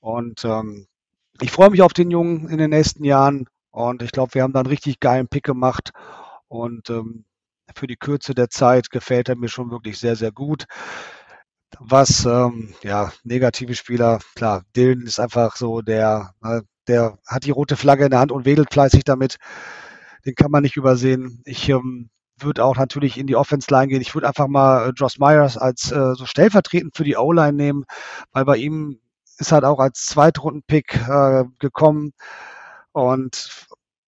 Und 0.00 0.44
ähm, 0.44 0.86
ich 1.40 1.50
freue 1.50 1.70
mich 1.70 1.82
auf 1.82 1.92
den 1.92 2.10
Jungen 2.10 2.48
in 2.48 2.58
den 2.58 2.70
nächsten 2.70 3.04
Jahren. 3.04 3.46
Und 3.70 4.02
ich 4.02 4.12
glaube, 4.12 4.34
wir 4.34 4.42
haben 4.42 4.52
da 4.52 4.60
einen 4.60 4.68
richtig 4.68 5.00
geilen 5.00 5.28
Pick 5.28 5.44
gemacht. 5.44 5.92
Und 6.48 6.90
ähm, 6.90 7.24
für 7.74 7.86
die 7.86 7.96
Kürze 7.96 8.34
der 8.34 8.50
Zeit 8.50 8.90
gefällt 8.90 9.28
er 9.28 9.36
mir 9.36 9.48
schon 9.48 9.70
wirklich 9.70 9.98
sehr, 9.98 10.16
sehr 10.16 10.32
gut. 10.32 10.64
Was, 11.80 12.24
ähm, 12.24 12.74
ja, 12.82 13.12
negative 13.24 13.74
Spieler, 13.74 14.20
klar, 14.34 14.62
Dylan 14.76 15.06
ist 15.06 15.18
einfach 15.20 15.56
so 15.56 15.80
der, 15.80 16.34
ne, 16.40 16.62
der 16.86 17.18
hat 17.26 17.44
die 17.44 17.50
rote 17.50 17.76
Flagge 17.76 18.04
in 18.04 18.10
der 18.10 18.20
Hand 18.20 18.32
und 18.32 18.44
wedelt 18.44 18.72
fleißig 18.72 19.04
damit. 19.04 19.36
Den 20.26 20.34
kann 20.34 20.50
man 20.50 20.62
nicht 20.62 20.76
übersehen. 20.76 21.42
Ich 21.44 21.68
ähm, 21.68 22.10
würde 22.38 22.64
auch 22.64 22.76
natürlich 22.76 23.18
in 23.18 23.26
die 23.26 23.36
Offense-Line 23.36 23.88
gehen. 23.88 24.00
Ich 24.00 24.14
würde 24.14 24.28
einfach 24.28 24.48
mal 24.48 24.88
äh, 24.88 24.92
Josh 24.94 25.18
Myers 25.18 25.56
als 25.56 25.90
äh, 25.92 26.14
so 26.14 26.26
stellvertretend 26.26 26.96
für 26.96 27.04
die 27.04 27.16
O-Line 27.16 27.54
nehmen, 27.54 27.84
weil 28.32 28.44
bei 28.44 28.56
ihm 28.56 29.00
ist 29.38 29.52
halt 29.52 29.64
auch 29.64 29.78
als 29.78 30.06
Zweitrunden-Pick 30.06 31.08
äh, 31.08 31.44
gekommen. 31.58 32.12
Und 32.92 33.66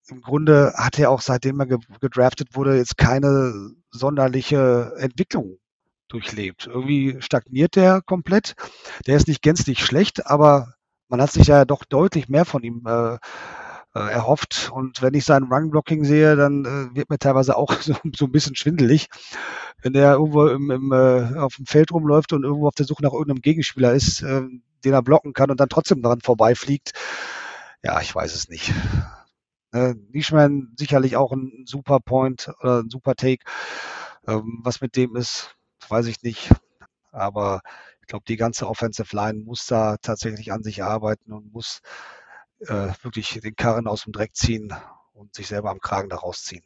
im 0.09 0.21
Grunde 0.21 0.75
hat 0.77 0.99
er 0.99 1.11
auch 1.11 1.21
seitdem 1.21 1.61
er 1.61 1.67
ge 1.67 1.79
gedraftet 2.01 2.55
wurde, 2.55 2.77
jetzt 2.77 2.99
keine 2.99 3.71
sonderliche 3.91 4.93
Entwicklung 4.99 5.59
durchlebt. 6.15 6.67
Irgendwie 6.67 7.17
stagniert 7.21 7.77
der 7.77 8.01
komplett. 8.01 8.55
Der 9.07 9.17
ist 9.17 9.29
nicht 9.29 9.43
gänzlich 9.43 9.85
schlecht, 9.85 10.27
aber 10.27 10.75
man 11.09 11.21
hat 11.21 11.33
sich 11.33 11.49
ja 11.49 11.65
doch 11.65 11.85
deutlich 11.85 12.29
mehr 12.29 12.45
von 12.45 12.63
ihm 12.63 12.85
äh, 12.87 13.19
äh, 13.95 14.11
erhofft. 14.11 14.71
Und 14.73 15.03
wenn 15.03 15.15
ich 15.15 15.25
sein 15.25 15.45
Run-Blocking 15.45 16.05
sehe, 16.05 16.37
dann 16.37 16.65
äh, 16.65 16.97
wird 16.97 17.11
mir 17.11 17.19
teilweise 17.19 17.57
auch 17.57 17.73
so, 17.81 17.95
so 18.15 18.25
ein 18.27 18.33
bisschen 18.33 18.57
schwindelig. 18.57 19.09
Wenn 19.83 19.93
der 19.93 20.15
irgendwo 20.15 20.47
im, 20.47 20.71
im, 20.71 20.93
äh, 20.93 21.39
auf 21.39 21.57
dem 21.57 21.67
Feld 21.67 21.93
rumläuft 21.93 22.33
und 22.33 22.45
irgendwo 22.45 22.69
auf 22.69 22.75
der 22.75 22.87
Suche 22.87 23.03
nach 23.03 23.13
irgendeinem 23.13 23.43
Gegenspieler 23.43 23.93
ist, 23.93 24.23
äh, 24.23 24.43
den 24.85 24.93
er 24.93 25.03
blocken 25.03 25.33
kann 25.33 25.51
und 25.51 25.61
dann 25.61 25.69
trotzdem 25.69 26.03
daran 26.03 26.21
vorbeifliegt. 26.21 26.93
Ja, 27.83 28.01
ich 28.01 28.15
weiß 28.15 28.35
es 28.35 28.49
nicht. 28.49 28.73
Äh, 29.73 29.95
Nischman 30.11 30.73
sicherlich 30.79 31.17
auch 31.17 31.33
ein 31.33 31.65
super 31.67 32.01
Point 32.01 32.51
oder 32.61 32.81
ein 32.81 32.91
super 32.91 33.15
Take. 33.15 33.45
Ähm, 34.27 34.61
was 34.63 34.81
mit 34.81 34.97
dem 34.97 35.17
ist, 35.17 35.55
weiß 35.91 36.07
ich 36.07 36.23
nicht. 36.23 36.51
Aber 37.13 37.61
ich 38.01 38.09
glaube, 38.09 38.25
die 38.27 38.37
ganze 38.37 38.69
Offensive 38.69 39.15
Line 39.15 39.41
muss 39.45 39.67
da 39.67 39.97
tatsächlich 39.99 40.53
an 40.53 40.63
sich 40.63 40.83
arbeiten 40.83 41.33
und 41.33 41.53
muss 41.53 41.81
äh, 42.61 42.93
wirklich 43.03 43.41
den 43.43 43.57
Karren 43.57 43.87
aus 43.87 44.05
dem 44.05 44.13
Dreck 44.13 44.35
ziehen 44.35 44.73
und 45.13 45.35
sich 45.35 45.47
selber 45.47 45.71
am 45.71 45.81
Kragen 45.81 46.09
da 46.09 46.17
rausziehen. 46.17 46.65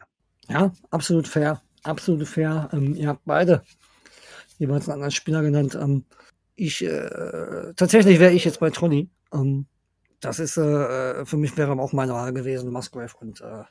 Ja, 0.49 0.73
absolut 0.91 1.29
fair. 1.29 1.62
Absolut 1.83 2.27
fair. 2.27 2.69
Ähm, 2.73 2.95
ihr 2.95 3.09
habt 3.09 3.25
beide 3.25 3.62
jeweils 4.59 4.89
einen 4.89 4.95
anderen 4.95 5.11
Spieler 5.11 5.43
genannt. 5.43 5.75
Ähm, 5.75 6.05
ich, 6.57 6.85
äh, 6.85 7.73
tatsächlich 7.77 8.19
wäre 8.19 8.33
ich 8.33 8.45
jetzt 8.45 8.61
bei 8.61 8.71
Tronny. 8.71 9.09
Ähm, 9.33 9.66
das 10.21 10.41
ist, 10.41 10.57
äh, 10.57 11.25
für 11.25 11.37
mich 11.37 11.57
wäre 11.57 11.73
auch 11.79 11.93
meine 11.93 12.12
Wahl 12.12 12.33
gewesen, 12.33 12.73
Musgrave 12.73 13.14
und 13.21 13.41
äh, 13.41 13.62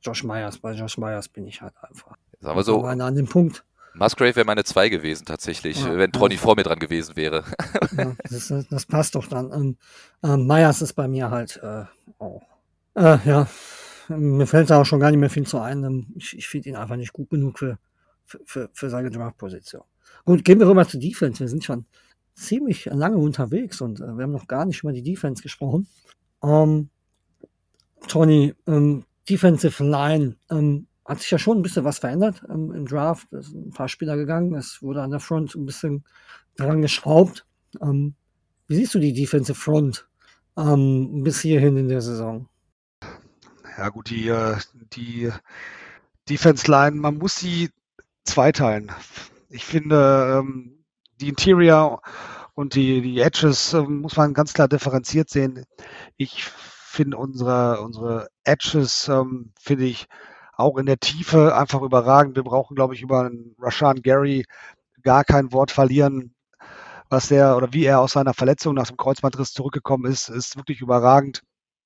Josh 0.00 0.24
Myers. 0.24 0.58
Bei 0.58 0.72
Josh 0.72 0.98
Myers 0.98 1.28
bin 1.28 1.46
ich 1.46 1.62
halt 1.62 1.74
einfach. 1.80 2.16
sagen 2.40 2.58
wir 2.58 2.64
so, 2.64 2.84
Aber 2.84 3.04
an 3.04 3.14
dem 3.14 3.28
Punkt. 3.28 3.64
Musgrave 3.94 4.36
wäre 4.36 4.46
meine 4.46 4.64
2 4.64 4.88
gewesen 4.88 5.24
tatsächlich, 5.26 5.82
Ja, 5.84 5.96
wenn 5.96 6.12
Tronny 6.12 6.34
ja. 6.34 6.40
vor 6.40 6.56
mir 6.56 6.62
dran 6.62 6.78
gewesen 6.78 7.16
wäre. 7.16 7.44
Ja, 7.96 8.14
das, 8.22 8.50
ist- 8.50 8.72
das 8.72 8.86
passt 8.86 9.14
doch 9.14 9.26
dann. 9.26 9.52
Ähm, 9.52 9.76
ähm, 10.22 10.46
Myers 10.46 10.80
ist 10.82 10.94
bei 10.94 11.08
mir 11.08 11.30
halt 11.30 11.58
äh, 11.62 11.84
auch. 12.18 12.42
Äh, 12.94 13.18
ja, 13.24 13.46
mir 14.08 14.46
fällt 14.46 14.70
da 14.70 14.80
auch 14.80 14.86
schon 14.86 15.00
gar 15.00 15.10
nicht 15.10 15.20
mehr 15.20 15.30
viel 15.30 15.46
zu 15.46 15.58
ein. 15.60 15.84
Ähm, 15.84 16.06
Ich, 16.16 16.36
ich 16.36 16.46
finde 16.48 16.70
ihn 16.70 16.76
einfach 16.76 16.96
nicht 16.96 17.12
gut 17.12 17.30
genug 17.30 17.58
für, 17.58 17.78
für, 18.24 18.40
für, 18.44 18.70
für 18.72 18.90
seine 18.90 19.10
Draft-Position. 19.10 19.82
Gut, 20.24 20.44
gehen 20.44 20.58
wir 20.58 20.68
rüber 20.68 20.86
zur 20.86 21.00
Defense. 21.00 21.40
Wir 21.40 21.48
sind 21.48 21.64
schon 21.64 21.84
ziemlich 22.34 22.86
lange 22.86 23.16
unterwegs 23.18 23.80
und 23.80 24.00
äh, 24.00 24.16
wir 24.16 24.24
haben 24.24 24.32
noch 24.32 24.46
gar 24.48 24.64
nicht 24.64 24.82
über 24.82 24.92
die 24.92 25.02
Defense 25.02 25.42
gesprochen. 25.42 25.86
Ähm, 26.42 26.88
Tony, 28.08 28.54
ähm, 28.66 29.04
Defensive 29.28 29.84
Line, 29.84 30.36
ähm, 30.50 30.86
hat 31.04 31.20
sich 31.20 31.30
ja 31.30 31.38
schon 31.38 31.58
ein 31.58 31.62
bisschen 31.62 31.84
was 31.84 31.98
verändert 31.98 32.42
ähm, 32.48 32.72
im 32.72 32.86
Draft. 32.86 33.32
Es 33.32 33.48
sind 33.48 33.68
ein 33.68 33.72
paar 33.72 33.88
Spieler 33.88 34.16
gegangen. 34.16 34.54
Es 34.54 34.82
wurde 34.82 35.02
an 35.02 35.10
der 35.10 35.20
Front 35.20 35.54
ein 35.54 35.66
bisschen 35.66 36.04
dran 36.56 36.82
geschraubt. 36.82 37.46
Ähm, 37.80 38.14
wie 38.68 38.76
siehst 38.76 38.94
du 38.94 38.98
die 38.98 39.12
Defensive 39.12 39.58
Front 39.58 40.06
ähm, 40.56 41.22
bis 41.24 41.40
hierhin 41.40 41.76
in 41.76 41.88
der 41.88 42.00
Saison? 42.00 42.48
Ja 43.76 43.88
gut, 43.88 44.10
die, 44.10 44.28
äh, 44.28 44.56
die 44.92 45.30
Defense 46.28 46.70
Line, 46.70 46.96
man 46.96 47.18
muss 47.18 47.36
sie 47.36 47.70
zweiteilen. 48.24 48.92
Ich 49.48 49.64
finde, 49.64 50.38
ähm, 50.38 50.84
die 51.20 51.28
Interior 51.28 52.02
und 52.54 52.74
die, 52.74 53.00
die 53.00 53.20
Edges 53.20 53.72
ähm, 53.72 54.02
muss 54.02 54.16
man 54.16 54.34
ganz 54.34 54.52
klar 54.52 54.68
differenziert 54.68 55.30
sehen. 55.30 55.64
Ich 56.16 56.44
finde 56.44 57.16
unsere, 57.16 57.80
unsere 57.80 58.28
Edges, 58.44 59.08
ähm, 59.08 59.52
finde 59.58 59.84
ich 59.84 60.06
auch 60.62 60.78
in 60.78 60.86
der 60.86 60.98
Tiefe 60.98 61.54
einfach 61.56 61.82
überragend. 61.82 62.36
Wir 62.36 62.44
brauchen, 62.44 62.74
glaube 62.74 62.94
ich, 62.94 63.02
über 63.02 63.30
Rashan 63.58 64.02
Gary 64.02 64.44
gar 65.02 65.24
kein 65.24 65.52
Wort 65.52 65.70
verlieren. 65.70 66.34
Was 67.10 67.28
der 67.28 67.56
oder 67.56 67.72
wie 67.74 67.84
er 67.84 68.00
aus 68.00 68.12
seiner 68.12 68.34
Verletzung 68.34 68.74
nach 68.74 68.86
dem 68.86 68.96
Kreuzbandriss 68.96 69.52
zurückgekommen 69.52 70.10
ist, 70.10 70.30
ist 70.30 70.56
wirklich 70.56 70.80
überragend. 70.80 71.42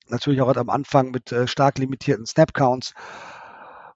Natürlich 0.09 0.40
auch 0.40 0.55
am 0.55 0.70
Anfang 0.70 1.11
mit 1.11 1.32
äh, 1.32 1.48
stark 1.48 1.78
limitierten 1.78 2.27
Snap-Counts 2.27 2.94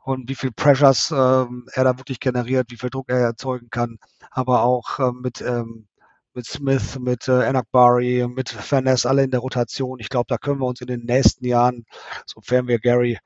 und 0.03 0.29
wie 0.29 0.35
viel 0.35 0.51
Pressures 0.53 1.13
ähm, 1.13 1.69
er 1.73 1.85
da 1.85 1.99
wirklich 1.99 2.21
generiert, 2.21 2.71
wie 2.71 2.77
viel 2.77 2.91
Druck 2.91 3.09
er 3.11 3.19
erzeugen 3.19 3.69
kann, 3.71 3.99
aber 4.31 4.63
auch 4.63 4.99
ähm, 4.99 5.21
mit, 5.23 5.41
ähm, 5.41 5.87
mit 6.35 6.47
Smith, 6.47 6.99
mit 6.99 7.29
äh, 7.29 7.45
Anakbari, 7.45 8.27
mit 8.29 8.49
Ferness, 8.49 9.07
alle 9.07 9.23
in 9.23 9.31
der 9.31 9.41
Rotation. 9.41 10.01
Ich 10.01 10.09
glaube, 10.09 10.27
da 10.29 10.39
können 10.39 10.61
wir 10.61 10.67
uns 10.67 10.81
in 10.81 10.89
den 10.89 11.05
nächsten 11.05 11.45
Jahren, 11.47 11.85
sofern 12.27 12.67
wir 12.67 12.79
Gary 12.81 13.19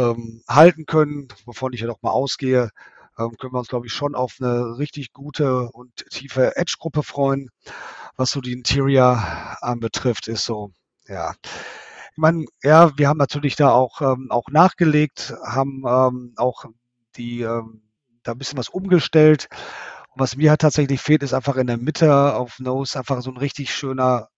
ähm, 0.00 0.42
halten 0.48 0.86
können, 0.86 1.28
wovon 1.44 1.72
ich 1.72 1.80
ja 1.80 1.86
doch 1.86 2.02
mal 2.02 2.10
ausgehe, 2.10 2.70
ähm, 3.18 3.36
können 3.38 3.52
wir 3.52 3.58
uns, 3.58 3.68
glaube 3.68 3.86
ich, 3.86 3.92
schon 3.92 4.14
auf 4.14 4.36
eine 4.40 4.78
richtig 4.78 5.12
gute 5.12 5.68
und 5.72 5.94
tiefe 6.10 6.56
Edge-Gruppe 6.56 7.02
freuen. 7.02 7.50
Was 8.16 8.30
so 8.30 8.40
die 8.40 8.52
Interior 8.52 9.22
anbetrifft, 9.60 10.28
ist 10.28 10.44
so, 10.44 10.70
ja. 11.06 11.34
Ich 12.12 12.18
meine, 12.18 12.46
ja, 12.62 12.96
wir 12.98 13.08
haben 13.08 13.18
natürlich 13.18 13.56
da 13.56 13.70
auch, 13.70 14.00
ähm, 14.00 14.28
auch 14.30 14.48
nachgelegt, 14.50 15.34
haben 15.44 15.84
ähm, 15.86 16.34
auch 16.36 16.64
die, 17.16 17.42
ähm, 17.42 17.82
da 18.22 18.32
ein 18.32 18.38
bisschen 18.38 18.58
was 18.58 18.68
umgestellt. 18.68 19.48
Und 20.10 20.20
was 20.20 20.36
mir 20.36 20.50
halt 20.50 20.60
tatsächlich 20.60 21.00
fehlt, 21.00 21.22
ist 21.22 21.34
einfach 21.34 21.56
in 21.56 21.66
der 21.66 21.78
Mitte 21.78 22.34
auf 22.34 22.58
Nose 22.58 22.98
einfach 22.98 23.22
so 23.22 23.30
ein 23.30 23.36
richtig 23.36 23.74
schöner, 23.74 24.28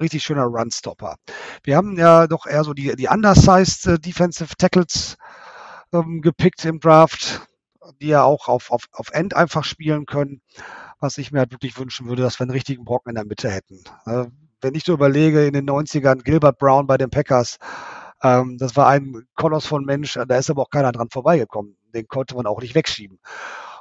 richtig 0.00 0.22
schöner 0.22 0.44
Runstopper. 0.44 1.16
Wir 1.62 1.76
haben 1.76 1.98
ja 1.98 2.26
doch 2.26 2.46
eher 2.46 2.64
so 2.64 2.74
die, 2.74 2.94
die 2.96 3.08
undersized 3.08 3.86
äh, 3.86 3.98
Defensive 3.98 4.54
Tackles 4.56 5.16
ähm, 5.92 6.20
gepickt 6.22 6.64
im 6.64 6.80
Draft. 6.80 7.42
die 8.00 8.08
ja 8.08 8.22
auch 8.22 8.48
auf, 8.48 8.70
auf, 8.70 8.84
auf 8.92 9.10
End 9.12 9.34
einfach 9.34 9.64
spielen 9.64 10.06
können. 10.06 10.42
Was 11.00 11.18
ich 11.18 11.30
mir 11.32 11.40
halt 11.40 11.52
wirklich 11.52 11.78
wünschen 11.78 12.08
würde, 12.08 12.22
dass 12.22 12.38
wir 12.40 12.44
einen 12.44 12.50
richtigen 12.50 12.84
Brocken 12.84 13.10
in 13.10 13.14
der 13.14 13.24
Mitte 13.24 13.50
hätten. 13.50 13.82
Äh, 14.06 14.26
wenn 14.60 14.74
ich 14.74 14.84
so 14.84 14.92
überlege, 14.92 15.46
in 15.46 15.52
den 15.52 15.68
90ern 15.68 16.22
Gilbert 16.22 16.58
Brown 16.58 16.86
bei 16.86 16.98
den 16.98 17.10
Packers, 17.10 17.58
ähm, 18.22 18.58
das 18.58 18.76
war 18.76 18.88
ein 18.88 19.26
Koloss 19.34 19.66
von 19.66 19.84
Mensch, 19.84 20.14
da 20.14 20.36
ist 20.36 20.50
aber 20.50 20.62
auch 20.62 20.70
keiner 20.70 20.92
dran 20.92 21.08
vorbeigekommen. 21.10 21.76
Den 21.94 22.08
konnte 22.08 22.34
man 22.34 22.46
auch 22.46 22.60
nicht 22.60 22.74
wegschieben. 22.74 23.20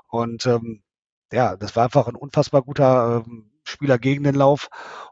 Und 0.10 0.46
ähm, 0.46 0.84
ja, 1.32 1.58
das 1.58 1.76
war 1.76 1.86
einfach 1.86 2.08
ein 2.08 2.16
unfassbar 2.16 2.62
guter 2.62 3.24
ähm, 3.26 3.52
Spieler 3.70 3.98
gegen 3.98 4.24
den 4.24 4.36
Lauf. 4.36 4.70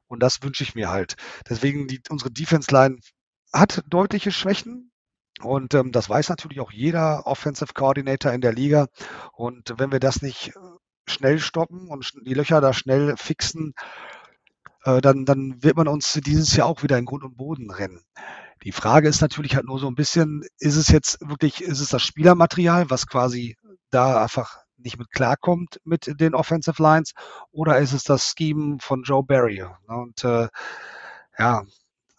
Und 0.07 0.21
das 0.21 0.41
wünsche 0.43 0.63
ich 0.63 0.75
mir 0.75 0.89
halt. 0.89 1.15
Deswegen, 1.49 1.87
die, 1.87 2.01
unsere 2.09 2.31
Defense 2.31 2.71
Line 2.71 2.97
hat 3.53 3.83
deutliche 3.87 4.31
Schwächen. 4.31 4.91
Und 5.41 5.73
ähm, 5.73 5.91
das 5.91 6.09
weiß 6.09 6.29
natürlich 6.29 6.61
auch 6.61 6.71
jeder 6.71 7.27
Offensive 7.27 7.73
Coordinator 7.73 8.31
in 8.31 8.41
der 8.41 8.53
Liga. 8.53 8.87
Und 9.33 9.73
wenn 9.77 9.91
wir 9.91 9.99
das 9.99 10.21
nicht 10.21 10.55
äh, 10.55 10.59
schnell 11.07 11.39
stoppen 11.39 11.89
und 11.89 12.13
die 12.25 12.33
Löcher 12.33 12.61
da 12.61 12.73
schnell 12.73 13.15
fixen, 13.17 13.73
äh, 14.83 15.01
dann, 15.01 15.25
dann 15.25 15.61
wird 15.61 15.75
man 15.75 15.87
uns 15.87 16.13
dieses 16.25 16.55
Jahr 16.55 16.67
auch 16.67 16.83
wieder 16.83 16.97
in 16.97 17.05
Grund 17.05 17.23
und 17.23 17.37
Boden 17.37 17.69
rennen. 17.71 18.01
Die 18.63 18.71
Frage 18.71 19.09
ist 19.09 19.21
natürlich 19.21 19.55
halt 19.55 19.65
nur 19.65 19.79
so 19.79 19.87
ein 19.87 19.95
bisschen, 19.95 20.43
ist 20.59 20.77
es 20.77 20.87
jetzt 20.87 21.19
wirklich, 21.21 21.61
ist 21.61 21.81
es 21.81 21.89
das 21.89 22.01
Spielermaterial, 22.01 22.89
was 22.89 23.07
quasi 23.07 23.57
da 23.89 24.23
einfach 24.23 24.64
nicht 24.77 24.97
mit 24.97 25.11
klarkommt 25.11 25.79
mit 25.83 26.19
den 26.19 26.35
Offensive 26.35 26.81
Lines, 26.81 27.13
oder 27.51 27.79
ist 27.79 27.93
es 27.93 28.03
das 28.03 28.33
Scheme 28.37 28.77
von 28.81 29.03
Joe 29.03 29.23
Barry? 29.23 29.63
Und 29.87 30.23
äh, 30.23 30.47
ja, 31.37 31.63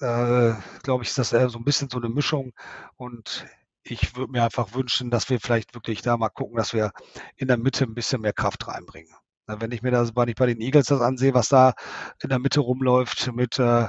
äh, 0.01 0.55
glaube 0.83 1.05
ich, 1.05 1.11
ist 1.11 1.19
das 1.19 1.33
eher 1.33 1.49
so 1.49 1.59
ein 1.59 1.65
bisschen 1.65 1.89
so 1.91 1.99
eine 1.99 2.09
Mischung. 2.09 2.53
Und 2.97 3.47
ich 3.83 4.17
würde 4.17 4.33
mir 4.33 4.45
einfach 4.45 4.75
wünschen, 4.75 5.11
dass 5.11 5.31
wir 5.31 5.41
vielleicht 5.41 5.75
wirklich 5.75 6.03
da 6.03 6.17
mal 6.17 6.29
gucken, 6.29 6.57
dass 6.57 6.73
wir 6.73 6.93
in 7.37 7.49
der 7.49 7.57
Mitte 7.57 7.85
ein 7.85 7.95
bisschen 7.95 8.21
mehr 8.21 8.33
Kraft 8.33 8.67
reinbringen. 8.69 9.15
Wenn 9.47 9.71
ich 9.71 9.83
mir 9.83 9.93
das 9.93 10.13
bei, 10.13 10.27
bei 10.35 10.47
den 10.47 10.61
Eagles 10.61 10.87
das 10.87 11.01
ansehe, 11.01 11.35
was 11.35 11.49
da 11.49 11.75
in 12.21 12.31
der 12.31 12.41
Mitte 12.41 12.61
rumläuft 12.61 13.33
mit, 13.33 13.59
äh, 13.59 13.89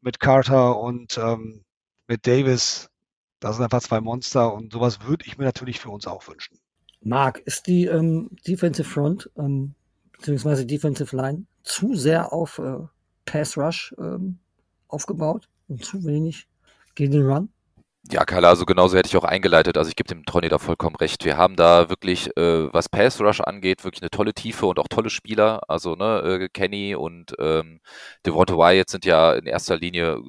mit 0.00 0.18
Carter 0.18 0.78
und 0.78 1.18
ähm, 1.18 1.62
mit 2.08 2.26
Davis, 2.26 2.88
das 3.40 3.56
sind 3.56 3.64
einfach 3.64 3.82
zwei 3.82 4.00
Monster 4.00 4.52
und 4.54 4.72
sowas 4.72 5.02
würde 5.02 5.26
ich 5.26 5.36
mir 5.36 5.44
natürlich 5.44 5.80
für 5.80 5.90
uns 5.90 6.06
auch 6.06 6.26
wünschen. 6.28 6.58
Mark, 7.04 7.40
ist 7.44 7.66
die 7.66 7.86
ähm, 7.86 8.30
Defensive 8.46 8.88
Front 8.88 9.30
ähm, 9.36 9.74
beziehungsweise 10.12 10.66
Defensive 10.66 11.14
Line 11.14 11.44
zu 11.62 11.94
sehr 11.94 12.32
auf 12.32 12.58
äh, 12.58 12.78
Pass 13.26 13.56
Rush 13.56 13.94
ähm, 13.98 14.38
aufgebaut 14.88 15.48
und 15.68 15.84
zu 15.84 16.04
wenig 16.04 16.46
gegen 16.94 17.12
den 17.12 17.26
Run? 17.26 17.48
Ja, 18.10 18.24
Carla, 18.24 18.50
also 18.50 18.66
genauso 18.66 18.98
hätte 18.98 19.08
ich 19.08 19.16
auch 19.16 19.24
eingeleitet. 19.24 19.78
Also 19.78 19.88
ich 19.88 19.96
gebe 19.96 20.08
dem 20.08 20.26
Tronny 20.26 20.50
da 20.50 20.58
vollkommen 20.58 20.96
recht. 20.96 21.24
Wir 21.24 21.38
haben 21.38 21.56
da 21.56 21.88
wirklich, 21.88 22.28
äh, 22.36 22.72
was 22.72 22.90
Pass 22.90 23.18
Rush 23.20 23.40
angeht, 23.40 23.82
wirklich 23.82 24.02
eine 24.02 24.10
tolle 24.10 24.34
Tiefe 24.34 24.66
und 24.66 24.78
auch 24.78 24.88
tolle 24.88 25.08
Spieler. 25.08 25.62
Also 25.68 25.96
ne, 25.96 26.20
äh, 26.42 26.48
Kenny 26.52 26.94
und 26.94 27.34
ähm, 27.38 27.80
Devonta 28.26 28.56
Wyatt 28.58 28.90
sind 28.90 29.06
ja 29.06 29.32
in 29.32 29.46
erster 29.46 29.78
Linie 29.78 30.20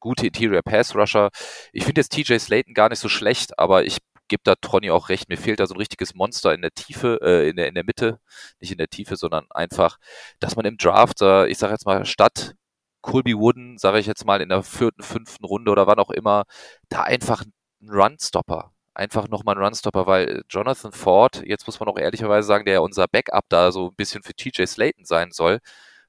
gute 0.00 0.26
Interior 0.26 0.62
Pass 0.62 0.94
Rusher. 0.94 1.30
Ich 1.72 1.84
finde 1.84 2.00
jetzt 2.00 2.12
TJ 2.12 2.38
Slayton 2.38 2.74
gar 2.74 2.88
nicht 2.88 2.98
so 2.98 3.08
schlecht, 3.08 3.58
aber 3.58 3.84
ich 3.84 3.98
gebe 4.32 4.42
da 4.44 4.54
Tronny 4.56 4.90
auch 4.90 5.10
recht. 5.10 5.28
Mir 5.28 5.36
fehlt 5.36 5.60
da 5.60 5.66
so 5.66 5.74
ein 5.74 5.78
richtiges 5.78 6.14
Monster 6.14 6.54
in 6.54 6.62
der 6.62 6.72
Tiefe, 6.72 7.20
äh, 7.22 7.48
in, 7.50 7.56
der, 7.56 7.68
in 7.68 7.74
der 7.74 7.84
Mitte, 7.84 8.18
nicht 8.60 8.72
in 8.72 8.78
der 8.78 8.88
Tiefe, 8.88 9.16
sondern 9.16 9.46
einfach, 9.50 9.98
dass 10.40 10.56
man 10.56 10.64
im 10.64 10.78
Draft, 10.78 11.20
äh, 11.22 11.46
ich 11.48 11.58
sage 11.58 11.72
jetzt 11.74 11.86
mal, 11.86 12.04
statt 12.06 12.54
Colby 13.02 13.36
Wooden, 13.36 13.78
sage 13.78 13.98
ich 13.98 14.06
jetzt 14.06 14.24
mal, 14.24 14.40
in 14.40 14.48
der 14.48 14.62
vierten, 14.62 15.02
fünften 15.02 15.44
Runde 15.44 15.70
oder 15.70 15.86
wann 15.86 15.98
auch 15.98 16.10
immer, 16.10 16.44
da 16.88 17.02
einfach 17.02 17.44
ein 17.44 17.90
Runstopper. 17.90 18.72
Einfach 18.94 19.28
nochmal 19.28 19.56
ein 19.56 19.64
Runstopper, 19.64 20.06
weil 20.06 20.42
Jonathan 20.48 20.92
Ford, 20.92 21.42
jetzt 21.46 21.66
muss 21.66 21.80
man 21.80 21.88
auch 21.88 21.98
ehrlicherweise 21.98 22.46
sagen, 22.48 22.64
der 22.64 22.74
ja 22.74 22.80
unser 22.80 23.06
Backup 23.08 23.44
da 23.48 23.72
so 23.72 23.88
ein 23.88 23.96
bisschen 23.96 24.22
für 24.22 24.34
TJ 24.34 24.66
Slayton 24.66 25.04
sein 25.04 25.30
soll, 25.32 25.58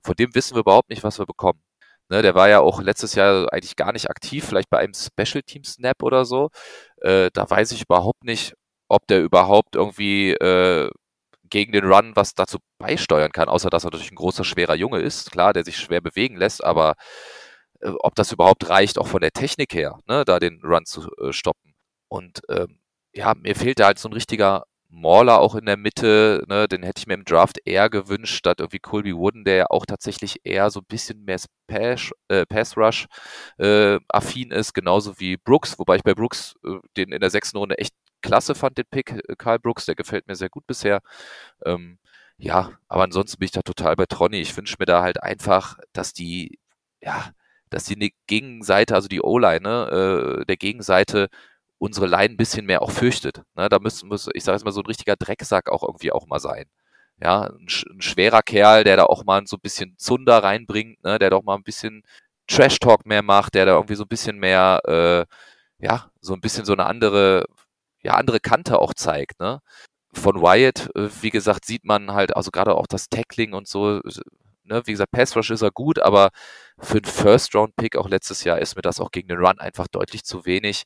von 0.04 0.16
dem 0.16 0.36
wissen 0.36 0.56
wir 0.56 0.62
überhaupt 0.62 0.90
nicht, 0.90 1.04
was 1.04 1.20
wir 1.20 1.26
bekommen. 1.26 1.62
Ne, 2.09 2.21
der 2.21 2.35
war 2.35 2.49
ja 2.49 2.59
auch 2.59 2.81
letztes 2.81 3.15
Jahr 3.15 3.51
eigentlich 3.53 3.75
gar 3.75 3.93
nicht 3.93 4.09
aktiv, 4.09 4.45
vielleicht 4.45 4.69
bei 4.69 4.80
einem 4.80 4.93
Special 4.93 5.41
Team 5.43 5.63
Snap 5.63 6.03
oder 6.03 6.25
so. 6.25 6.49
Äh, 7.01 7.30
da 7.34 7.49
weiß 7.49 7.71
ich 7.71 7.84
überhaupt 7.84 8.23
nicht, 8.23 8.53
ob 8.89 9.07
der 9.07 9.21
überhaupt 9.23 9.75
irgendwie 9.75 10.31
äh, 10.34 10.89
gegen 11.49 11.71
den 11.71 11.85
Run 11.85 12.15
was 12.15 12.34
dazu 12.35 12.59
beisteuern 12.80 13.31
kann, 13.31 13.47
außer 13.49 13.69
dass 13.69 13.84
er 13.85 13.88
natürlich 13.88 14.11
ein 14.11 14.15
großer, 14.15 14.43
schwerer 14.43 14.75
Junge 14.75 14.99
ist, 14.99 15.31
klar, 15.31 15.53
der 15.53 15.63
sich 15.63 15.77
schwer 15.77 16.01
bewegen 16.01 16.35
lässt, 16.38 16.63
aber 16.63 16.95
äh, 17.81 17.91
ob 17.99 18.15
das 18.15 18.31
überhaupt 18.31 18.69
reicht, 18.69 18.97
auch 18.99 19.07
von 19.07 19.21
der 19.21 19.31
Technik 19.31 19.73
her, 19.73 19.99
ne, 20.07 20.25
da 20.25 20.39
den 20.39 20.61
Run 20.63 20.85
zu 20.85 21.09
äh, 21.21 21.34
stoppen. 21.34 21.75
Und 22.09 22.41
ähm, 22.49 22.80
ja, 23.13 23.34
mir 23.35 23.55
fehlt 23.55 23.80
da 23.80 23.88
halt 23.88 23.99
so 23.99 24.09
ein 24.09 24.13
richtiger 24.13 24.65
Mauler 24.94 25.40
auch 25.40 25.56
in 25.56 25.65
der 25.65 25.78
Mitte, 25.78 26.44
ne, 26.48 26.68
den 26.68 26.84
hätte 26.84 26.99
ich 26.99 27.07
mir 27.07 27.15
im 27.15 27.26
Draft 27.26 27.60
eher 27.65 27.90
gewünscht, 27.90 28.36
statt 28.36 28.60
irgendwie 28.60 28.80
Colby 28.80 29.15
Wooden, 29.15 29.44
der 29.44 29.56
ja 29.56 29.65
auch 29.70 29.86
tatsächlich 29.86 30.41
eher 30.44 30.70
so 30.70 30.82
ein 30.82 30.86
bisschen 30.88 31.24
mehr 31.26 31.40
Pass, 31.68 32.11
äh, 32.30 32.45
Pass 32.45 32.78
Rush 32.78 33.07
äh, 33.57 33.99
affin 34.10 34.52
ist, 34.52 34.74
genauso 34.74 35.20
wie 35.20 35.38
Brooks, 35.38 35.80
wobei 35.80 35.98
ich 35.98 36.03
bei 36.03 36.14
Brooks 36.14 36.56
äh, 36.65 36.78
den 36.98 37.11
in 37.11 37.22
der 37.22 37.30
sechsten 37.32 37.57
Runde 37.57 37.78
echt 37.80 37.94
klasse 38.22 38.56
fand, 38.56 38.78
den 38.78 38.86
Pick, 38.90 39.11
äh, 39.11 39.36
Karl 39.38 39.60
Brooks, 39.60 39.86
der 39.86 39.95
gefällt 39.95 40.28
mir 40.28 40.36
sehr 40.36 40.49
gut 40.49 40.68
bisher. 40.68 41.02
Ähm, 41.65 41.99
ja, 42.38 42.72
aber 42.88 43.03
ansonsten 43.03 43.40
bin 43.40 43.45
ich 43.48 43.52
da 43.52 43.61
total 43.61 43.95
bei 43.95 44.06
Tronny. 44.06 44.40
Ich 44.41 44.56
wünsche 44.57 44.76
mir 44.80 44.86
da 44.86 45.02
halt 45.03 45.24
einfach, 45.24 45.78
dass 45.94 46.14
die, 46.14 46.60
ja, 47.02 47.32
dass 47.70 47.86
die 47.86 48.14
Gegenseite, 48.28 48.95
also 48.95 49.07
die 49.07 49.22
O-Line, 49.22 49.61
ne, 49.61 50.40
äh, 50.41 50.45
der 50.45 50.57
Gegenseite 50.57 51.30
unsere 51.84 52.07
Line 52.07 52.34
ein 52.34 52.38
bisschen 52.38 52.65
mehr 52.65 52.81
auch 52.81 52.91
fürchtet. 52.91 53.41
Ne? 53.55 53.69
Da 53.69 53.80
müssen, 53.80 54.10
muss, 54.10 54.30
ich 54.34 54.43
sage 54.43 54.57
jetzt 54.57 54.65
mal, 54.65 54.72
so 54.72 54.81
ein 54.81 54.85
richtiger 54.88 55.15
Drecksack 55.15 55.69
auch 55.69 55.84
irgendwie 55.84 56.11
auch 56.11 56.27
mal 56.27 56.39
sein. 56.39 56.65
Ja, 57.22 57.43
ein, 57.43 57.68
ein, 57.68 58.01
schwerer 58.01 58.41
Kerl, 58.41 58.84
der 58.84 58.97
da 58.97 59.05
auch 59.05 59.23
mal 59.26 59.45
so 59.45 59.57
ein 59.57 59.61
bisschen 59.61 59.95
Zunder 59.97 60.43
reinbringt, 60.43 61.03
ne? 61.03 61.19
der 61.19 61.30
doch 61.30 61.43
mal 61.43 61.55
ein 61.55 61.64
bisschen 61.64 62.03
Trash-Talk 62.47 63.05
mehr 63.05 63.22
macht, 63.22 63.55
der 63.55 63.65
da 63.65 63.73
irgendwie 63.73 63.95
so 63.95 64.03
ein 64.03 64.10
bisschen 64.10 64.39
mehr, 64.39 64.81
äh, 64.85 65.85
ja, 65.85 66.10
so 66.22 66.34
ein 66.34 66.41
bisschen 66.41 66.65
so 66.65 66.73
eine 66.73 66.85
andere 66.85 67.45
ja, 68.03 68.14
andere 68.15 68.39
Kante 68.39 68.80
auch 68.80 68.93
zeigt. 68.93 69.39
Ne? 69.39 69.61
Von 70.14 70.41
Wyatt, 70.41 70.89
äh, 70.95 71.10
wie 71.22 71.31
gesagt, 71.31 71.65
sieht 71.65 71.85
man 71.85 72.14
halt, 72.14 72.35
also 72.35 72.51
gerade 72.51 72.76
auch 72.76 72.88
das 72.88 73.10
Tackling 73.10 73.53
und 73.53 73.68
so, 73.68 74.01
ne, 74.64 74.81
wie 74.85 74.91
gesagt, 74.91 75.11
Pass 75.11 75.35
Rush 75.35 75.51
ist 75.51 75.61
er 75.61 75.72
gut, 75.72 75.99
aber 75.99 76.30
für 76.80 76.97
einen 76.97 77.05
First-Round-Pick 77.05 77.97
auch 77.97 78.10
letztes 78.10 78.43
Jahr 78.43 78.60
ist 78.60 78.76
mir 78.76 78.81
das 78.81 78.99
auch 78.99 79.11
gegen 79.11 79.30
den 79.30 79.39
Run 79.39 79.60
einfach 79.60 79.88
deutlich 79.88 80.23
zu 80.23 80.45
wenig. 80.45 80.84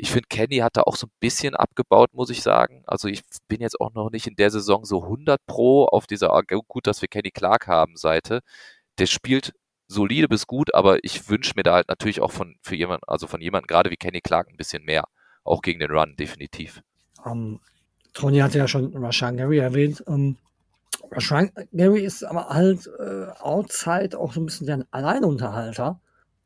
Ich 0.00 0.10
finde, 0.10 0.28
Kenny 0.28 0.58
hat 0.58 0.76
da 0.76 0.82
auch 0.82 0.96
so 0.96 1.06
ein 1.06 1.12
bisschen 1.20 1.54
abgebaut, 1.54 2.14
muss 2.14 2.30
ich 2.30 2.42
sagen. 2.42 2.82
Also 2.86 3.08
ich 3.08 3.22
bin 3.48 3.60
jetzt 3.60 3.80
auch 3.80 3.92
noch 3.92 4.10
nicht 4.10 4.26
in 4.26 4.34
der 4.34 4.50
Saison 4.50 4.84
so 4.84 5.02
100 5.02 5.44
pro 5.46 5.84
auf 5.84 6.06
dieser, 6.06 6.28
gut, 6.68 6.86
dass 6.86 7.02
wir 7.02 7.08
Kenny 7.08 7.30
Clark 7.30 7.66
haben, 7.66 7.96
Seite. 7.96 8.40
Der 8.98 9.06
spielt 9.06 9.52
solide 9.88 10.28
bis 10.28 10.46
gut, 10.46 10.74
aber 10.74 11.04
ich 11.04 11.28
wünsche 11.28 11.52
mir 11.56 11.64
da 11.64 11.74
halt 11.74 11.88
natürlich 11.88 12.20
auch 12.20 12.32
von, 12.32 12.56
für 12.62 12.76
jemanden, 12.76 13.04
also 13.08 13.26
von 13.26 13.40
jemandem 13.40 13.66
gerade 13.66 13.90
wie 13.90 13.96
Kenny 13.96 14.20
Clark 14.20 14.48
ein 14.48 14.56
bisschen 14.56 14.84
mehr 14.84 15.04
auch 15.44 15.62
gegen 15.62 15.80
den 15.80 15.90
Run, 15.90 16.16
definitiv. 16.16 16.82
Um, 17.24 17.32
ähm, 17.32 17.60
Tony 18.12 18.38
hatte 18.38 18.58
ja 18.58 18.68
schon 18.68 18.96
Rashan 18.96 19.36
Gary 19.36 19.58
erwähnt. 19.58 20.00
Um, 20.06 20.38
ähm, 21.30 21.50
Gary 21.72 22.04
ist 22.04 22.24
aber 22.24 22.48
halt 22.48 22.88
äh, 22.98 23.26
outside 23.40 24.18
auch 24.18 24.32
so 24.32 24.40
ein 24.40 24.46
bisschen 24.46 24.66
der 24.66 24.86
Alleinunterhalter, 24.90 26.00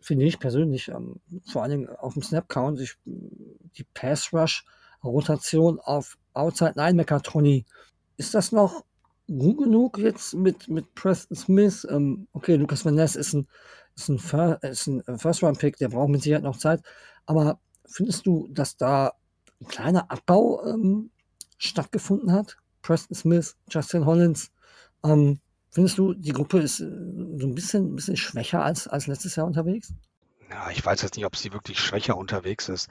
finde 0.05 0.27
ich 0.27 0.39
persönlich. 0.39 0.89
Ähm, 0.89 1.21
vor 1.51 1.63
allen 1.63 1.71
Dingen 1.71 1.89
auf 1.89 2.13
dem 2.13 2.23
Snap-Count. 2.23 2.97
Die 3.07 3.85
Pass-Rush-Rotation 3.95 5.81
auf 5.81 6.19
Outside 6.35 6.75
Linebacker 6.77 7.23
Tony. 7.23 7.65
Ist 8.19 8.35
das 8.35 8.53
noch 8.53 8.85
gut 9.27 9.59
genug 9.59 9.99
jetzt 9.99 10.35
mit, 10.35 10.69
mit 10.69 10.95
Preston 10.95 11.37
Smith? 11.37 11.87
Ähm, 11.91 12.29
okay, 12.33 12.57
Lucas 12.57 12.85
Van 12.85 12.95
Ness 12.95 13.17
ist 13.17 13.33
ein, 13.33 13.49
ist 13.97 14.09
ein, 14.09 15.03
ein 15.07 15.19
First-Round-Pick, 15.19 15.79
der 15.79 15.89
braucht 15.89 16.11
mit 16.11 16.23
Sicherheit 16.23 16.45
noch 16.45 16.59
Zeit. 16.59 16.83
Aber 17.25 17.59
findest 17.87 18.27
du, 18.27 18.49
dass 18.51 18.77
da 18.77 19.15
ein 19.61 19.69
kleiner 19.69 20.11
Abbau 20.11 20.63
ähm, 20.67 21.11
stattgefunden 21.57 22.31
hat? 22.31 22.59
Preston 22.83 23.17
Smith, 23.17 23.57
Justin 23.71 24.05
Hollins. 24.05 24.53
Ähm, 25.03 25.41
findest 25.75 25.99
du, 25.99 26.15
die 26.15 26.33
Gruppe 26.33 26.61
ist 26.61 26.81
äh, 26.81 26.85
so 26.85 27.47
ein 27.47 27.55
bisschen, 27.55 27.93
ein 27.93 27.97
bisschen 27.97 28.17
schwächer 28.17 28.65
als, 28.65 28.87
als 28.87 29.07
letztes 29.07 29.37
Jahr 29.37 29.47
unterwegs? 29.47 29.93
Ja, 30.51 30.71
ich 30.71 30.85
weiß 30.85 31.03
jetzt 31.03 31.17
nicht, 31.17 31.27
ob 31.27 31.37
sie 31.37 31.53
wirklich 31.53 31.81
schwächer 31.81 32.17
unterwegs 32.17 32.69
ist. 32.69 32.89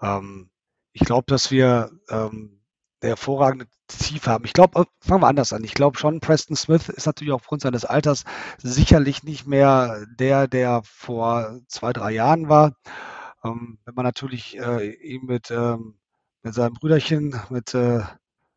Ähm, 0.00 0.48
ich 0.92 1.02
glaube, 1.02 1.24
dass 1.26 1.50
wir 1.50 1.90
ähm, 2.08 2.60
eine 3.02 3.10
hervorragende 3.10 3.66
Tiefe 3.88 4.30
haben. 4.30 4.44
Ich 4.46 4.54
glaube, 4.54 4.80
äh, 4.80 4.84
fangen 5.06 5.22
wir 5.22 5.28
anders 5.28 5.52
an. 5.52 5.64
Ich 5.64 5.74
glaube 5.74 5.98
schon, 5.98 6.20
Preston 6.20 6.56
Smith 6.56 6.88
ist 6.88 7.06
natürlich 7.06 7.32
aufgrund 7.32 7.60
seines 7.60 7.84
Alters 7.84 8.24
sicherlich 8.62 9.22
nicht 9.22 9.46
mehr 9.46 10.06
der, 10.18 10.48
der 10.48 10.80
vor 10.84 11.60
zwei, 11.68 11.92
drei 11.92 12.12
Jahren 12.12 12.48
war. 12.48 12.74
Ähm, 13.44 13.78
wenn 13.84 13.94
man 13.94 14.04
natürlich 14.04 14.58
äh, 14.58 14.92
ihn 14.92 15.26
mit, 15.26 15.50
ähm, 15.50 15.98
mit 16.42 16.54
seinem 16.54 16.74
Brüderchen, 16.74 17.38
mit 17.50 17.74
äh, 17.74 18.00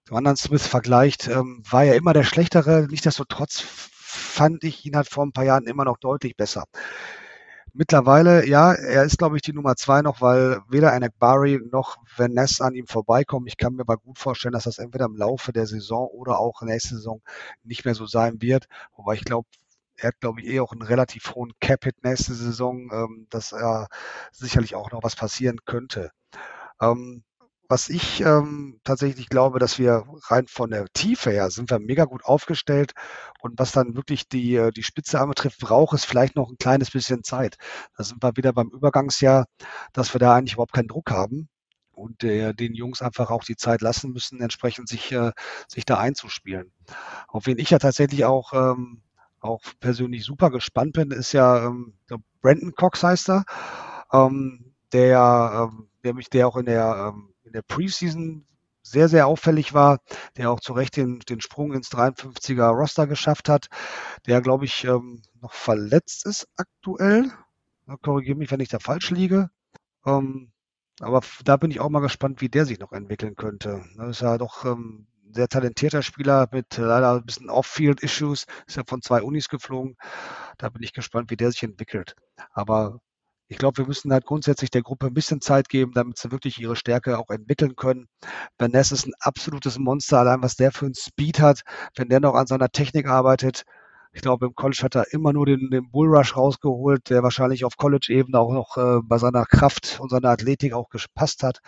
dem 0.09 0.17
anderen 0.17 0.37
Smith 0.37 0.65
vergleicht, 0.67 1.27
ähm, 1.27 1.63
war 1.69 1.83
er 1.85 1.95
immer 1.95 2.13
der 2.13 2.23
Schlechtere. 2.23 2.87
Nichtsdestotrotz 2.89 3.61
fand 3.61 4.63
ich 4.63 4.85
ihn 4.85 4.95
halt 4.95 5.09
vor 5.09 5.25
ein 5.25 5.33
paar 5.33 5.45
Jahren 5.45 5.67
immer 5.67 5.85
noch 5.85 5.97
deutlich 5.97 6.35
besser. 6.37 6.65
mittlerweile, 7.73 8.47
ja, 8.47 8.73
er 8.73 9.03
ist, 9.03 9.17
glaube 9.19 9.35
ich, 9.35 9.41
die 9.43 9.53
Nummer 9.53 9.75
zwei 9.75 10.01
noch, 10.01 10.21
weil 10.21 10.61
weder 10.69 10.93
Anak 10.93 11.17
Bari 11.19 11.59
noch 11.71 11.97
Van 12.15 12.37
an 12.37 12.75
ihm 12.75 12.87
vorbeikommen. 12.87 13.47
Ich 13.47 13.57
kann 13.57 13.73
mir 13.73 13.81
aber 13.81 13.97
gut 13.97 14.17
vorstellen, 14.19 14.53
dass 14.53 14.63
das 14.63 14.79
entweder 14.79 15.05
im 15.05 15.15
Laufe 15.15 15.53
der 15.53 15.67
Saison 15.67 16.07
oder 16.07 16.39
auch 16.39 16.61
nächste 16.63 16.95
Saison 16.95 17.21
nicht 17.63 17.85
mehr 17.85 17.95
so 17.95 18.05
sein 18.07 18.41
wird. 18.41 18.67
Wobei 18.95 19.15
ich 19.15 19.23
glaube, 19.25 19.47
er 19.97 20.09
hat, 20.09 20.19
glaube 20.19 20.41
ich, 20.41 20.47
eh 20.47 20.59
auch 20.59 20.71
einen 20.71 20.81
relativ 20.83 21.35
hohen 21.35 21.53
Cap-Hit 21.59 22.03
nächste 22.03 22.33
Saison, 22.33 22.89
ähm, 22.91 23.27
dass 23.29 23.51
er 23.51 23.87
sicherlich 24.31 24.75
auch 24.75 24.91
noch 24.91 25.03
was 25.03 25.15
passieren 25.15 25.57
könnte. 25.65 26.11
Ähm, 26.81 27.23
was 27.69 27.89
ich 27.89 28.21
ähm, 28.21 28.79
tatsächlich 28.83 29.29
glaube, 29.29 29.59
dass 29.59 29.77
wir 29.77 30.05
rein 30.27 30.47
von 30.47 30.69
der 30.69 30.85
Tiefe 30.93 31.31
her 31.31 31.49
sind 31.49 31.69
wir 31.69 31.79
mega 31.79 32.05
gut 32.05 32.23
aufgestellt 32.25 32.93
und 33.41 33.59
was 33.59 33.71
dann 33.71 33.95
wirklich 33.95 34.27
die, 34.29 34.55
äh, 34.55 34.71
die 34.71 34.83
Spitze 34.83 35.19
anbetrifft, 35.19 35.59
braucht 35.59 35.93
es 35.93 36.05
vielleicht 36.05 36.35
noch 36.35 36.49
ein 36.49 36.57
kleines 36.57 36.91
bisschen 36.91 37.23
Zeit. 37.23 37.57
Da 37.97 38.03
sind 38.03 38.23
wir 38.23 38.37
wieder 38.37 38.53
beim 38.53 38.69
Übergangsjahr, 38.69 39.45
dass 39.93 40.13
wir 40.13 40.19
da 40.19 40.35
eigentlich 40.35 40.53
überhaupt 40.53 40.73
keinen 40.73 40.87
Druck 40.87 41.11
haben 41.11 41.49
und 41.91 42.23
äh, 42.23 42.53
den 42.53 42.73
Jungs 42.73 43.01
einfach 43.01 43.31
auch 43.31 43.43
die 43.43 43.55
Zeit 43.55 43.81
lassen 43.81 44.11
müssen, 44.11 44.39
entsprechend 44.39 44.87
sich, 44.87 45.11
äh, 45.11 45.31
sich 45.67 45.83
da 45.83 45.97
einzuspielen. 45.97 46.71
Auf 47.27 47.47
wen 47.47 47.57
ich 47.57 47.71
ja 47.71 47.79
tatsächlich 47.79 48.23
auch, 48.25 48.53
ähm, 48.53 49.01
auch 49.39 49.61
persönlich 49.79 50.23
super 50.23 50.51
gespannt 50.51 50.93
bin, 50.93 51.11
ist 51.11 51.33
ja 51.33 51.65
ähm, 51.65 51.97
Brandon 52.41 52.73
Cox 52.73 53.03
heißt 53.03 53.29
er, 53.29 53.45
ähm, 54.13 54.73
der, 54.93 55.69
ähm, 55.69 55.89
der 56.03 56.13
mich, 56.13 56.29
der 56.29 56.47
auch 56.47 56.55
in 56.55 56.65
der 56.65 57.13
ähm, 57.13 57.33
in 57.47 57.53
der 57.53 57.61
Preseason 57.63 58.45
sehr, 58.83 59.09
sehr 59.09 59.27
auffällig 59.27 59.73
war, 59.73 59.99
der 60.37 60.49
auch 60.51 60.59
zu 60.59 60.73
Recht 60.73 60.95
den, 60.95 61.19
den 61.19 61.41
Sprung 61.41 61.73
ins 61.73 61.91
53er 61.91 62.69
Roster 62.69 63.07
geschafft 63.07 63.49
hat, 63.49 63.67
der, 64.27 64.41
glaube 64.41 64.65
ich, 64.65 64.85
ähm, 64.85 65.21
noch 65.41 65.53
verletzt 65.53 66.25
ist 66.25 66.47
aktuell. 66.55 67.31
Korrigiere 68.01 68.37
mich, 68.37 68.51
wenn 68.51 68.59
ich 68.59 68.69
da 68.69 68.79
falsch 68.79 69.11
liege. 69.11 69.49
Ähm, 70.05 70.51
aber 70.99 71.21
da 71.43 71.57
bin 71.57 71.71
ich 71.71 71.79
auch 71.79 71.89
mal 71.89 71.99
gespannt, 71.99 72.41
wie 72.41 72.49
der 72.49 72.65
sich 72.65 72.79
noch 72.79 72.91
entwickeln 72.91 73.35
könnte. 73.35 73.83
Das 73.97 74.09
ist 74.09 74.21
ja 74.21 74.37
doch 74.37 74.65
ähm, 74.65 75.07
ein 75.25 75.33
sehr 75.33 75.47
talentierter 75.47 76.01
Spieler 76.01 76.47
mit 76.51 76.77
leider 76.77 77.15
ein 77.15 77.25
bisschen 77.25 77.49
Off-Field-Issues. 77.49 78.45
Ist 78.67 78.77
ja 78.77 78.83
von 78.85 79.01
zwei 79.01 79.21
Unis 79.21 79.49
geflogen. 79.49 79.97
Da 80.57 80.69
bin 80.69 80.83
ich 80.83 80.93
gespannt, 80.93 81.29
wie 81.29 81.37
der 81.37 81.51
sich 81.51 81.63
entwickelt. 81.63 82.15
Aber 82.51 82.99
ich 83.49 83.57
glaube, 83.57 83.77
wir 83.77 83.87
müssen 83.87 84.11
halt 84.11 84.25
grundsätzlich 84.25 84.71
der 84.71 84.81
Gruppe 84.81 85.07
ein 85.07 85.13
bisschen 85.13 85.41
Zeit 85.41 85.69
geben, 85.69 85.93
damit 85.93 86.17
sie 86.17 86.31
wirklich 86.31 86.59
ihre 86.59 86.75
Stärke 86.75 87.17
auch 87.17 87.29
entwickeln 87.29 87.75
können. 87.75 88.07
Vanessa 88.57 88.95
ist 88.95 89.07
ein 89.07 89.13
absolutes 89.19 89.77
Monster, 89.79 90.19
allein 90.19 90.41
was 90.43 90.55
der 90.55 90.71
für 90.71 90.85
einen 90.85 90.95
Speed 90.95 91.39
hat, 91.39 91.61
wenn 91.95 92.09
der 92.09 92.19
noch 92.19 92.35
an 92.35 92.47
seiner 92.47 92.69
Technik 92.69 93.07
arbeitet. 93.07 93.63
Ich 94.13 94.21
glaube, 94.21 94.47
im 94.47 94.55
College 94.55 94.81
hat 94.83 94.95
er 94.95 95.13
immer 95.13 95.31
nur 95.33 95.45
den, 95.45 95.69
den 95.69 95.91
Bullrush 95.91 96.35
rausgeholt, 96.35 97.09
der 97.09 97.23
wahrscheinlich 97.23 97.63
auf 97.65 97.77
College-Ebene 97.77 98.39
auch 98.39 98.51
noch 98.51 98.77
äh, 98.77 98.99
bei 99.03 99.17
seiner 99.17 99.45
Kraft 99.45 99.99
und 99.99 100.09
seiner 100.09 100.29
Athletik 100.29 100.73
auch 100.73 100.89
gepasst 100.89 101.43
hat. 101.43 101.59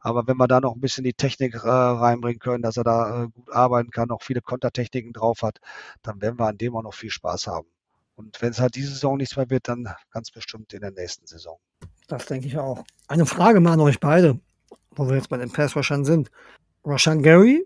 Aber 0.00 0.26
wenn 0.26 0.36
wir 0.36 0.48
da 0.48 0.60
noch 0.60 0.74
ein 0.74 0.80
bisschen 0.80 1.04
die 1.04 1.14
Technik 1.14 1.54
äh, 1.54 1.68
reinbringen 1.68 2.38
können, 2.38 2.62
dass 2.62 2.76
er 2.76 2.84
da 2.84 3.24
äh, 3.24 3.28
gut 3.28 3.50
arbeiten 3.52 3.90
kann, 3.90 4.10
auch 4.10 4.22
viele 4.22 4.42
Kontertechniken 4.42 5.12
drauf 5.12 5.42
hat, 5.42 5.58
dann 6.02 6.20
werden 6.20 6.38
wir 6.38 6.46
an 6.46 6.58
dem 6.58 6.76
auch 6.76 6.82
noch 6.82 6.94
viel 6.94 7.10
Spaß 7.10 7.46
haben. 7.46 7.68
Und 8.18 8.42
wenn 8.42 8.50
es 8.50 8.58
halt 8.58 8.74
diese 8.74 8.90
Saison 8.90 9.16
nichts 9.16 9.36
mehr 9.36 9.48
wird, 9.48 9.68
dann 9.68 9.88
ganz 10.10 10.32
bestimmt 10.32 10.72
in 10.72 10.80
der 10.80 10.90
nächsten 10.90 11.24
Saison. 11.28 11.56
Das 12.08 12.26
denke 12.26 12.48
ich 12.48 12.58
auch. 12.58 12.82
Eine 13.06 13.26
Frage 13.26 13.60
mal 13.60 13.74
an 13.74 13.80
euch 13.80 14.00
beide, 14.00 14.40
wo 14.90 15.08
wir 15.08 15.14
jetzt 15.14 15.28
bei 15.28 15.36
den 15.36 15.52
Pass-Rushern 15.52 16.04
sind. 16.04 16.28
Rashan 16.84 17.22
Gary, 17.22 17.64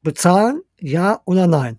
bezahlen, 0.00 0.62
ja 0.78 1.20
oder 1.26 1.46
nein? 1.46 1.78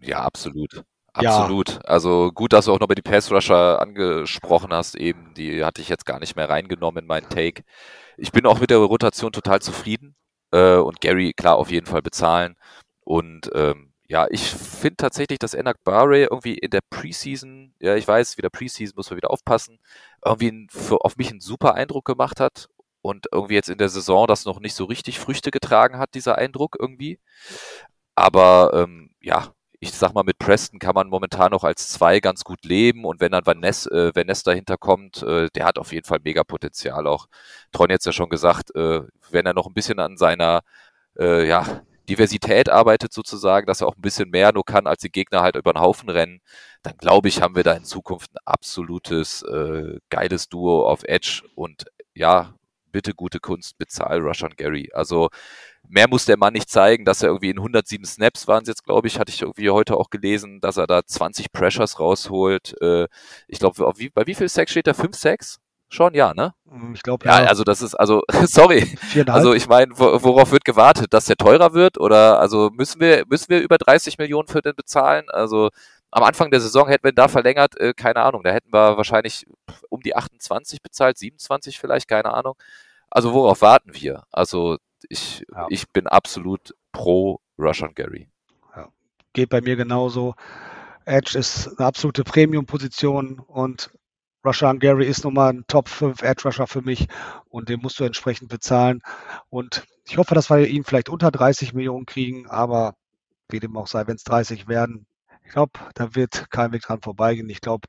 Ja, 0.00 0.18
absolut. 0.18 0.84
Absolut. 1.14 1.70
Ja. 1.70 1.80
Also 1.84 2.30
gut, 2.32 2.52
dass 2.52 2.66
du 2.66 2.74
auch 2.74 2.80
noch 2.80 2.88
bei 2.88 2.94
die 2.94 3.00
Pass-Rusher 3.00 3.80
angesprochen 3.80 4.74
hast, 4.74 4.94
eben. 4.94 5.32
Die 5.32 5.64
hatte 5.64 5.80
ich 5.80 5.88
jetzt 5.88 6.04
gar 6.04 6.20
nicht 6.20 6.36
mehr 6.36 6.50
reingenommen 6.50 7.04
in 7.04 7.08
meinen 7.08 7.30
Take. 7.30 7.62
Ich 8.18 8.32
bin 8.32 8.44
auch 8.44 8.60
mit 8.60 8.68
der 8.68 8.78
Rotation 8.78 9.32
total 9.32 9.62
zufrieden. 9.62 10.14
Äh, 10.50 10.76
und 10.76 11.00
Gary, 11.00 11.32
klar, 11.32 11.56
auf 11.56 11.70
jeden 11.70 11.86
Fall 11.86 12.02
bezahlen. 12.02 12.54
Und 13.00 13.50
ähm, 13.54 13.91
ja, 14.12 14.26
ich 14.28 14.50
finde 14.50 14.96
tatsächlich, 14.98 15.38
dass 15.38 15.54
Enak 15.54 15.82
Barre 15.84 16.18
irgendwie 16.24 16.58
in 16.58 16.68
der 16.70 16.82
Preseason, 16.90 17.72
ja, 17.80 17.96
ich 17.96 18.06
weiß, 18.06 18.36
wieder 18.36 18.50
Preseason 18.50 18.92
muss 18.94 19.08
man 19.08 19.16
wieder 19.16 19.30
aufpassen, 19.30 19.78
irgendwie 20.22 20.48
ein, 20.50 20.68
für, 20.70 21.02
auf 21.02 21.16
mich 21.16 21.30
einen 21.30 21.40
super 21.40 21.74
Eindruck 21.76 22.04
gemacht 22.04 22.38
hat 22.38 22.68
und 23.00 23.28
irgendwie 23.32 23.54
jetzt 23.54 23.70
in 23.70 23.78
der 23.78 23.88
Saison 23.88 24.26
das 24.26 24.44
noch 24.44 24.60
nicht 24.60 24.74
so 24.74 24.84
richtig 24.84 25.18
Früchte 25.18 25.50
getragen 25.50 25.96
hat, 25.96 26.12
dieser 26.14 26.36
Eindruck 26.36 26.76
irgendwie. 26.78 27.20
Aber 28.14 28.72
ähm, 28.74 29.12
ja, 29.22 29.54
ich 29.80 29.92
sag 29.92 30.12
mal, 30.12 30.24
mit 30.24 30.38
Preston 30.38 30.78
kann 30.78 30.94
man 30.94 31.08
momentan 31.08 31.50
noch 31.50 31.64
als 31.64 31.88
zwei 31.88 32.20
ganz 32.20 32.44
gut 32.44 32.66
leben 32.66 33.06
und 33.06 33.20
wenn 33.20 33.32
dann 33.32 33.46
Van 33.46 33.60
Ness, 33.60 33.86
äh, 33.86 34.12
Van 34.14 34.26
Ness 34.26 34.42
dahinter 34.42 34.76
kommt, 34.76 35.22
äh, 35.22 35.48
der 35.54 35.64
hat 35.64 35.78
auf 35.78 35.90
jeden 35.92 36.06
Fall 36.06 36.20
mega 36.22 36.44
Potenzial 36.44 37.06
auch. 37.06 37.28
Tron 37.72 37.88
jetzt 37.88 38.04
ja 38.04 38.12
schon 38.12 38.28
gesagt, 38.28 38.74
äh, 38.76 39.02
wenn 39.30 39.46
er 39.46 39.54
noch 39.54 39.68
ein 39.68 39.74
bisschen 39.74 40.00
an 40.00 40.18
seiner 40.18 40.62
äh, 41.18 41.46
ja, 41.48 41.82
Diversität 42.12 42.68
arbeitet 42.68 43.12
sozusagen, 43.12 43.66
dass 43.66 43.80
er 43.80 43.88
auch 43.88 43.96
ein 43.96 44.02
bisschen 44.02 44.28
mehr 44.28 44.52
nur 44.52 44.64
kann, 44.64 44.86
als 44.86 45.00
die 45.00 45.10
Gegner 45.10 45.40
halt 45.40 45.56
über 45.56 45.72
den 45.72 45.80
Haufen 45.80 46.10
rennen, 46.10 46.40
dann 46.82 46.96
glaube 46.98 47.28
ich, 47.28 47.40
haben 47.40 47.56
wir 47.56 47.62
da 47.62 47.72
in 47.72 47.84
Zukunft 47.84 48.34
ein 48.34 48.38
absolutes 48.44 49.42
äh, 49.42 49.98
geiles 50.10 50.48
Duo 50.48 50.86
auf 50.86 51.04
Edge 51.04 51.42
und 51.54 51.86
ja, 52.14 52.54
bitte 52.92 53.14
gute 53.14 53.40
Kunst, 53.40 53.78
bezahl 53.78 54.20
Rushan 54.20 54.52
Gary. 54.56 54.90
Also 54.92 55.30
mehr 55.88 56.06
muss 56.08 56.26
der 56.26 56.36
Mann 56.36 56.52
nicht 56.52 56.68
zeigen, 56.68 57.06
dass 57.06 57.22
er 57.22 57.30
irgendwie 57.30 57.50
in 57.50 57.58
107 57.58 58.04
Snaps 58.04 58.46
waren 58.46 58.62
es 58.62 58.68
jetzt, 58.68 58.84
glaube 58.84 59.08
ich, 59.08 59.18
hatte 59.18 59.32
ich 59.32 59.40
irgendwie 59.40 59.70
heute 59.70 59.96
auch 59.96 60.10
gelesen, 60.10 60.60
dass 60.60 60.76
er 60.76 60.86
da 60.86 61.02
20 61.06 61.50
Pressures 61.52 61.98
rausholt. 61.98 62.74
Äh, 62.82 63.08
ich 63.48 63.58
glaube, 63.58 63.90
bei 64.14 64.26
wie 64.26 64.34
viel 64.34 64.50
Sex 64.50 64.70
steht 64.70 64.86
er? 64.86 64.94
5 64.94 65.16
Sex? 65.16 65.61
Schon, 65.92 66.14
ja, 66.14 66.32
ne? 66.32 66.54
Hm, 66.70 66.94
ich 66.94 67.02
glaube, 67.02 67.26
ja. 67.26 67.42
ja. 67.42 67.48
Also 67.48 67.64
das 67.64 67.82
ist, 67.82 67.94
also, 67.94 68.22
sorry. 68.46 68.96
Also 69.26 69.52
ich 69.52 69.68
meine, 69.68 69.92
worauf 69.98 70.50
wird 70.50 70.64
gewartet? 70.64 71.12
Dass 71.12 71.26
der 71.26 71.36
teurer 71.36 71.74
wird? 71.74 72.00
Oder 72.00 72.40
also 72.40 72.70
müssen 72.70 72.98
wir, 72.98 73.24
müssen 73.28 73.50
wir 73.50 73.60
über 73.60 73.76
30 73.76 74.16
Millionen 74.16 74.48
für 74.48 74.62
den 74.62 74.74
bezahlen? 74.74 75.26
Also 75.28 75.68
am 76.10 76.22
Anfang 76.22 76.50
der 76.50 76.62
Saison 76.62 76.88
hätten 76.88 77.04
wir 77.04 77.12
da 77.12 77.28
verlängert, 77.28 77.78
äh, 77.78 77.92
keine 77.92 78.22
Ahnung, 78.22 78.42
da 78.42 78.52
hätten 78.52 78.72
wir 78.72 78.96
wahrscheinlich 78.96 79.46
um 79.90 80.00
die 80.00 80.16
28 80.16 80.80
bezahlt, 80.80 81.18
27 81.18 81.78
vielleicht, 81.78 82.08
keine 82.08 82.32
Ahnung. 82.32 82.54
Also 83.10 83.34
worauf 83.34 83.60
warten 83.60 83.92
wir? 83.92 84.22
Also 84.32 84.78
ich, 85.10 85.44
ja. 85.54 85.66
ich 85.68 85.90
bin 85.90 86.06
absolut 86.06 86.74
pro 86.92 87.40
Russian 87.58 87.94
Gary. 87.94 88.30
Ja. 88.74 88.88
Geht 89.34 89.50
bei 89.50 89.60
mir 89.60 89.76
genauso. 89.76 90.36
Edge 91.04 91.38
ist 91.38 91.78
eine 91.78 91.86
absolute 91.86 92.24
Premium-Position 92.24 93.40
und 93.40 93.90
Rusher 94.44 94.74
Gary 94.74 95.06
ist 95.06 95.24
nun 95.24 95.34
mal 95.34 95.50
ein 95.50 95.64
Top 95.68 95.88
5 95.88 96.22
Edge 96.22 96.42
Rusher 96.44 96.66
für 96.66 96.82
mich 96.82 97.06
und 97.48 97.68
den 97.68 97.80
musst 97.80 98.00
du 98.00 98.04
entsprechend 98.04 98.48
bezahlen. 98.48 99.00
Und 99.50 99.84
ich 100.04 100.18
hoffe, 100.18 100.34
dass 100.34 100.50
wir 100.50 100.66
ihn 100.66 100.84
vielleicht 100.84 101.08
unter 101.08 101.30
30 101.30 101.74
Millionen 101.74 102.06
kriegen, 102.06 102.48
aber 102.48 102.96
wie 103.48 103.60
dem 103.60 103.76
auch 103.76 103.86
sei, 103.86 104.06
wenn 104.06 104.16
es 104.16 104.24
30 104.24 104.68
werden, 104.68 105.06
ich 105.44 105.52
glaube, 105.52 105.72
da 105.94 106.14
wird 106.14 106.50
kein 106.50 106.72
Weg 106.72 106.82
dran 106.82 107.02
vorbeigehen. 107.02 107.50
Ich 107.50 107.60
glaube, 107.60 107.86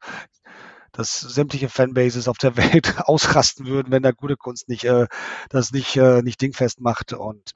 dass 0.91 1.19
sämtliche 1.19 1.69
Fanbases 1.69 2.27
auf 2.27 2.37
der 2.37 2.55
Welt 2.57 2.99
ausrasten 2.99 3.65
würden, 3.65 3.91
wenn 3.91 4.03
der 4.03 4.13
gute 4.13 4.37
Kunst 4.37 4.69
nicht 4.69 4.85
äh, 4.85 5.07
das 5.49 5.71
nicht, 5.71 5.95
äh, 5.97 6.21
nicht 6.21 6.41
dingfest 6.41 6.81
macht. 6.81 7.13
Und 7.13 7.51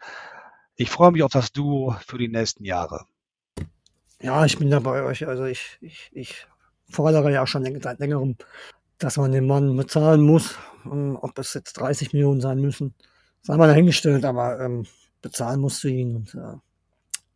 ich 0.75 0.89
freue 0.89 1.11
mich 1.11 1.23
auf 1.23 1.31
das 1.31 1.51
Duo 1.51 1.95
für 2.05 2.17
die 2.17 2.29
nächsten 2.29 2.65
Jahre. 2.65 3.05
Ja, 4.21 4.45
ich 4.45 4.57
bin 4.57 4.71
da 4.71 4.79
bei 4.79 5.03
euch. 5.03 5.27
Also 5.27 5.45
ich, 5.45 5.77
ich, 5.81 6.09
ich 6.13 6.47
fordere 6.89 7.31
ja 7.31 7.45
schon 7.45 7.65
seit 7.81 7.99
längerem 7.99 8.37
dass 8.99 9.17
man 9.17 9.31
den 9.31 9.47
Mann 9.47 9.75
bezahlen 9.75 10.21
muss. 10.21 10.55
Ähm, 10.85 11.17
ob 11.21 11.37
es 11.39 11.53
jetzt 11.53 11.73
30 11.73 12.13
Millionen 12.13 12.41
sein 12.41 12.59
müssen, 12.59 12.93
sei 13.41 13.57
mal 13.57 13.67
dahingestellt, 13.67 14.25
aber 14.25 14.59
ähm, 14.59 14.85
bezahlen 15.21 15.59
musst 15.59 15.83
du 15.83 15.89
ihn. 15.89 16.15
Und 16.15 16.35
äh, 16.35 16.57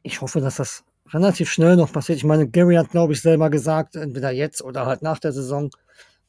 ich 0.04 0.22
hoffe, 0.22 0.42
dass 0.42 0.58
das 0.58 0.84
relativ 1.10 1.52
schnell 1.52 1.76
noch 1.76 1.92
passiert. 1.92 2.18
Ich 2.18 2.24
meine, 2.24 2.48
Gary 2.48 2.76
hat, 2.76 2.92
glaube 2.92 3.14
ich, 3.14 3.22
selber 3.22 3.50
gesagt, 3.50 3.96
entweder 3.96 4.32
jetzt 4.32 4.62
oder 4.62 4.86
halt 4.86 5.02
nach 5.02 5.20
der 5.20 5.34
Saison. 5.34 5.70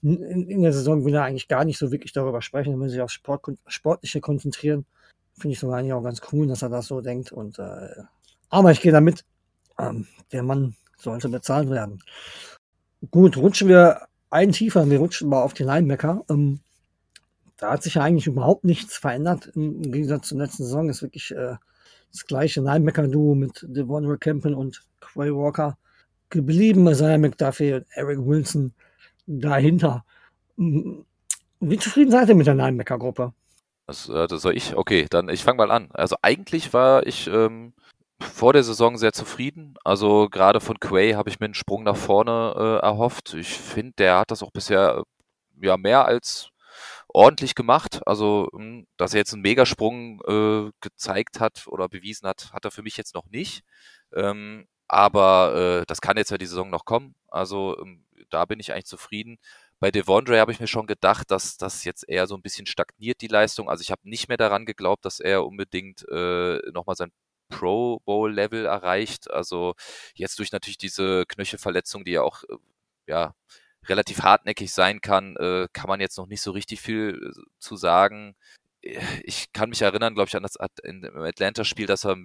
In, 0.02 0.48
in 0.48 0.62
der 0.62 0.72
Saison 0.72 1.04
will 1.04 1.14
er 1.14 1.22
eigentlich 1.22 1.46
gar 1.46 1.64
nicht 1.64 1.78
so 1.78 1.92
wirklich 1.92 2.12
darüber 2.12 2.42
sprechen, 2.42 2.72
er 2.72 2.80
will 2.80 2.88
sich 2.88 3.00
aufs 3.00 3.12
Sport, 3.12 3.46
Sportliche 3.66 4.20
konzentrieren. 4.20 4.84
Finde 5.38 5.52
ich 5.52 5.60
sogar 5.60 5.78
eigentlich 5.78 5.92
auch 5.92 6.02
ganz 6.02 6.20
cool, 6.32 6.48
dass 6.48 6.62
er 6.62 6.68
das 6.68 6.86
so 6.86 7.00
denkt. 7.00 7.30
Und 7.30 7.58
äh, 7.58 8.02
aber 8.50 8.72
ich 8.72 8.80
gehe 8.80 8.92
damit. 8.92 9.24
Ähm, 9.78 10.06
der 10.32 10.42
Mann 10.42 10.74
sollte 10.98 11.28
bezahlt 11.28 11.70
werden. 11.70 12.02
Gut, 13.10 13.36
rutschen 13.36 13.68
wir 13.68 14.02
ein 14.32 14.52
tiefer, 14.52 14.88
wir 14.88 14.98
rutschen 14.98 15.28
mal 15.28 15.42
auf 15.42 15.54
die 15.54 15.62
Linebacker. 15.62 16.24
Ähm, 16.30 16.60
da 17.58 17.70
hat 17.70 17.82
sich 17.82 17.94
ja 17.94 18.02
eigentlich 18.02 18.26
überhaupt 18.26 18.64
nichts 18.64 18.96
verändert. 18.96 19.52
Im, 19.54 19.82
Gegensatz 19.82 20.28
zur 20.28 20.38
letzten 20.38 20.64
Saison 20.64 20.88
ist 20.88 21.02
wirklich 21.02 21.30
äh, 21.32 21.56
das 22.10 22.26
gleiche 22.26 22.60
Linebacker-Duo 22.60 23.34
mit 23.34 23.64
Devon 23.68 24.18
Campbell 24.18 24.54
und 24.54 24.82
Quay 25.00 25.32
Walker 25.32 25.76
geblieben. 26.30 26.88
Isaiah 26.88 27.18
McDuffie 27.18 27.74
und 27.74 27.86
Eric 27.90 28.18
Wilson 28.26 28.72
dahinter. 29.26 30.04
Wie 30.56 31.76
zufrieden 31.78 32.10
seid 32.10 32.28
ihr 32.28 32.34
mit 32.34 32.46
der 32.46 32.54
Linebacker-Gruppe? 32.54 33.32
Das, 33.86 34.08
äh, 34.08 34.26
das 34.26 34.42
soll 34.42 34.56
ich? 34.56 34.74
Okay, 34.74 35.06
dann 35.10 35.28
ich 35.28 35.44
fange 35.44 35.58
mal 35.58 35.70
an. 35.70 35.88
Also 35.92 36.16
eigentlich 36.22 36.72
war 36.72 37.06
ich 37.06 37.28
ähm, 37.28 37.74
vor 38.22 38.52
der 38.52 38.62
Saison 38.64 38.96
sehr 38.98 39.12
zufrieden. 39.12 39.74
Also 39.84 40.28
gerade 40.28 40.60
von 40.60 40.80
Quay 40.80 41.12
habe 41.12 41.30
ich 41.30 41.40
mir 41.40 41.46
einen 41.46 41.54
Sprung 41.54 41.82
nach 41.84 41.96
vorne 41.96 42.54
äh, 42.56 42.84
erhofft. 42.84 43.34
Ich 43.34 43.48
finde, 43.48 43.94
der 43.98 44.18
hat 44.18 44.30
das 44.30 44.42
auch 44.42 44.50
bisher 44.52 45.02
ja 45.60 45.76
mehr 45.76 46.04
als 46.06 46.50
ordentlich 47.08 47.54
gemacht. 47.54 48.00
Also, 48.06 48.48
hm, 48.52 48.86
dass 48.96 49.14
er 49.14 49.18
jetzt 49.20 49.32
einen 49.32 49.42
Megasprung 49.42 50.20
äh, 50.26 50.70
gezeigt 50.80 51.40
hat 51.40 51.66
oder 51.66 51.88
bewiesen 51.88 52.28
hat, 52.28 52.52
hat 52.52 52.64
er 52.64 52.70
für 52.70 52.82
mich 52.82 52.96
jetzt 52.96 53.14
noch 53.14 53.26
nicht. 53.26 53.62
Ähm, 54.14 54.66
aber 54.88 55.80
äh, 55.82 55.86
das 55.86 56.00
kann 56.00 56.16
jetzt 56.16 56.30
ja 56.30 56.38
die 56.38 56.46
Saison 56.46 56.70
noch 56.70 56.84
kommen. 56.84 57.14
Also 57.28 57.78
ähm, 57.80 58.04
da 58.30 58.44
bin 58.44 58.60
ich 58.60 58.72
eigentlich 58.72 58.86
zufrieden. 58.86 59.38
Bei 59.80 59.90
Devondre 59.90 60.38
habe 60.38 60.52
ich 60.52 60.60
mir 60.60 60.66
schon 60.68 60.86
gedacht, 60.86 61.30
dass 61.30 61.56
das 61.56 61.84
jetzt 61.84 62.08
eher 62.08 62.26
so 62.26 62.36
ein 62.36 62.42
bisschen 62.42 62.66
stagniert, 62.66 63.20
die 63.20 63.28
Leistung. 63.28 63.68
Also 63.68 63.82
ich 63.82 63.90
habe 63.90 64.08
nicht 64.08 64.28
mehr 64.28 64.36
daran 64.36 64.66
geglaubt, 64.66 65.04
dass 65.04 65.18
er 65.18 65.44
unbedingt 65.44 66.06
äh, 66.08 66.58
nochmal 66.72 66.96
sein 66.96 67.10
Pro 67.52 68.00
Bowl-Level 68.00 68.66
erreicht. 68.66 69.30
Also 69.30 69.74
jetzt 70.14 70.38
durch 70.38 70.52
natürlich 70.52 70.78
diese 70.78 71.26
Knöchelverletzung, 71.26 72.04
die 72.04 72.12
ja 72.12 72.22
auch 72.22 72.42
äh, 72.44 72.56
ja, 73.06 73.34
relativ 73.86 74.22
hartnäckig 74.22 74.72
sein 74.72 75.00
kann, 75.00 75.36
äh, 75.36 75.68
kann 75.72 75.88
man 75.88 76.00
jetzt 76.00 76.18
noch 76.18 76.26
nicht 76.26 76.42
so 76.42 76.52
richtig 76.52 76.80
viel 76.80 77.32
äh, 77.32 77.40
zu 77.58 77.76
sagen. 77.76 78.34
Ich 79.24 79.52
kann 79.52 79.68
mich 79.68 79.82
erinnern, 79.82 80.14
glaube 80.14 80.28
ich, 80.28 80.34
an 80.34 80.42
das 80.42 80.56
Atlanta-Spiel, 80.56 81.86
dass 81.86 82.04
er 82.04 82.16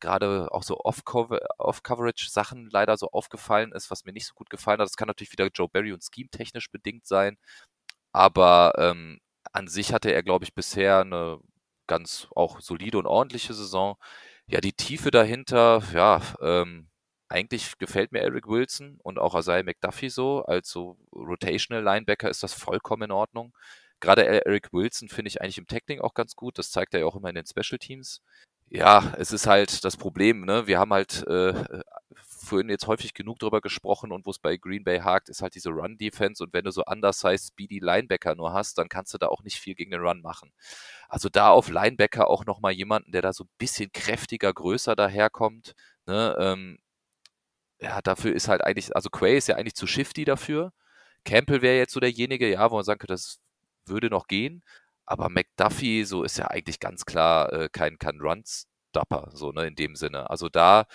gerade 0.00 0.48
auch 0.50 0.64
so 0.64 0.80
Off-Coverage-Sachen 0.80 2.68
leider 2.72 2.96
so 2.96 3.10
aufgefallen 3.12 3.70
ist, 3.70 3.88
was 3.88 4.04
mir 4.04 4.12
nicht 4.12 4.26
so 4.26 4.34
gut 4.34 4.50
gefallen 4.50 4.80
hat. 4.80 4.86
Das 4.86 4.96
kann 4.96 5.06
natürlich 5.06 5.30
wieder 5.30 5.48
Joe 5.54 5.68
Barry 5.68 5.92
und 5.92 6.02
Scheme 6.02 6.28
technisch 6.28 6.72
bedingt 6.72 7.06
sein. 7.06 7.38
Aber 8.12 8.72
ähm, 8.78 9.20
an 9.52 9.68
sich 9.68 9.92
hatte 9.92 10.10
er, 10.12 10.24
glaube 10.24 10.44
ich, 10.44 10.54
bisher 10.54 11.00
eine 11.00 11.38
ganz 11.86 12.28
auch 12.34 12.60
solide 12.60 12.98
und 12.98 13.06
ordentliche 13.06 13.54
Saison. 13.54 13.96
Ja, 14.52 14.60
die 14.60 14.74
Tiefe 14.74 15.10
dahinter, 15.10 15.82
ja, 15.94 16.20
ähm, 16.42 16.86
eigentlich 17.30 17.78
gefällt 17.78 18.12
mir 18.12 18.20
Eric 18.20 18.46
Wilson 18.46 18.98
und 19.02 19.18
auch 19.18 19.34
Isaiah 19.34 19.62
McDuffie 19.62 20.10
so. 20.10 20.44
Als 20.44 20.68
so 20.68 20.98
Rotational 21.10 21.82
Linebacker 21.82 22.28
ist 22.28 22.42
das 22.42 22.52
vollkommen 22.52 23.04
in 23.04 23.12
Ordnung. 23.12 23.54
Gerade 23.98 24.26
Eric 24.26 24.70
Wilson 24.74 25.08
finde 25.08 25.30
ich 25.30 25.40
eigentlich 25.40 25.56
im 25.56 25.66
Tackling 25.66 26.02
auch 26.02 26.12
ganz 26.12 26.36
gut. 26.36 26.58
Das 26.58 26.70
zeigt 26.70 26.92
er 26.92 27.00
ja 27.00 27.06
auch 27.06 27.16
immer 27.16 27.30
in 27.30 27.36
den 27.36 27.46
Special 27.46 27.78
Teams. 27.78 28.20
Ja, 28.68 29.14
es 29.18 29.32
ist 29.32 29.46
halt 29.46 29.84
das 29.86 29.96
Problem, 29.96 30.44
ne? 30.44 30.66
Wir 30.66 30.78
haben 30.78 30.92
halt 30.92 31.26
äh, 31.28 31.54
vorhin 32.42 32.68
jetzt 32.68 32.86
häufig 32.86 33.14
genug 33.14 33.38
drüber 33.38 33.60
gesprochen 33.60 34.12
und 34.12 34.26
wo 34.26 34.30
es 34.30 34.38
bei 34.38 34.56
Green 34.56 34.84
Bay 34.84 35.00
hakt, 35.00 35.28
ist 35.28 35.42
halt 35.42 35.54
diese 35.54 35.70
Run-Defense 35.70 36.42
und 36.42 36.52
wenn 36.52 36.64
du 36.64 36.70
so 36.70 36.82
undersized 36.84 37.48
speedy 37.48 37.78
Linebacker 37.78 38.34
nur 38.34 38.52
hast, 38.52 38.78
dann 38.78 38.88
kannst 38.88 39.14
du 39.14 39.18
da 39.18 39.28
auch 39.28 39.42
nicht 39.42 39.58
viel 39.58 39.74
gegen 39.74 39.90
den 39.92 40.00
Run 40.00 40.20
machen. 40.22 40.52
Also 41.08 41.28
da 41.28 41.50
auf 41.50 41.68
Linebacker 41.68 42.28
auch 42.28 42.44
nochmal 42.46 42.72
jemanden, 42.72 43.12
der 43.12 43.22
da 43.22 43.32
so 43.32 43.44
ein 43.44 43.50
bisschen 43.58 43.92
kräftiger, 43.92 44.52
größer 44.52 44.96
daherkommt, 44.96 45.74
ne? 46.06 46.36
Ähm, 46.38 46.78
ja, 47.80 48.00
dafür 48.02 48.32
ist 48.34 48.48
halt 48.48 48.62
eigentlich, 48.64 48.94
also 48.94 49.10
Quay 49.10 49.36
ist 49.36 49.48
ja 49.48 49.56
eigentlich 49.56 49.74
zu 49.74 49.86
shifty 49.86 50.24
dafür. 50.24 50.72
Campbell 51.24 51.62
wäre 51.62 51.76
jetzt 51.78 51.92
so 51.92 52.00
derjenige, 52.00 52.48
ja, 52.50 52.70
wo 52.70 52.76
man 52.76 52.84
sagen 52.84 52.98
könnte, 53.00 53.14
das 53.14 53.40
würde 53.86 54.08
noch 54.08 54.28
gehen. 54.28 54.62
Aber 55.04 55.28
McDuffie, 55.28 56.04
so 56.04 56.22
ist 56.24 56.38
ja 56.38 56.46
eigentlich 56.48 56.80
ganz 56.80 57.04
klar 57.04 57.52
äh, 57.52 57.68
kein, 57.70 57.98
kein 57.98 58.20
Run-Stopper, 58.20 59.30
so, 59.32 59.52
ne, 59.52 59.66
in 59.66 59.74
dem 59.74 59.96
Sinne. 59.96 60.30
Also 60.30 60.48
da 60.48 60.86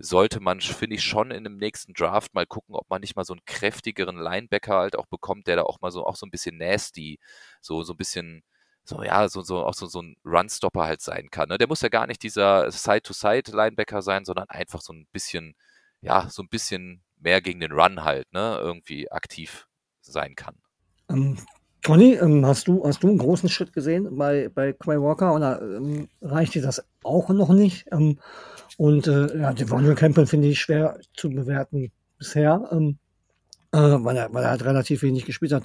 sollte 0.00 0.40
man, 0.40 0.60
finde 0.60 0.96
ich, 0.96 1.04
schon 1.04 1.30
in 1.30 1.44
dem 1.44 1.58
nächsten 1.58 1.92
Draft 1.92 2.34
mal 2.34 2.46
gucken, 2.46 2.74
ob 2.74 2.88
man 2.88 3.00
nicht 3.02 3.16
mal 3.16 3.24
so 3.24 3.34
einen 3.34 3.44
kräftigeren 3.44 4.16
Linebacker 4.16 4.76
halt 4.76 4.96
auch 4.96 5.06
bekommt, 5.06 5.46
der 5.46 5.56
da 5.56 5.62
auch 5.62 5.80
mal 5.80 5.90
so, 5.90 6.06
auch 6.06 6.16
so 6.16 6.26
ein 6.26 6.30
bisschen 6.30 6.56
nasty, 6.58 7.18
so, 7.60 7.82
so 7.82 7.92
ein 7.92 7.96
bisschen, 7.96 8.42
so, 8.84 9.02
ja, 9.02 9.28
so, 9.28 9.42
so, 9.42 9.64
auch 9.64 9.74
so, 9.74 9.86
so 9.86 10.00
ein 10.02 10.16
Run-Stopper 10.24 10.84
halt 10.84 11.02
sein 11.02 11.30
kann. 11.30 11.48
Ne? 11.50 11.58
Der 11.58 11.68
muss 11.68 11.82
ja 11.82 11.88
gar 11.90 12.06
nicht 12.06 12.22
dieser 12.22 12.70
Side-to-Side-Linebacker 12.70 14.02
sein, 14.02 14.24
sondern 14.24 14.48
einfach 14.48 14.80
so 14.80 14.92
ein 14.94 15.06
bisschen, 15.12 15.54
ja, 16.00 16.28
so 16.30 16.42
ein 16.42 16.48
bisschen 16.48 17.02
mehr 17.18 17.42
gegen 17.42 17.60
den 17.60 17.72
Run 17.72 18.02
halt, 18.02 18.32
ne, 18.32 18.58
irgendwie 18.60 19.10
aktiv 19.10 19.68
sein 20.00 20.34
kann. 20.34 20.56
Tony, 21.82 22.14
ähm, 22.14 22.44
hast, 22.44 22.68
du, 22.68 22.84
hast 22.84 23.02
du 23.02 23.08
einen 23.08 23.18
großen 23.18 23.48
Schritt 23.48 23.72
gesehen 23.72 24.16
bei, 24.16 24.48
bei 24.54 24.72
Quay 24.72 25.00
Walker 25.00 25.34
oder 25.34 25.60
ähm, 25.62 26.08
reicht 26.20 26.54
dir 26.54 26.62
das 26.62 26.84
auch 27.02 27.28
noch 27.30 27.50
nicht? 27.50 27.86
Ähm, 27.90 28.18
und 28.76 29.06
äh, 29.06 29.38
ja, 29.38 29.52
Devondre 29.52 29.94
Campbell 29.94 30.26
finde 30.26 30.48
ich 30.48 30.60
schwer 30.60 30.98
zu 31.14 31.30
bewerten 31.30 31.90
bisher, 32.18 32.68
ähm, 32.72 32.98
äh, 33.72 33.78
weil, 33.78 34.16
er, 34.16 34.32
weil 34.32 34.44
er 34.44 34.50
halt 34.50 34.64
relativ 34.64 35.02
wenig 35.02 35.24
gespielt 35.24 35.52
hat. 35.52 35.64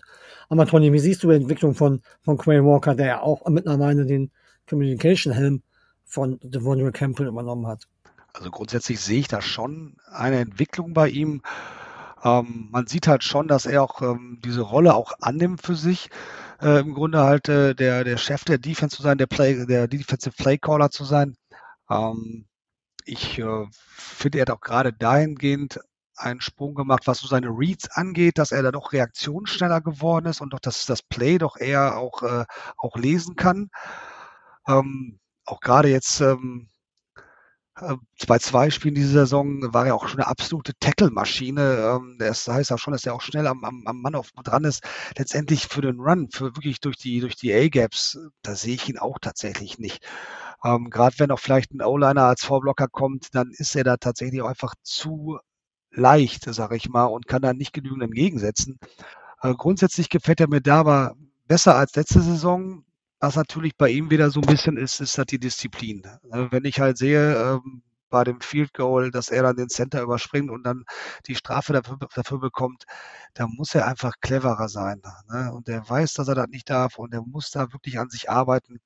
Aber 0.50 0.66
Tony, 0.66 0.94
wie 0.94 1.00
siehst 1.00 1.24
du 1.24 1.30
die 1.30 1.36
Entwicklung 1.36 1.76
von, 1.76 2.02
von 2.22 2.38
Quay 2.38 2.64
Walker, 2.64 2.96
der 2.96 3.08
ja 3.08 3.22
auch 3.22 3.48
mittlerweile 3.50 4.06
den 4.06 4.32
Communication 4.70 5.34
Helm 5.34 5.64
von 6.06 6.40
Devondre 6.42 6.92
Campbell 6.92 7.28
übernommen 7.28 7.68
hat? 7.68 7.88
Also 8.34 8.52
grundsätzlich 8.52 9.00
sehe 9.00 9.20
ich 9.20 9.28
da 9.28 9.42
schon 9.42 9.96
eine 10.12 10.40
Entwicklung 10.40 10.94
bei 10.94 11.10
ihm. 11.10 11.42
Ähm, 12.24 12.70
man 12.72 12.88
sieht 12.88 13.08
halt 13.08 13.24
schon, 13.24 13.48
dass 13.48 13.66
er 13.66 13.84
auch 13.84 14.02
ähm, 14.02 14.40
diese 14.44 14.62
Rolle 14.62 14.96
auch 14.96 15.14
annimmt 15.22 15.62
für 15.62 15.76
sich. 15.76 16.10
Äh, 16.62 16.80
Im 16.80 16.94
Grunde 16.94 17.20
halt 17.20 17.50
äh, 17.50 17.76
der, 17.76 18.04
der 18.04 18.18
Chef 18.18 18.46
der 18.46 18.58
Defense 18.58 18.96
zu 18.96 19.04
sein, 19.04 19.18
der, 19.18 19.28
Play, 19.28 19.66
der 19.66 19.88
Defensive 19.88 20.36
Playcaller 20.36 20.90
zu 20.90 21.04
sein. 21.04 21.36
Ähm, 21.90 22.46
ich 23.06 23.40
äh, 23.40 23.66
finde, 23.72 24.40
er 24.40 24.42
hat 24.44 24.52
auch 24.52 24.62
gerade 24.62 24.94
dahingehend 24.94 25.80
einen 26.18 26.42
Sprung 26.42 26.76
gemacht, 26.76 27.08
was 27.08 27.20
so 27.20 27.28
seine 27.28 27.50
Reads 27.50 27.90
angeht, 27.92 28.38
dass 28.38 28.52
er 28.52 28.64
da 28.64 28.72
doch 28.72 28.94
reaktionsschneller 28.94 29.82
geworden 29.82 30.28
ist 30.28 30.42
und 30.42 30.54
doch 30.54 30.60
das, 30.60 30.86
das 30.86 31.04
Play 31.04 31.38
doch 31.38 31.58
eher 31.58 31.98
auch, 31.98 32.24
äh, 32.24 32.46
auch 32.78 32.96
lesen 32.96 33.36
kann. 33.36 33.70
Ähm, 34.68 35.20
auch 35.46 35.60
gerade 35.60 35.90
jetzt 35.90 36.22
ähm, 37.82 38.02
äh, 38.20 38.26
bei 38.28 38.40
zwei 38.40 38.70
Spielen 38.70 38.96
diese 38.96 39.12
Saison 39.12 39.74
war 39.74 39.88
er 39.88 39.96
auch 39.96 40.08
schon 40.08 40.20
eine 40.20 40.28
absolute 40.28 40.74
Tackle-Maschine. 40.80 41.98
Ähm, 41.98 42.18
das 42.20 42.48
heißt 42.48 42.72
auch 42.72 42.80
schon, 42.80 42.94
dass 42.94 43.06
er 43.06 43.14
auch 43.14 43.22
schnell 43.22 43.48
am, 43.48 43.64
am, 43.64 43.84
am 43.86 44.02
Mann 44.02 44.16
auf 44.16 44.32
dran 44.44 44.64
ist. 44.64 44.84
Letztendlich 45.18 45.68
für 45.68 45.82
den 45.82 46.00
Run, 46.00 46.30
für 46.32 46.56
wirklich 46.56 46.80
durch 46.80 46.98
die, 46.98 47.20
durch 47.20 47.36
die 47.36 47.54
A-Gaps, 47.54 48.18
da 48.42 48.56
sehe 48.56 48.76
ich 48.76 48.90
ihn 48.90 48.98
auch 48.98 49.20
tatsächlich 49.20 49.80
nicht. 49.80 50.06
Ähm, 50.64 50.90
Gerade 50.90 51.20
wenn 51.20 51.32
auch 51.32 51.40
vielleicht 51.40 51.74
ein 51.74 51.82
O-Liner 51.82 52.24
als 52.24 52.46
Vorblocker 52.46 52.88
kommt, 52.88 53.36
dann 53.36 53.52
ist 53.52 53.76
er 53.76 53.84
da 53.84 53.98
tatsächlich 53.98 54.42
auch 54.42 54.50
einfach 54.50 54.76
zu 54.82 55.40
leicht, 55.92 56.44
sage 56.54 56.76
ich 56.76 56.90
mal, 56.90 57.06
und 57.06 57.28
kann 57.28 57.42
da 57.42 57.54
nicht 57.54 57.74
genügend 57.74 58.04
entgegensetzen. 58.04 58.80
Äh, 59.42 59.54
grundsätzlich 59.56 60.10
gefällt 60.10 60.40
er 60.42 60.50
mir 60.50 60.62
da 60.62 60.80
aber 60.80 61.16
besser 61.48 61.76
als 61.76 61.96
letzte 61.96 62.22
Saison. 62.22 62.84
Was 63.26 63.36
natürlich 63.36 63.76
bei 63.76 63.90
ihm 63.90 64.12
wieder 64.12 64.30
so 64.30 64.40
ein 64.40 64.46
bisschen 64.46 64.78
ist, 64.78 65.02
ist 65.02 65.18
halt 65.18 65.32
die 65.32 65.40
Disziplin. 65.40 66.04
Ne, 66.30 66.48
wenn 66.52 66.64
ich 66.64 66.80
halt 66.80 67.00
sehe, 67.00 67.36
ähm, 67.36 67.82
bei 68.12 68.24
dem 68.24 68.40
Field 68.40 68.72
Goal, 68.76 69.10
dass 69.10 69.30
er 69.30 69.42
dann 69.42 69.56
den 69.56 69.68
Center 69.70 70.04
überspringt 70.04 70.52
und 70.52 70.62
dann 70.62 70.86
die 71.26 71.34
Strafe 71.34 71.74
dafür, 71.74 71.98
dafür 72.14 72.40
bekommt, 72.40 72.84
da 73.34 73.48
muss 73.48 73.74
er 73.74 73.88
einfach 73.88 74.14
cleverer 74.22 74.70
sein. 74.70 75.02
Ne? 75.28 75.52
Und 75.52 75.68
er 75.70 75.90
weiß, 75.90 76.14
dass 76.14 76.28
er 76.28 76.36
das 76.36 76.50
nicht 76.50 76.70
darf 76.70 77.00
und 77.00 77.16
er 77.16 77.24
muss 77.24 77.50
da 77.50 77.74
wirklich 77.74 77.98
an 77.98 78.12
sich 78.12 78.30
arbeiten, 78.30 78.78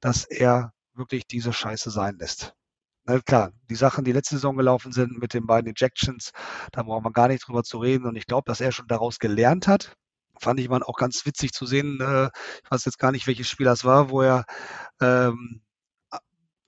dass 0.00 0.24
er 0.24 0.72
wirklich 0.94 1.26
diese 1.26 1.52
Scheiße 1.52 1.90
sein 1.90 2.16
lässt. 2.16 2.54
Na 3.04 3.20
klar, 3.20 3.52
die 3.68 3.74
Sachen, 3.74 4.06
die 4.06 4.12
letzte 4.12 4.36
Saison 4.36 4.56
gelaufen 4.56 4.92
sind 4.92 5.18
mit 5.18 5.34
den 5.34 5.46
beiden 5.46 5.70
Ejections, 5.70 6.32
da 6.72 6.82
brauchen 6.82 7.04
wir 7.04 7.12
gar 7.12 7.28
nicht 7.28 7.46
drüber 7.46 7.62
zu 7.62 7.76
reden. 7.76 8.06
Und 8.06 8.16
ich 8.16 8.24
glaube, 8.24 8.44
dass 8.46 8.62
er 8.62 8.72
schon 8.72 8.88
daraus 8.88 9.18
gelernt 9.18 9.68
hat 9.68 9.98
fand 10.42 10.60
ich 10.60 10.68
mal 10.68 10.82
auch 10.82 10.96
ganz 10.96 11.24
witzig 11.26 11.52
zu 11.52 11.66
sehen. 11.66 12.00
Äh, 12.00 12.30
ich 12.64 12.70
weiß 12.70 12.84
jetzt 12.84 12.98
gar 12.98 13.12
nicht, 13.12 13.26
welches 13.26 13.48
Spiel 13.48 13.66
das 13.66 13.84
war, 13.84 14.10
wo 14.10 14.22
er 14.22 14.44
ähm, 15.00 15.62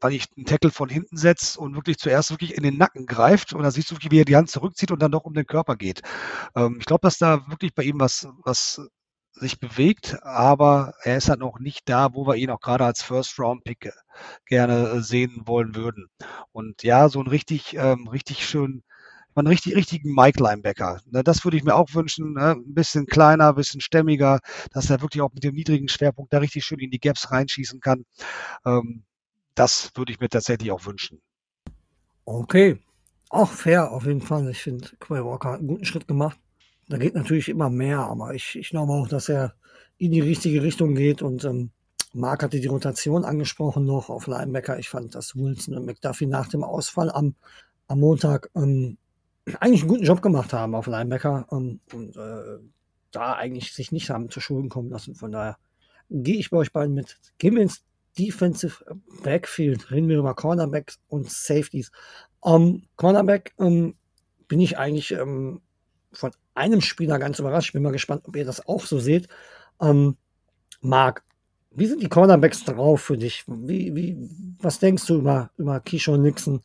weil 0.04 0.12
ich 0.12 0.26
einen 0.36 0.44
Tackle 0.44 0.70
von 0.70 0.90
hinten 0.90 1.16
setzt 1.16 1.56
und 1.56 1.74
wirklich 1.76 1.96
zuerst 1.96 2.30
wirklich 2.30 2.54
in 2.56 2.62
den 2.62 2.76
Nacken 2.76 3.06
greift 3.06 3.54
und 3.54 3.62
da 3.62 3.70
siehst 3.70 3.90
du 3.90 3.94
wirklich, 3.94 4.12
wie 4.12 4.20
er 4.20 4.26
die 4.26 4.36
Hand 4.36 4.50
zurückzieht 4.50 4.90
und 4.90 5.00
dann 5.00 5.12
doch 5.12 5.24
um 5.24 5.32
den 5.32 5.46
Körper 5.46 5.76
geht. 5.76 6.02
Ähm, 6.54 6.76
ich 6.78 6.84
glaube, 6.84 7.00
dass 7.02 7.16
da 7.16 7.48
wirklich 7.48 7.74
bei 7.74 7.84
ihm 7.84 7.98
was, 8.00 8.28
was 8.44 8.82
sich 9.32 9.58
bewegt, 9.60 10.22
aber 10.22 10.92
er 11.02 11.16
ist 11.16 11.30
halt 11.30 11.40
noch 11.40 11.58
nicht 11.58 11.88
da, 11.88 12.12
wo 12.12 12.26
wir 12.26 12.36
ihn 12.36 12.50
auch 12.50 12.60
gerade 12.60 12.84
als 12.84 13.02
First-Round-Pick 13.02 13.92
gerne 14.46 14.88
äh, 14.90 15.00
sehen 15.00 15.42
wollen 15.46 15.74
würden. 15.74 16.08
Und 16.52 16.82
ja, 16.82 17.08
so 17.08 17.20
ein 17.20 17.26
richtig, 17.26 17.74
ähm, 17.74 18.06
richtig 18.06 18.46
schön 18.46 18.82
einen 19.40 19.48
richtig, 19.48 19.74
richtigen 19.74 20.14
Mike-Linebacker. 20.14 21.00
Ne, 21.10 21.24
das 21.24 21.44
würde 21.44 21.56
ich 21.56 21.64
mir 21.64 21.74
auch 21.74 21.94
wünschen. 21.94 22.34
Ne, 22.34 22.52
ein 22.52 22.74
bisschen 22.74 23.06
kleiner, 23.06 23.48
ein 23.48 23.54
bisschen 23.54 23.80
stämmiger, 23.80 24.40
dass 24.72 24.90
er 24.90 25.00
wirklich 25.00 25.22
auch 25.22 25.32
mit 25.32 25.44
dem 25.44 25.54
niedrigen 25.54 25.88
Schwerpunkt 25.88 26.32
da 26.32 26.38
richtig 26.38 26.64
schön 26.64 26.78
in 26.78 26.90
die 26.90 27.00
Gaps 27.00 27.30
reinschießen 27.30 27.80
kann. 27.80 28.04
Ähm, 28.64 29.04
das 29.54 29.90
würde 29.94 30.12
ich 30.12 30.20
mir 30.20 30.28
tatsächlich 30.28 30.70
auch 30.70 30.84
wünschen. 30.86 31.20
Okay. 32.24 32.78
Auch 33.30 33.50
fair 33.50 33.90
auf 33.90 34.06
jeden 34.06 34.20
Fall. 34.20 34.48
Ich 34.50 34.62
finde, 34.62 34.88
Quay 35.00 35.24
Walker 35.24 35.50
hat 35.52 35.58
einen 35.58 35.68
guten 35.68 35.84
Schritt 35.84 36.06
gemacht. 36.06 36.38
Da 36.88 36.98
geht 36.98 37.14
natürlich 37.14 37.48
immer 37.48 37.70
mehr, 37.70 38.00
aber 38.00 38.34
ich, 38.34 38.56
ich 38.56 38.70
glaube 38.70 38.92
auch, 38.92 39.08
dass 39.08 39.28
er 39.28 39.54
in 39.98 40.12
die 40.12 40.20
richtige 40.20 40.62
Richtung 40.62 40.94
geht 40.94 41.22
und 41.22 41.44
ähm, 41.44 41.70
Mark 42.12 42.42
hatte 42.42 42.60
die 42.60 42.68
Rotation 42.68 43.24
angesprochen 43.24 43.84
noch 43.84 44.08
auf 44.08 44.26
Linebacker. 44.26 44.78
Ich 44.78 44.88
fand, 44.88 45.14
dass 45.14 45.34
Wilson 45.34 45.76
und 45.76 45.86
McDuffie 45.86 46.26
nach 46.26 46.48
dem 46.48 46.62
Ausfall 46.62 47.10
am, 47.10 47.34
am 47.88 48.00
Montag 48.00 48.50
ähm, 48.54 48.98
eigentlich 49.60 49.82
einen 49.82 49.90
guten 49.90 50.04
Job 50.04 50.22
gemacht 50.22 50.52
haben 50.52 50.74
auf 50.74 50.86
Linebacker 50.86 51.46
und, 51.48 51.80
und 51.92 52.16
äh, 52.16 52.58
da 53.10 53.34
eigentlich 53.34 53.74
sich 53.74 53.92
nicht 53.92 54.10
haben 54.10 54.30
zu 54.30 54.40
Schulden 54.40 54.68
kommen 54.68 54.90
lassen. 54.90 55.14
Von 55.14 55.32
daher 55.32 55.58
gehe 56.10 56.36
ich 56.36 56.50
bei 56.50 56.58
euch 56.58 56.72
beiden 56.72 56.94
mit. 56.94 57.18
Gehen 57.38 57.54
wir 57.54 57.62
ins 57.62 57.84
Defensive 58.18 58.84
Backfield. 59.22 59.90
Reden 59.90 60.08
wir 60.08 60.18
über 60.18 60.34
Cornerbacks 60.34 60.98
und 61.08 61.30
Safeties. 61.30 61.90
Um, 62.40 62.84
Cornerback 62.96 63.52
um, 63.56 63.94
bin 64.48 64.60
ich 64.60 64.78
eigentlich 64.78 65.18
um, 65.18 65.62
von 66.12 66.30
einem 66.54 66.80
Spieler 66.80 67.18
ganz 67.18 67.38
überrascht. 67.38 67.68
Ich 67.68 67.72
bin 67.72 67.82
mal 67.82 67.92
gespannt, 67.92 68.22
ob 68.26 68.36
ihr 68.36 68.44
das 68.44 68.66
auch 68.66 68.84
so 68.84 68.98
seht. 68.98 69.28
Ähm, 69.80 70.16
Marc, 70.80 71.24
wie 71.70 71.86
sind 71.86 72.02
die 72.02 72.08
Cornerbacks 72.08 72.64
drauf 72.64 73.02
für 73.02 73.16
dich? 73.16 73.44
Wie, 73.46 73.94
wie, 73.94 74.16
was 74.60 74.78
denkst 74.78 75.06
du 75.06 75.16
über, 75.16 75.50
über 75.56 75.80
Keyshawn 75.80 76.22
Nixon, 76.22 76.62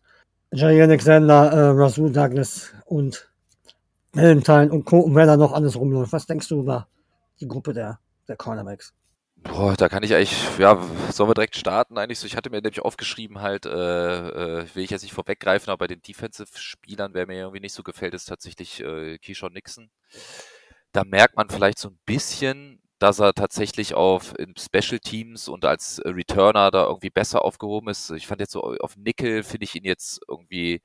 Jair 0.51 0.84
Alexander, 0.84 1.51
äh, 1.51 1.69
Rasul 1.69 2.11
Douglas 2.11 2.73
und 2.85 3.30
Valentine 4.13 4.71
und 4.71 4.85
Co. 4.85 4.99
und 4.99 5.15
wer 5.15 5.27
da 5.27 5.38
noch 5.38 5.53
alles 5.53 5.76
rumläuft? 5.76 6.11
Was 6.11 6.26
denkst 6.26 6.47
du 6.47 6.61
über 6.61 6.88
die 7.39 7.47
Gruppe 7.47 7.73
der, 7.73 7.99
der 8.27 8.35
Cornerbacks? 8.35 8.93
Boah, 9.43 9.76
da 9.77 9.88
kann 9.88 10.03
ich 10.03 10.13
eigentlich, 10.13 10.35
ja, 10.57 10.81
sollen 11.11 11.30
wir 11.30 11.34
direkt 11.34 11.55
starten 11.55 11.97
eigentlich 11.97 12.19
so. 12.19 12.27
Ich 12.27 12.35
hatte 12.35 12.49
mir 12.49 12.61
nämlich 12.61 12.81
aufgeschrieben 12.81 13.41
halt, 13.41 13.65
äh, 13.65 13.69
äh, 14.61 14.65
will 14.73 14.84
ich 14.84 14.89
jetzt 14.89 15.03
nicht 15.03 15.13
vorweggreifen, 15.13 15.69
aber 15.69 15.85
bei 15.85 15.88
den 15.88 16.01
Defensive-Spielern, 16.01 17.13
wer 17.13 17.26
mir 17.26 17.38
irgendwie 17.38 17.61
nicht 17.61 17.73
so 17.73 17.84
gefällt, 17.84 18.13
ist 18.13 18.26
tatsächlich 18.26 18.81
äh, 18.81 19.17
Keyshawn 19.19 19.53
Nixon. 19.53 19.89
Da 20.91 21.05
merkt 21.05 21.38
man 21.38 21.49
vielleicht 21.49 21.77
so 21.77 21.89
ein 21.89 21.99
bisschen, 22.05 22.81
dass 22.99 23.19
er 23.19 23.34
tatsächlich 23.34 23.93
auf 23.95 24.34
Special 24.57 24.99
Teams 24.99 25.47
und 25.47 25.65
als 25.65 26.01
Returner 26.05 26.71
da 26.71 26.85
irgendwie 26.85 27.09
besser 27.09 27.43
aufgehoben 27.45 27.89
ist. 27.89 28.11
Ich 28.11 28.27
fand 28.27 28.41
jetzt 28.41 28.51
so 28.51 28.61
auf 28.61 28.97
Nickel 28.97 29.43
finde 29.43 29.63
ich 29.65 29.76
ihn 29.76 29.85
jetzt 29.85 30.21
irgendwie 30.27 30.81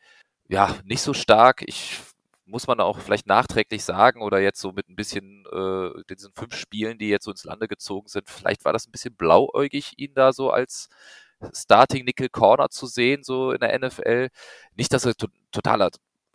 ja 0.49 0.77
nicht 0.85 1.03
so 1.03 1.15
stark. 1.15 1.62
Ich 1.66 1.99
muss 2.47 2.66
man 2.66 2.81
auch 2.81 3.01
vielleicht 3.01 3.27
nachträglich 3.27 3.85
sagen 3.85 4.23
oder 4.23 4.41
jetzt 4.41 4.61
so 4.61 4.73
mit 4.73 4.89
ein 4.89 4.97
bisschen 4.97 5.45
äh, 5.53 5.91
diesen 6.11 6.32
fünf 6.35 6.55
Spielen, 6.55 6.99
die 6.99 7.09
jetzt 7.09 7.24
so 7.24 7.31
ins 7.31 7.45
Lande 7.45 7.69
gezogen 7.69 8.09
sind, 8.09 8.28
vielleicht 8.28 8.65
war 8.65 8.73
das 8.73 8.86
ein 8.86 8.93
bisschen 8.93 9.15
blauäugig, 9.16 9.95
ihn 9.99 10.15
da 10.15 10.32
so 10.32 10.51
als 10.51 10.89
Starting 11.53 12.05
Nickel 12.05 12.28
Corner 12.28 12.70
zu 12.70 12.86
sehen, 12.86 13.24
so 13.24 13.53
in 13.53 13.61
der 13.61 13.78
NFL. 13.78 14.28
Nicht, 14.77 14.93
dass 14.93 15.05
er 15.05 15.15
to 15.15 15.28
totaler 15.53 15.91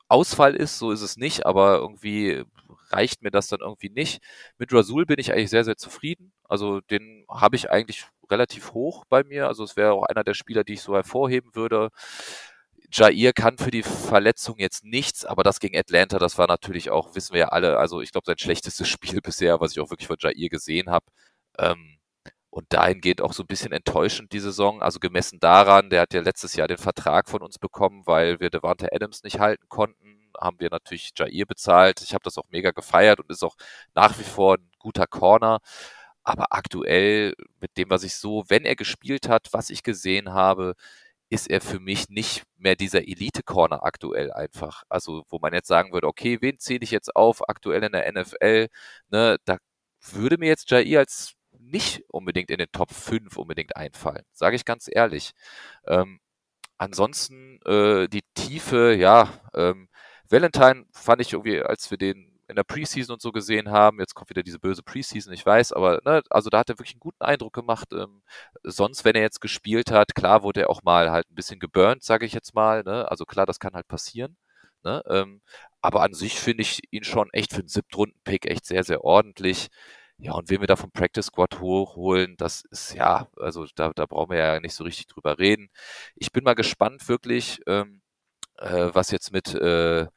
Ausfall 0.08 0.56
ist, 0.56 0.80
so 0.80 0.92
ist 0.92 1.02
es 1.02 1.18
nicht, 1.18 1.46
aber 1.46 1.78
irgendwie 1.78 2.44
reicht 2.92 3.22
mir 3.22 3.32
das 3.32 3.48
dann 3.48 3.62
irgendwie 3.62 3.90
nicht. 3.90 4.22
Mit 4.58 4.74
Rasul 4.74 5.06
bin 5.06 5.20
ich 5.20 5.32
eigentlich 5.32 5.50
sehr, 5.50 5.64
sehr 5.64 5.78
zufrieden. 5.78 6.34
Also 6.44 6.82
den 6.82 7.26
habe 7.30 7.56
ich 7.56 7.70
eigentlich 7.70 8.06
relativ 8.30 8.74
hoch 8.74 9.06
bei 9.10 9.24
mir. 9.24 9.48
Also 9.48 9.64
es 9.64 9.76
wäre 9.76 9.94
auch 9.94 10.04
einer 10.04 10.24
der 10.24 10.34
Spieler, 10.34 10.64
die 10.64 10.74
ich 10.74 10.82
so 10.82 10.96
hervorheben 10.96 11.56
würde. 11.56 11.90
Jair 12.92 13.34
kann 13.34 13.58
für 13.58 13.72
die 13.72 13.84
Verletzung 13.84 14.58
jetzt 14.58 14.84
nichts, 14.84 15.24
aber 15.24 15.44
das 15.44 15.60
gegen 15.60 15.78
Atlanta, 15.78 16.18
das 16.18 16.38
war 16.40 16.48
natürlich 16.48 16.90
auch, 16.90 17.14
wissen 17.16 17.34
wir 17.34 17.40
ja 17.42 17.48
alle, 17.50 17.78
also 17.78 18.02
ich 18.02 18.12
glaube, 18.12 18.26
sein 18.26 18.40
schlechtestes 18.40 18.88
Spiel 18.90 19.22
bisher, 19.22 19.60
was 19.62 19.72
ich 19.74 19.80
auch 19.80 19.92
wirklich 19.92 20.08
von 20.08 20.18
Jair 20.20 20.50
gesehen 20.50 20.90
habe. 20.90 21.06
Ähm, 21.58 22.00
und 22.52 22.74
dahingehend 22.74 23.22
auch 23.22 23.34
so 23.34 23.44
ein 23.44 23.48
bisschen 23.48 23.72
enttäuschend 23.72 24.34
die 24.34 24.40
Saison. 24.40 24.82
Also 24.82 25.00
gemessen 25.00 25.40
daran, 25.40 25.90
der 25.90 26.02
hat 26.02 26.14
ja 26.14 26.22
letztes 26.22 26.56
Jahr 26.56 26.68
den 26.68 26.78
Vertrag 26.78 27.30
von 27.30 27.42
uns 27.42 27.60
bekommen, 27.60 28.04
weil 28.06 28.40
wir 28.40 28.50
Devante 28.50 28.92
Adams 28.92 29.24
nicht 29.24 29.40
halten 29.40 29.68
konnten, 29.70 30.19
haben 30.40 30.60
wir 30.60 30.70
natürlich 30.72 31.12
Jair 31.18 31.46
bezahlt. 31.46 32.02
Ich 32.02 32.14
habe 32.14 32.24
das 32.24 32.38
auch 32.38 32.48
mega 32.50 32.72
gefeiert 32.72 33.20
und 33.20 33.30
ist 33.32 33.44
auch 33.44 33.56
nach 33.96 34.18
wie 34.20 34.24
vor 34.24 34.56
ein 34.58 34.70
guter 34.80 35.08
Corner. 35.08 35.60
Aber 36.24 36.48
aktuell 36.52 37.34
mit 37.62 37.78
dem, 37.78 37.90
was 37.90 38.04
ich 38.04 38.16
so, 38.16 38.44
wenn 38.50 38.66
er 38.66 38.76
gespielt 38.76 39.30
hat, 39.30 39.50
was 39.52 39.70
ich 39.70 39.84
gesehen 39.84 40.34
habe, 40.34 40.76
ist 41.30 41.50
er 41.50 41.62
für 41.62 41.80
mich 41.80 42.10
nicht 42.10 42.44
mehr 42.58 42.76
dieser 42.76 43.02
Elite-Corner 43.08 43.84
aktuell 43.84 44.32
einfach. 44.32 44.84
Also, 44.90 45.24
wo 45.30 45.40
man 45.40 45.54
jetzt 45.54 45.68
sagen 45.68 45.94
würde, 45.94 46.08
okay, 46.08 46.40
wen 46.42 46.60
zähle 46.60 46.82
ich 46.84 46.92
jetzt 46.92 47.16
auf 47.16 47.48
aktuell 47.50 47.84
in 47.84 47.92
der 47.92 48.12
NFL? 48.12 48.68
Ne, 49.10 49.38
da 49.46 49.58
würde 50.02 50.38
mir 50.38 50.48
jetzt 50.48 50.70
Jair 50.72 51.00
als 51.00 51.34
nicht 51.60 52.04
unbedingt 52.10 52.50
in 52.52 52.58
den 52.58 52.72
Top 52.72 52.92
5 52.94 53.38
unbedingt 53.38 53.76
einfallen, 53.76 54.24
sage 54.34 54.56
ich 54.56 54.66
ganz 54.66 54.88
ehrlich. 54.92 55.32
Ähm, 55.88 56.20
ansonsten 56.78 57.60
äh, 57.66 58.08
die 58.08 58.24
Tiefe, 58.36 58.96
ja, 58.96 59.30
ähm, 59.54 59.89
Valentine 60.30 60.86
fand 60.92 61.22
ich 61.22 61.34
irgendwie, 61.34 61.62
als 61.62 61.90
wir 61.92 61.98
den 61.98 62.40
in 62.50 62.56
der 62.56 62.64
Preseason 62.64 63.14
und 63.14 63.22
so 63.22 63.32
gesehen 63.32 63.70
haben. 63.70 64.00
Jetzt 64.00 64.16
kommt 64.16 64.32
wieder 64.32 64.44
diese 64.44 64.60
böse 64.60 64.82
Preseason, 64.84 65.32
ich 65.34 65.46
weiß, 65.46 65.72
aber 65.72 66.02
ne, 66.04 66.24
also 66.30 66.50
da 66.50 66.60
hat 66.60 66.70
er 66.70 66.80
wirklich 66.80 66.96
einen 66.96 67.00
guten 67.00 67.24
Eindruck 67.24 67.54
gemacht. 67.54 67.90
Ähm, 67.94 68.24
sonst, 68.64 69.06
wenn 69.06 69.16
er 69.16 69.22
jetzt 69.22 69.40
gespielt 69.42 69.92
hat, 69.92 70.16
klar 70.16 70.44
wurde 70.44 70.62
er 70.62 70.70
auch 70.70 70.84
mal 70.84 71.12
halt 71.12 71.30
ein 71.30 71.36
bisschen 71.36 71.60
geburnt, 71.60 72.04
sage 72.04 72.26
ich 72.26 72.34
jetzt 72.34 72.56
mal. 72.56 72.84
Ne? 72.84 73.10
Also 73.10 73.26
klar, 73.26 73.46
das 73.46 73.60
kann 73.60 73.74
halt 73.74 73.88
passieren. 73.88 74.36
Ne? 74.84 75.04
Ähm, 75.08 75.42
aber 75.82 76.02
an 76.02 76.14
sich 76.14 76.40
finde 76.40 76.64
ich 76.64 76.82
ihn 76.92 77.04
schon 77.04 77.30
echt 77.34 77.54
für 77.54 77.60
einen 77.60 77.68
Siebtrunden-Pick 77.70 78.48
echt 78.48 78.66
sehr, 78.66 78.84
sehr 78.84 79.04
ordentlich. 79.04 79.70
Ja, 80.18 80.34
und 80.34 80.50
wen 80.50 80.60
wir 80.62 80.68
da 80.68 80.76
vom 80.76 80.92
Practice 80.92 81.28
Squad 81.28 81.60
hochholen, 81.62 82.36
das 82.38 82.64
ist 82.72 82.94
ja, 82.94 83.30
also 83.38 83.66
da, 83.76 83.92
da 83.96 84.06
brauchen 84.06 84.32
wir 84.32 84.38
ja 84.40 84.60
nicht 84.60 84.74
so 84.76 84.84
richtig 84.84 85.08
drüber 85.08 85.40
reden. 85.40 85.70
Ich 86.16 86.32
bin 86.34 86.44
mal 86.44 86.56
gespannt, 86.56 87.08
wirklich, 87.08 87.62
ähm, 87.68 88.02
äh, 88.58 88.90
was 88.94 89.12
jetzt 89.12 89.32
mit 89.32 89.54
äh, 89.56 90.08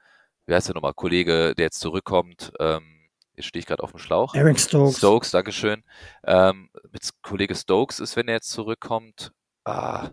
wie 0.52 0.54
heißt 0.54 0.68
der 0.68 0.74
nochmal, 0.74 0.92
Kollege, 0.92 1.54
der 1.56 1.64
jetzt 1.64 1.80
zurückkommt, 1.80 2.52
ähm, 2.60 3.08
jetzt 3.34 3.46
stehe 3.46 3.60
ich 3.60 3.66
gerade 3.66 3.82
auf 3.82 3.92
dem 3.92 3.98
Schlauch. 3.98 4.34
Eric 4.34 4.60
Stokes. 4.60 4.98
Stokes, 4.98 5.30
Dankeschön. 5.30 5.82
Ähm, 6.24 6.68
mit 6.90 7.08
Kollege 7.22 7.54
Stokes 7.54 8.00
ist, 8.00 8.16
wenn 8.16 8.28
er 8.28 8.34
jetzt 8.34 8.50
zurückkommt. 8.50 9.32
Ah, 9.64 10.10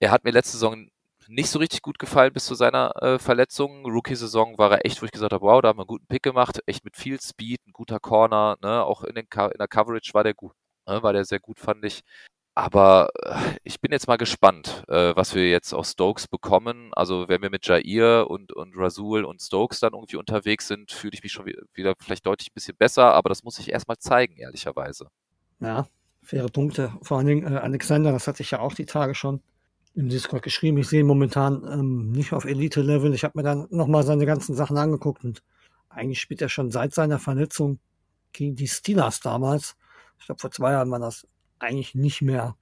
er 0.00 0.10
hat 0.10 0.24
mir 0.24 0.32
letzte 0.32 0.56
Saison 0.56 0.88
nicht 1.28 1.48
so 1.50 1.60
richtig 1.60 1.82
gut 1.82 2.00
gefallen 2.00 2.32
bis 2.32 2.46
zu 2.46 2.56
seiner 2.56 3.00
äh, 3.00 3.20
Verletzung. 3.20 3.86
Rookie-Saison 3.86 4.58
war 4.58 4.72
er 4.72 4.84
echt, 4.84 5.00
wo 5.00 5.06
ich 5.06 5.12
gesagt 5.12 5.32
habe, 5.32 5.46
wow, 5.46 5.62
da 5.62 5.68
haben 5.68 5.78
wir 5.78 5.82
einen 5.82 5.86
guten 5.86 6.06
Pick 6.08 6.24
gemacht, 6.24 6.58
echt 6.66 6.84
mit 6.84 6.96
viel 6.96 7.20
Speed, 7.20 7.64
ein 7.68 7.72
guter 7.72 8.00
Corner, 8.00 8.56
ne? 8.60 8.82
auch 8.82 9.04
in, 9.04 9.14
in 9.14 9.26
der 9.30 9.68
Coverage 9.68 10.14
war 10.14 10.24
der 10.24 10.34
gut, 10.34 10.54
ne? 10.88 11.00
war 11.04 11.12
der 11.12 11.24
sehr 11.24 11.38
gut, 11.38 11.60
fand 11.60 11.84
ich. 11.84 12.02
Aber 12.56 13.10
äh, 13.22 13.58
ich 13.64 13.82
bin 13.82 13.92
jetzt 13.92 14.08
mal 14.08 14.16
gespannt, 14.16 14.82
äh, 14.88 15.14
was 15.14 15.34
wir 15.34 15.46
jetzt 15.46 15.74
aus 15.74 15.92
Stokes 15.92 16.26
bekommen. 16.26 16.88
Also 16.94 17.28
wenn 17.28 17.42
wir 17.42 17.50
mit 17.50 17.66
Jair 17.66 18.30
und, 18.30 18.50
und 18.50 18.72
Rasul 18.74 19.24
und 19.24 19.42
Stokes 19.42 19.80
dann 19.80 19.92
irgendwie 19.92 20.16
unterwegs 20.16 20.66
sind, 20.66 20.90
fühle 20.90 21.12
ich 21.12 21.22
mich 21.22 21.32
schon 21.32 21.44
wieder 21.74 21.94
vielleicht 21.98 22.24
deutlich 22.24 22.48
ein 22.48 22.54
bisschen 22.54 22.74
besser, 22.74 23.12
aber 23.12 23.28
das 23.28 23.44
muss 23.44 23.58
ich 23.58 23.70
erstmal 23.70 23.98
zeigen, 23.98 24.38
ehrlicherweise. 24.38 25.08
Ja, 25.60 25.86
faire 26.22 26.48
Punkte. 26.48 26.94
Vor 27.02 27.18
allen 27.18 27.26
Dingen 27.26 27.52
äh, 27.52 27.58
Alexander, 27.58 28.10
das 28.10 28.26
hatte 28.26 28.42
ich 28.42 28.52
ja 28.52 28.60
auch 28.60 28.72
die 28.72 28.86
Tage 28.86 29.14
schon 29.14 29.42
im 29.94 30.08
Discord 30.08 30.42
geschrieben. 30.42 30.78
Ich 30.78 30.88
sehe 30.88 31.00
ihn 31.00 31.06
momentan 31.06 31.62
ähm, 31.70 32.10
nicht 32.12 32.32
auf 32.32 32.46
Elite-Level. 32.46 33.12
Ich 33.12 33.24
habe 33.24 33.36
mir 33.36 33.44
dann 33.44 33.66
nochmal 33.68 34.02
seine 34.02 34.24
ganzen 34.24 34.54
Sachen 34.54 34.78
angeguckt 34.78 35.24
und 35.24 35.42
eigentlich 35.90 36.22
spielt 36.22 36.40
er 36.40 36.48
schon 36.48 36.70
seit 36.70 36.94
seiner 36.94 37.18
Verletzung 37.18 37.80
gegen 38.32 38.56
die 38.56 38.66
Steelers 38.66 39.20
damals. 39.20 39.76
Ich 40.18 40.24
glaube, 40.24 40.40
vor 40.40 40.50
zwei 40.50 40.72
Jahren 40.72 40.90
war 40.90 41.00
das 41.00 41.26
eigentlich 41.58 41.94
nicht 41.94 42.22
mehr 42.22 42.56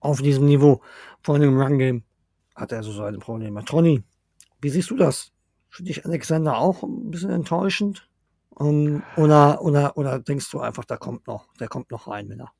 auf 0.00 0.22
diesem 0.22 0.46
Niveau. 0.46 0.80
Vor 1.22 1.34
allem 1.34 1.50
im 1.50 1.60
Run-Game 1.60 2.02
hat 2.54 2.72
er 2.72 2.82
so 2.82 2.92
seine 2.92 3.18
Probleme. 3.18 3.64
Tony, 3.64 4.02
wie 4.60 4.70
siehst 4.70 4.90
du 4.90 4.96
das? 4.96 5.32
Für 5.68 5.82
dich 5.82 6.04
Alexander 6.04 6.58
auch 6.58 6.82
ein 6.82 7.10
bisschen 7.10 7.30
enttäuschend? 7.30 8.08
Um, 8.50 9.02
oder, 9.16 9.62
oder, 9.62 9.96
oder 9.96 10.18
denkst 10.18 10.50
du 10.50 10.60
einfach, 10.60 10.84
da 10.84 10.98
kommt 10.98 11.26
noch, 11.26 11.46
der 11.54 11.68
kommt 11.68 11.90
noch 11.90 12.06
rein, 12.06 12.28
wenn 12.28 12.40
er? 12.40 12.52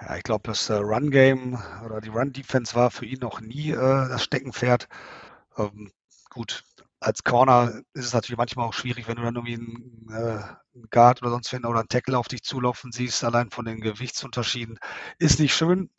Ja, 0.00 0.16
ich 0.16 0.22
glaube, 0.22 0.44
das 0.44 0.70
äh, 0.70 0.74
Run-Game 0.74 1.58
oder 1.84 2.00
die 2.00 2.08
Run-Defense 2.08 2.74
war 2.74 2.90
für 2.90 3.04
ihn 3.04 3.18
noch 3.20 3.40
nie 3.40 3.70
äh, 3.72 3.74
das 3.76 4.22
Steckenpferd. 4.22 4.88
Ähm, 5.58 5.90
gut, 6.30 6.64
als 7.00 7.24
Corner 7.24 7.82
ist 7.94 8.06
es 8.06 8.12
natürlich 8.12 8.38
manchmal 8.38 8.68
auch 8.68 8.74
schwierig, 8.74 9.08
wenn 9.08 9.16
du 9.16 9.22
dann 9.22 9.34
irgendwie 9.34 9.54
einen, 9.54 10.06
äh, 10.10 10.42
einen 10.74 10.90
Guard 10.90 11.22
oder 11.22 11.30
sonst 11.30 11.52
wen 11.52 11.64
oder 11.64 11.80
einen 11.80 11.88
Tackle 11.88 12.18
auf 12.18 12.28
dich 12.28 12.42
zulaufen 12.42 12.92
siehst, 12.92 13.24
allein 13.24 13.50
von 13.50 13.64
den 13.64 13.80
Gewichtsunterschieden. 13.80 14.78
Ist 15.18 15.40
nicht 15.40 15.54
schön, 15.54 15.90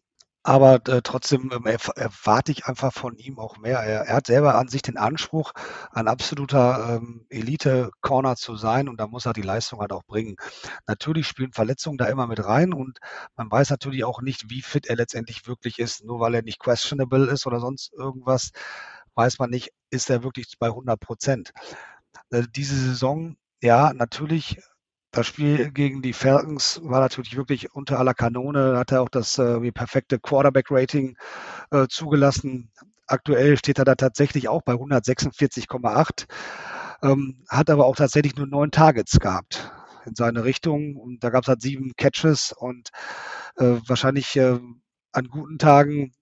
aber 0.43 0.75
äh, 0.87 1.01
trotzdem 1.03 1.51
ähm, 1.51 1.65
erwarte 1.65 2.51
ich 2.51 2.65
einfach 2.65 2.91
von 2.93 3.15
ihm 3.17 3.37
auch 3.37 3.57
mehr. 3.57 3.79
Er, 3.79 4.01
er, 4.07 4.15
hat 4.15 4.27
selber 4.27 4.55
an 4.55 4.69
sich 4.69 4.81
den 4.81 4.97
Anspruch, 4.97 5.53
ein 5.91 6.07
absoluter 6.07 6.97
ähm, 6.97 7.25
Elite-Corner 7.29 8.35
zu 8.35 8.55
sein 8.55 8.89
und 8.89 8.99
da 8.99 9.07
muss 9.07 9.27
er 9.27 9.33
die 9.33 9.43
Leistung 9.43 9.81
halt 9.81 9.91
auch 9.91 10.03
bringen. 10.03 10.35
Natürlich 10.87 11.27
spielen 11.27 11.51
Verletzungen 11.51 11.99
da 11.99 12.05
immer 12.05 12.25
mit 12.25 12.43
rein 12.43 12.73
und 12.73 12.99
man 13.35 13.51
weiß 13.51 13.69
natürlich 13.69 14.03
auch 14.03 14.21
nicht, 14.21 14.49
wie 14.49 14.63
fit 14.63 14.87
er 14.87 14.95
letztendlich 14.95 15.47
wirklich 15.47 15.77
ist, 15.77 16.03
nur 16.03 16.19
weil 16.19 16.33
er 16.33 16.41
nicht 16.41 16.59
questionable 16.59 17.27
ist 17.27 17.45
oder 17.45 17.59
sonst 17.59 17.93
irgendwas 17.93 18.51
weiß 19.21 19.37
man 19.37 19.51
nicht, 19.51 19.71
ist 19.91 20.09
er 20.09 20.23
wirklich 20.23 20.57
bei 20.59 20.67
100 20.67 20.99
Prozent. 20.99 21.51
Äh, 22.31 22.43
diese 22.55 22.75
Saison, 22.75 23.35
ja, 23.61 23.93
natürlich, 23.93 24.59
das 25.11 25.27
Spiel 25.27 25.71
gegen 25.71 26.01
die 26.01 26.13
Falcons 26.13 26.81
war 26.83 27.01
natürlich 27.01 27.37
wirklich 27.37 27.75
unter 27.75 27.99
aller 27.99 28.15
Kanone. 28.15 28.77
Hat 28.77 28.91
er 28.91 29.03
auch 29.03 29.09
das 29.09 29.37
äh, 29.37 29.71
perfekte 29.71 30.19
Quarterback-Rating 30.19 31.17
äh, 31.71 31.87
zugelassen. 31.87 32.71
Aktuell 33.05 33.57
steht 33.57 33.77
er 33.77 33.85
da 33.85 33.95
tatsächlich 33.95 34.47
auch 34.47 34.63
bei 34.63 34.73
146,8, 34.73 36.25
ähm, 37.03 37.43
hat 37.49 37.69
aber 37.69 37.85
auch 37.85 37.95
tatsächlich 37.95 38.35
nur 38.37 38.47
neun 38.47 38.71
Targets 38.71 39.19
gehabt 39.19 39.71
in 40.05 40.15
seine 40.15 40.45
Richtung. 40.45 40.95
Und 40.95 41.23
da 41.23 41.29
gab 41.29 41.43
es 41.43 41.47
halt 41.49 41.61
sieben 41.61 41.91
Catches 41.95 42.53
und 42.57 42.89
äh, 43.57 43.77
wahrscheinlich 43.85 44.35
äh, 44.37 44.59
an 45.11 45.27
guten 45.27 45.59
Tagen 45.59 46.13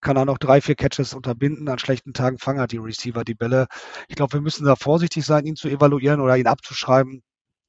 kann 0.00 0.16
er 0.16 0.24
noch 0.24 0.38
drei, 0.38 0.60
vier 0.60 0.74
Catches 0.74 1.14
unterbinden. 1.14 1.68
An 1.68 1.78
schlechten 1.78 2.12
Tagen 2.12 2.38
fangen 2.38 2.60
halt 2.60 2.72
die 2.72 2.78
Receiver 2.78 3.24
die 3.24 3.34
Bälle. 3.34 3.66
Ich 4.08 4.16
glaube, 4.16 4.34
wir 4.34 4.40
müssen 4.40 4.64
da 4.64 4.76
vorsichtig 4.76 5.24
sein, 5.24 5.46
ihn 5.46 5.56
zu 5.56 5.68
evaluieren 5.68 6.20
oder 6.20 6.36
ihn 6.36 6.46
abzuschreiben. 6.46 7.22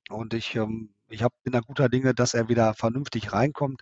Und 0.09 0.33
ich, 0.33 0.55
ähm, 0.55 0.93
ich 1.07 1.23
hab, 1.23 1.33
bin 1.43 1.53
da 1.53 1.61
guter 1.61 1.89
Dinge, 1.89 2.13
dass 2.13 2.33
er 2.33 2.49
wieder 2.49 2.73
vernünftig 2.73 3.33
reinkommt 3.33 3.81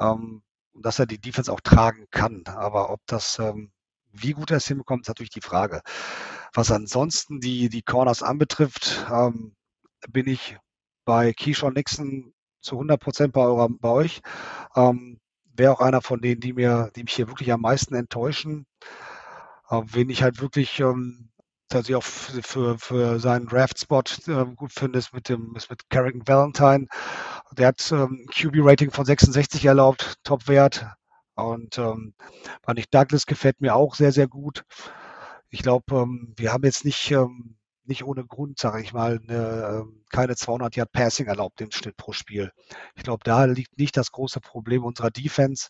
ähm, 0.00 0.42
und 0.72 0.84
dass 0.84 0.98
er 0.98 1.06
die 1.06 1.20
Defense 1.20 1.52
auch 1.52 1.60
tragen 1.60 2.06
kann. 2.10 2.42
Aber 2.46 2.90
ob 2.90 3.00
das, 3.06 3.38
ähm, 3.38 3.72
wie 4.12 4.32
gut 4.32 4.50
er 4.50 4.58
es 4.58 4.66
hinbekommt, 4.66 5.02
ist 5.02 5.08
natürlich 5.08 5.30
die 5.30 5.40
Frage. 5.40 5.82
Was 6.54 6.70
ansonsten 6.70 7.40
die, 7.40 7.68
die 7.68 7.82
Corners 7.82 8.22
anbetrifft, 8.22 9.06
ähm, 9.12 9.54
bin 10.08 10.26
ich 10.28 10.56
bei 11.04 11.32
Keyshawn 11.32 11.74
Nixon 11.74 12.32
zu 12.60 12.76
100 12.76 13.00
Prozent 13.00 13.32
bei, 13.32 13.68
bei 13.80 13.88
euch. 13.88 14.20
Ähm, 14.74 15.18
Wäre 15.56 15.72
auch 15.72 15.80
einer 15.80 16.02
von 16.02 16.20
denen, 16.20 16.40
die, 16.40 16.52
mir, 16.52 16.90
die 16.96 17.02
mich 17.02 17.14
hier 17.14 17.28
wirklich 17.28 17.52
am 17.52 17.60
meisten 17.60 17.94
enttäuschen. 17.94 18.66
Äh, 19.70 19.82
wen 19.86 20.10
ich 20.10 20.22
halt 20.22 20.40
wirklich 20.40 20.78
ähm, 20.80 21.30
tatsächlich 21.68 21.96
auch 21.96 22.02
für, 22.04 22.78
für 22.78 23.18
seinen 23.20 23.46
Draft-Spot 23.46 24.02
äh, 24.28 24.44
gut 24.54 24.72
finde, 24.72 24.98
ist 24.98 25.12
mit, 25.12 25.28
dem, 25.28 25.54
ist 25.56 25.70
mit 25.70 25.88
Carrington 25.90 26.26
Valentine. 26.26 26.86
Der 27.52 27.68
hat 27.68 27.92
ähm, 27.92 28.26
QB-Rating 28.32 28.90
von 28.90 29.04
66 29.04 29.64
erlaubt, 29.64 30.14
Top-Wert. 30.24 30.86
Und 31.34 31.76
ähm, 31.78 32.14
Nick 32.74 32.90
Douglas 32.90 33.26
gefällt 33.26 33.60
mir 33.60 33.74
auch 33.74 33.94
sehr, 33.94 34.12
sehr 34.12 34.26
gut. 34.26 34.64
Ich 35.50 35.62
glaube, 35.62 35.84
ähm, 35.94 36.34
wir 36.36 36.52
haben 36.52 36.64
jetzt 36.64 36.84
nicht, 36.84 37.10
ähm, 37.10 37.56
nicht 37.88 38.04
ohne 38.04 38.24
Grund, 38.24 38.58
sage 38.58 38.82
ich 38.82 38.92
mal, 38.92 39.20
eine, 39.22 39.82
ähm, 39.82 40.04
keine 40.10 40.36
200 40.36 40.76
Yard 40.76 40.92
Passing 40.92 41.26
erlaubt 41.26 41.60
im 41.60 41.70
Schnitt 41.70 41.96
pro 41.96 42.12
Spiel. 42.12 42.52
Ich 42.94 43.02
glaube, 43.02 43.22
da 43.24 43.44
liegt 43.44 43.78
nicht 43.78 43.96
das 43.96 44.12
große 44.12 44.40
Problem 44.40 44.84
unserer 44.84 45.10
Defense. 45.10 45.68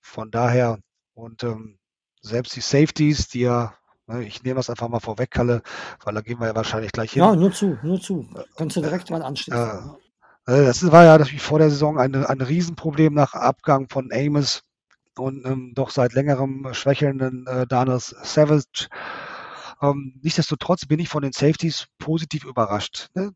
Von 0.00 0.30
daher 0.30 0.78
und 1.14 1.42
ähm, 1.44 1.78
selbst 2.22 2.56
die 2.56 2.60
Safeties, 2.60 3.28
die 3.28 3.40
ja, 3.40 3.74
ne, 4.06 4.24
ich 4.24 4.42
nehme 4.42 4.56
das 4.56 4.70
einfach 4.70 4.88
mal 4.88 5.00
vorweg, 5.00 5.30
Kalle, 5.30 5.62
weil 6.04 6.14
da 6.14 6.20
gehen 6.20 6.40
wir 6.40 6.46
ja 6.46 6.54
wahrscheinlich 6.54 6.92
gleich 6.92 7.12
hin. 7.12 7.22
Ja, 7.22 7.34
nur 7.34 7.52
zu, 7.52 7.78
nur 7.82 8.00
zu. 8.00 8.26
Kannst 8.56 8.76
du 8.76 8.80
direkt 8.80 9.10
dran 9.10 9.22
anschließen. 9.22 9.98
Äh, 10.46 10.52
äh, 10.52 10.64
das 10.64 10.90
war 10.90 11.04
ja 11.04 11.18
natürlich 11.18 11.42
vor 11.42 11.58
der 11.58 11.70
Saison 11.70 11.98
ein, 11.98 12.14
ein 12.14 12.40
Riesenproblem 12.40 13.14
nach 13.14 13.34
Abgang 13.34 13.88
von 13.88 14.10
Amos 14.12 14.62
und 15.18 15.44
ähm, 15.46 15.72
doch 15.74 15.90
seit 15.90 16.12
längerem 16.12 16.68
schwächelnden 16.72 17.46
äh, 17.46 17.66
Daniels 17.66 18.14
Savage. 18.22 18.88
Ähm, 19.80 20.18
nichtsdestotrotz 20.22 20.86
bin 20.86 21.00
ich 21.00 21.08
von 21.08 21.22
den 21.22 21.32
Safeties 21.32 21.86
positiv 21.98 22.44
überrascht. 22.44 23.08
Ne? 23.14 23.32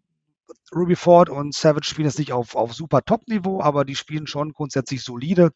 Ruby 0.75 0.97
Ford 0.97 1.31
und 1.31 1.55
Savage 1.55 1.87
spielen 1.89 2.09
jetzt 2.09 2.19
nicht 2.19 2.33
auf, 2.33 2.55
auf 2.55 2.75
super 2.75 3.03
Top-Niveau, 3.03 3.61
aber 3.61 3.85
die 3.85 3.97
spielen 3.97 4.27
schon 4.27 4.53
grundsätzlich 4.53 5.03
solide. 5.03 5.51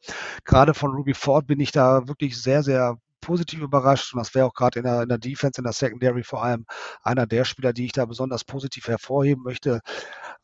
Gerade 0.44 0.74
von 0.74 0.92
Ruby 0.92 1.14
Ford 1.14 1.46
bin 1.46 1.60
ich 1.60 1.72
da 1.72 2.06
wirklich 2.08 2.40
sehr, 2.40 2.62
sehr 2.62 2.96
positiv 3.20 3.60
überrascht 3.60 4.14
und 4.14 4.18
das 4.18 4.34
wäre 4.34 4.46
auch 4.46 4.54
gerade 4.54 4.78
in 4.78 4.84
der, 4.84 5.02
in 5.02 5.08
der 5.08 5.18
Defense, 5.18 5.60
in 5.60 5.64
der 5.64 5.72
Secondary 5.72 6.22
vor 6.22 6.42
allem 6.42 6.66
einer 7.02 7.26
der 7.26 7.44
Spieler, 7.44 7.72
die 7.72 7.86
ich 7.86 7.92
da 7.92 8.06
besonders 8.06 8.44
positiv 8.44 8.88
hervorheben 8.88 9.42
möchte. 9.42 9.80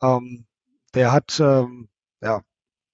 Ähm, 0.02 0.46
der 0.94 1.12
hat 1.12 1.40
ähm, 1.40 1.88
ja 2.20 2.42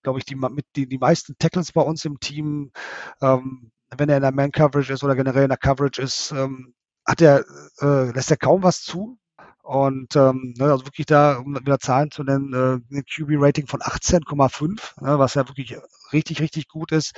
glaube 0.03 0.19
ich, 0.19 0.25
die, 0.25 0.35
mit 0.35 0.67
die, 0.77 0.87
die 0.87 0.99
meisten 0.99 1.37
Tackles 1.39 1.73
bei 1.73 1.83
uns 1.83 2.05
im 2.05 2.19
Team, 2.21 2.73
ähm, 3.21 3.71
wenn 3.97 4.09
er 4.09 4.17
in 4.17 4.23
der 4.23 4.33
Man-Coverage 4.33 4.93
ist 4.93 5.05
oder 5.05 5.17
generell 5.17 5.45
in 5.45 5.49
der 5.49 5.59
Coverage 5.59 6.01
ist, 6.01 6.33
ähm, 6.33 6.75
hat 7.07 7.21
er, 7.21 7.45
äh, 7.81 8.11
lässt 8.13 8.31
er 8.31 8.37
kaum 8.37 8.63
was 8.63 8.83
zu. 8.83 9.19
Und 9.63 10.17
ähm, 10.17 10.55
ne, 10.57 10.65
also 10.73 10.87
wirklich 10.87 11.07
da, 11.07 11.39
um 11.39 11.55
wieder 11.55 11.79
Zahlen 11.79 12.11
zu 12.11 12.25
nennen, 12.25 12.53
äh, 12.55 12.97
ein 12.97 13.05
QB-Rating 13.05 13.67
von 13.67 13.81
18,5, 13.81 15.03
ne, 15.03 15.19
was 15.19 15.35
ja 15.35 15.47
wirklich 15.49 15.77
richtig, 16.13 16.41
richtig 16.41 16.69
gut 16.69 16.93
ist. 16.93 17.13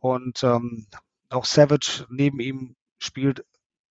Und 0.00 0.42
ähm, 0.42 0.86
auch 1.30 1.44
Savage 1.44 2.06
neben 2.08 2.40
ihm 2.40 2.76
spielt, 2.98 3.44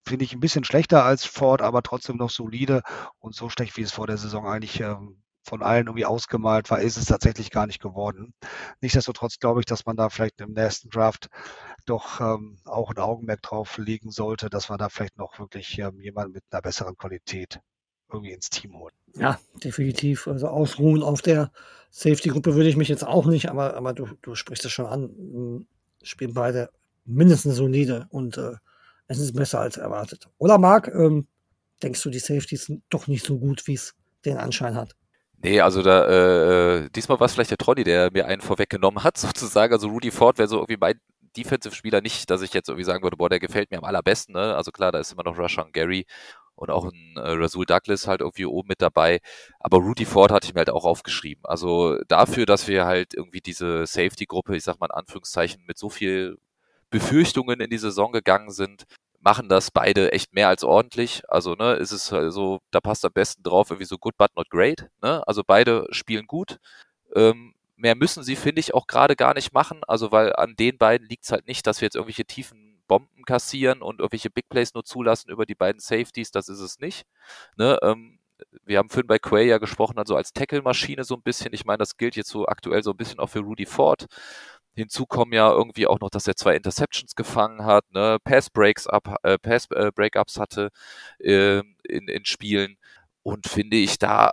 finde 0.05 0.25
ich, 0.25 0.33
ein 0.33 0.39
bisschen 0.39 0.63
schlechter 0.63 1.03
als 1.03 1.25
Ford, 1.25 1.61
aber 1.61 1.81
trotzdem 1.81 2.17
noch 2.17 2.29
solide 2.29 2.83
und 3.19 3.35
so 3.35 3.49
schlecht, 3.49 3.77
wie 3.77 3.81
es 3.81 3.91
vor 3.91 4.07
der 4.07 4.17
Saison 4.17 4.45
eigentlich 4.47 4.79
ähm, 4.79 5.22
von 5.43 5.61
allen 5.61 5.87
irgendwie 5.87 6.05
ausgemalt 6.05 6.71
war, 6.71 6.79
ist 6.79 6.97
es 6.97 7.05
tatsächlich 7.05 7.51
gar 7.51 7.67
nicht 7.67 7.81
geworden. 7.81 8.33
Nichtsdestotrotz 8.81 9.39
glaube 9.39 9.59
ich, 9.59 9.65
dass 9.65 9.85
man 9.85 9.97
da 9.97 10.09
vielleicht 10.09 10.41
im 10.41 10.53
nächsten 10.53 10.89
Draft 10.89 11.29
doch 11.85 12.21
ähm, 12.21 12.57
auch 12.65 12.91
ein 12.91 12.97
Augenmerk 12.97 13.41
drauf 13.41 13.77
legen 13.77 14.09
sollte, 14.09 14.49
dass 14.49 14.69
man 14.69 14.77
da 14.77 14.89
vielleicht 14.89 15.17
noch 15.17 15.39
wirklich 15.39 15.77
ähm, 15.79 15.99
jemanden 15.99 16.33
mit 16.33 16.43
einer 16.49 16.61
besseren 16.61 16.97
Qualität 16.97 17.59
irgendwie 18.11 18.31
ins 18.31 18.49
Team 18.49 18.77
holt. 18.77 18.93
Ja, 19.15 19.39
definitiv. 19.63 20.27
Also 20.27 20.47
ausruhen 20.47 21.03
auf 21.03 21.21
der 21.21 21.51
Safety-Gruppe 21.91 22.55
würde 22.55 22.69
ich 22.69 22.77
mich 22.77 22.87
jetzt 22.87 23.05
auch 23.05 23.25
nicht, 23.25 23.49
aber, 23.49 23.75
aber 23.75 23.93
du, 23.93 24.07
du 24.21 24.35
sprichst 24.35 24.65
es 24.65 24.71
schon 24.71 24.85
an. 24.85 25.67
Spielen 26.01 26.33
beide 26.33 26.69
mindestens 27.05 27.55
solide 27.55 28.07
und 28.09 28.37
äh, 28.37 28.53
es 29.07 29.19
ist 29.19 29.33
besser 29.33 29.59
als 29.59 29.77
erwartet. 29.77 30.29
Oder 30.37 30.57
Marc, 30.57 30.87
ähm, 30.87 31.27
denkst 31.81 32.01
du, 32.01 32.09
die 32.09 32.19
Safeties 32.19 32.65
sind 32.65 32.83
doch 32.89 33.07
nicht 33.07 33.25
so 33.25 33.39
gut, 33.39 33.67
wie 33.67 33.73
es 33.73 33.93
den 34.25 34.37
Anschein 34.37 34.75
hat? 34.75 34.95
Nee, 35.43 35.59
also 35.59 35.81
da, 35.81 36.05
äh, 36.07 36.85
äh, 36.85 36.89
diesmal 36.91 37.19
war 37.19 37.25
es 37.25 37.33
vielleicht 37.33 37.51
der 37.51 37.57
Tronny, 37.57 37.83
der 37.83 38.11
mir 38.11 38.27
einen 38.27 38.41
vorweggenommen 38.41 39.03
hat, 39.03 39.17
sozusagen. 39.17 39.73
Also 39.73 39.89
Rudy 39.89 40.09
Ford 40.09 40.37
wäre 40.37 40.47
so 40.47 40.57
irgendwie 40.57 40.77
mein 40.77 40.99
Defensive-Spieler 41.35 42.01
nicht, 42.01 42.29
dass 42.29 42.41
ich 42.41 42.53
jetzt 42.53 42.69
irgendwie 42.69 42.85
sagen 42.85 43.03
würde, 43.03 43.17
boah, 43.17 43.27
der 43.29 43.39
gefällt 43.39 43.69
mir 43.69 43.77
am 43.79 43.83
allerbesten. 43.83 44.33
Ne? 44.35 44.55
Also 44.55 44.71
klar, 44.71 44.91
da 44.93 44.99
ist 44.99 45.11
immer 45.11 45.23
noch 45.23 45.37
Rashan 45.37 45.73
Gary 45.73 46.05
und 46.55 46.69
auch 46.69 46.85
ein 46.85 47.15
äh, 47.17 47.31
Rasul 47.31 47.65
Douglas 47.65 48.07
halt 48.07 48.21
irgendwie 48.21 48.45
oben 48.45 48.69
mit 48.69 48.81
dabei. 48.81 49.19
Aber 49.59 49.79
Rudy 49.79 50.05
Ford 50.05 50.31
hatte 50.31 50.47
ich 50.47 50.53
mir 50.53 50.59
halt 50.59 50.69
auch 50.69 50.85
aufgeschrieben. 50.85 51.43
Also 51.45 51.97
dafür, 52.07 52.45
dass 52.45 52.67
wir 52.69 52.85
halt 52.85 53.13
irgendwie 53.13 53.41
diese 53.41 53.85
Safety-Gruppe, 53.85 54.55
ich 54.55 54.63
sag 54.63 54.79
mal 54.79 54.87
in 54.87 54.91
Anführungszeichen, 54.91 55.63
mit 55.67 55.77
so 55.77 55.89
viel 55.89 56.37
Befürchtungen 56.89 57.59
in 57.59 57.69
die 57.69 57.77
Saison 57.77 58.11
gegangen 58.13 58.51
sind, 58.51 58.85
machen 59.23 59.49
das 59.49 59.71
beide 59.71 60.11
echt 60.11 60.33
mehr 60.33 60.49
als 60.49 60.63
ordentlich. 60.63 61.23
Also, 61.29 61.55
ne, 61.55 61.73
ist 61.73 61.91
es 61.91 62.11
also, 62.11 62.59
da 62.71 62.81
passt 62.81 63.05
am 63.05 63.13
besten 63.13 63.43
drauf, 63.43 63.69
irgendwie 63.69 63.85
so 63.87 63.97
good 63.97 64.17
but 64.17 64.35
not 64.35 64.49
great. 64.49 64.89
Ne? 65.01 65.25
Also 65.27 65.43
beide 65.45 65.87
spielen 65.91 66.27
gut. 66.27 66.59
Ähm, 67.15 67.55
mehr 67.75 67.95
müssen 67.95 68.23
sie, 68.23 68.35
finde 68.35 68.59
ich, 68.59 68.73
auch 68.73 68.87
gerade 68.87 69.15
gar 69.15 69.33
nicht 69.33 69.53
machen. 69.53 69.81
Also, 69.87 70.11
weil 70.11 70.35
an 70.35 70.55
den 70.55 70.77
beiden 70.77 71.07
liegt 71.07 71.23
es 71.25 71.31
halt 71.31 71.47
nicht, 71.47 71.65
dass 71.67 71.81
wir 71.81 71.87
jetzt 71.87 71.95
irgendwelche 71.95 72.25
tiefen 72.25 72.81
Bomben 72.87 73.23
kassieren 73.25 73.81
und 73.81 73.99
irgendwelche 73.99 74.29
Big 74.29 74.49
Plays 74.49 74.73
nur 74.73 74.83
zulassen 74.83 75.31
über 75.31 75.45
die 75.45 75.55
beiden 75.55 75.79
Safeties. 75.79 76.31
Das 76.31 76.49
ist 76.49 76.59
es 76.59 76.79
nicht. 76.79 77.05
Ne? 77.55 77.77
Ähm, 77.81 78.19
wir 78.65 78.77
haben 78.77 78.89
vorhin 78.89 79.07
bei 79.07 79.19
Quay 79.19 79.47
ja 79.47 79.57
gesprochen, 79.57 79.97
also 79.97 80.15
als 80.15 80.33
Tackle-Maschine 80.33 81.03
so 81.03 81.15
ein 81.15 81.21
bisschen. 81.21 81.53
Ich 81.53 81.65
meine, 81.65 81.77
das 81.77 81.97
gilt 81.97 82.15
jetzt 82.15 82.29
so 82.29 82.45
aktuell 82.47 82.83
so 82.83 82.91
ein 82.91 82.97
bisschen 82.97 83.19
auch 83.19 83.27
für 83.29 83.39
Rudy 83.39 83.65
Ford. 83.65 84.05
Hinzu 84.75 85.05
kommen 85.05 85.33
ja 85.33 85.51
irgendwie 85.51 85.87
auch 85.87 85.99
noch, 85.99 86.09
dass 86.09 86.27
er 86.27 86.35
zwei 86.35 86.55
Interceptions 86.55 87.15
gefangen 87.15 87.65
hat, 87.65 87.85
ne, 87.91 88.17
Pass 88.23 88.49
Breaks 88.49 88.87
up, 88.87 89.15
äh, 89.23 89.37
Pass 89.37 89.67
äh, 89.71 89.91
Breakups 89.93 90.39
hatte 90.39 90.69
äh, 91.19 91.59
in, 91.83 92.07
in 92.07 92.25
Spielen 92.25 92.77
und 93.23 93.47
finde 93.47 93.77
ich 93.77 93.99
da 93.99 94.31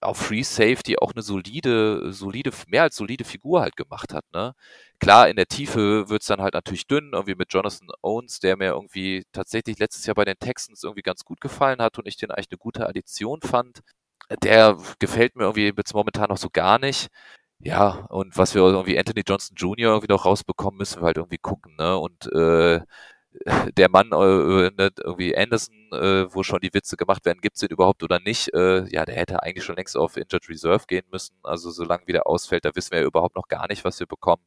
auf 0.00 0.18
Free 0.18 0.42
Safety 0.42 0.96
auch 0.98 1.12
eine 1.12 1.22
solide, 1.22 2.12
solide, 2.12 2.52
mehr 2.68 2.82
als 2.84 2.96
solide 2.96 3.24
Figur 3.24 3.62
halt 3.62 3.76
gemacht 3.76 4.14
hat. 4.14 4.24
Ne? 4.32 4.54
Klar, 5.00 5.28
in 5.28 5.36
der 5.36 5.46
Tiefe 5.46 6.08
wird's 6.08 6.26
dann 6.26 6.40
halt 6.40 6.54
natürlich 6.54 6.86
dünn, 6.86 7.10
irgendwie 7.12 7.34
mit 7.34 7.52
Jonathan 7.52 7.88
Owens, 8.02 8.38
der 8.40 8.56
mir 8.56 8.68
irgendwie 8.72 9.24
tatsächlich 9.32 9.78
letztes 9.78 10.06
Jahr 10.06 10.14
bei 10.14 10.24
den 10.24 10.38
Texans 10.38 10.84
irgendwie 10.84 11.02
ganz 11.02 11.24
gut 11.24 11.40
gefallen 11.40 11.80
hat 11.80 11.98
und 11.98 12.06
ich 12.06 12.16
den 12.16 12.30
eigentlich 12.30 12.50
eine 12.50 12.58
gute 12.58 12.88
Addition 12.88 13.40
fand. 13.42 13.80
Der 14.42 14.76
gefällt 14.98 15.36
mir 15.36 15.44
irgendwie 15.44 15.72
jetzt 15.76 15.94
momentan 15.94 16.28
noch 16.28 16.38
so 16.38 16.48
gar 16.50 16.78
nicht. 16.78 17.08
Ja, 17.60 18.06
und 18.10 18.36
was 18.36 18.54
wir 18.54 18.62
irgendwie 18.62 18.98
Anthony 18.98 19.22
Johnson 19.26 19.56
Jr. 19.56 19.90
irgendwie 19.90 20.12
noch 20.12 20.24
rausbekommen, 20.24 20.78
müssen 20.78 21.02
wir 21.02 21.06
halt 21.06 21.16
irgendwie 21.16 21.38
gucken, 21.38 21.74
ne? 21.76 21.98
Und 21.98 22.26
äh, 22.32 22.80
der 23.76 23.90
Mann, 23.90 24.08
äh, 24.12 24.70
ne, 24.70 24.90
irgendwie 25.02 25.36
Anderson, 25.36 25.74
äh, 25.92 26.32
wo 26.34 26.42
schon 26.44 26.60
die 26.60 26.72
Witze 26.74 26.96
gemacht 26.96 27.24
werden, 27.26 27.40
gibt's 27.40 27.60
den 27.60 27.70
überhaupt 27.70 28.02
oder 28.04 28.20
nicht? 28.20 28.54
Äh, 28.54 28.86
ja, 28.90 29.04
der 29.04 29.16
hätte 29.16 29.42
eigentlich 29.42 29.64
schon 29.64 29.76
längst 29.76 29.96
auf 29.96 30.16
Injured 30.16 30.48
Reserve 30.48 30.84
gehen 30.86 31.06
müssen. 31.12 31.36
Also 31.42 31.70
solange 31.70 32.06
wieder 32.06 32.26
ausfällt, 32.26 32.64
da 32.64 32.70
wissen 32.74 32.92
wir 32.92 33.00
ja 33.00 33.06
überhaupt 33.06 33.36
noch 33.36 33.48
gar 33.48 33.66
nicht, 33.68 33.84
was 33.84 33.98
wir 34.00 34.06
bekommen. 34.06 34.44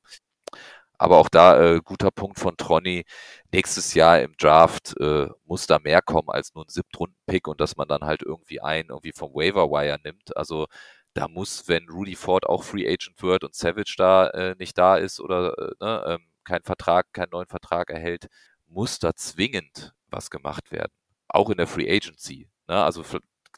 Aber 0.98 1.18
auch 1.18 1.30
da 1.30 1.60
äh, 1.60 1.80
guter 1.84 2.12
Punkt 2.12 2.38
von 2.40 2.56
Tronny. 2.58 3.04
Nächstes 3.52 3.94
Jahr 3.96 4.22
im 4.22 4.36
Draft 4.38 4.94
äh, 5.00 5.28
muss 5.46 5.66
da 5.68 5.80
mehr 5.80 6.02
kommen 6.02 6.30
als 6.30 6.54
nur 6.54 6.66
ein 6.66 6.70
Siebtrunden-Pick 6.70 7.48
und 7.48 7.60
dass 7.60 7.76
man 7.76 7.88
dann 7.88 8.04
halt 8.04 8.22
irgendwie 8.22 8.62
einen 8.62 8.90
irgendwie 8.90 9.12
vom 9.14 9.34
Waiver 9.34 9.70
Wire 9.72 9.98
nimmt. 10.04 10.38
Also 10.38 10.68
da 11.14 11.28
muss, 11.28 11.68
wenn 11.68 11.90
Rudy 11.90 12.16
Ford 12.16 12.46
auch 12.46 12.64
Free 12.64 12.88
Agent 12.88 13.22
wird 13.22 13.44
und 13.44 13.56
Savage 13.56 13.96
da 13.98 14.28
äh, 14.30 14.56
nicht 14.58 14.78
da 14.78 14.98
ist 14.98 15.20
oder 15.20 15.58
äh, 15.58 15.72
ne, 15.80 16.04
ähm, 16.08 16.26
keinen 16.44 16.64
Vertrag, 16.64 17.14
keinen 17.14 17.32
neuen 17.32 17.48
Vertrag 17.48 17.90
erhält, 17.90 18.28
muss 18.68 19.00
da 19.00 19.14
zwingend 19.16 19.94
was 20.08 20.30
gemacht 20.30 20.72
werden. 20.72 20.92
Auch 21.28 21.50
in 21.50 21.58
der 21.58 21.68
Free 21.68 21.90
Agency. 21.90 22.50
Ne? 22.68 22.84
Also 22.84 23.04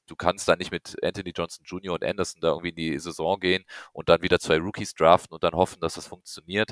du 0.07 0.15
kannst 0.15 0.47
da 0.47 0.55
nicht 0.55 0.71
mit 0.71 0.95
Anthony 1.03 1.31
Johnson 1.35 1.65
Jr. 1.65 1.93
und 1.93 2.03
Anderson 2.03 2.41
da 2.41 2.49
irgendwie 2.49 2.69
in 2.69 2.75
die 2.75 2.99
Saison 2.99 3.39
gehen 3.39 3.63
und 3.93 4.09
dann 4.09 4.21
wieder 4.21 4.39
zwei 4.39 4.57
Rookies 4.57 4.93
draften 4.93 5.33
und 5.33 5.43
dann 5.43 5.53
hoffen, 5.53 5.79
dass 5.81 5.95
das 5.95 6.07
funktioniert. 6.07 6.71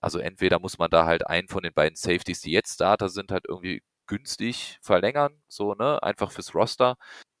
Also 0.00 0.18
entweder 0.18 0.58
muss 0.60 0.78
man 0.78 0.90
da 0.90 1.06
halt 1.06 1.26
einen 1.26 1.48
von 1.48 1.62
den 1.62 1.72
beiden 1.72 1.96
Safeties, 1.96 2.40
die 2.42 2.52
jetzt 2.52 2.74
Starter 2.74 3.08
sind, 3.08 3.32
halt 3.32 3.44
irgendwie 3.48 3.82
günstig 4.06 4.78
verlängern, 4.82 5.42
so, 5.48 5.74
ne, 5.74 6.02
einfach 6.02 6.30
fürs 6.32 6.54
Roster 6.54 6.96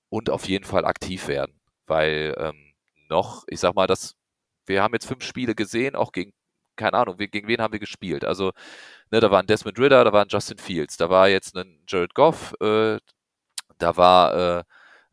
und 0.08 0.30
auf 0.30 0.46
jeden 0.48 0.64
Fall 0.64 0.84
aktiv 0.84 1.28
werden, 1.28 1.60
weil 1.86 2.34
ähm, 2.38 2.65
noch, 3.08 3.44
ich 3.48 3.60
sag 3.60 3.74
mal, 3.74 3.86
das, 3.86 4.14
wir 4.66 4.82
haben 4.82 4.94
jetzt 4.94 5.06
fünf 5.06 5.24
Spiele 5.24 5.54
gesehen, 5.54 5.96
auch 5.96 6.12
gegen, 6.12 6.32
keine 6.76 6.94
Ahnung, 6.94 7.16
gegen 7.16 7.48
wen 7.48 7.60
haben 7.60 7.72
wir 7.72 7.80
gespielt? 7.80 8.24
Also, 8.24 8.52
ne, 9.10 9.20
da 9.20 9.30
war 9.30 9.40
ein 9.40 9.46
Desmond 9.46 9.78
Ritter, 9.78 10.04
da 10.04 10.12
war 10.12 10.22
ein 10.24 10.28
Justin 10.28 10.58
Fields, 10.58 10.96
da 10.96 11.10
war 11.10 11.28
jetzt 11.28 11.56
ein 11.56 11.82
Jared 11.88 12.14
Goff, 12.14 12.54
äh, 12.60 12.98
da 13.78 13.96
war 13.96 14.58
äh, 14.58 14.64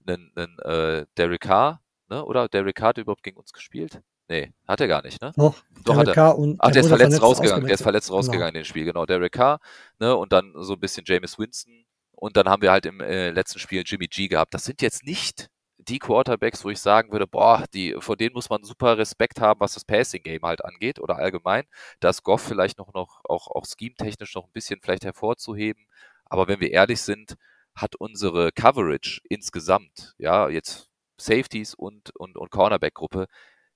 ein, 0.07 0.31
ein 0.35 0.59
äh, 0.59 1.05
Derek 1.17 1.41
Carr, 1.41 1.81
ne? 2.09 2.23
Oder 2.25 2.47
Derek 2.49 2.75
Carr 2.75 2.89
hat 2.89 2.97
überhaupt 2.97 3.23
gegen 3.23 3.37
uns 3.37 3.53
gespielt? 3.53 4.01
Nee, 4.29 4.53
hat 4.67 4.81
er 4.81 4.87
gar 4.87 5.03
nicht, 5.03 5.21
ne? 5.21 5.31
Doch, 5.35 5.55
Doch 5.83 5.95
Derek 5.95 5.99
hat 5.99 6.07
er. 6.07 6.13
Carr 6.13 6.37
und 6.37 6.55
Ach, 6.59 6.71
der, 6.71 6.81
ist 6.81 6.87
verletzt, 6.87 7.21
rausgegangen, 7.21 7.65
der 7.65 7.73
ist 7.73 7.83
verletzt 7.83 8.07
Genau. 8.07 8.17
rausgegangen 8.17 8.55
in 8.55 8.61
dem 8.61 8.65
Spiel, 8.65 8.85
genau. 8.85 9.05
Derek 9.05 9.33
Carr, 9.33 9.59
ne? 9.99 10.15
Und 10.15 10.31
dann 10.31 10.53
so 10.55 10.73
ein 10.73 10.79
bisschen 10.79 11.03
James 11.05 11.37
Winston. 11.37 11.85
Und 12.11 12.37
dann 12.37 12.47
haben 12.47 12.61
wir 12.61 12.71
halt 12.71 12.85
im 12.85 13.01
äh, 13.01 13.31
letzten 13.31 13.59
Spiel 13.59 13.83
Jimmy 13.85 14.07
G 14.07 14.27
gehabt. 14.29 14.53
Das 14.53 14.63
sind 14.63 14.81
jetzt 14.81 15.03
nicht 15.05 15.49
die 15.87 15.99
Quarterbacks, 15.99 16.63
wo 16.65 16.69
ich 16.69 16.79
sagen 16.79 17.11
würde, 17.11 17.27
boah, 17.27 17.65
die, 17.73 17.95
vor 17.99 18.17
denen 18.17 18.33
muss 18.33 18.49
man 18.49 18.63
super 18.63 18.97
Respekt 18.97 19.41
haben, 19.41 19.59
was 19.59 19.73
das 19.73 19.85
Passing-Game 19.85 20.43
halt 20.43 20.63
angeht 20.63 20.99
oder 20.99 21.17
allgemein. 21.17 21.65
Da 21.99 22.11
Goff 22.23 22.41
vielleicht 22.41 22.77
noch, 22.77 22.93
noch 22.93 23.21
auch, 23.25 23.47
auch 23.47 23.65
scheme-technisch 23.65 24.35
noch 24.35 24.45
ein 24.45 24.53
bisschen 24.53 24.79
vielleicht 24.81 25.05
hervorzuheben. 25.05 25.85
Aber 26.25 26.47
wenn 26.47 26.59
wir 26.59 26.71
ehrlich 26.71 27.01
sind, 27.01 27.35
hat 27.75 27.95
unsere 27.95 28.51
Coverage 28.51 29.21
insgesamt, 29.29 30.13
ja, 30.17 30.49
jetzt 30.49 30.89
Safeties 31.17 31.73
und, 31.75 32.15
und, 32.15 32.37
und 32.37 32.51
Cornerback-Gruppe, 32.51 33.27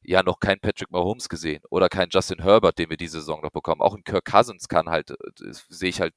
ja 0.02 0.24
noch 0.24 0.40
kein 0.40 0.60
Patrick 0.60 0.92
Mahomes 0.92 1.30
gesehen 1.30 1.62
oder 1.70 1.90
kein 1.90 2.10
Justin 2.10 2.42
Herbert, 2.42 2.80
den 2.80 2.90
wir 2.90 2.98
diese 2.98 3.20
Saison 3.20 3.42
noch 3.42 3.52
bekommen. 3.52 3.82
Auch 3.82 3.96
ein 3.96 4.04
Kirk 4.04 4.26
Cousins 4.26 4.68
kann 4.68 4.90
halt, 4.90 5.14
sehe 5.70 5.90
ich 5.90 6.02
halt 6.02 6.14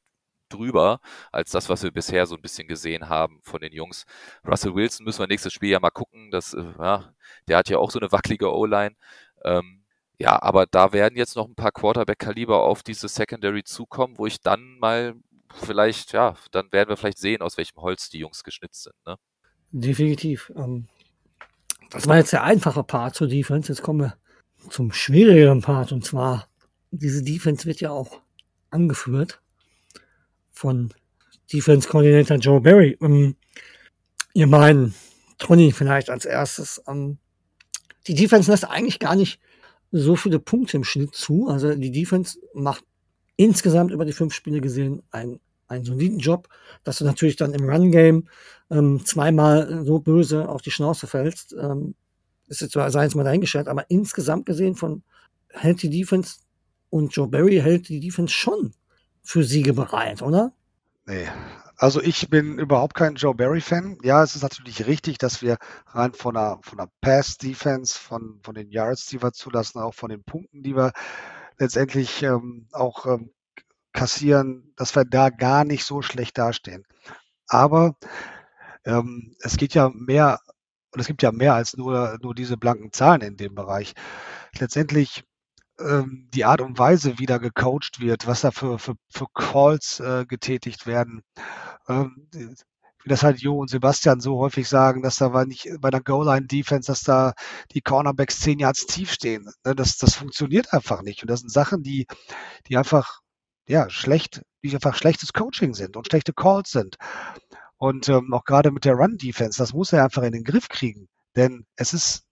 drüber 0.52 1.00
als 1.32 1.50
das, 1.50 1.68
was 1.68 1.82
wir 1.82 1.90
bisher 1.90 2.26
so 2.26 2.36
ein 2.36 2.42
bisschen 2.42 2.68
gesehen 2.68 3.08
haben 3.08 3.40
von 3.42 3.60
den 3.60 3.72
Jungs. 3.72 4.04
Russell 4.46 4.74
Wilson 4.74 5.04
müssen 5.04 5.20
wir 5.20 5.26
nächstes 5.26 5.52
Spiel 5.52 5.70
ja 5.70 5.80
mal 5.80 5.90
gucken. 5.90 6.30
Das, 6.30 6.54
äh, 6.54 6.64
ja, 6.78 7.12
der 7.48 7.58
hat 7.58 7.68
ja 7.68 7.78
auch 7.78 7.90
so 7.90 7.98
eine 7.98 8.12
wackelige 8.12 8.52
O-Line. 8.52 8.96
Ähm, 9.44 9.84
ja, 10.18 10.40
aber 10.42 10.66
da 10.66 10.92
werden 10.92 11.16
jetzt 11.16 11.36
noch 11.36 11.48
ein 11.48 11.54
paar 11.54 11.72
Quarterback-Kaliber 11.72 12.62
auf 12.62 12.82
diese 12.82 13.08
Secondary 13.08 13.64
zukommen, 13.64 14.18
wo 14.18 14.26
ich 14.26 14.40
dann 14.40 14.78
mal 14.78 15.14
vielleicht, 15.54 16.12
ja, 16.12 16.34
dann 16.50 16.70
werden 16.72 16.90
wir 16.90 16.96
vielleicht 16.96 17.18
sehen, 17.18 17.40
aus 17.40 17.56
welchem 17.56 17.80
Holz 17.80 18.10
die 18.10 18.18
Jungs 18.18 18.44
geschnitzt 18.44 18.82
sind. 18.82 18.94
Ne? 19.06 19.16
Definitiv. 19.72 20.52
Ähm, 20.56 20.88
das 21.90 22.06
war 22.06 22.18
jetzt 22.18 22.32
der 22.32 22.44
einfache 22.44 22.84
Part 22.84 23.14
zur 23.14 23.28
Defense. 23.28 23.72
Jetzt 23.72 23.82
kommen 23.82 24.00
wir 24.00 24.16
zum 24.68 24.92
schwierigeren 24.92 25.62
Part. 25.62 25.92
Und 25.92 26.04
zwar, 26.04 26.48
diese 26.90 27.22
Defense 27.22 27.64
wird 27.66 27.80
ja 27.80 27.90
auch 27.90 28.20
angeführt 28.70 29.40
von 30.52 30.92
Defense 31.52 31.88
Coordinator 31.88 32.36
Joe 32.36 32.60
Barry. 32.60 32.96
Ähm, 33.00 33.36
ihr 34.34 34.46
meinen, 34.46 34.94
Tony 35.38 35.72
vielleicht 35.72 36.10
als 36.10 36.24
erstes. 36.24 36.82
Ähm, 36.86 37.18
die 38.06 38.14
Defense 38.14 38.50
lässt 38.50 38.68
eigentlich 38.68 38.98
gar 38.98 39.16
nicht 39.16 39.40
so 39.90 40.16
viele 40.16 40.38
Punkte 40.38 40.76
im 40.76 40.84
Schnitt 40.84 41.14
zu. 41.14 41.48
Also 41.48 41.74
die 41.74 41.90
Defense 41.90 42.38
macht 42.54 42.84
insgesamt 43.36 43.90
über 43.90 44.04
die 44.04 44.12
fünf 44.12 44.34
Spiele 44.34 44.60
gesehen 44.60 45.02
einen, 45.10 45.40
einen 45.66 45.84
soliden 45.84 46.18
Job, 46.18 46.48
dass 46.84 46.98
du 46.98 47.04
natürlich 47.04 47.36
dann 47.36 47.54
im 47.54 47.68
Run-Game 47.68 48.28
ähm, 48.70 49.04
zweimal 49.04 49.84
so 49.84 49.98
böse 49.98 50.48
auf 50.48 50.62
die 50.62 50.70
Schnauze 50.70 51.06
fällst. 51.06 51.54
Ähm, 51.58 51.94
ist 52.48 52.60
jetzt 52.60 52.74
sei 52.74 53.04
jetzt 53.04 53.14
mal 53.14 53.24
dahingestellt, 53.24 53.68
aber 53.68 53.88
insgesamt 53.88 54.46
gesehen 54.46 54.74
von 54.74 55.02
hält 55.48 55.82
die 55.82 55.90
Defense 55.90 56.40
und 56.90 57.14
Joe 57.14 57.28
Barry 57.28 57.60
hält 57.60 57.88
die 57.88 58.00
Defense 58.00 58.34
schon 58.34 58.74
für 59.22 59.44
Siege 59.44 59.72
bereit, 59.72 60.22
oder? 60.22 60.52
Nee. 61.06 61.28
Also 61.76 62.02
ich 62.02 62.28
bin 62.28 62.58
überhaupt 62.58 62.94
kein 62.94 63.14
Joe 63.14 63.34
Barry-Fan. 63.34 63.98
Ja, 64.02 64.22
es 64.22 64.36
ist 64.36 64.42
natürlich 64.42 64.86
richtig, 64.86 65.16
dass 65.16 65.40
wir 65.40 65.56
rein 65.86 66.12
von 66.12 66.34
der, 66.34 66.58
von 66.62 66.76
der 66.76 66.90
Pass-Defense, 67.00 67.98
von, 67.98 68.38
von 68.42 68.54
den 68.54 68.70
Yards, 68.70 69.06
die 69.06 69.22
wir 69.22 69.32
zulassen, 69.32 69.80
auch 69.80 69.94
von 69.94 70.10
den 70.10 70.22
Punkten, 70.22 70.62
die 70.62 70.76
wir 70.76 70.92
letztendlich 71.58 72.22
ähm, 72.22 72.68
auch 72.72 73.06
ähm, 73.06 73.30
kassieren, 73.92 74.72
dass 74.76 74.94
wir 74.94 75.04
da 75.04 75.30
gar 75.30 75.64
nicht 75.64 75.84
so 75.84 76.02
schlecht 76.02 76.36
dastehen. 76.36 76.84
Aber 77.48 77.96
ähm, 78.84 79.34
es 79.40 79.56
geht 79.56 79.74
ja 79.74 79.90
mehr, 79.94 80.40
und 80.92 81.00
es 81.00 81.06
gibt 81.06 81.22
ja 81.22 81.32
mehr 81.32 81.54
als 81.54 81.76
nur, 81.76 82.18
nur 82.22 82.34
diese 82.34 82.56
blanken 82.56 82.92
Zahlen 82.92 83.22
in 83.22 83.36
dem 83.36 83.54
Bereich. 83.54 83.94
Letztendlich 84.58 85.24
ähm, 85.80 86.28
die 86.34 86.44
Art 86.44 86.60
und 86.60 86.78
Weise, 86.78 87.18
wie 87.18 87.26
da 87.26 87.38
gecoacht 87.38 88.00
wird, 88.00 88.26
was 88.26 88.42
da 88.42 88.50
für, 88.50 88.78
für, 88.78 88.94
für 89.08 89.26
Calls 89.34 90.00
äh, 90.00 90.24
getätigt 90.26 90.86
werden. 90.86 91.22
Ähm, 91.88 92.28
wie 93.02 93.08
das 93.08 93.22
halt 93.22 93.40
Jo 93.40 93.58
und 93.58 93.70
Sebastian 93.70 94.20
so 94.20 94.38
häufig 94.38 94.68
sagen, 94.68 95.02
dass 95.02 95.16
da 95.16 95.32
war 95.32 95.46
nicht 95.46 95.68
bei 95.80 95.90
der 95.90 96.02
Goal-Line-Defense, 96.02 96.86
dass 96.86 97.02
da 97.02 97.32
die 97.72 97.80
Cornerbacks 97.80 98.40
zehn 98.40 98.58
Yards 98.58 98.86
tief 98.86 99.12
stehen. 99.12 99.50
Ne, 99.64 99.74
das, 99.74 99.96
das 99.96 100.14
funktioniert 100.16 100.72
einfach 100.72 101.02
nicht. 101.02 101.22
Und 101.22 101.30
das 101.30 101.40
sind 101.40 101.50
Sachen, 101.50 101.82
die, 101.82 102.06
die 102.68 102.76
einfach, 102.76 103.20
ja, 103.66 103.88
schlecht, 103.88 104.42
die 104.62 104.74
einfach 104.74 104.94
schlechtes 104.94 105.32
Coaching 105.32 105.74
sind 105.74 105.96
und 105.96 106.06
schlechte 106.06 106.34
Calls 106.34 106.70
sind. 106.70 106.96
Und 107.78 108.08
ähm, 108.10 108.34
auch 108.34 108.44
gerade 108.44 108.70
mit 108.70 108.84
der 108.84 108.94
Run-Defense, 108.94 109.58
das 109.58 109.72
muss 109.72 109.92
er 109.92 110.04
einfach 110.04 110.22
in 110.22 110.32
den 110.32 110.44
Griff 110.44 110.68
kriegen. 110.68 111.08
Denn 111.36 111.64
es 111.76 111.94
ist 111.94 112.24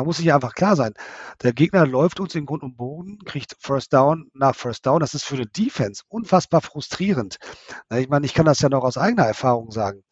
man 0.00 0.06
muss 0.06 0.16
sich 0.16 0.32
einfach 0.32 0.54
klar 0.54 0.76
sein. 0.76 0.94
Der 1.42 1.52
Gegner 1.52 1.86
läuft 1.86 2.20
uns 2.20 2.34
in 2.34 2.46
Grund 2.46 2.62
und 2.62 2.78
Boden, 2.78 3.18
kriegt 3.26 3.54
First 3.60 3.92
Down 3.92 4.30
nach 4.32 4.56
First 4.56 4.86
Down. 4.86 5.00
Das 5.00 5.12
ist 5.12 5.24
für 5.24 5.34
eine 5.34 5.46
Defense 5.46 6.04
unfassbar 6.08 6.62
frustrierend. 6.62 7.36
Ich 7.94 8.08
meine, 8.08 8.24
ich 8.24 8.32
kann 8.32 8.46
das 8.46 8.60
ja 8.60 8.70
noch 8.70 8.82
aus 8.82 8.96
eigener 8.96 9.24
Erfahrung 9.24 9.70
sagen. 9.70 10.02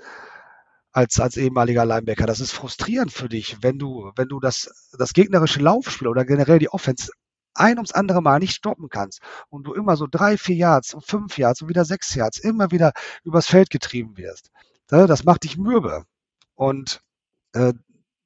Als, 0.93 1.21
als 1.21 1.37
ehemaliger 1.37 1.87
Linebacker. 1.87 2.27
Das 2.27 2.41
ist 2.41 2.53
frustrierend 2.53 3.13
für 3.13 3.29
dich, 3.31 3.63
wenn 3.63 3.79
du, 3.79 4.11
wenn 4.17 4.29
du 4.29 4.41
das, 4.41 4.91
das 4.99 5.15
gegnerische 5.15 5.61
Laufspiel 5.61 6.09
oder 6.09 6.25
generell 6.25 6.59
die 6.59 6.71
Offense 6.71 7.11
ein 7.55 7.79
ums 7.79 7.93
andere 7.93 8.21
Mal 8.21 8.41
nicht 8.41 8.55
stoppen 8.55 8.89
kannst 8.91 9.21
und 9.49 9.65
du 9.65 9.73
immer 9.73 9.97
so 9.97 10.07
drei, 10.11 10.37
vier 10.37 10.57
Yards 10.57 10.95
und 10.95 11.05
fünf 11.05 11.39
Yards 11.39 11.63
und 11.63 11.69
wieder 11.69 11.85
sechs 11.85 12.15
Yards 12.15 12.39
immer 12.39 12.71
wieder 12.71 12.93
übers 13.25 13.47
Feld 13.47 13.71
getrieben 13.71 14.17
wirst. 14.19 14.51
Das 14.89 15.25
macht 15.25 15.45
dich 15.45 15.57
mürbe. 15.57 16.05
Und 16.55 17.03
äh, 17.53 17.73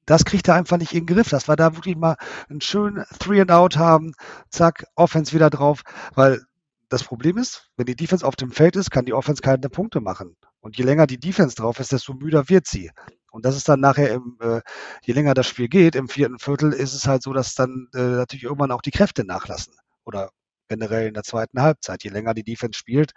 das 0.05 0.25
kriegt 0.25 0.47
er 0.47 0.55
einfach 0.55 0.77
nicht 0.77 0.93
in 0.93 1.05
den 1.05 1.15
Griff, 1.15 1.29
dass 1.29 1.47
wir 1.47 1.55
da 1.55 1.75
wirklich 1.75 1.95
mal 1.95 2.15
einen 2.49 2.61
schönen 2.61 3.05
Three 3.19 3.41
and 3.41 3.51
Out 3.51 3.77
haben, 3.77 4.13
zack, 4.49 4.85
Offense 4.95 5.33
wieder 5.33 5.49
drauf, 5.49 5.83
weil 6.15 6.41
das 6.89 7.03
Problem 7.03 7.37
ist, 7.37 7.71
wenn 7.75 7.85
die 7.85 7.95
Defense 7.95 8.25
auf 8.25 8.35
dem 8.35 8.51
Feld 8.51 8.75
ist, 8.75 8.91
kann 8.91 9.05
die 9.05 9.13
Offense 9.13 9.41
keine 9.41 9.69
Punkte 9.69 9.99
machen. 9.99 10.35
Und 10.59 10.77
je 10.77 10.83
länger 10.83 11.07
die 11.07 11.19
Defense 11.19 11.55
drauf 11.55 11.79
ist, 11.79 11.91
desto 11.91 12.13
müder 12.13 12.49
wird 12.49 12.67
sie. 12.67 12.91
Und 13.31 13.45
das 13.45 13.57
ist 13.57 13.67
dann 13.67 13.79
nachher, 13.79 14.11
im, 14.13 14.37
äh, 14.41 14.61
je 15.03 15.13
länger 15.13 15.33
das 15.33 15.47
Spiel 15.47 15.67
geht, 15.67 15.95
im 15.95 16.07
vierten 16.07 16.37
Viertel 16.39 16.71
ist 16.71 16.93
es 16.93 17.07
halt 17.07 17.23
so, 17.23 17.33
dass 17.33 17.55
dann 17.55 17.87
äh, 17.95 17.99
natürlich 17.99 18.43
irgendwann 18.43 18.71
auch 18.71 18.81
die 18.81 18.91
Kräfte 18.91 19.25
nachlassen. 19.25 19.73
Oder 20.05 20.29
generell 20.69 21.07
in 21.07 21.13
der 21.13 21.23
zweiten 21.23 21.61
Halbzeit. 21.61 22.03
Je 22.03 22.11
länger 22.11 22.33
die 22.33 22.43
Defense 22.43 22.77
spielt, 22.77 23.13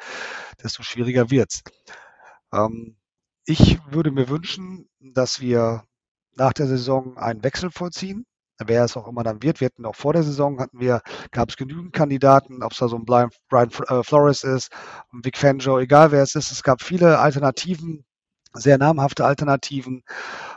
desto 0.62 0.82
schwieriger 0.82 1.30
wird's. 1.30 1.62
Ähm, 2.52 2.96
ich 3.44 3.78
würde 3.90 4.10
mir 4.10 4.28
wünschen, 4.28 4.88
dass 4.98 5.40
wir 5.40 5.84
nach 6.36 6.52
der 6.52 6.66
Saison 6.66 7.16
einen 7.16 7.42
Wechsel 7.42 7.70
vollziehen. 7.70 8.26
Wer 8.58 8.84
es 8.84 8.96
auch 8.96 9.06
immer 9.06 9.22
dann 9.22 9.42
wird. 9.42 9.60
Wir 9.60 9.66
hatten 9.66 9.84
auch 9.84 9.96
vor 9.96 10.14
der 10.14 10.22
Saison 10.22 10.58
hatten 10.60 10.80
wir, 10.80 11.02
gab 11.30 11.50
es 11.50 11.56
genügend 11.56 11.92
Kandidaten, 11.92 12.62
ob 12.62 12.72
es 12.72 12.78
da 12.78 12.88
so 12.88 12.96
ein 12.96 13.04
Brian, 13.04 13.30
äh, 13.50 14.02
Flores 14.02 14.44
ist, 14.44 14.72
ein 15.12 15.22
Vic 15.22 15.36
Fangio, 15.36 15.78
egal 15.78 16.10
wer 16.10 16.22
es 16.22 16.34
ist. 16.34 16.52
Es 16.52 16.62
gab 16.62 16.80
viele 16.82 17.18
Alternativen, 17.18 18.06
sehr 18.54 18.78
namhafte 18.78 19.26
Alternativen. 19.26 20.04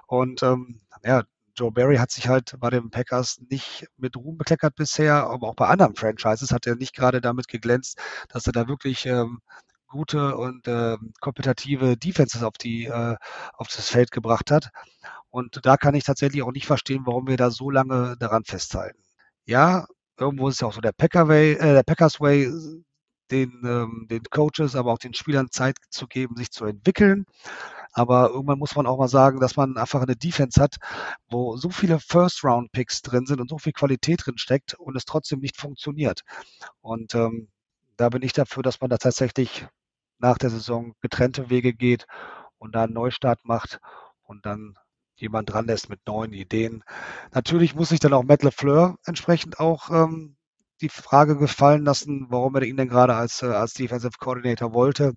Und 0.08 0.44
ähm, 0.44 0.80
ja, 1.04 1.24
Joe 1.56 1.72
Barry 1.72 1.98
hat 1.98 2.12
sich 2.12 2.30
halt 2.30 2.56
bei 2.60 2.70
den 2.70 2.90
Packers 2.90 3.42
nicht 3.50 3.86
mit 3.98 4.16
Ruhm 4.16 4.38
bekleckert 4.38 4.76
bisher, 4.76 5.28
aber 5.28 5.50
auch 5.50 5.56
bei 5.56 5.68
anderen 5.68 5.96
Franchises 5.96 6.52
hat 6.52 6.68
er 6.68 6.76
nicht 6.76 6.96
gerade 6.96 7.20
damit 7.20 7.50
geglänzt, 7.50 8.00
dass 8.30 8.48
er 8.48 8.54
da 8.54 8.70
wirklich 8.70 9.06
ähm, 9.06 9.40
gute 9.90 10.38
und 10.38 10.68
äh, 10.68 10.98
kompetitive 11.20 11.98
Defenses 11.98 12.44
auf 12.44 12.54
die 12.54 12.86
äh, 12.86 13.18
auf 13.54 13.68
das 13.68 13.90
Feld 13.90 14.12
gebracht 14.12 14.52
hat. 14.52 14.70
Und 15.30 15.60
da 15.64 15.78
kann 15.78 15.96
ich 15.96 16.04
tatsächlich 16.04 16.44
auch 16.44 16.52
nicht 16.52 16.66
verstehen, 16.68 17.04
warum 17.06 17.28
wir 17.28 17.38
da 17.38 17.52
so 17.52 17.70
lange 17.70 18.16
daran 18.20 18.44
festhalten. 18.46 19.00
Ja, 19.46 19.86
irgendwo 20.18 20.50
ist 20.50 20.56
es 20.56 20.64
auch 20.64 20.74
so 20.74 20.82
der 20.82 20.92
Packer 20.92 21.28
Way, 21.28 21.54
äh, 21.54 21.74
der 21.74 21.84
Packers 21.84 22.20
Way, 22.20 22.52
den, 23.32 23.62
ähm, 23.64 24.08
den 24.10 24.24
Coaches, 24.24 24.76
aber 24.76 24.94
auch 24.94 24.98
den 24.98 25.14
Spielern 25.14 25.50
Zeit 25.52 25.78
zu 25.90 26.08
geben, 26.08 26.36
sich 26.36 26.52
zu 26.52 26.66
entwickeln. 26.66 27.26
Aber 27.94 28.30
irgendwann 28.30 28.60
muss 28.60 28.76
man 28.76 28.86
auch 28.86 28.98
mal 28.98 29.08
sagen, 29.08 29.40
dass 29.40 29.56
man 29.56 29.78
einfach 29.78 30.02
eine 30.02 30.16
Defense 30.16 30.62
hat, 30.62 30.78
wo 31.30 31.58
so 31.58 31.70
viele 31.70 32.00
First-Round-Picks 32.00 33.02
drin 33.02 33.26
sind 33.26 33.42
und 33.42 33.50
so 33.50 33.58
viel 33.58 33.74
Qualität 33.74 34.26
drin 34.26 34.38
steckt 34.38 34.76
und 34.76 34.96
es 34.96 35.06
trotzdem 35.06 35.40
nicht 35.40 35.58
funktioniert. 35.58 36.22
Und 36.82 37.16
ähm, 37.16 37.50
da 37.98 38.10
bin 38.10 38.22
ich 38.22 38.34
dafür, 38.34 38.64
dass 38.64 38.82
man 38.82 38.90
da 38.90 38.98
tatsächlich 38.98 39.68
nach 40.20 40.38
der 40.38 40.50
Saison 40.50 40.94
getrennte 41.02 41.50
Wege 41.50 41.74
geht 41.74 42.06
und 42.58 42.76
da 42.76 42.84
einen 42.84 42.94
Neustart 42.94 43.46
macht 43.46 43.80
und 44.24 44.46
dann 44.46 44.76
jemand 45.20 45.52
dran 45.52 45.68
lässt 45.68 45.90
mit 45.90 46.00
neuen 46.08 46.34
Ideen. 46.34 46.84
Natürlich 47.34 47.76
muss 47.76 47.90
sich 47.90 48.00
dann 48.00 48.14
auch 48.14 48.24
Matt 48.24 48.44
LeFleur 48.44 48.98
entsprechend 49.06 49.60
auch 49.60 49.90
ähm, 49.90 50.36
die 50.82 50.90
Frage 50.90 51.38
gefallen 51.38 51.84
lassen, 51.84 52.28
warum 52.30 52.56
er 52.56 52.64
ihn 52.64 52.78
denn 52.78 52.88
gerade 52.88 53.16
als, 53.16 53.42
äh, 53.42 53.48
als 53.48 53.74
Defensive 53.74 54.18
Coordinator 54.20 54.74
wollte. 54.74 55.14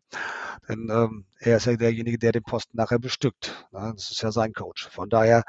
Denn 0.68 0.88
ähm, 0.90 1.26
er 1.38 1.56
ist 1.56 1.66
ja 1.66 1.76
derjenige, 1.76 2.18
der 2.18 2.32
den 2.32 2.42
Posten 2.42 2.76
nachher 2.76 2.98
bestückt. 2.98 3.66
Ja, 3.72 3.92
das 3.92 4.10
ist 4.10 4.22
ja 4.22 4.32
sein 4.32 4.52
Coach. 4.52 4.88
Von 4.90 5.08
daher, 5.08 5.44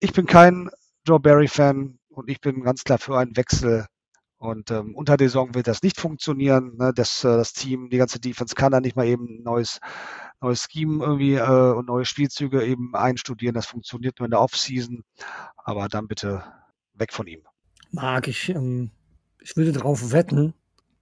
ich 0.00 0.12
bin 0.12 0.26
kein 0.26 0.70
Joe 1.06 1.20
Barry-Fan 1.20 1.98
und 2.08 2.30
ich 2.30 2.40
bin 2.40 2.62
ganz 2.62 2.84
klar 2.84 2.98
für 2.98 3.18
einen 3.18 3.36
Wechsel 3.36 3.86
und 4.42 4.72
ähm, 4.72 4.96
unter 4.96 5.16
der 5.16 5.28
Saison 5.28 5.54
wird 5.54 5.68
das 5.68 5.84
nicht 5.84 6.00
funktionieren. 6.00 6.76
Ne? 6.76 6.92
Das, 6.92 7.22
äh, 7.22 7.28
das 7.28 7.52
Team, 7.52 7.90
die 7.90 7.96
ganze 7.98 8.18
Defense 8.18 8.56
kann 8.56 8.72
da 8.72 8.80
nicht 8.80 8.96
mal 8.96 9.06
eben 9.06 9.26
ein 9.26 9.42
neues, 9.44 9.78
neues 10.42 10.66
Scheme 10.70 11.02
irgendwie 11.04 11.34
äh, 11.34 11.72
und 11.72 11.86
neue 11.86 12.04
Spielzüge 12.04 12.64
eben 12.64 12.94
einstudieren. 12.94 13.54
Das 13.54 13.66
funktioniert 13.66 14.18
nur 14.18 14.26
in 14.26 14.30
der 14.32 14.40
Offseason. 14.40 15.04
Aber 15.56 15.88
dann 15.88 16.08
bitte 16.08 16.44
weg 16.94 17.12
von 17.12 17.26
ihm. 17.26 17.42
Mag 17.90 18.28
ich, 18.28 18.48
ähm, 18.48 18.90
ich 19.40 19.56
würde 19.56 19.72
darauf 19.72 20.12
wetten, 20.12 20.54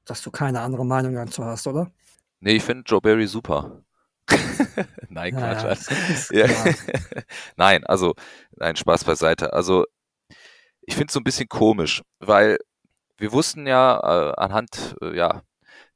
dass 0.04 0.22
du 0.22 0.30
keine 0.30 0.60
andere 0.60 0.84
Meinung 0.84 1.14
dazu 1.14 1.44
hast, 1.44 1.66
oder? 1.66 1.90
Nee, 2.40 2.56
ich 2.56 2.62
finde 2.64 2.84
Joe 2.86 3.00
Barry 3.00 3.26
super. 3.26 3.82
nein, 5.08 5.34
Ja, 5.34 5.54
Quatsch. 5.54 6.30
ja. 6.30 6.46
Nein, 7.56 7.84
also, 7.84 8.14
nein, 8.56 8.76
Spaß 8.76 9.04
beiseite. 9.04 9.52
Also, 9.52 9.84
ich 10.82 10.94
finde 10.94 11.06
es 11.08 11.14
so 11.14 11.20
ein 11.20 11.24
bisschen 11.24 11.48
komisch, 11.48 12.02
weil 12.20 12.58
wir 13.18 13.32
wussten 13.32 13.66
ja 13.66 13.98
äh, 14.30 14.34
anhand 14.36 14.96
äh, 15.02 15.16
ja, 15.16 15.42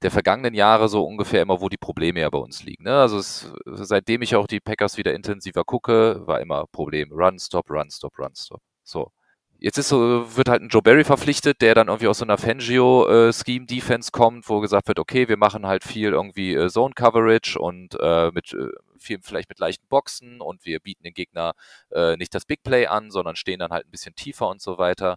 der 0.04 0.10
vergangenen 0.10 0.52
Jahre 0.52 0.90
so 0.90 1.02
ungefähr 1.02 1.40
immer, 1.40 1.62
wo 1.62 1.70
die 1.70 1.78
Probleme 1.78 2.20
ja 2.20 2.28
bei 2.28 2.38
uns 2.38 2.62
liegen. 2.62 2.84
Ne? 2.84 2.94
Also 2.94 3.16
es, 3.16 3.50
seitdem 3.64 4.20
ich 4.20 4.36
auch 4.36 4.46
die 4.46 4.60
Packers 4.60 4.98
wieder 4.98 5.14
intensiver 5.14 5.64
gucke, 5.64 6.20
war 6.26 6.42
immer 6.42 6.66
Problem. 6.66 7.10
Run, 7.10 7.38
stop, 7.38 7.70
run, 7.70 7.90
stop, 7.90 8.18
run, 8.18 8.34
stop. 8.36 8.60
So. 8.82 9.10
Jetzt 9.58 9.78
ist 9.78 9.88
so, 9.88 10.36
wird 10.36 10.50
halt 10.50 10.60
ein 10.60 10.68
Joe 10.68 10.82
Barry 10.82 11.04
verpflichtet, 11.04 11.62
der 11.62 11.74
dann 11.74 11.88
irgendwie 11.88 12.08
aus 12.08 12.18
so 12.18 12.26
einer 12.26 12.36
Fangio-Scheme-Defense 12.36 14.10
kommt, 14.12 14.46
wo 14.50 14.60
gesagt 14.60 14.88
wird, 14.88 14.98
okay, 14.98 15.26
wir 15.26 15.38
machen 15.38 15.66
halt 15.66 15.84
viel 15.84 16.10
irgendwie 16.10 16.52
äh, 16.52 16.68
Zone-Coverage 16.68 17.58
und 17.58 17.96
äh, 17.98 18.30
mit 18.30 18.52
äh, 18.52 18.68
viel, 18.98 19.20
vielleicht 19.22 19.48
mit 19.48 19.58
leichten 19.58 19.86
Boxen 19.88 20.42
und 20.42 20.66
wir 20.66 20.80
bieten 20.80 21.04
den 21.04 21.14
Gegner 21.14 21.54
äh, 21.92 22.18
nicht 22.18 22.34
das 22.34 22.44
Big 22.44 22.62
Play 22.62 22.88
an, 22.88 23.10
sondern 23.10 23.36
stehen 23.36 23.60
dann 23.60 23.70
halt 23.70 23.86
ein 23.86 23.90
bisschen 23.90 24.14
tiefer 24.14 24.48
und 24.48 24.60
so 24.60 24.76
weiter. 24.76 25.16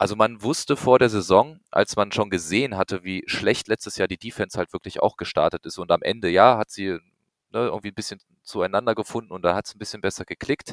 Also 0.00 0.16
man 0.16 0.42
wusste 0.42 0.78
vor 0.78 0.98
der 0.98 1.10
Saison, 1.10 1.60
als 1.70 1.94
man 1.94 2.10
schon 2.10 2.30
gesehen 2.30 2.78
hatte, 2.78 3.04
wie 3.04 3.22
schlecht 3.26 3.68
letztes 3.68 3.98
Jahr 3.98 4.08
die 4.08 4.16
Defense 4.16 4.56
halt 4.56 4.72
wirklich 4.72 5.02
auch 5.02 5.18
gestartet 5.18 5.66
ist 5.66 5.76
und 5.76 5.92
am 5.92 6.00
Ende, 6.00 6.30
ja, 6.30 6.56
hat 6.56 6.70
sie 6.70 6.92
ne, 7.52 7.66
irgendwie 7.66 7.88
ein 7.88 7.94
bisschen 7.94 8.18
zueinander 8.42 8.94
gefunden 8.94 9.30
und 9.30 9.42
da 9.42 9.54
hat 9.54 9.66
es 9.66 9.74
ein 9.74 9.78
bisschen 9.78 10.00
besser 10.00 10.24
geklickt, 10.24 10.72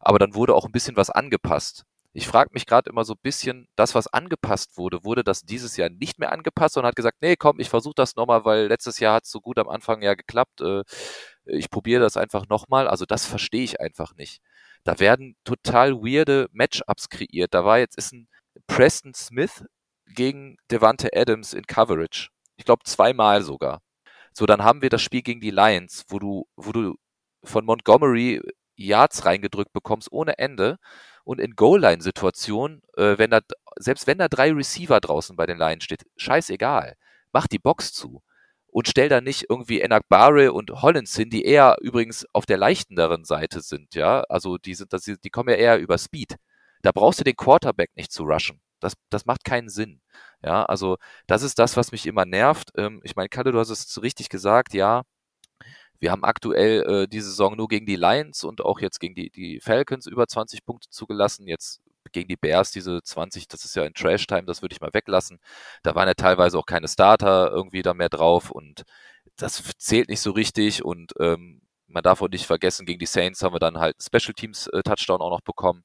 aber 0.00 0.18
dann 0.18 0.34
wurde 0.34 0.56
auch 0.56 0.64
ein 0.66 0.72
bisschen 0.72 0.96
was 0.96 1.08
angepasst. 1.10 1.84
Ich 2.14 2.26
frage 2.26 2.50
mich 2.52 2.66
gerade 2.66 2.90
immer 2.90 3.04
so 3.04 3.12
ein 3.12 3.20
bisschen, 3.22 3.68
das, 3.76 3.94
was 3.94 4.08
angepasst 4.08 4.76
wurde, 4.76 5.04
wurde 5.04 5.22
das 5.22 5.42
dieses 5.42 5.76
Jahr 5.76 5.88
nicht 5.88 6.18
mehr 6.18 6.32
angepasst 6.32 6.76
und 6.76 6.84
hat 6.84 6.96
gesagt, 6.96 7.18
nee, 7.20 7.36
komm, 7.36 7.60
ich 7.60 7.70
versuche 7.70 7.94
das 7.94 8.16
nochmal, 8.16 8.44
weil 8.44 8.66
letztes 8.66 8.98
Jahr 8.98 9.14
hat 9.14 9.24
es 9.24 9.30
so 9.30 9.40
gut 9.40 9.58
am 9.60 9.68
Anfang 9.68 10.02
ja 10.02 10.14
geklappt. 10.14 10.62
Äh, 10.62 10.82
ich 11.44 11.70
probiere 11.70 12.02
das 12.02 12.16
einfach 12.16 12.48
nochmal. 12.48 12.88
Also 12.88 13.04
das 13.04 13.24
verstehe 13.24 13.62
ich 13.62 13.80
einfach 13.80 14.16
nicht. 14.16 14.42
Da 14.82 14.98
werden 14.98 15.36
total 15.44 15.94
weirde 16.02 16.48
Matchups 16.52 17.08
kreiert. 17.08 17.54
Da 17.54 17.64
war 17.64 17.78
jetzt 17.78 17.96
ist 17.98 18.12
ein 18.12 18.28
Preston 18.66 19.14
Smith 19.14 19.64
gegen 20.06 20.56
Devante 20.70 21.10
Adams 21.14 21.54
in 21.54 21.66
Coverage. 21.66 22.28
Ich 22.56 22.64
glaube 22.64 22.84
zweimal 22.84 23.42
sogar. 23.42 23.80
So, 24.32 24.46
dann 24.46 24.64
haben 24.64 24.82
wir 24.82 24.90
das 24.90 25.02
Spiel 25.02 25.22
gegen 25.22 25.40
die 25.40 25.50
Lions, 25.50 26.04
wo 26.08 26.18
du, 26.18 26.46
wo 26.56 26.72
du 26.72 26.96
von 27.44 27.64
Montgomery 27.64 28.40
Yards 28.76 29.24
reingedrückt 29.24 29.72
bekommst 29.72 30.10
ohne 30.10 30.38
Ende 30.38 30.78
und 31.24 31.40
in 31.40 31.54
Goal-Line-Situationen, 31.54 32.82
äh, 32.96 33.18
wenn 33.18 33.30
da, 33.30 33.40
selbst 33.78 34.06
wenn 34.06 34.18
da 34.18 34.28
drei 34.28 34.52
Receiver 34.52 35.00
draußen 35.00 35.36
bei 35.36 35.46
den 35.46 35.58
Lions 35.58 35.84
steht, 35.84 36.04
scheißegal, 36.16 36.94
mach 37.32 37.46
die 37.46 37.58
Box 37.58 37.92
zu 37.92 38.22
und 38.66 38.88
stell 38.88 39.08
da 39.08 39.20
nicht 39.20 39.46
irgendwie 39.48 39.80
Enakbare 39.80 40.52
und 40.52 40.82
Hollins 40.82 41.14
hin, 41.16 41.30
die 41.30 41.44
eher 41.44 41.76
übrigens 41.80 42.26
auf 42.32 42.46
der 42.46 42.58
leichtenderen 42.58 43.24
Seite 43.24 43.60
sind, 43.60 43.94
ja, 43.94 44.22
also 44.28 44.58
die 44.58 44.74
sind, 44.74 44.92
das, 44.92 45.04
die 45.04 45.30
kommen 45.30 45.50
ja 45.50 45.56
eher 45.56 45.78
über 45.78 45.96
Speed. 45.98 46.36
Da 46.84 46.92
brauchst 46.92 47.18
du 47.20 47.24
den 47.24 47.36
Quarterback 47.36 47.90
nicht 47.96 48.12
zu 48.12 48.24
rushen. 48.24 48.60
Das, 48.78 48.92
das 49.08 49.24
macht 49.24 49.44
keinen 49.44 49.70
Sinn. 49.70 50.02
Ja, 50.42 50.64
also 50.66 50.98
das 51.26 51.42
ist 51.42 51.58
das, 51.58 51.78
was 51.78 51.92
mich 51.92 52.06
immer 52.06 52.26
nervt. 52.26 52.72
Ähm, 52.76 53.00
ich 53.04 53.16
meine, 53.16 53.30
Kalle, 53.30 53.52
du 53.52 53.58
hast 53.58 53.70
es 53.70 54.02
richtig 54.02 54.28
gesagt, 54.28 54.74
ja. 54.74 55.02
Wir 55.98 56.10
haben 56.12 56.24
aktuell 56.24 57.04
äh, 57.04 57.08
die 57.08 57.20
Saison 57.22 57.56
nur 57.56 57.68
gegen 57.68 57.86
die 57.86 57.96
Lions 57.96 58.44
und 58.44 58.60
auch 58.62 58.80
jetzt 58.80 59.00
gegen 59.00 59.14
die, 59.14 59.30
die 59.30 59.60
Falcons 59.60 60.06
über 60.06 60.26
20 60.26 60.64
Punkte 60.66 60.90
zugelassen. 60.90 61.48
Jetzt 61.48 61.80
gegen 62.12 62.28
die 62.28 62.36
Bears 62.36 62.70
diese 62.72 63.02
20, 63.02 63.48
das 63.48 63.64
ist 63.64 63.76
ja 63.76 63.84
ein 63.84 63.94
Trash-Time, 63.94 64.44
das 64.44 64.60
würde 64.60 64.74
ich 64.74 64.82
mal 64.82 64.92
weglassen. 64.92 65.40
Da 65.82 65.94
waren 65.94 66.08
ja 66.08 66.14
teilweise 66.14 66.58
auch 66.58 66.66
keine 66.66 66.88
Starter 66.88 67.50
irgendwie 67.50 67.82
da 67.82 67.94
mehr 67.94 68.10
drauf 68.10 68.50
und 68.50 68.82
das 69.36 69.62
zählt 69.78 70.10
nicht 70.10 70.20
so 70.20 70.32
richtig 70.32 70.84
und 70.84 71.12
ähm, 71.20 71.62
man 71.86 72.02
darf 72.02 72.20
auch 72.22 72.28
nicht 72.28 72.46
vergessen, 72.46 72.86
gegen 72.86 72.98
die 72.98 73.06
Saints 73.06 73.42
haben 73.42 73.54
wir 73.54 73.60
dann 73.60 73.78
halt 73.78 73.96
Special 74.02 74.34
Teams 74.34 74.66
äh, 74.68 74.82
auch 74.86 75.30
noch 75.30 75.40
bekommen. 75.42 75.84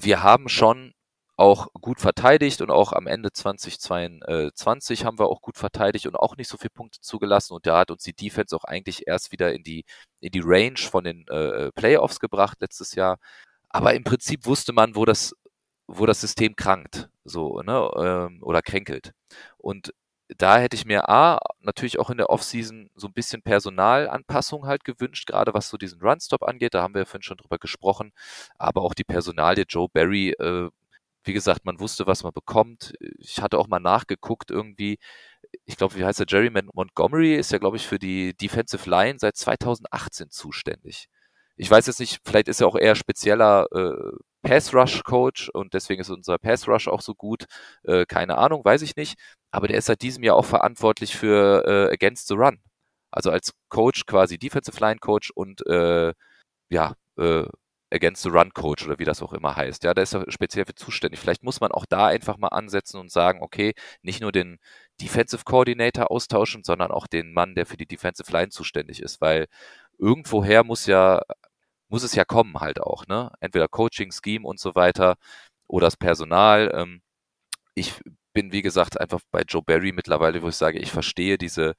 Wir 0.00 0.22
haben 0.22 0.48
schon 0.48 0.92
auch 1.36 1.68
gut 1.80 2.00
verteidigt 2.00 2.60
und 2.62 2.70
auch 2.70 2.92
am 2.92 3.06
Ende 3.06 3.30
2022 3.32 5.04
haben 5.04 5.18
wir 5.20 5.28
auch 5.28 5.40
gut 5.40 5.56
verteidigt 5.56 6.06
und 6.06 6.16
auch 6.16 6.36
nicht 6.36 6.48
so 6.48 6.56
viele 6.56 6.70
Punkte 6.70 7.00
zugelassen 7.00 7.54
und 7.54 7.64
da 7.66 7.78
hat 7.78 7.92
uns 7.92 8.02
die 8.02 8.12
Defense 8.12 8.56
auch 8.56 8.64
eigentlich 8.64 9.06
erst 9.06 9.30
wieder 9.30 9.52
in 9.54 9.62
die 9.62 9.84
in 10.20 10.32
die 10.32 10.42
Range 10.44 10.78
von 10.78 11.04
den 11.04 11.26
äh, 11.28 11.70
Playoffs 11.72 12.18
gebracht 12.20 12.58
letztes 12.60 12.94
Jahr. 12.96 13.18
Aber 13.70 13.94
im 13.94 14.04
Prinzip 14.04 14.46
wusste 14.46 14.72
man, 14.72 14.96
wo 14.96 15.04
das 15.04 15.34
wo 15.88 16.06
das 16.06 16.20
System 16.20 16.56
krankt, 16.56 17.08
so 17.24 17.60
ne 17.62 17.90
ähm, 17.96 18.42
oder 18.42 18.62
kränkelt. 18.62 19.12
Und 19.58 19.92
da 20.36 20.58
hätte 20.58 20.76
ich 20.76 20.84
mir 20.84 21.08
A, 21.08 21.38
natürlich 21.60 21.98
auch 21.98 22.10
in 22.10 22.18
der 22.18 22.30
Offseason 22.30 22.90
so 22.94 23.06
ein 23.06 23.12
bisschen 23.14 23.42
Personalanpassung 23.42 24.66
halt 24.66 24.84
gewünscht, 24.84 25.26
gerade 25.26 25.54
was 25.54 25.68
so 25.68 25.76
diesen 25.78 26.00
Runstop 26.02 26.42
angeht, 26.42 26.74
da 26.74 26.82
haben 26.82 26.94
wir 26.94 27.02
ja 27.02 27.06
vorhin 27.06 27.22
schon 27.22 27.38
drüber 27.38 27.58
gesprochen, 27.58 28.12
aber 28.58 28.82
auch 28.82 28.94
die 28.94 29.04
Personalie 29.04 29.64
Joe 29.68 29.88
Barry, 29.88 30.30
äh, 30.38 30.70
wie 31.24 31.32
gesagt, 31.32 31.64
man 31.64 31.80
wusste, 31.80 32.06
was 32.06 32.22
man 32.24 32.32
bekommt. 32.32 32.94
Ich 33.18 33.40
hatte 33.42 33.58
auch 33.58 33.68
mal 33.68 33.80
nachgeguckt 33.80 34.50
irgendwie, 34.50 34.98
ich 35.64 35.76
glaube, 35.76 35.96
wie 35.96 36.04
heißt 36.04 36.20
der, 36.20 36.26
Jerry 36.28 36.50
Montgomery 36.50 37.34
ist 37.36 37.52
ja, 37.52 37.58
glaube 37.58 37.76
ich, 37.76 37.86
für 37.86 37.98
die 37.98 38.34
Defensive 38.34 38.88
Line 38.88 39.18
seit 39.18 39.36
2018 39.36 40.30
zuständig. 40.30 41.08
Ich 41.56 41.70
weiß 41.70 41.86
jetzt 41.86 42.00
nicht, 42.00 42.20
vielleicht 42.24 42.48
ist 42.48 42.60
er 42.60 42.68
auch 42.68 42.76
eher 42.76 42.94
spezieller 42.94 43.66
äh, 43.72 44.16
Pass-Rush-Coach 44.42 45.50
und 45.50 45.74
deswegen 45.74 46.00
ist 46.00 46.10
unser 46.10 46.38
Pass-Rush 46.38 46.88
auch 46.88 47.00
so 47.00 47.14
gut. 47.14 47.44
Äh, 47.84 48.06
keine 48.06 48.38
Ahnung, 48.38 48.64
weiß 48.64 48.82
ich 48.82 48.96
nicht. 48.96 49.18
Aber 49.50 49.68
der 49.68 49.78
ist 49.78 49.86
seit 49.86 50.02
diesem 50.02 50.22
Jahr 50.24 50.36
auch 50.36 50.44
verantwortlich 50.44 51.16
für 51.16 51.64
äh, 51.66 51.92
Against 51.94 52.28
the 52.28 52.34
Run. 52.34 52.60
Also 53.10 53.30
als 53.30 53.52
Coach 53.68 54.06
quasi 54.06 54.38
Defensive 54.38 54.78
Line 54.80 54.98
Coach 55.00 55.30
und 55.34 55.66
äh, 55.66 56.12
ja, 56.70 56.94
äh, 57.18 57.44
Against 57.90 58.22
the 58.22 58.28
Run 58.28 58.52
Coach 58.52 58.86
oder 58.86 58.98
wie 58.98 59.04
das 59.04 59.22
auch 59.22 59.32
immer 59.32 59.56
heißt. 59.56 59.82
Ja, 59.84 59.94
da 59.94 60.02
ist 60.02 60.14
er 60.14 60.30
speziell 60.30 60.66
für 60.66 60.74
zuständig. 60.74 61.20
Vielleicht 61.20 61.42
muss 61.42 61.60
man 61.60 61.72
auch 61.72 61.86
da 61.88 62.06
einfach 62.06 62.36
mal 62.36 62.48
ansetzen 62.48 62.98
und 63.00 63.10
sagen, 63.10 63.40
okay, 63.42 63.72
nicht 64.02 64.20
nur 64.20 64.32
den 64.32 64.58
Defensive 65.00 65.44
Coordinator 65.44 66.10
austauschen, 66.10 66.64
sondern 66.64 66.90
auch 66.90 67.06
den 67.06 67.32
Mann, 67.32 67.54
der 67.54 67.66
für 67.66 67.76
die 67.78 67.86
Defensive 67.86 68.30
Line 68.32 68.50
zuständig 68.50 69.00
ist, 69.02 69.20
weil 69.20 69.46
irgendwoher 69.98 70.64
muss 70.64 70.86
ja 70.86 71.22
muss 71.88 72.02
es 72.02 72.14
ja 72.14 72.24
kommen 72.24 72.60
halt 72.60 72.80
auch, 72.80 73.06
ne? 73.06 73.32
Entweder 73.40 73.68
Coaching, 73.68 74.12
Scheme 74.12 74.46
und 74.46 74.60
so 74.60 74.74
weiter 74.74 75.16
oder 75.66 75.86
das 75.86 75.96
Personal. 75.96 76.70
Ähm, 76.74 77.02
ich 77.74 77.94
bin, 78.32 78.52
wie 78.52 78.62
gesagt, 78.62 79.00
einfach 79.00 79.20
bei 79.30 79.42
Joe 79.42 79.62
Barry 79.62 79.92
mittlerweile, 79.92 80.42
wo 80.42 80.48
ich 80.48 80.56
sage, 80.56 80.78
ich 80.78 80.90
verstehe 80.92 81.38
diese, 81.38 81.74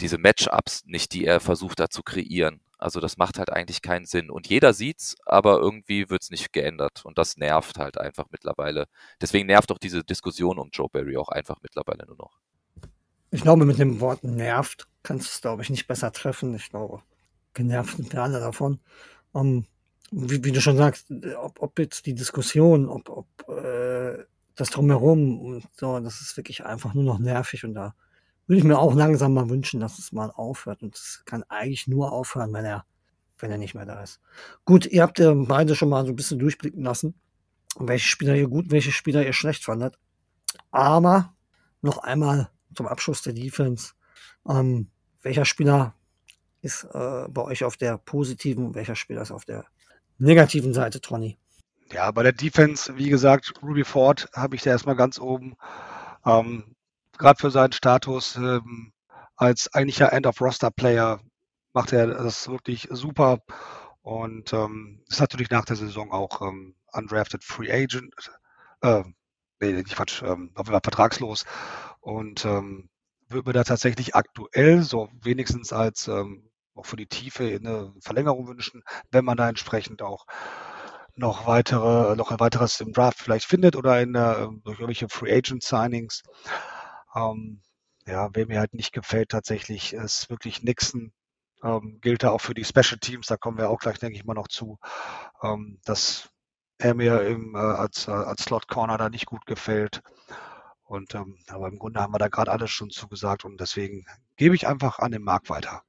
diese 0.00 0.18
Matchups 0.18 0.84
nicht, 0.86 1.12
die 1.12 1.24
er 1.24 1.40
versucht 1.40 1.80
da 1.80 1.88
zu 1.88 2.02
kreieren. 2.02 2.60
Also 2.78 3.00
das 3.00 3.16
macht 3.16 3.38
halt 3.38 3.50
eigentlich 3.50 3.80
keinen 3.80 4.04
Sinn. 4.04 4.30
Und 4.30 4.48
jeder 4.48 4.74
sieht's, 4.74 5.16
aber 5.24 5.58
irgendwie 5.58 6.10
wird's 6.10 6.30
nicht 6.30 6.52
geändert. 6.52 7.04
Und 7.04 7.16
das 7.16 7.36
nervt 7.38 7.78
halt 7.78 7.98
einfach 7.98 8.26
mittlerweile. 8.30 8.86
Deswegen 9.20 9.46
nervt 9.46 9.72
auch 9.72 9.78
diese 9.78 10.04
Diskussion 10.04 10.58
um 10.58 10.68
Joe 10.72 10.88
Barry 10.90 11.16
auch 11.16 11.30
einfach 11.30 11.56
mittlerweile 11.62 12.04
nur 12.06 12.16
noch. 12.16 12.38
Ich 13.30 13.40
glaube, 13.40 13.64
mit 13.64 13.78
dem 13.78 14.00
Wort 14.00 14.24
nervt 14.24 14.86
kannst 15.02 15.26
du 15.26 15.30
es, 15.30 15.40
glaube 15.40 15.62
ich, 15.62 15.70
nicht 15.70 15.86
besser 15.86 16.12
treffen. 16.12 16.54
Ich 16.54 16.68
glaube, 16.68 17.02
genervt 17.54 17.96
sind 17.96 18.12
wir 18.12 18.22
alle 18.22 18.40
davon. 18.40 18.80
Um, 19.32 19.66
wie, 20.10 20.42
wie, 20.44 20.52
du 20.52 20.60
schon 20.60 20.76
sagst, 20.76 21.10
ob, 21.38 21.60
ob, 21.60 21.78
jetzt 21.78 22.06
die 22.06 22.14
Diskussion, 22.14 22.88
ob, 22.88 23.08
ob 23.08 23.26
äh, 23.48 24.24
das 24.54 24.70
drumherum 24.70 25.40
und 25.40 25.64
so, 25.76 26.00
das 26.00 26.20
ist 26.20 26.36
wirklich 26.36 26.64
einfach 26.64 26.94
nur 26.94 27.04
noch 27.04 27.18
nervig 27.18 27.64
und 27.64 27.74
da 27.74 27.94
würde 28.46 28.58
ich 28.58 28.64
mir 28.64 28.78
auch 28.78 28.94
langsam 28.94 29.34
mal 29.34 29.50
wünschen, 29.50 29.80
dass 29.80 29.98
es 29.98 30.12
mal 30.12 30.30
aufhört 30.30 30.82
und 30.82 30.94
es 30.94 31.22
kann 31.24 31.42
eigentlich 31.48 31.88
nur 31.88 32.12
aufhören, 32.12 32.52
wenn 32.52 32.64
er, 32.64 32.84
wenn 33.38 33.50
er 33.50 33.58
nicht 33.58 33.74
mehr 33.74 33.84
da 33.84 34.02
ist. 34.02 34.20
Gut, 34.64 34.86
ihr 34.86 35.02
habt 35.02 35.18
ja 35.18 35.34
beide 35.34 35.74
schon 35.74 35.88
mal 35.88 36.06
so 36.06 36.12
ein 36.12 36.16
bisschen 36.16 36.38
durchblicken 36.38 36.82
lassen, 36.82 37.14
welche 37.78 38.08
Spieler 38.08 38.36
ihr 38.36 38.48
gut, 38.48 38.70
welche 38.70 38.92
Spieler 38.92 39.26
ihr 39.26 39.32
schlecht 39.32 39.64
fandet. 39.64 39.98
Aber 40.70 41.34
noch 41.82 41.98
einmal 41.98 42.50
zum 42.74 42.86
Abschluss 42.86 43.22
der 43.22 43.32
Defense. 43.32 43.92
Ähm, 44.48 44.88
welcher 45.22 45.44
Spieler 45.44 45.94
ist 46.62 46.84
äh, 46.92 47.28
bei 47.28 47.42
euch 47.42 47.64
auf 47.64 47.76
der 47.76 47.98
positiven 47.98 48.66
und 48.66 48.74
welcher 48.74 48.96
Spieler 48.96 49.22
ist 49.22 49.32
auf 49.32 49.44
der 49.44 49.64
negativen 50.18 50.72
Seite, 50.74 51.00
Tronny? 51.00 51.38
Ja, 51.92 52.10
bei 52.10 52.22
der 52.22 52.32
Defense, 52.32 52.96
wie 52.96 53.08
gesagt, 53.08 53.52
Ruby 53.62 53.84
Ford 53.84 54.28
habe 54.34 54.56
ich 54.56 54.62
da 54.62 54.70
erstmal 54.70 54.96
ganz 54.96 55.20
oben. 55.20 55.56
Ähm, 56.24 56.74
Gerade 57.18 57.38
für 57.40 57.50
seinen 57.50 57.72
Status 57.72 58.36
ähm, 58.36 58.92
als 59.36 59.72
eigentlicher 59.72 60.12
End-of-Roster-Player 60.12 61.20
macht 61.72 61.92
er 61.92 62.06
das 62.06 62.48
wirklich 62.48 62.88
super 62.90 63.38
und 64.02 64.52
ähm, 64.52 65.02
ist 65.08 65.20
natürlich 65.20 65.50
nach 65.50 65.64
der 65.64 65.76
Saison 65.76 66.10
auch 66.10 66.42
ähm, 66.42 66.74
undrafted 66.92 67.44
Free 67.44 67.70
Agent. 67.70 68.14
Äh, 68.80 69.04
nee, 69.60 69.72
nicht 69.72 69.94
Quatsch, 69.94 70.22
ähm, 70.22 70.50
auf 70.54 70.66
jeden 70.66 70.72
Fall 70.72 70.80
vertragslos 70.82 71.44
und 72.00 72.44
ähm, 72.44 72.88
wird 73.28 73.46
mir 73.46 73.52
da 73.52 73.64
tatsächlich 73.64 74.14
aktuell 74.14 74.82
so 74.82 75.08
wenigstens 75.22 75.72
als 75.72 76.08
ähm, 76.08 76.50
auch 76.74 76.86
für 76.86 76.96
die 76.96 77.06
Tiefe 77.06 77.44
eine 77.44 77.92
Verlängerung 78.00 78.46
wünschen, 78.48 78.82
wenn 79.10 79.24
man 79.24 79.36
da 79.36 79.48
entsprechend 79.48 80.02
auch 80.02 80.26
noch 81.14 81.46
weitere, 81.46 82.14
noch 82.14 82.30
ein 82.30 82.40
weiteres 82.40 82.80
im 82.80 82.92
Draft 82.92 83.18
vielleicht 83.18 83.46
findet 83.46 83.74
oder 83.74 84.00
in 84.00 84.12
der, 84.12 84.50
durch 84.64 84.78
irgendwelche 84.78 85.08
Free 85.08 85.34
Agent 85.34 85.62
Signings. 85.62 86.22
Ähm, 87.14 87.62
ja, 88.06 88.28
wer 88.34 88.46
mir 88.46 88.60
halt 88.60 88.74
nicht 88.74 88.92
gefällt 88.92 89.30
tatsächlich, 89.30 89.94
ist 89.94 90.30
wirklich 90.30 90.62
Nixon. 90.62 91.12
Ähm, 91.64 91.98
gilt 92.02 92.22
da 92.22 92.30
auch 92.30 92.40
für 92.40 92.54
die 92.54 92.64
Special 92.64 92.98
Teams, 93.00 93.26
da 93.26 93.36
kommen 93.38 93.58
wir 93.58 93.70
auch 93.70 93.78
gleich, 93.78 93.98
denke 93.98 94.16
ich 94.16 94.24
mal, 94.24 94.34
noch 94.34 94.48
zu, 94.48 94.78
ähm, 95.42 95.80
dass 95.84 96.28
er 96.78 96.94
mir 96.94 97.22
im, 97.22 97.54
äh, 97.54 97.58
als, 97.58 98.08
äh, 98.08 98.12
als 98.12 98.44
Slot 98.44 98.68
Corner 98.68 98.98
da 98.98 99.08
nicht 99.08 99.26
gut 99.26 99.46
gefällt. 99.46 100.02
Und 100.86 101.14
ähm, 101.14 101.36
aber 101.48 101.68
im 101.68 101.78
Grunde 101.78 102.00
haben 102.00 102.14
wir 102.14 102.18
da 102.18 102.28
gerade 102.28 102.52
alles 102.52 102.70
schon 102.70 102.90
zugesagt 102.90 103.44
und 103.44 103.60
deswegen 103.60 104.06
gebe 104.36 104.54
ich 104.54 104.66
einfach 104.66 105.00
an 105.00 105.12
den 105.12 105.22
Markt 105.22 105.50
weiter. 105.50 105.82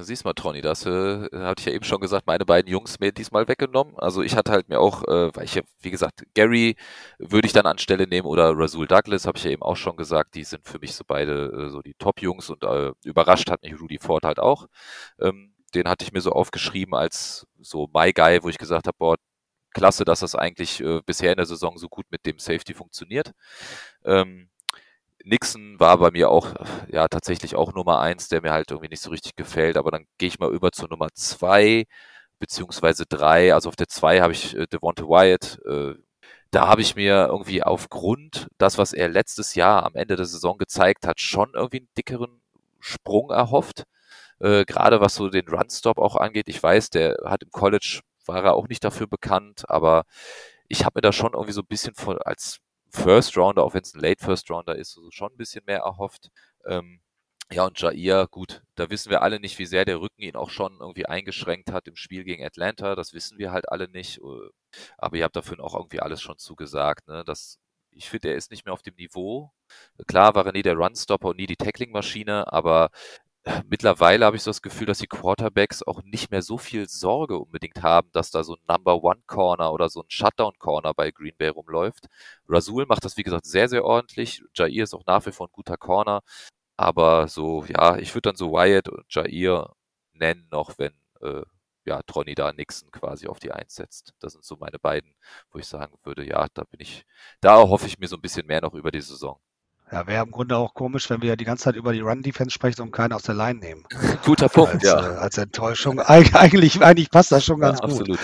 Siehst 0.00 0.24
mal, 0.24 0.32
Tronny, 0.32 0.62
das 0.62 0.84
äh, 0.84 1.28
hatte 1.32 1.60
ich 1.60 1.66
ja 1.66 1.72
eben 1.72 1.84
schon 1.84 2.00
gesagt, 2.00 2.26
meine 2.26 2.44
beiden 2.44 2.68
Jungs 2.68 2.98
mir 2.98 3.12
diesmal 3.12 3.46
weggenommen. 3.46 3.94
Also 3.98 4.22
ich 4.22 4.34
hatte 4.34 4.50
halt 4.50 4.68
mir 4.68 4.80
auch, 4.80 5.04
äh, 5.04 5.30
weil 5.36 5.44
ich 5.44 5.54
ja, 5.54 5.62
wie 5.80 5.92
gesagt, 5.92 6.24
Gary 6.34 6.74
würde 7.18 7.46
ich 7.46 7.52
dann 7.52 7.66
anstelle 7.66 8.08
nehmen 8.08 8.26
oder 8.26 8.50
Rasul 8.56 8.88
Douglas, 8.88 9.26
habe 9.26 9.38
ich 9.38 9.44
ja 9.44 9.52
eben 9.52 9.62
auch 9.62 9.76
schon 9.76 9.96
gesagt, 9.96 10.34
die 10.34 10.42
sind 10.42 10.66
für 10.66 10.80
mich 10.80 10.94
so 10.96 11.04
beide 11.06 11.66
äh, 11.66 11.70
so 11.70 11.82
die 11.82 11.94
Top-Jungs 11.94 12.50
und 12.50 12.64
äh, 12.64 12.92
überrascht 13.04 13.48
hat 13.48 13.62
mich 13.62 13.80
Rudy 13.80 13.98
Ford 14.00 14.24
halt 14.24 14.40
auch. 14.40 14.66
Ähm, 15.20 15.54
den 15.74 15.88
hatte 15.88 16.04
ich 16.04 16.12
mir 16.12 16.20
so 16.20 16.32
aufgeschrieben 16.32 16.94
als 16.94 17.46
so 17.60 17.88
My 17.94 18.12
Guy, 18.12 18.42
wo 18.42 18.48
ich 18.48 18.58
gesagt 18.58 18.88
habe, 18.88 18.96
boah, 18.98 19.16
klasse, 19.76 20.04
dass 20.06 20.20
das 20.20 20.34
eigentlich 20.34 20.80
äh, 20.80 21.02
bisher 21.04 21.32
in 21.32 21.36
der 21.36 21.46
Saison 21.46 21.76
so 21.76 21.88
gut 21.88 22.06
mit 22.10 22.24
dem 22.24 22.38
Safety 22.38 22.72
funktioniert. 22.72 23.32
Ähm, 24.04 24.48
Nixon 25.24 25.78
war 25.80 25.98
bei 25.98 26.10
mir 26.12 26.30
auch, 26.30 26.54
ja, 26.88 27.08
tatsächlich 27.08 27.56
auch 27.56 27.74
Nummer 27.74 28.00
eins, 28.00 28.28
der 28.28 28.42
mir 28.42 28.52
halt 28.52 28.70
irgendwie 28.70 28.88
nicht 28.88 29.02
so 29.02 29.10
richtig 29.10 29.36
gefällt, 29.36 29.76
aber 29.76 29.90
dann 29.90 30.06
gehe 30.18 30.28
ich 30.28 30.38
mal 30.38 30.52
über 30.52 30.72
zur 30.72 30.88
Nummer 30.88 31.08
zwei, 31.14 31.84
beziehungsweise 32.38 33.04
drei. 33.06 33.52
Also 33.54 33.68
auf 33.68 33.76
der 33.76 33.88
zwei 33.88 34.20
habe 34.22 34.32
ich 34.32 34.56
äh, 34.56 34.66
Devonta 34.66 35.04
Wyatt. 35.04 35.58
Äh, 35.66 35.94
da 36.52 36.68
habe 36.68 36.80
ich 36.82 36.96
mir 36.96 37.26
irgendwie 37.26 37.62
aufgrund 37.62 38.48
das, 38.58 38.78
was 38.78 38.92
er 38.94 39.08
letztes 39.08 39.54
Jahr 39.56 39.84
am 39.84 39.94
Ende 39.94 40.16
der 40.16 40.26
Saison 40.26 40.58
gezeigt 40.58 41.06
hat, 41.06 41.20
schon 41.20 41.50
irgendwie 41.54 41.80
einen 41.80 41.88
dickeren 41.98 42.40
Sprung 42.80 43.30
erhofft. 43.30 43.84
Äh, 44.40 44.64
gerade 44.64 45.00
was 45.00 45.16
so 45.16 45.28
den 45.28 45.48
Runstop 45.48 45.98
auch 45.98 46.16
angeht. 46.16 46.48
Ich 46.48 46.62
weiß, 46.62 46.90
der 46.90 47.16
hat 47.26 47.42
im 47.42 47.50
College 47.50 48.00
war 48.28 48.44
er 48.44 48.54
auch 48.54 48.68
nicht 48.68 48.84
dafür 48.84 49.06
bekannt, 49.06 49.68
aber 49.68 50.04
ich 50.68 50.84
habe 50.84 50.98
mir 50.98 51.02
da 51.02 51.12
schon 51.12 51.32
irgendwie 51.34 51.52
so 51.52 51.62
ein 51.62 51.66
bisschen 51.68 51.94
von, 51.94 52.18
als 52.18 52.60
First 52.90 53.36
Rounder, 53.36 53.64
auch 53.64 53.74
wenn 53.74 53.82
es 53.82 53.94
ein 53.94 54.00
Late 54.00 54.24
First 54.24 54.50
Rounder 54.50 54.76
ist, 54.76 54.96
also 54.96 55.10
schon 55.10 55.32
ein 55.32 55.36
bisschen 55.36 55.64
mehr 55.66 55.80
erhofft. 55.80 56.30
Ähm, 56.66 57.00
ja, 57.52 57.64
und 57.64 57.80
Jair, 57.80 58.26
gut, 58.28 58.62
da 58.74 58.90
wissen 58.90 59.10
wir 59.10 59.22
alle 59.22 59.38
nicht, 59.38 59.58
wie 59.58 59.66
sehr 59.66 59.84
der 59.84 60.00
Rücken 60.00 60.22
ihn 60.22 60.34
auch 60.34 60.50
schon 60.50 60.78
irgendwie 60.80 61.06
eingeschränkt 61.06 61.70
hat 61.70 61.86
im 61.86 61.94
Spiel 61.94 62.24
gegen 62.24 62.44
Atlanta. 62.44 62.96
Das 62.96 63.12
wissen 63.12 63.38
wir 63.38 63.52
halt 63.52 63.70
alle 63.70 63.88
nicht. 63.88 64.18
Äh, 64.18 64.50
aber 64.98 65.16
ihr 65.16 65.24
habt 65.24 65.36
dafür 65.36 65.60
auch 65.60 65.74
irgendwie 65.74 66.00
alles 66.00 66.20
schon 66.20 66.38
zugesagt. 66.38 67.06
Ne? 67.08 67.22
Das, 67.24 67.60
ich 67.92 68.08
finde, 68.10 68.30
er 68.30 68.36
ist 68.36 68.50
nicht 68.50 68.64
mehr 68.66 68.74
auf 68.74 68.82
dem 68.82 68.96
Niveau. 68.96 69.52
Klar 70.08 70.34
war 70.34 70.46
er 70.46 70.52
nie 70.52 70.62
der 70.62 70.74
Runstopper 70.76 71.28
und 71.28 71.36
nie 71.36 71.46
die 71.46 71.56
Tackling-Maschine, 71.56 72.52
aber 72.52 72.90
mittlerweile 73.68 74.24
habe 74.26 74.36
ich 74.36 74.42
so 74.42 74.50
das 74.50 74.62
Gefühl, 74.62 74.86
dass 74.86 74.98
die 74.98 75.06
Quarterbacks 75.06 75.82
auch 75.82 76.02
nicht 76.02 76.30
mehr 76.30 76.42
so 76.42 76.58
viel 76.58 76.88
Sorge 76.88 77.38
unbedingt 77.38 77.82
haben, 77.82 78.10
dass 78.12 78.30
da 78.30 78.44
so 78.44 78.54
ein 78.54 78.62
Number 78.68 79.02
One 79.02 79.22
Corner 79.26 79.72
oder 79.72 79.88
so 79.88 80.00
ein 80.02 80.10
Shutdown 80.10 80.58
Corner 80.58 80.94
bei 80.94 81.10
Green 81.10 81.36
Bay 81.36 81.48
rumläuft. 81.48 82.06
Rasul 82.48 82.86
macht 82.86 83.04
das, 83.04 83.16
wie 83.16 83.22
gesagt, 83.22 83.46
sehr, 83.46 83.68
sehr 83.68 83.84
ordentlich. 83.84 84.42
Jair 84.54 84.84
ist 84.84 84.94
auch 84.94 85.06
nach 85.06 85.24
wie 85.26 85.32
vor 85.32 85.48
ein 85.48 85.52
guter 85.52 85.76
Corner. 85.76 86.22
Aber 86.76 87.28
so, 87.28 87.64
ja, 87.66 87.96
ich 87.98 88.14
würde 88.14 88.30
dann 88.30 88.36
so 88.36 88.52
Wyatt 88.52 88.88
und 88.88 89.04
Jair 89.10 89.74
nennen, 90.12 90.48
noch 90.50 90.78
wenn, 90.78 90.92
äh, 91.22 91.42
ja, 91.84 92.02
Tronny 92.02 92.34
da 92.34 92.52
Nixon 92.52 92.90
quasi 92.90 93.28
auf 93.28 93.38
die 93.38 93.52
Eins 93.52 93.76
setzt. 93.76 94.14
Das 94.20 94.32
sind 94.34 94.44
so 94.44 94.56
meine 94.56 94.78
beiden, 94.78 95.14
wo 95.50 95.58
ich 95.58 95.66
sagen 95.66 95.96
würde, 96.04 96.26
ja, 96.26 96.46
da 96.54 96.64
bin 96.64 96.80
ich, 96.80 97.06
da 97.40 97.56
hoffe 97.58 97.86
ich 97.86 97.98
mir 97.98 98.08
so 98.08 98.16
ein 98.16 98.22
bisschen 98.22 98.46
mehr 98.46 98.60
noch 98.62 98.74
über 98.74 98.90
die 98.90 99.00
Saison. 99.00 99.38
Ja, 99.90 100.06
wäre 100.06 100.24
im 100.24 100.32
Grunde 100.32 100.56
auch 100.56 100.74
komisch, 100.74 101.08
wenn 101.10 101.22
wir 101.22 101.30
ja 101.30 101.36
die 101.36 101.44
ganze 101.44 101.64
Zeit 101.64 101.76
über 101.76 101.92
die 101.92 102.00
Run-Defense 102.00 102.50
sprechen 102.50 102.82
und 102.82 102.90
keinen 102.90 103.12
aus 103.12 103.22
der 103.22 103.36
Line 103.36 103.60
nehmen. 103.60 103.84
Guter 104.24 104.48
Punkt, 104.48 104.74
als, 104.74 104.82
ja. 104.82 105.14
Äh, 105.14 105.18
als 105.18 105.38
Enttäuschung. 105.38 106.00
Eig 106.04 106.34
eigentlich, 106.34 106.82
eigentlich 106.82 107.10
passt 107.10 107.30
das 107.30 107.44
schon 107.44 107.60
ganz 107.60 107.78
ja, 107.80 107.86
gut. 107.86 108.00
Absolut. 108.00 108.18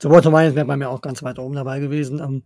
So 0.00 0.10
Walter 0.10 0.30
Myers 0.30 0.54
wäre 0.54 0.66
bei 0.66 0.76
mir 0.76 0.88
auch 0.88 1.00
ganz 1.00 1.22
weit 1.22 1.38
oben 1.38 1.54
dabei 1.54 1.80
gewesen. 1.80 2.20
Ähm, 2.20 2.44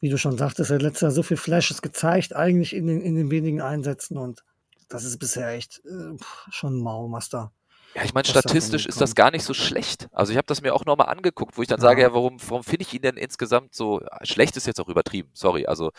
wie 0.00 0.08
du 0.08 0.18
schon 0.18 0.38
sagtest, 0.38 0.70
er 0.70 0.76
hat 0.76 0.82
letztes 0.82 1.02
Jahr 1.02 1.10
so 1.10 1.22
viel 1.22 1.36
Flashes 1.36 1.82
gezeigt, 1.82 2.34
eigentlich 2.34 2.74
in 2.74 2.86
den, 2.86 3.00
in 3.00 3.16
den 3.16 3.30
wenigen 3.30 3.60
Einsätzen 3.60 4.16
und 4.16 4.44
das 4.88 5.04
ist 5.04 5.18
bisher 5.18 5.50
echt 5.50 5.82
äh, 5.84 6.16
schon 6.50 6.78
ein 6.78 6.82
Maumaster. 6.82 7.52
Ja, 7.94 8.04
ich 8.04 8.14
meine, 8.14 8.26
was 8.26 8.34
da 8.34 8.40
statistisch 8.40 8.86
ist 8.86 9.00
das 9.00 9.14
gar 9.14 9.30
nicht 9.30 9.44
so 9.44 9.52
schlecht. 9.52 10.08
Also 10.12 10.30
ich 10.30 10.36
habe 10.36 10.46
das 10.46 10.62
mir 10.62 10.74
auch 10.74 10.84
nochmal 10.84 11.08
angeguckt, 11.08 11.58
wo 11.58 11.62
ich 11.62 11.68
dann 11.68 11.80
Ja. 11.80 11.82
sage, 11.82 12.02
ja, 12.02 12.12
warum, 12.14 12.38
warum 12.46 12.62
finde 12.62 12.82
ich 12.82 12.94
ihn 12.94 13.02
denn 13.02 13.16
insgesamt 13.16 13.74
so, 13.74 14.00
schlecht 14.22 14.56
ist 14.56 14.66
jetzt 14.66 14.80
auch 14.80 14.88
übertrieben, 14.88 15.30
sorry. 15.32 15.66
Also 15.66 15.90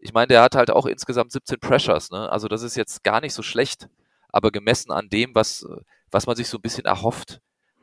ich 0.00 0.12
meine, 0.12 0.28
der 0.28 0.42
hat 0.42 0.54
halt 0.56 0.70
auch 0.70 0.86
insgesamt 0.86 1.32
17 1.32 1.60
Pressures, 1.60 2.10
ne? 2.10 2.30
Also 2.30 2.48
das 2.48 2.62
ist 2.62 2.76
jetzt 2.76 3.04
gar 3.04 3.20
nicht 3.20 3.34
so 3.34 3.42
schlecht, 3.42 3.88
aber 4.30 4.50
gemessen 4.50 4.92
an 4.92 5.08
dem, 5.10 5.34
was, 5.34 5.62
äh, 5.64 5.76
was 6.10 6.26
man 6.26 6.36
sich 6.36 6.48
so 6.48 6.58
ein 6.58 6.62
bisschen 6.62 6.84
erhofft. 6.86 7.40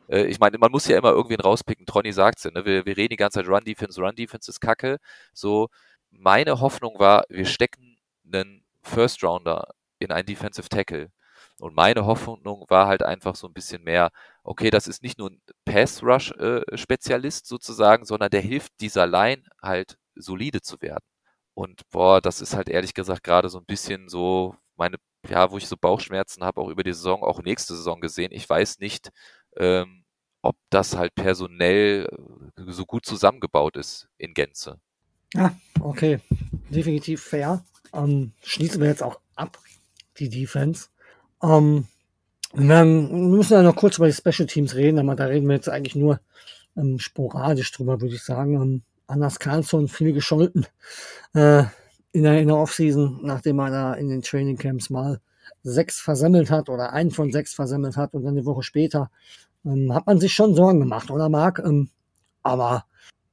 Äh, 0.10 0.26
Ich 0.28 0.40
meine, 0.40 0.58
man 0.58 0.72
muss 0.72 0.88
ja 0.88 0.98
immer 0.98 1.12
irgendwen 1.12 1.42
rauspicken. 1.42 1.86
Tronny 1.86 2.14
sagt's 2.14 2.44
ja, 2.46 2.52
ne? 2.52 2.66
Wir, 2.66 2.86
wir 2.86 2.98
reden 2.98 3.12
die 3.12 3.18
ganze 3.18 3.40
Zeit 3.42 3.48
Run 3.50 3.64
Defense, 3.66 4.02
Run 4.02 4.16
Defense 4.16 4.50
ist 4.52 4.60
Kacke. 4.62 4.98
So, 5.34 5.70
meine 6.12 6.60
Hoffnung 6.62 7.00
war, 7.00 7.26
wir 7.30 7.46
stecken 7.46 7.98
einen 8.32 8.64
First 8.82 9.24
Rounder 9.24 9.70
in 10.00 10.12
einen 10.12 10.26
Defensive 10.26 10.70
Tackle. 10.70 11.12
Und 11.60 11.76
meine 11.76 12.06
Hoffnung 12.06 12.66
war 12.70 12.88
halt 12.88 13.04
einfach 13.04 13.36
so 13.36 13.48
ein 13.48 13.54
bisschen 13.54 13.84
mehr, 13.84 14.12
okay, 14.44 14.70
das 14.70 14.88
ist 14.88 15.02
nicht 15.04 15.18
nur 15.18 15.32
ein 15.32 15.42
Pass-Rush-Spezialist 15.66 17.48
sozusagen, 17.48 18.06
sondern 18.06 18.30
der 18.30 18.42
hilft 18.42 18.74
dieser 18.82 19.08
Line 19.08 19.44
halt 19.62 19.98
solide 20.16 20.62
zu 20.62 20.82
werden. 20.82 21.04
Und 21.58 21.90
boah, 21.90 22.22
das 22.22 22.40
ist 22.40 22.56
halt 22.56 22.70
ehrlich 22.70 22.94
gesagt 22.94 23.24
gerade 23.24 23.50
so 23.50 23.58
ein 23.58 23.66
bisschen 23.66 24.10
so 24.10 24.56
meine, 24.76 24.98
ja, 25.28 25.50
wo 25.50 25.58
ich 25.58 25.68
so 25.68 25.76
Bauchschmerzen 25.76 26.44
habe, 26.44 26.62
auch 26.62 26.70
über 26.70 26.84
die 26.84 26.94
Saison, 26.94 27.24
auch 27.24 27.42
nächste 27.42 27.76
Saison 27.76 28.00
gesehen. 28.00 28.32
Ich 28.32 28.48
weiß 28.48 28.78
nicht, 28.78 29.10
ähm, 29.56 30.04
ob 30.44 30.56
das 30.70 30.96
halt 30.96 31.16
personell 31.16 32.08
äh, 32.58 32.62
so 32.68 32.86
gut 32.86 33.08
zusammengebaut 33.08 33.76
ist 33.76 34.08
in 34.20 34.36
Gänze. 34.36 34.80
Ja, 35.34 35.58
okay. 35.82 36.20
Definitiv 36.70 37.24
fair. 37.24 37.66
Ähm, 37.92 38.34
schließen 38.44 38.80
wir 38.80 38.90
jetzt 38.90 39.02
auch 39.02 39.20
ab, 39.34 39.58
die 40.20 40.30
Defense. 40.30 40.90
Ähm, 41.42 41.88
wir, 42.54 42.86
müssen 42.86 43.54
ja 43.54 43.64
noch 43.64 43.76
kurz 43.76 43.98
über 43.98 44.06
die 44.06 44.14
Special 44.14 44.46
Teams 44.46 44.76
reden, 44.76 45.00
aber 45.00 45.16
da 45.16 45.26
reden 45.26 45.48
wir 45.48 45.56
jetzt 45.56 45.70
eigentlich 45.70 45.96
nur 45.96 46.20
ähm, 46.78 47.00
sporadisch 47.00 47.72
drüber, 47.72 48.00
würde 48.00 48.14
ich 48.14 48.24
sagen. 48.24 48.84
Anders 49.08 49.40
Carlson 49.40 49.88
viel 49.88 50.14
gescholten 50.14 50.66
äh, 51.34 51.64
in 52.12 52.24
der, 52.24 52.44
der 52.44 52.56
Offseason, 52.56 53.20
nachdem 53.24 53.60
er 53.60 53.70
da 53.70 53.94
in 53.94 54.10
den 54.10 54.22
Training 54.22 54.58
Camps 54.58 54.90
mal 54.90 55.20
sechs 55.64 56.00
versemmelt 56.00 56.52
hat 56.52 56.70
oder 56.70 56.94
einen 56.94 57.12
von 57.12 57.32
sechs 57.32 57.54
versemmelt 57.54 57.98
hat 57.98 58.14
und 58.14 58.24
dann 58.24 58.34
eine 58.34 58.46
Woche 58.46 58.64
später 58.64 59.10
ähm, 59.66 59.94
hat 59.94 60.08
man 60.08 60.20
sich 60.20 60.34
schon 60.34 60.56
Sorgen 60.56 60.80
gemacht, 60.80 61.12
oder 61.12 61.30
Marc? 61.30 61.60
Ähm, 61.60 61.90
aber 62.44 62.86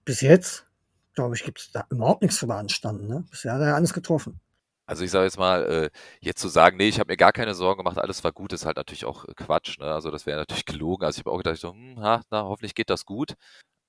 bis 0.04 0.20
jetzt, 0.20 0.66
glaube 1.14 1.34
ich, 1.34 1.44
gibt 1.44 1.60
es 1.60 1.72
da 1.72 1.86
überhaupt 1.90 2.22
nichts 2.22 2.38
zu 2.38 2.46
beanstanden. 2.46 3.06
Ne? 3.06 3.24
Bisher 3.30 3.54
hat 3.54 3.60
er 3.60 3.68
ja 3.68 3.74
alles 3.74 3.92
getroffen. 3.92 4.40
Also 4.86 5.02
ich 5.02 5.10
sage 5.10 5.24
jetzt 5.24 5.38
mal, 5.38 5.64
äh, 5.64 5.90
jetzt 6.20 6.40
zu 6.40 6.48
sagen, 6.48 6.76
nee, 6.76 6.88
ich 6.88 7.00
habe 7.00 7.10
mir 7.10 7.16
gar 7.16 7.32
keine 7.32 7.54
Sorgen 7.54 7.78
gemacht, 7.78 7.98
alles 7.98 8.22
war 8.22 8.32
gut, 8.32 8.52
ist 8.52 8.66
halt 8.66 8.76
natürlich 8.76 9.06
auch 9.06 9.24
äh, 9.24 9.32
Quatsch. 9.34 9.78
Ne? 9.78 9.86
Also 9.86 10.10
das 10.10 10.26
wäre 10.26 10.38
natürlich 10.38 10.66
gelogen. 10.66 11.04
Also 11.04 11.16
ich 11.16 11.24
habe 11.24 11.30
auch 11.30 11.38
gedacht, 11.38 11.56
so, 11.56 11.72
hm, 11.72 11.94
na, 11.94 12.22
hoffentlich 12.30 12.74
geht 12.74 12.90
das 12.90 13.06
gut. 13.06 13.34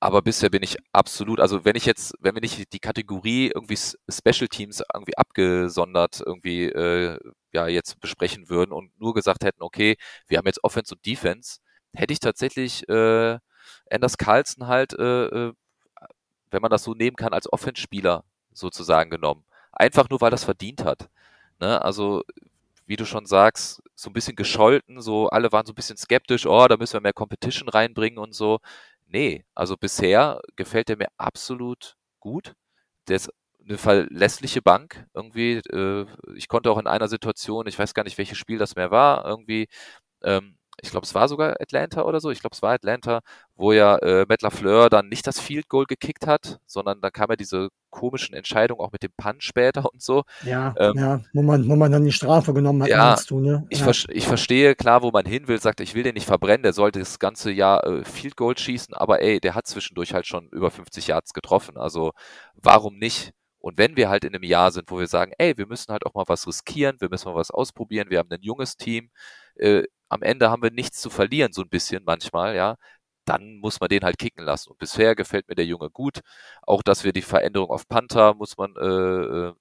Aber 0.05 0.21
bisher 0.21 0.51
bin 0.51 0.61
ich 0.61 0.77
absolut, 0.91 1.39
also 1.39 1.65
wenn 1.65 1.75
ich 1.75 1.87
jetzt, 1.87 2.13
wenn 2.19 2.35
wir 2.35 2.41
nicht 2.41 2.71
die 2.73 2.79
Kategorie 2.79 3.47
irgendwie 3.47 3.75
Special 3.75 4.47
Teams 4.47 4.83
irgendwie 4.93 5.17
abgesondert 5.17 6.21
irgendwie 6.23 6.65
äh, 6.65 7.17
ja 7.53 7.67
jetzt 7.67 7.99
besprechen 7.99 8.47
würden 8.47 8.71
und 8.71 8.91
nur 8.99 9.15
gesagt 9.15 9.43
hätten, 9.43 9.63
okay, 9.63 9.97
wir 10.27 10.37
haben 10.37 10.45
jetzt 10.45 10.63
Offense 10.63 10.93
und 10.93 11.03
Defense, 11.07 11.57
hätte 11.95 12.13
ich 12.13 12.19
tatsächlich 12.19 12.87
äh, 12.87 13.39
Anders 13.89 14.19
Carlson 14.19 14.67
halt, 14.67 14.93
äh, 14.93 15.47
äh, 15.47 15.53
wenn 16.51 16.61
man 16.61 16.69
das 16.69 16.83
so 16.83 16.93
nehmen 16.93 17.15
kann, 17.15 17.33
als 17.33 17.51
Offense-Spieler 17.51 18.25
sozusagen 18.53 19.09
genommen. 19.09 19.43
Einfach 19.71 20.07
nur, 20.11 20.21
weil 20.21 20.29
das 20.29 20.43
verdient 20.43 20.85
hat. 20.85 21.09
Ne? 21.59 21.81
Also, 21.83 22.21
wie 22.85 22.95
du 22.95 23.05
schon 23.05 23.25
sagst, 23.25 23.81
so 23.95 24.11
ein 24.11 24.13
bisschen 24.13 24.35
gescholten, 24.35 25.01
so 25.01 25.29
alle 25.29 25.51
waren 25.51 25.65
so 25.65 25.71
ein 25.71 25.75
bisschen 25.75 25.97
skeptisch, 25.97 26.45
oh, 26.45 26.67
da 26.67 26.77
müssen 26.77 26.93
wir 26.93 27.01
mehr 27.01 27.13
Competition 27.13 27.69
reinbringen 27.69 28.19
und 28.19 28.35
so. 28.35 28.59
Nee, 29.07 29.45
also 29.53 29.77
bisher 29.77 30.41
gefällt 30.55 30.89
er 30.89 30.97
mir 30.97 31.07
absolut 31.17 31.95
gut. 32.19 32.53
Der 33.07 33.17
ist 33.17 33.31
eine 33.67 33.77
verlässliche 33.77 34.61
Bank 34.61 35.05
irgendwie. 35.13 35.57
Äh, 35.71 36.05
ich 36.35 36.47
konnte 36.47 36.71
auch 36.71 36.77
in 36.79 36.87
einer 36.87 37.07
Situation, 37.07 37.67
ich 37.67 37.77
weiß 37.79 37.93
gar 37.93 38.03
nicht, 38.03 38.17
welches 38.17 38.37
Spiel 38.37 38.57
das 38.57 38.75
mehr 38.75 38.91
war, 38.91 39.25
irgendwie, 39.25 39.67
ähm, 40.23 40.57
ich 40.85 40.91
glaube, 40.91 41.05
es 41.05 41.15
war 41.15 41.27
sogar 41.29 41.55
Atlanta 41.61 42.03
oder 42.03 42.19
so, 42.21 42.31
ich 42.31 42.39
glaube, 42.41 42.55
es 42.55 42.61
war 42.61 42.73
Atlanta, 42.73 43.21
wo 43.55 43.73
ja 43.73 43.97
äh, 43.97 44.25
Matt 44.29 44.41
LaFleur 44.41 44.89
dann 44.89 45.09
nicht 45.09 45.27
das 45.27 45.39
Field 45.39 45.69
Goal 45.69 45.85
gekickt 45.85 46.27
hat, 46.27 46.59
sondern 46.65 47.01
da 47.01 47.09
kam 47.11 47.29
ja 47.29 47.35
diese 47.35 47.69
komischen 47.89 48.35
Entscheidungen 48.35 48.81
auch 48.81 48.91
mit 48.91 49.03
dem 49.03 49.11
Punt 49.17 49.43
später 49.43 49.85
und 49.93 50.01
so. 50.01 50.23
Ja, 50.39 50.77
Ähm, 50.77 50.93
ja, 50.93 51.21
wo 51.33 51.41
man, 51.41 51.67
wo 51.67 51.75
man 51.75 51.91
dann 51.91 52.05
die 52.05 52.11
Strafe 52.13 52.53
genommen 52.53 52.81
hat, 52.83 52.93
Ja, 52.93 52.95
meinst 52.95 53.29
du, 53.31 53.39
ne? 53.41 53.67
Ich, 53.69 53.81
ja. 53.81 53.83
vers- 53.83 54.05
ich 54.09 54.27
verstehe 54.27 54.75
klar, 54.75 55.01
wo 55.01 55.11
man 55.11 55.25
hin 55.25 55.47
will, 55.47 55.59
sagt, 55.61 55.79
ich 55.81 55.95
will 55.95 56.03
den 56.03 56.13
nicht 56.15 56.27
verbrennen, 56.27 56.63
der 56.63 56.73
sollte 56.73 56.99
das 56.99 57.19
ganze 57.19 57.51
Jahr 57.51 57.83
äh, 57.85 58.05
Field 58.05 58.37
Goal 58.37 58.57
schießen, 58.57 58.93
aber 58.93 59.21
ey, 59.21 59.39
der 59.39 59.55
hat 59.55 59.67
zwischendurch 59.67 60.13
halt 60.13 60.27
schon 60.27 60.49
über 60.51 60.71
50 60.71 61.07
Yards 61.07 61.33
getroffen, 61.33 61.77
also 61.77 62.11
warum 62.55 62.97
nicht? 62.99 63.31
Und 63.59 63.77
wenn 63.79 63.97
wir 63.97 64.09
halt 64.09 64.23
in 64.25 64.35
einem 64.35 64.43
Jahr 64.43 64.71
sind, 64.71 64.91
wo 64.91 64.99
wir 64.99 65.07
sagen, 65.07 65.33
ey, 65.39 65.57
wir 65.57 65.67
müssen 65.67 65.91
halt 65.91 66.05
auch 66.05 66.13
mal 66.13 66.25
was 66.27 66.47
riskieren, 66.47 66.97
wir 67.01 67.09
müssen 67.09 67.27
mal 67.29 67.35
was 67.35 67.51
ausprobieren, 67.51 68.09
wir 68.11 68.19
haben 68.19 68.31
ein 68.31 68.43
junges 68.43 68.77
Team, 68.77 69.09
äh, 69.57 69.83
am 70.09 70.21
Ende 70.21 70.49
haben 70.49 70.63
wir 70.63 70.71
nichts 70.71 71.01
zu 71.01 71.09
verlieren, 71.09 71.53
so 71.53 71.61
ein 71.61 71.69
bisschen 71.69 72.03
manchmal, 72.05 72.55
ja, 72.55 72.75
dann 73.25 73.57
muss 73.57 73.79
man 73.79 73.89
den 73.89 74.03
halt 74.03 74.17
kicken 74.17 74.45
lassen. 74.45 74.71
Und 74.71 74.79
bisher 74.79 75.15
gefällt 75.15 75.47
mir 75.49 75.55
der 75.55 75.65
Junge 75.65 75.89
gut. 75.89 76.19
Auch, 76.61 76.83
dass 76.83 77.03
wir 77.03 77.13
die 77.13 77.21
Veränderung 77.23 77.69
auf 77.69 77.87
Panther, 77.87 78.35
muss 78.35 78.57
man, 78.57 78.75
äh, 78.77 78.85
äh, 79.49 79.53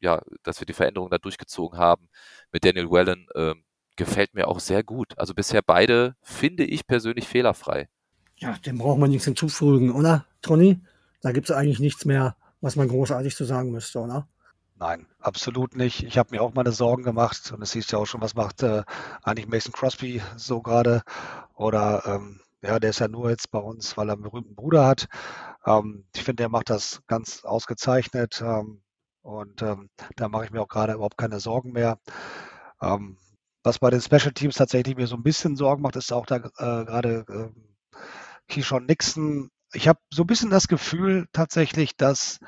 ja, 0.00 0.22
dass 0.44 0.60
wir 0.60 0.66
die 0.66 0.72
Veränderung 0.72 1.10
da 1.10 1.18
durchgezogen 1.18 1.78
haben 1.78 2.08
mit 2.52 2.64
Daniel 2.64 2.90
Wellen, 2.90 3.26
äh, 3.34 3.54
gefällt 3.96 4.34
mir 4.34 4.46
auch 4.46 4.60
sehr 4.60 4.84
gut. 4.84 5.18
Also 5.18 5.34
bisher 5.34 5.62
beide 5.62 6.14
finde 6.22 6.64
ich 6.64 6.86
persönlich 6.86 7.26
fehlerfrei. 7.26 7.88
Ja, 8.36 8.56
dem 8.64 8.78
braucht 8.78 9.00
man 9.00 9.10
nichts 9.10 9.24
hinzufügen, 9.24 9.90
oder, 9.90 10.24
Tony? 10.40 10.80
Da 11.20 11.32
gibt 11.32 11.50
es 11.50 11.56
eigentlich 11.56 11.80
nichts 11.80 12.04
mehr, 12.04 12.36
was 12.60 12.76
man 12.76 12.86
großartig 12.86 13.34
zu 13.34 13.44
sagen 13.44 13.72
müsste, 13.72 13.98
oder? 13.98 14.28
Nein, 14.78 15.06
absolut 15.18 15.74
nicht. 15.76 16.04
Ich 16.04 16.18
habe 16.18 16.30
mir 16.30 16.40
auch 16.42 16.54
meine 16.54 16.72
Sorgen 16.72 17.02
gemacht 17.02 17.50
und 17.52 17.62
es 17.62 17.72
hieß 17.72 17.90
ja 17.90 17.98
auch 17.98 18.06
schon, 18.06 18.20
was 18.20 18.34
macht 18.34 18.62
äh, 18.62 18.84
eigentlich 19.22 19.48
Mason 19.48 19.72
Crosby 19.72 20.22
so 20.36 20.62
gerade? 20.62 21.02
Oder 21.54 22.02
ähm, 22.06 22.40
ja, 22.62 22.78
der 22.78 22.90
ist 22.90 23.00
ja 23.00 23.08
nur 23.08 23.30
jetzt 23.30 23.50
bei 23.50 23.58
uns, 23.58 23.96
weil 23.96 24.08
er 24.08 24.12
einen 24.14 24.22
berühmten 24.22 24.54
Bruder 24.54 24.86
hat. 24.86 25.08
Ähm, 25.66 26.04
ich 26.14 26.22
finde, 26.24 26.42
der 26.42 26.48
macht 26.50 26.70
das 26.70 27.02
ganz 27.08 27.44
ausgezeichnet 27.44 28.40
ähm, 28.42 28.82
und 29.22 29.62
ähm, 29.62 29.90
da 30.16 30.28
mache 30.28 30.44
ich 30.46 30.52
mir 30.52 30.62
auch 30.62 30.68
gerade 30.68 30.94
überhaupt 30.94 31.18
keine 31.18 31.40
Sorgen 31.40 31.72
mehr. 31.72 31.98
Ähm, 32.82 33.18
was 33.64 33.78
bei 33.80 33.90
den 33.90 34.00
Special 34.02 34.32
Teams 34.32 34.56
tatsächlich 34.56 34.96
mir 34.96 35.06
so 35.08 35.16
ein 35.16 35.22
bisschen 35.24 35.56
Sorgen 35.56 35.82
macht, 35.82 35.96
ist 35.96 36.12
auch 36.12 36.26
da 36.26 36.36
äh, 36.36 36.40
gerade 36.86 37.24
äh, 37.28 37.50
Keyshawn 38.52 38.86
Nixon. 38.86 39.50
Ich 39.72 39.88
habe 39.88 40.00
so 40.12 40.24
ein 40.24 40.26
bisschen 40.28 40.50
das 40.50 40.68
Gefühl 40.68 41.26
tatsächlich, 41.32 41.96
dass 41.96 42.40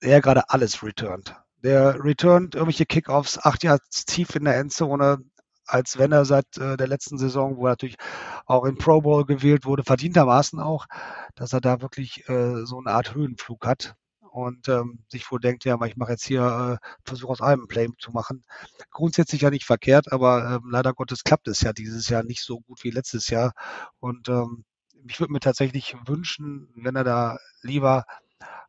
er 0.00 0.20
gerade 0.22 0.50
alles 0.50 0.82
returnt. 0.82 1.36
Der 1.66 2.04
returnt 2.04 2.54
irgendwelche 2.54 2.86
Kickoffs, 2.86 3.40
acht 3.40 3.64
Jahre 3.64 3.80
tief 3.90 4.36
in 4.36 4.44
der 4.44 4.56
Endzone, 4.56 5.18
als 5.64 5.98
wenn 5.98 6.12
er 6.12 6.24
seit 6.24 6.56
äh, 6.58 6.76
der 6.76 6.86
letzten 6.86 7.18
Saison, 7.18 7.56
wo 7.56 7.66
er 7.66 7.70
natürlich 7.70 7.96
auch 8.44 8.64
in 8.66 8.78
Pro 8.78 9.00
Bowl 9.00 9.24
gewählt 9.24 9.64
wurde, 9.64 9.82
verdientermaßen 9.82 10.60
auch, 10.60 10.86
dass 11.34 11.52
er 11.52 11.60
da 11.60 11.80
wirklich 11.80 12.28
äh, 12.28 12.64
so 12.64 12.78
eine 12.78 12.94
Art 12.94 13.16
Höhenflug 13.16 13.66
hat 13.66 13.96
und 14.30 14.68
ähm, 14.68 15.00
sich 15.08 15.28
wohl 15.32 15.40
denkt, 15.40 15.64
ja, 15.64 15.76
ich 15.86 15.96
mache 15.96 16.12
jetzt 16.12 16.24
hier 16.24 16.78
äh, 16.80 16.86
Versuch 17.04 17.30
aus 17.30 17.40
einem 17.40 17.66
Play 17.66 17.88
zu 17.98 18.12
machen. 18.12 18.44
Grundsätzlich 18.92 19.40
ja 19.40 19.50
nicht 19.50 19.64
verkehrt, 19.64 20.12
aber 20.12 20.60
ähm, 20.62 20.70
leider 20.70 20.92
Gottes 20.92 21.24
klappt 21.24 21.48
es 21.48 21.62
ja 21.62 21.72
dieses 21.72 22.08
Jahr 22.08 22.22
nicht 22.22 22.44
so 22.44 22.60
gut 22.60 22.84
wie 22.84 22.90
letztes 22.90 23.28
Jahr. 23.28 23.54
Und 23.98 24.28
ähm, 24.28 24.64
ich 25.08 25.18
würde 25.18 25.32
mir 25.32 25.40
tatsächlich 25.40 25.96
wünschen, 26.06 26.68
wenn 26.76 26.94
er 26.94 27.02
da 27.02 27.38
lieber 27.62 28.04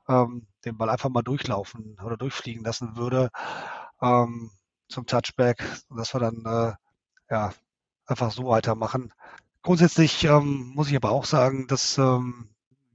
ähm, 0.08 0.48
den 0.66 0.78
Ball 0.78 0.90
einfach 0.90 1.10
mal 1.10 1.24
durchlaufen 1.24 1.98
oder 2.04 2.18
durchfliegen 2.18 2.64
lassen 2.64 2.96
würde 2.96 3.30
ähm, 4.02 4.52
zum 4.90 5.06
Touchback, 5.06 5.64
dass 5.90 6.14
wir 6.14 6.20
dann 6.20 6.44
äh, 6.46 6.74
ja 7.34 7.54
einfach 8.06 8.32
so 8.32 8.48
weitermachen. 8.48 9.14
Grundsätzlich 9.62 10.24
ähm, 10.24 10.72
muss 10.76 10.90
ich 10.90 10.96
aber 10.96 11.12
auch 11.12 11.26
sagen, 11.26 11.68
dass 11.68 11.98
ähm, 11.98 12.50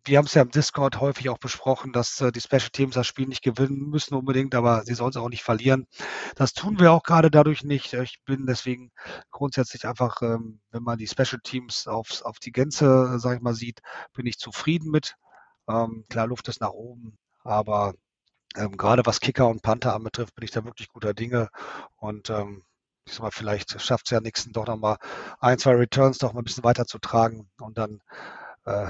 wir 0.05 0.19
haben 0.19 0.27
es 0.27 0.35
ja 0.35 0.43
im 0.43 0.51
Discord 0.51 1.01
häufig 1.01 1.29
auch 1.29 1.39
besprochen, 1.39 1.93
dass 1.93 2.21
äh, 2.21 2.33
die 2.33 2.41
Special 2.41 2.71
Teams 2.73 2.95
das 2.95 3.07
Spiel 3.07 3.29
nicht 3.29 3.43
gewinnen 3.43 3.89
müssen 3.89 4.15
unbedingt, 4.15 4.55
aber 4.55 4.83
sie 4.85 4.95
sollen 4.95 5.11
es 5.11 5.17
auch 5.17 5.29
nicht 5.29 5.45
verlieren. 5.45 5.87
Das 6.35 6.55
tun 6.55 6.81
wir 6.81 6.93
auch 6.93 7.05
gerade 7.05 7.31
dadurch 7.31 7.63
nicht. 7.63 7.93
Ich 7.93 8.25
bin 8.25 8.47
deswegen 8.47 8.91
grundsätzlich 9.31 9.87
einfach, 9.87 10.21
ähm, 10.23 10.61
wenn 10.71 10.83
man 10.83 10.99
die 10.99 11.07
Special 11.07 11.41
Teams 11.43 11.87
aufs, 11.87 12.23
auf 12.23 12.39
die 12.39 12.53
Gänze, 12.53 13.19
sage 13.19 13.37
ich 13.37 13.43
mal, 13.43 13.55
sieht, 13.55 13.81
bin 14.15 14.27
ich 14.27 14.39
zufrieden 14.39 14.91
mit. 14.91 15.15
Ähm, 15.69 16.05
klar, 16.09 16.27
Luft 16.27 16.49
ist 16.49 16.61
nach 16.61 16.71
oben, 16.71 17.17
aber 17.45 17.95
ähm, 18.57 18.77
gerade 18.77 19.07
was 19.07 19.21
Kicker 19.21 19.49
und 19.49 19.63
Panther 19.63 19.95
anbetrifft, 19.95 20.35
bin 20.35 20.45
ich 20.45 20.51
da 20.51 20.65
wirklich 20.65 20.89
guter 20.89 21.15
Dinge. 21.15 21.49
Und 21.97 22.31
ähm, 22.31 22.65
ich 23.07 23.15
sag 23.15 23.23
mal, 23.23 23.31
vielleicht 23.31 23.81
schafft 23.81 24.07
es 24.07 24.11
ja 24.11 24.21
Nixon 24.21 24.53
doch 24.53 24.67
nochmal 24.67 24.97
ein, 25.41 25.59
zwei 25.59 25.73
Returns 25.73 26.19
doch 26.19 26.33
mal 26.33 26.41
ein 26.41 26.45
bisschen 26.45 26.65
weiter 26.65 26.87
zu 26.87 26.99
tragen 26.99 27.49
und 27.61 27.79
dann 27.79 28.01
äh, 28.65 28.87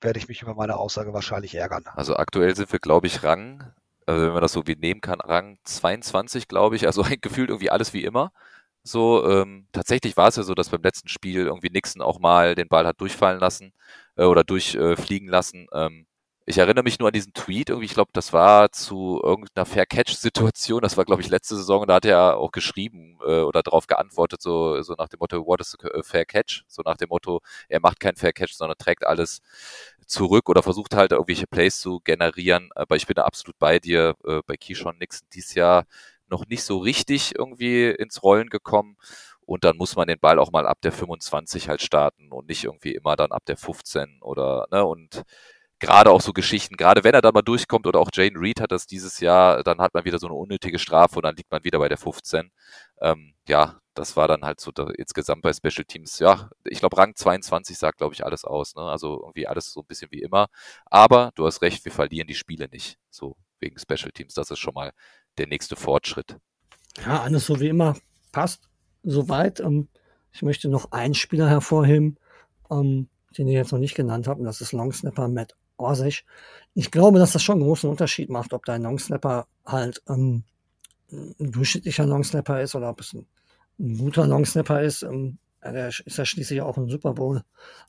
werde 0.00 0.18
ich 0.18 0.28
mich 0.28 0.42
über 0.42 0.54
meine 0.54 0.76
Aussage 0.76 1.12
wahrscheinlich 1.12 1.54
ärgern. 1.54 1.84
Also 1.94 2.16
aktuell 2.16 2.56
sind 2.56 2.72
wir, 2.72 2.78
glaube 2.78 3.06
ich, 3.06 3.22
Rang, 3.22 3.72
also 4.06 4.26
wenn 4.26 4.32
man 4.32 4.42
das 4.42 4.52
so 4.52 4.66
wie 4.66 4.76
nehmen 4.76 5.00
kann, 5.00 5.20
Rang 5.20 5.58
22, 5.64 6.48
glaube 6.48 6.76
ich. 6.76 6.86
Also 6.86 7.04
gefühlt 7.20 7.50
irgendwie 7.50 7.70
alles 7.70 7.92
wie 7.92 8.04
immer. 8.04 8.32
So, 8.84 9.28
ähm, 9.30 9.68
tatsächlich 9.70 10.16
war 10.16 10.28
es 10.28 10.36
ja 10.36 10.42
so, 10.42 10.54
dass 10.54 10.70
beim 10.70 10.82
letzten 10.82 11.08
Spiel 11.08 11.46
irgendwie 11.46 11.70
Nixon 11.70 12.02
auch 12.02 12.18
mal 12.18 12.56
den 12.56 12.68
Ball 12.68 12.86
hat 12.86 13.00
durchfallen 13.00 13.38
lassen 13.38 13.72
äh, 14.16 14.24
oder 14.24 14.44
durchfliegen 14.44 15.28
äh, 15.28 15.30
lassen. 15.30 15.66
Ähm, 15.72 16.06
ich 16.44 16.58
erinnere 16.58 16.82
mich 16.82 16.98
nur 16.98 17.08
an 17.08 17.12
diesen 17.12 17.34
Tweet, 17.34 17.68
irgendwie, 17.68 17.86
ich 17.86 17.94
glaube, 17.94 18.10
das 18.12 18.32
war 18.32 18.72
zu 18.72 19.20
irgendeiner 19.22 19.64
Fair-Catch-Situation, 19.64 20.82
das 20.82 20.96
war, 20.96 21.04
glaube 21.04 21.22
ich, 21.22 21.28
letzte 21.28 21.56
Saison, 21.56 21.86
da 21.86 21.94
hat 21.94 22.04
er 22.04 22.36
auch 22.36 22.50
geschrieben 22.50 23.18
äh, 23.24 23.42
oder 23.42 23.62
darauf 23.62 23.86
geantwortet, 23.86 24.42
so, 24.42 24.82
so 24.82 24.94
nach 24.98 25.08
dem 25.08 25.18
Motto, 25.20 25.46
what 25.46 25.60
is 25.60 25.76
a 25.80 26.02
Fair 26.02 26.24
Catch? 26.24 26.64
So 26.66 26.82
nach 26.84 26.96
dem 26.96 27.10
Motto, 27.10 27.40
er 27.68 27.80
macht 27.80 28.00
keinen 28.00 28.16
Fair 28.16 28.32
Catch, 28.32 28.54
sondern 28.54 28.76
trägt 28.76 29.06
alles 29.06 29.40
zurück 30.06 30.48
oder 30.48 30.62
versucht 30.62 30.94
halt 30.94 31.12
irgendwelche 31.12 31.46
Plays 31.46 31.80
zu 31.80 32.00
generieren. 32.00 32.70
Aber 32.74 32.96
ich 32.96 33.06
bin 33.06 33.14
da 33.14 33.22
absolut 33.24 33.58
bei 33.58 33.78
dir, 33.78 34.16
äh, 34.24 34.40
bei 34.46 34.56
Keyshawn 34.56 34.98
Nixon 34.98 35.28
dieses 35.32 35.54
Jahr 35.54 35.86
noch 36.28 36.46
nicht 36.46 36.64
so 36.64 36.78
richtig 36.78 37.34
irgendwie 37.36 37.90
ins 37.90 38.22
Rollen 38.22 38.48
gekommen. 38.50 38.96
Und 39.52 39.64
dann 39.64 39.76
muss 39.76 39.96
man 39.96 40.08
den 40.08 40.18
Ball 40.18 40.38
auch 40.38 40.50
mal 40.50 40.66
ab 40.66 40.78
der 40.80 40.92
25 40.92 41.68
halt 41.68 41.82
starten 41.82 42.32
und 42.32 42.48
nicht 42.48 42.64
irgendwie 42.64 42.94
immer 42.94 43.16
dann 43.16 43.32
ab 43.32 43.44
der 43.44 43.58
15 43.58 44.22
oder, 44.22 44.66
ne, 44.70 44.82
und 44.82 45.24
gerade 45.78 46.10
auch 46.10 46.22
so 46.22 46.32
Geschichten, 46.32 46.78
gerade 46.78 47.04
wenn 47.04 47.12
er 47.12 47.20
da 47.20 47.32
mal 47.32 47.42
durchkommt 47.42 47.86
oder 47.86 48.00
auch 48.00 48.08
Jane 48.14 48.40
Reed 48.40 48.62
hat 48.62 48.72
das 48.72 48.86
dieses 48.86 49.20
Jahr, 49.20 49.62
dann 49.62 49.78
hat 49.78 49.92
man 49.92 50.06
wieder 50.06 50.18
so 50.18 50.26
eine 50.26 50.36
unnötige 50.36 50.78
Strafe 50.78 51.16
und 51.16 51.24
dann 51.24 51.36
liegt 51.36 51.50
man 51.50 51.62
wieder 51.64 51.78
bei 51.78 51.90
der 51.90 51.98
15. 51.98 52.50
Ähm, 53.02 53.34
ja, 53.46 53.78
das 53.92 54.16
war 54.16 54.26
dann 54.26 54.42
halt 54.42 54.58
so 54.58 54.70
da, 54.70 54.88
insgesamt 54.96 55.42
bei 55.42 55.52
Special 55.52 55.84
Teams. 55.84 56.18
Ja, 56.18 56.48
ich 56.64 56.78
glaube, 56.78 56.96
Rang 56.96 57.14
22 57.14 57.76
sagt, 57.76 57.98
glaube 57.98 58.14
ich, 58.14 58.24
alles 58.24 58.46
aus. 58.46 58.74
Ne? 58.74 58.80
Also 58.80 59.20
irgendwie 59.20 59.46
alles 59.46 59.70
so 59.70 59.80
ein 59.80 59.86
bisschen 59.86 60.10
wie 60.12 60.22
immer. 60.22 60.46
Aber 60.86 61.30
du 61.34 61.44
hast 61.44 61.60
recht, 61.60 61.84
wir 61.84 61.92
verlieren 61.92 62.26
die 62.26 62.34
Spiele 62.34 62.68
nicht. 62.72 62.96
So 63.10 63.36
wegen 63.60 63.78
Special 63.78 64.12
Teams. 64.12 64.32
Das 64.32 64.50
ist 64.50 64.60
schon 64.60 64.72
mal 64.72 64.92
der 65.36 65.46
nächste 65.46 65.76
Fortschritt. 65.76 66.38
Ja, 67.04 67.20
alles 67.20 67.44
so 67.44 67.60
wie 67.60 67.68
immer. 67.68 67.96
Passt 68.32 68.71
soweit. 69.02 69.60
Ähm, 69.60 69.88
ich 70.32 70.42
möchte 70.42 70.68
noch 70.68 70.92
einen 70.92 71.14
Spieler 71.14 71.48
hervorheben, 71.48 72.16
ähm, 72.70 73.08
den 73.36 73.48
ihr 73.48 73.54
jetzt 73.54 73.72
noch 73.72 73.78
nicht 73.78 73.94
genannt 73.94 74.28
habt, 74.28 74.40
und 74.40 74.46
das 74.46 74.60
ist 74.60 74.72
Longsnapper 74.72 75.28
Matt 75.28 75.56
Orsic. 75.76 76.24
Ich 76.74 76.90
glaube, 76.90 77.18
dass 77.18 77.32
das 77.32 77.42
schon 77.42 77.56
einen 77.56 77.64
großen 77.64 77.90
Unterschied 77.90 78.30
macht, 78.30 78.52
ob 78.52 78.64
dein 78.64 78.82
Longsnapper 78.82 79.46
halt 79.66 80.02
ähm, 80.08 80.44
ein 81.10 81.52
durchschnittlicher 81.52 82.06
Longsnapper 82.06 82.62
ist 82.62 82.74
oder 82.74 82.88
ob 82.90 83.00
es 83.00 83.12
ein, 83.12 83.26
ein 83.78 83.98
guter 83.98 84.26
Longsnapper 84.26 84.82
ist. 84.82 85.02
Ähm, 85.02 85.38
der 85.62 85.88
ist 85.88 86.18
ja 86.18 86.24
schließlich 86.24 86.62
auch 86.62 86.76
ein 86.76 86.88
Super 86.88 87.14
Bowl 87.14 87.42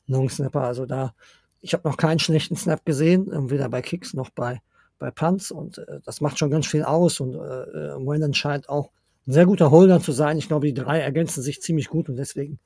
Longsnapper. 0.06 0.62
Also 0.62 0.86
da, 0.86 1.14
ich 1.60 1.72
habe 1.72 1.88
noch 1.88 1.96
keinen 1.96 2.18
schlechten 2.18 2.56
Snap 2.56 2.84
gesehen, 2.84 3.30
ähm, 3.32 3.50
weder 3.50 3.68
bei 3.68 3.82
Kicks 3.82 4.14
noch 4.14 4.30
bei, 4.30 4.60
bei 4.98 5.10
Punts 5.10 5.50
und 5.50 5.78
äh, 5.78 6.00
das 6.04 6.20
macht 6.20 6.38
schon 6.38 6.50
ganz 6.50 6.66
viel 6.66 6.84
aus 6.84 7.20
und 7.20 7.34
äh, 7.34 7.38
äh 7.38 7.96
Wendon 7.96 8.34
scheint 8.34 8.68
auch 8.68 8.90
ein 9.26 9.32
sehr 9.32 9.46
guter 9.46 9.70
Holder 9.70 10.00
zu 10.00 10.12
sein. 10.12 10.38
Ich 10.38 10.48
glaube, 10.48 10.66
die 10.66 10.74
drei 10.74 11.00
ergänzen 11.00 11.42
sich 11.42 11.62
ziemlich 11.62 11.88
gut 11.88 12.08
und 12.08 12.16
deswegen 12.16 12.58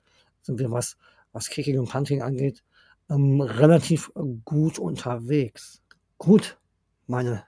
sind 0.43 0.59
wir, 0.59 0.70
was, 0.70 0.97
was 1.32 1.48
Kicking 1.48 1.78
und 1.78 1.90
Punting 1.90 2.22
angeht, 2.22 2.62
ähm, 3.10 3.40
relativ 3.40 4.10
gut 4.44 4.78
unterwegs. 4.78 5.82
Gut, 6.18 6.59
meine 7.06 7.44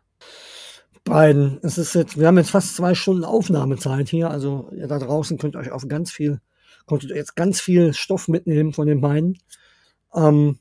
beiden. 1.04 1.58
Es 1.62 1.78
ist 1.78 1.94
jetzt, 1.94 2.18
wir 2.18 2.26
haben 2.26 2.38
jetzt 2.38 2.50
fast 2.50 2.76
zwei 2.76 2.94
Stunden 2.94 3.24
Aufnahmezeit 3.24 4.08
hier, 4.08 4.30
also 4.30 4.70
ihr 4.72 4.86
da 4.86 4.98
draußen 4.98 5.38
könnt 5.38 5.56
euch 5.56 5.70
auf 5.72 5.88
ganz 5.88 6.10
viel, 6.10 6.40
konntet 6.86 7.10
jetzt 7.10 7.36
ganz 7.36 7.60
viel 7.60 7.94
Stoff 7.94 8.28
mitnehmen 8.28 8.72
von 8.72 8.86
den 8.86 9.00
beiden. 9.00 9.38
Ähm, 10.14 10.58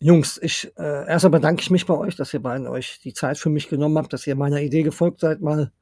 Jungs, 0.00 0.38
ich 0.40 0.72
äh, 0.76 1.08
erstmal 1.08 1.32
bedanke 1.32 1.62
ich 1.62 1.70
mich 1.70 1.86
bei 1.86 1.94
euch, 1.94 2.14
dass 2.14 2.32
ihr 2.32 2.40
beiden 2.40 2.68
euch 2.68 3.00
die 3.02 3.14
Zeit 3.14 3.38
für 3.38 3.50
mich 3.50 3.68
genommen 3.68 3.98
habt, 3.98 4.12
dass 4.12 4.26
ihr 4.26 4.36
meiner 4.36 4.60
Idee 4.60 4.82
gefolgt 4.82 5.20
seid, 5.20 5.40
mal 5.40 5.72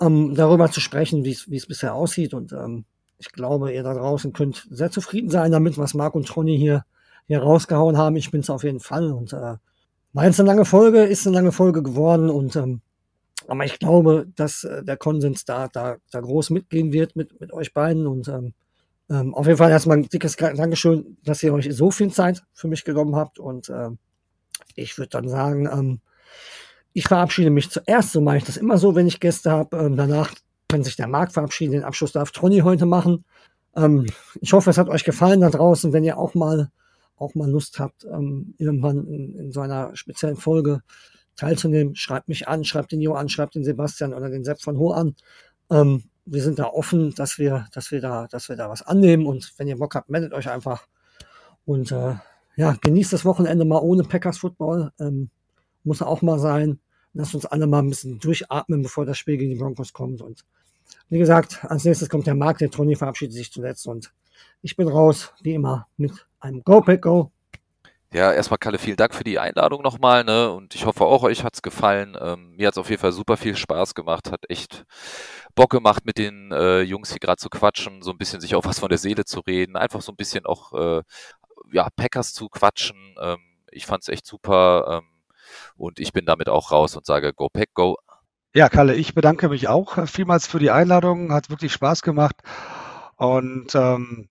ähm, 0.00 0.34
darüber 0.34 0.70
zu 0.70 0.80
sprechen, 0.80 1.24
wie 1.24 1.32
es 1.32 1.66
bisher 1.66 1.94
aussieht. 1.94 2.34
Und 2.34 2.52
ähm, 2.52 2.84
ich 3.18 3.32
glaube, 3.32 3.72
ihr 3.72 3.82
da 3.82 3.94
draußen 3.94 4.32
könnt 4.32 4.66
sehr 4.70 4.90
zufrieden 4.90 5.30
sein 5.30 5.52
damit, 5.52 5.78
was 5.78 5.94
Marc 5.94 6.14
und 6.14 6.26
Tronny 6.26 6.56
hier 6.56 6.84
hier 7.30 7.42
rausgehauen 7.42 7.96
haben. 7.96 8.16
Ich 8.16 8.32
bin 8.32 8.40
es 8.40 8.50
auf 8.50 8.64
jeden 8.64 8.80
Fall. 8.80 9.12
Und 9.12 9.32
äh, 9.32 9.54
war 10.12 10.24
jetzt 10.24 10.40
eine 10.40 10.48
lange 10.48 10.64
Folge, 10.64 11.04
ist 11.04 11.28
eine 11.28 11.36
lange 11.36 11.52
Folge 11.52 11.80
geworden. 11.80 12.28
Und 12.28 12.56
ähm, 12.56 12.80
aber 13.46 13.64
ich 13.64 13.78
glaube, 13.78 14.26
dass 14.34 14.64
äh, 14.64 14.82
der 14.82 14.96
Konsens 14.96 15.44
da, 15.44 15.68
da, 15.68 15.98
da 16.10 16.20
groß 16.20 16.50
mitgehen 16.50 16.92
wird 16.92 17.14
mit, 17.14 17.40
mit 17.40 17.52
euch 17.52 17.72
beiden. 17.72 18.08
Und 18.08 18.26
ähm, 18.26 18.52
ähm, 19.08 19.32
auf 19.32 19.46
jeden 19.46 19.58
Fall 19.58 19.70
erstmal 19.70 19.98
ein 19.98 20.08
dickes 20.08 20.34
Dankeschön, 20.34 21.18
dass 21.22 21.40
ihr 21.44 21.54
euch 21.54 21.68
so 21.72 21.92
viel 21.92 22.10
Zeit 22.10 22.42
für 22.52 22.66
mich 22.66 22.82
genommen 22.82 23.14
habt. 23.14 23.38
Und 23.38 23.70
ähm, 23.70 23.98
ich 24.74 24.98
würde 24.98 25.10
dann 25.10 25.28
sagen, 25.28 25.68
ähm, 25.72 26.00
ich 26.92 27.06
verabschiede 27.06 27.50
mich 27.50 27.70
zuerst. 27.70 28.12
So 28.12 28.20
mache 28.20 28.38
ich 28.38 28.44
das 28.44 28.56
immer 28.56 28.78
so, 28.78 28.94
wenn 28.94 29.06
ich 29.06 29.20
Gäste 29.20 29.50
habe. 29.50 29.76
Ähm, 29.76 29.96
danach 29.96 30.32
kann 30.68 30.84
sich 30.84 30.96
der 30.96 31.08
Marc 31.08 31.32
verabschieden. 31.32 31.72
Den 31.72 31.84
Abschluss 31.84 32.12
darf 32.12 32.30
Tronny 32.30 32.60
heute 32.60 32.86
machen. 32.86 33.24
Ähm, 33.76 34.06
ich 34.40 34.52
hoffe, 34.52 34.70
es 34.70 34.78
hat 34.78 34.88
euch 34.88 35.04
gefallen 35.04 35.40
da 35.40 35.50
draußen. 35.50 35.92
Wenn 35.92 36.04
ihr 36.04 36.18
auch 36.18 36.34
mal 36.34 36.70
auch 37.20 37.34
mal 37.34 37.50
Lust 37.50 37.78
habt, 37.78 38.04
ähm, 38.04 38.54
irgendwann 38.58 39.06
in, 39.06 39.36
in 39.36 39.52
so 39.52 39.60
einer 39.60 39.94
speziellen 39.94 40.36
Folge 40.36 40.80
teilzunehmen, 41.36 41.94
schreibt 41.94 42.28
mich 42.28 42.48
an, 42.48 42.64
schreibt 42.64 42.92
den 42.92 43.00
Jo 43.00 43.12
an, 43.12 43.28
schreibt 43.28 43.54
den 43.54 43.64
Sebastian 43.64 44.14
oder 44.14 44.30
den 44.30 44.42
Sepp 44.42 44.60
von 44.60 44.78
Ho 44.78 44.92
an. 44.92 45.14
Ähm, 45.70 46.04
wir 46.24 46.42
sind 46.42 46.58
da 46.58 46.64
offen, 46.66 47.14
dass 47.14 47.38
wir, 47.38 47.66
dass 47.72 47.90
wir 47.90 48.00
da, 48.00 48.26
dass 48.28 48.48
wir 48.48 48.56
da 48.56 48.70
was 48.70 48.82
annehmen 48.82 49.26
und 49.26 49.52
wenn 49.58 49.68
ihr 49.68 49.76
Bock 49.76 49.94
habt, 49.94 50.08
meldet 50.08 50.32
euch 50.32 50.48
einfach 50.48 50.86
und 51.64 51.92
äh, 51.92 52.14
ja, 52.56 52.76
genießt 52.80 53.12
das 53.12 53.24
Wochenende 53.24 53.64
mal 53.64 53.78
ohne 53.78 54.02
Packers 54.02 54.38
Football. 54.38 54.90
Ähm, 54.98 55.30
muss 55.84 56.02
auch 56.02 56.22
mal 56.22 56.38
sein. 56.38 56.78
Lasst 57.12 57.34
uns 57.34 57.46
alle 57.46 57.66
mal 57.66 57.80
ein 57.80 57.88
bisschen 57.88 58.18
durchatmen, 58.20 58.82
bevor 58.82 59.04
das 59.04 59.18
Spiel 59.18 59.36
gegen 59.36 59.50
die 59.50 59.58
Broncos 59.58 59.92
kommt. 59.92 60.22
Und 60.22 60.44
wie 61.08 61.18
gesagt, 61.18 61.64
als 61.64 61.84
nächstes 61.84 62.08
kommt 62.08 62.26
der 62.26 62.34
Marc, 62.34 62.58
der 62.58 62.70
Tony 62.70 62.94
verabschiedet 62.94 63.34
sich 63.34 63.52
zuletzt 63.52 63.86
und 63.86 64.12
ich 64.62 64.76
bin 64.76 64.88
raus, 64.88 65.32
wie 65.42 65.54
immer, 65.54 65.86
mit 65.96 66.12
einem 66.38 66.62
Go 66.62 66.80
Pack 66.80 67.02
Go. 67.02 67.32
Ja, 68.12 68.32
erstmal 68.32 68.58
Kalle, 68.58 68.78
vielen 68.78 68.96
Dank 68.96 69.14
für 69.14 69.22
die 69.22 69.38
Einladung 69.38 69.82
nochmal, 69.82 70.24
ne? 70.24 70.50
Und 70.50 70.74
ich 70.74 70.84
hoffe 70.84 71.04
auch, 71.04 71.22
euch 71.22 71.44
hat's 71.44 71.62
gefallen. 71.62 72.16
Ähm, 72.20 72.56
mir 72.56 72.66
hat's 72.66 72.78
auf 72.78 72.90
jeden 72.90 73.00
Fall 73.00 73.12
super 73.12 73.36
viel 73.36 73.56
Spaß 73.56 73.94
gemacht, 73.94 74.32
hat 74.32 74.50
echt 74.50 74.84
Bock 75.54 75.70
gemacht, 75.70 76.04
mit 76.04 76.18
den 76.18 76.50
äh, 76.50 76.80
Jungs 76.80 77.10
hier 77.10 77.20
gerade 77.20 77.36
zu 77.36 77.48
quatschen, 77.48 78.02
so 78.02 78.10
ein 78.10 78.18
bisschen 78.18 78.40
sich 78.40 78.56
auch 78.56 78.64
was 78.64 78.80
von 78.80 78.88
der 78.88 78.98
Seele 78.98 79.24
zu 79.24 79.40
reden, 79.40 79.76
einfach 79.76 80.02
so 80.02 80.10
ein 80.10 80.16
bisschen 80.16 80.44
auch 80.44 80.72
äh, 80.72 81.02
ja, 81.72 81.88
Packers 81.94 82.32
zu 82.32 82.48
quatschen. 82.48 83.14
Ähm, 83.20 83.38
ich 83.70 83.86
fand's 83.86 84.08
echt 84.08 84.26
super 84.26 85.02
ähm, 85.02 85.09
und 85.76 86.00
ich 86.00 86.12
bin 86.12 86.26
damit 86.26 86.48
auch 86.48 86.72
raus 86.72 86.96
und 86.96 87.06
sage 87.06 87.32
Go 87.32 87.48
Pack 87.48 87.70
Go. 87.74 87.96
Ja, 88.54 88.68
Kalle, 88.68 88.96
ich 88.96 89.14
bedanke 89.14 89.48
mich 89.48 89.68
auch 89.68 89.96
äh, 89.96 90.06
vielmals 90.06 90.46
für 90.46 90.58
die 90.58 90.70
Einladung. 90.70 91.32
Hat 91.32 91.50
wirklich 91.50 91.72
Spaß 91.72 92.02
gemacht. 92.02 92.36
Und 93.16 93.74
ähm, 93.76 94.28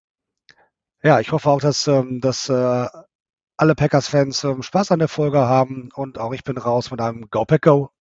ja, 1.04 1.20
ich 1.22 1.32
hoffe 1.32 1.50
auch, 1.50 1.62
dass, 1.62 1.88
ähm, 1.88 2.20
dass 2.20 2.50
äh, 2.50 2.88
alle 3.58 3.76
Packers-Fans 3.76 4.44
ähm, 4.44 4.62
Spaß 4.62 4.92
an 4.92 5.00
der 5.00 5.08
Folge 5.08 5.40
haben. 5.40 5.90
Und 5.94 6.18
auch 6.20 6.34
ich 6.34 6.44
bin 6.44 6.58
raus 6.58 6.92
mit 6.92 7.00
einem 7.02 7.30
Go 7.30 7.46
Pack 7.46 7.62
Go. 7.64 7.92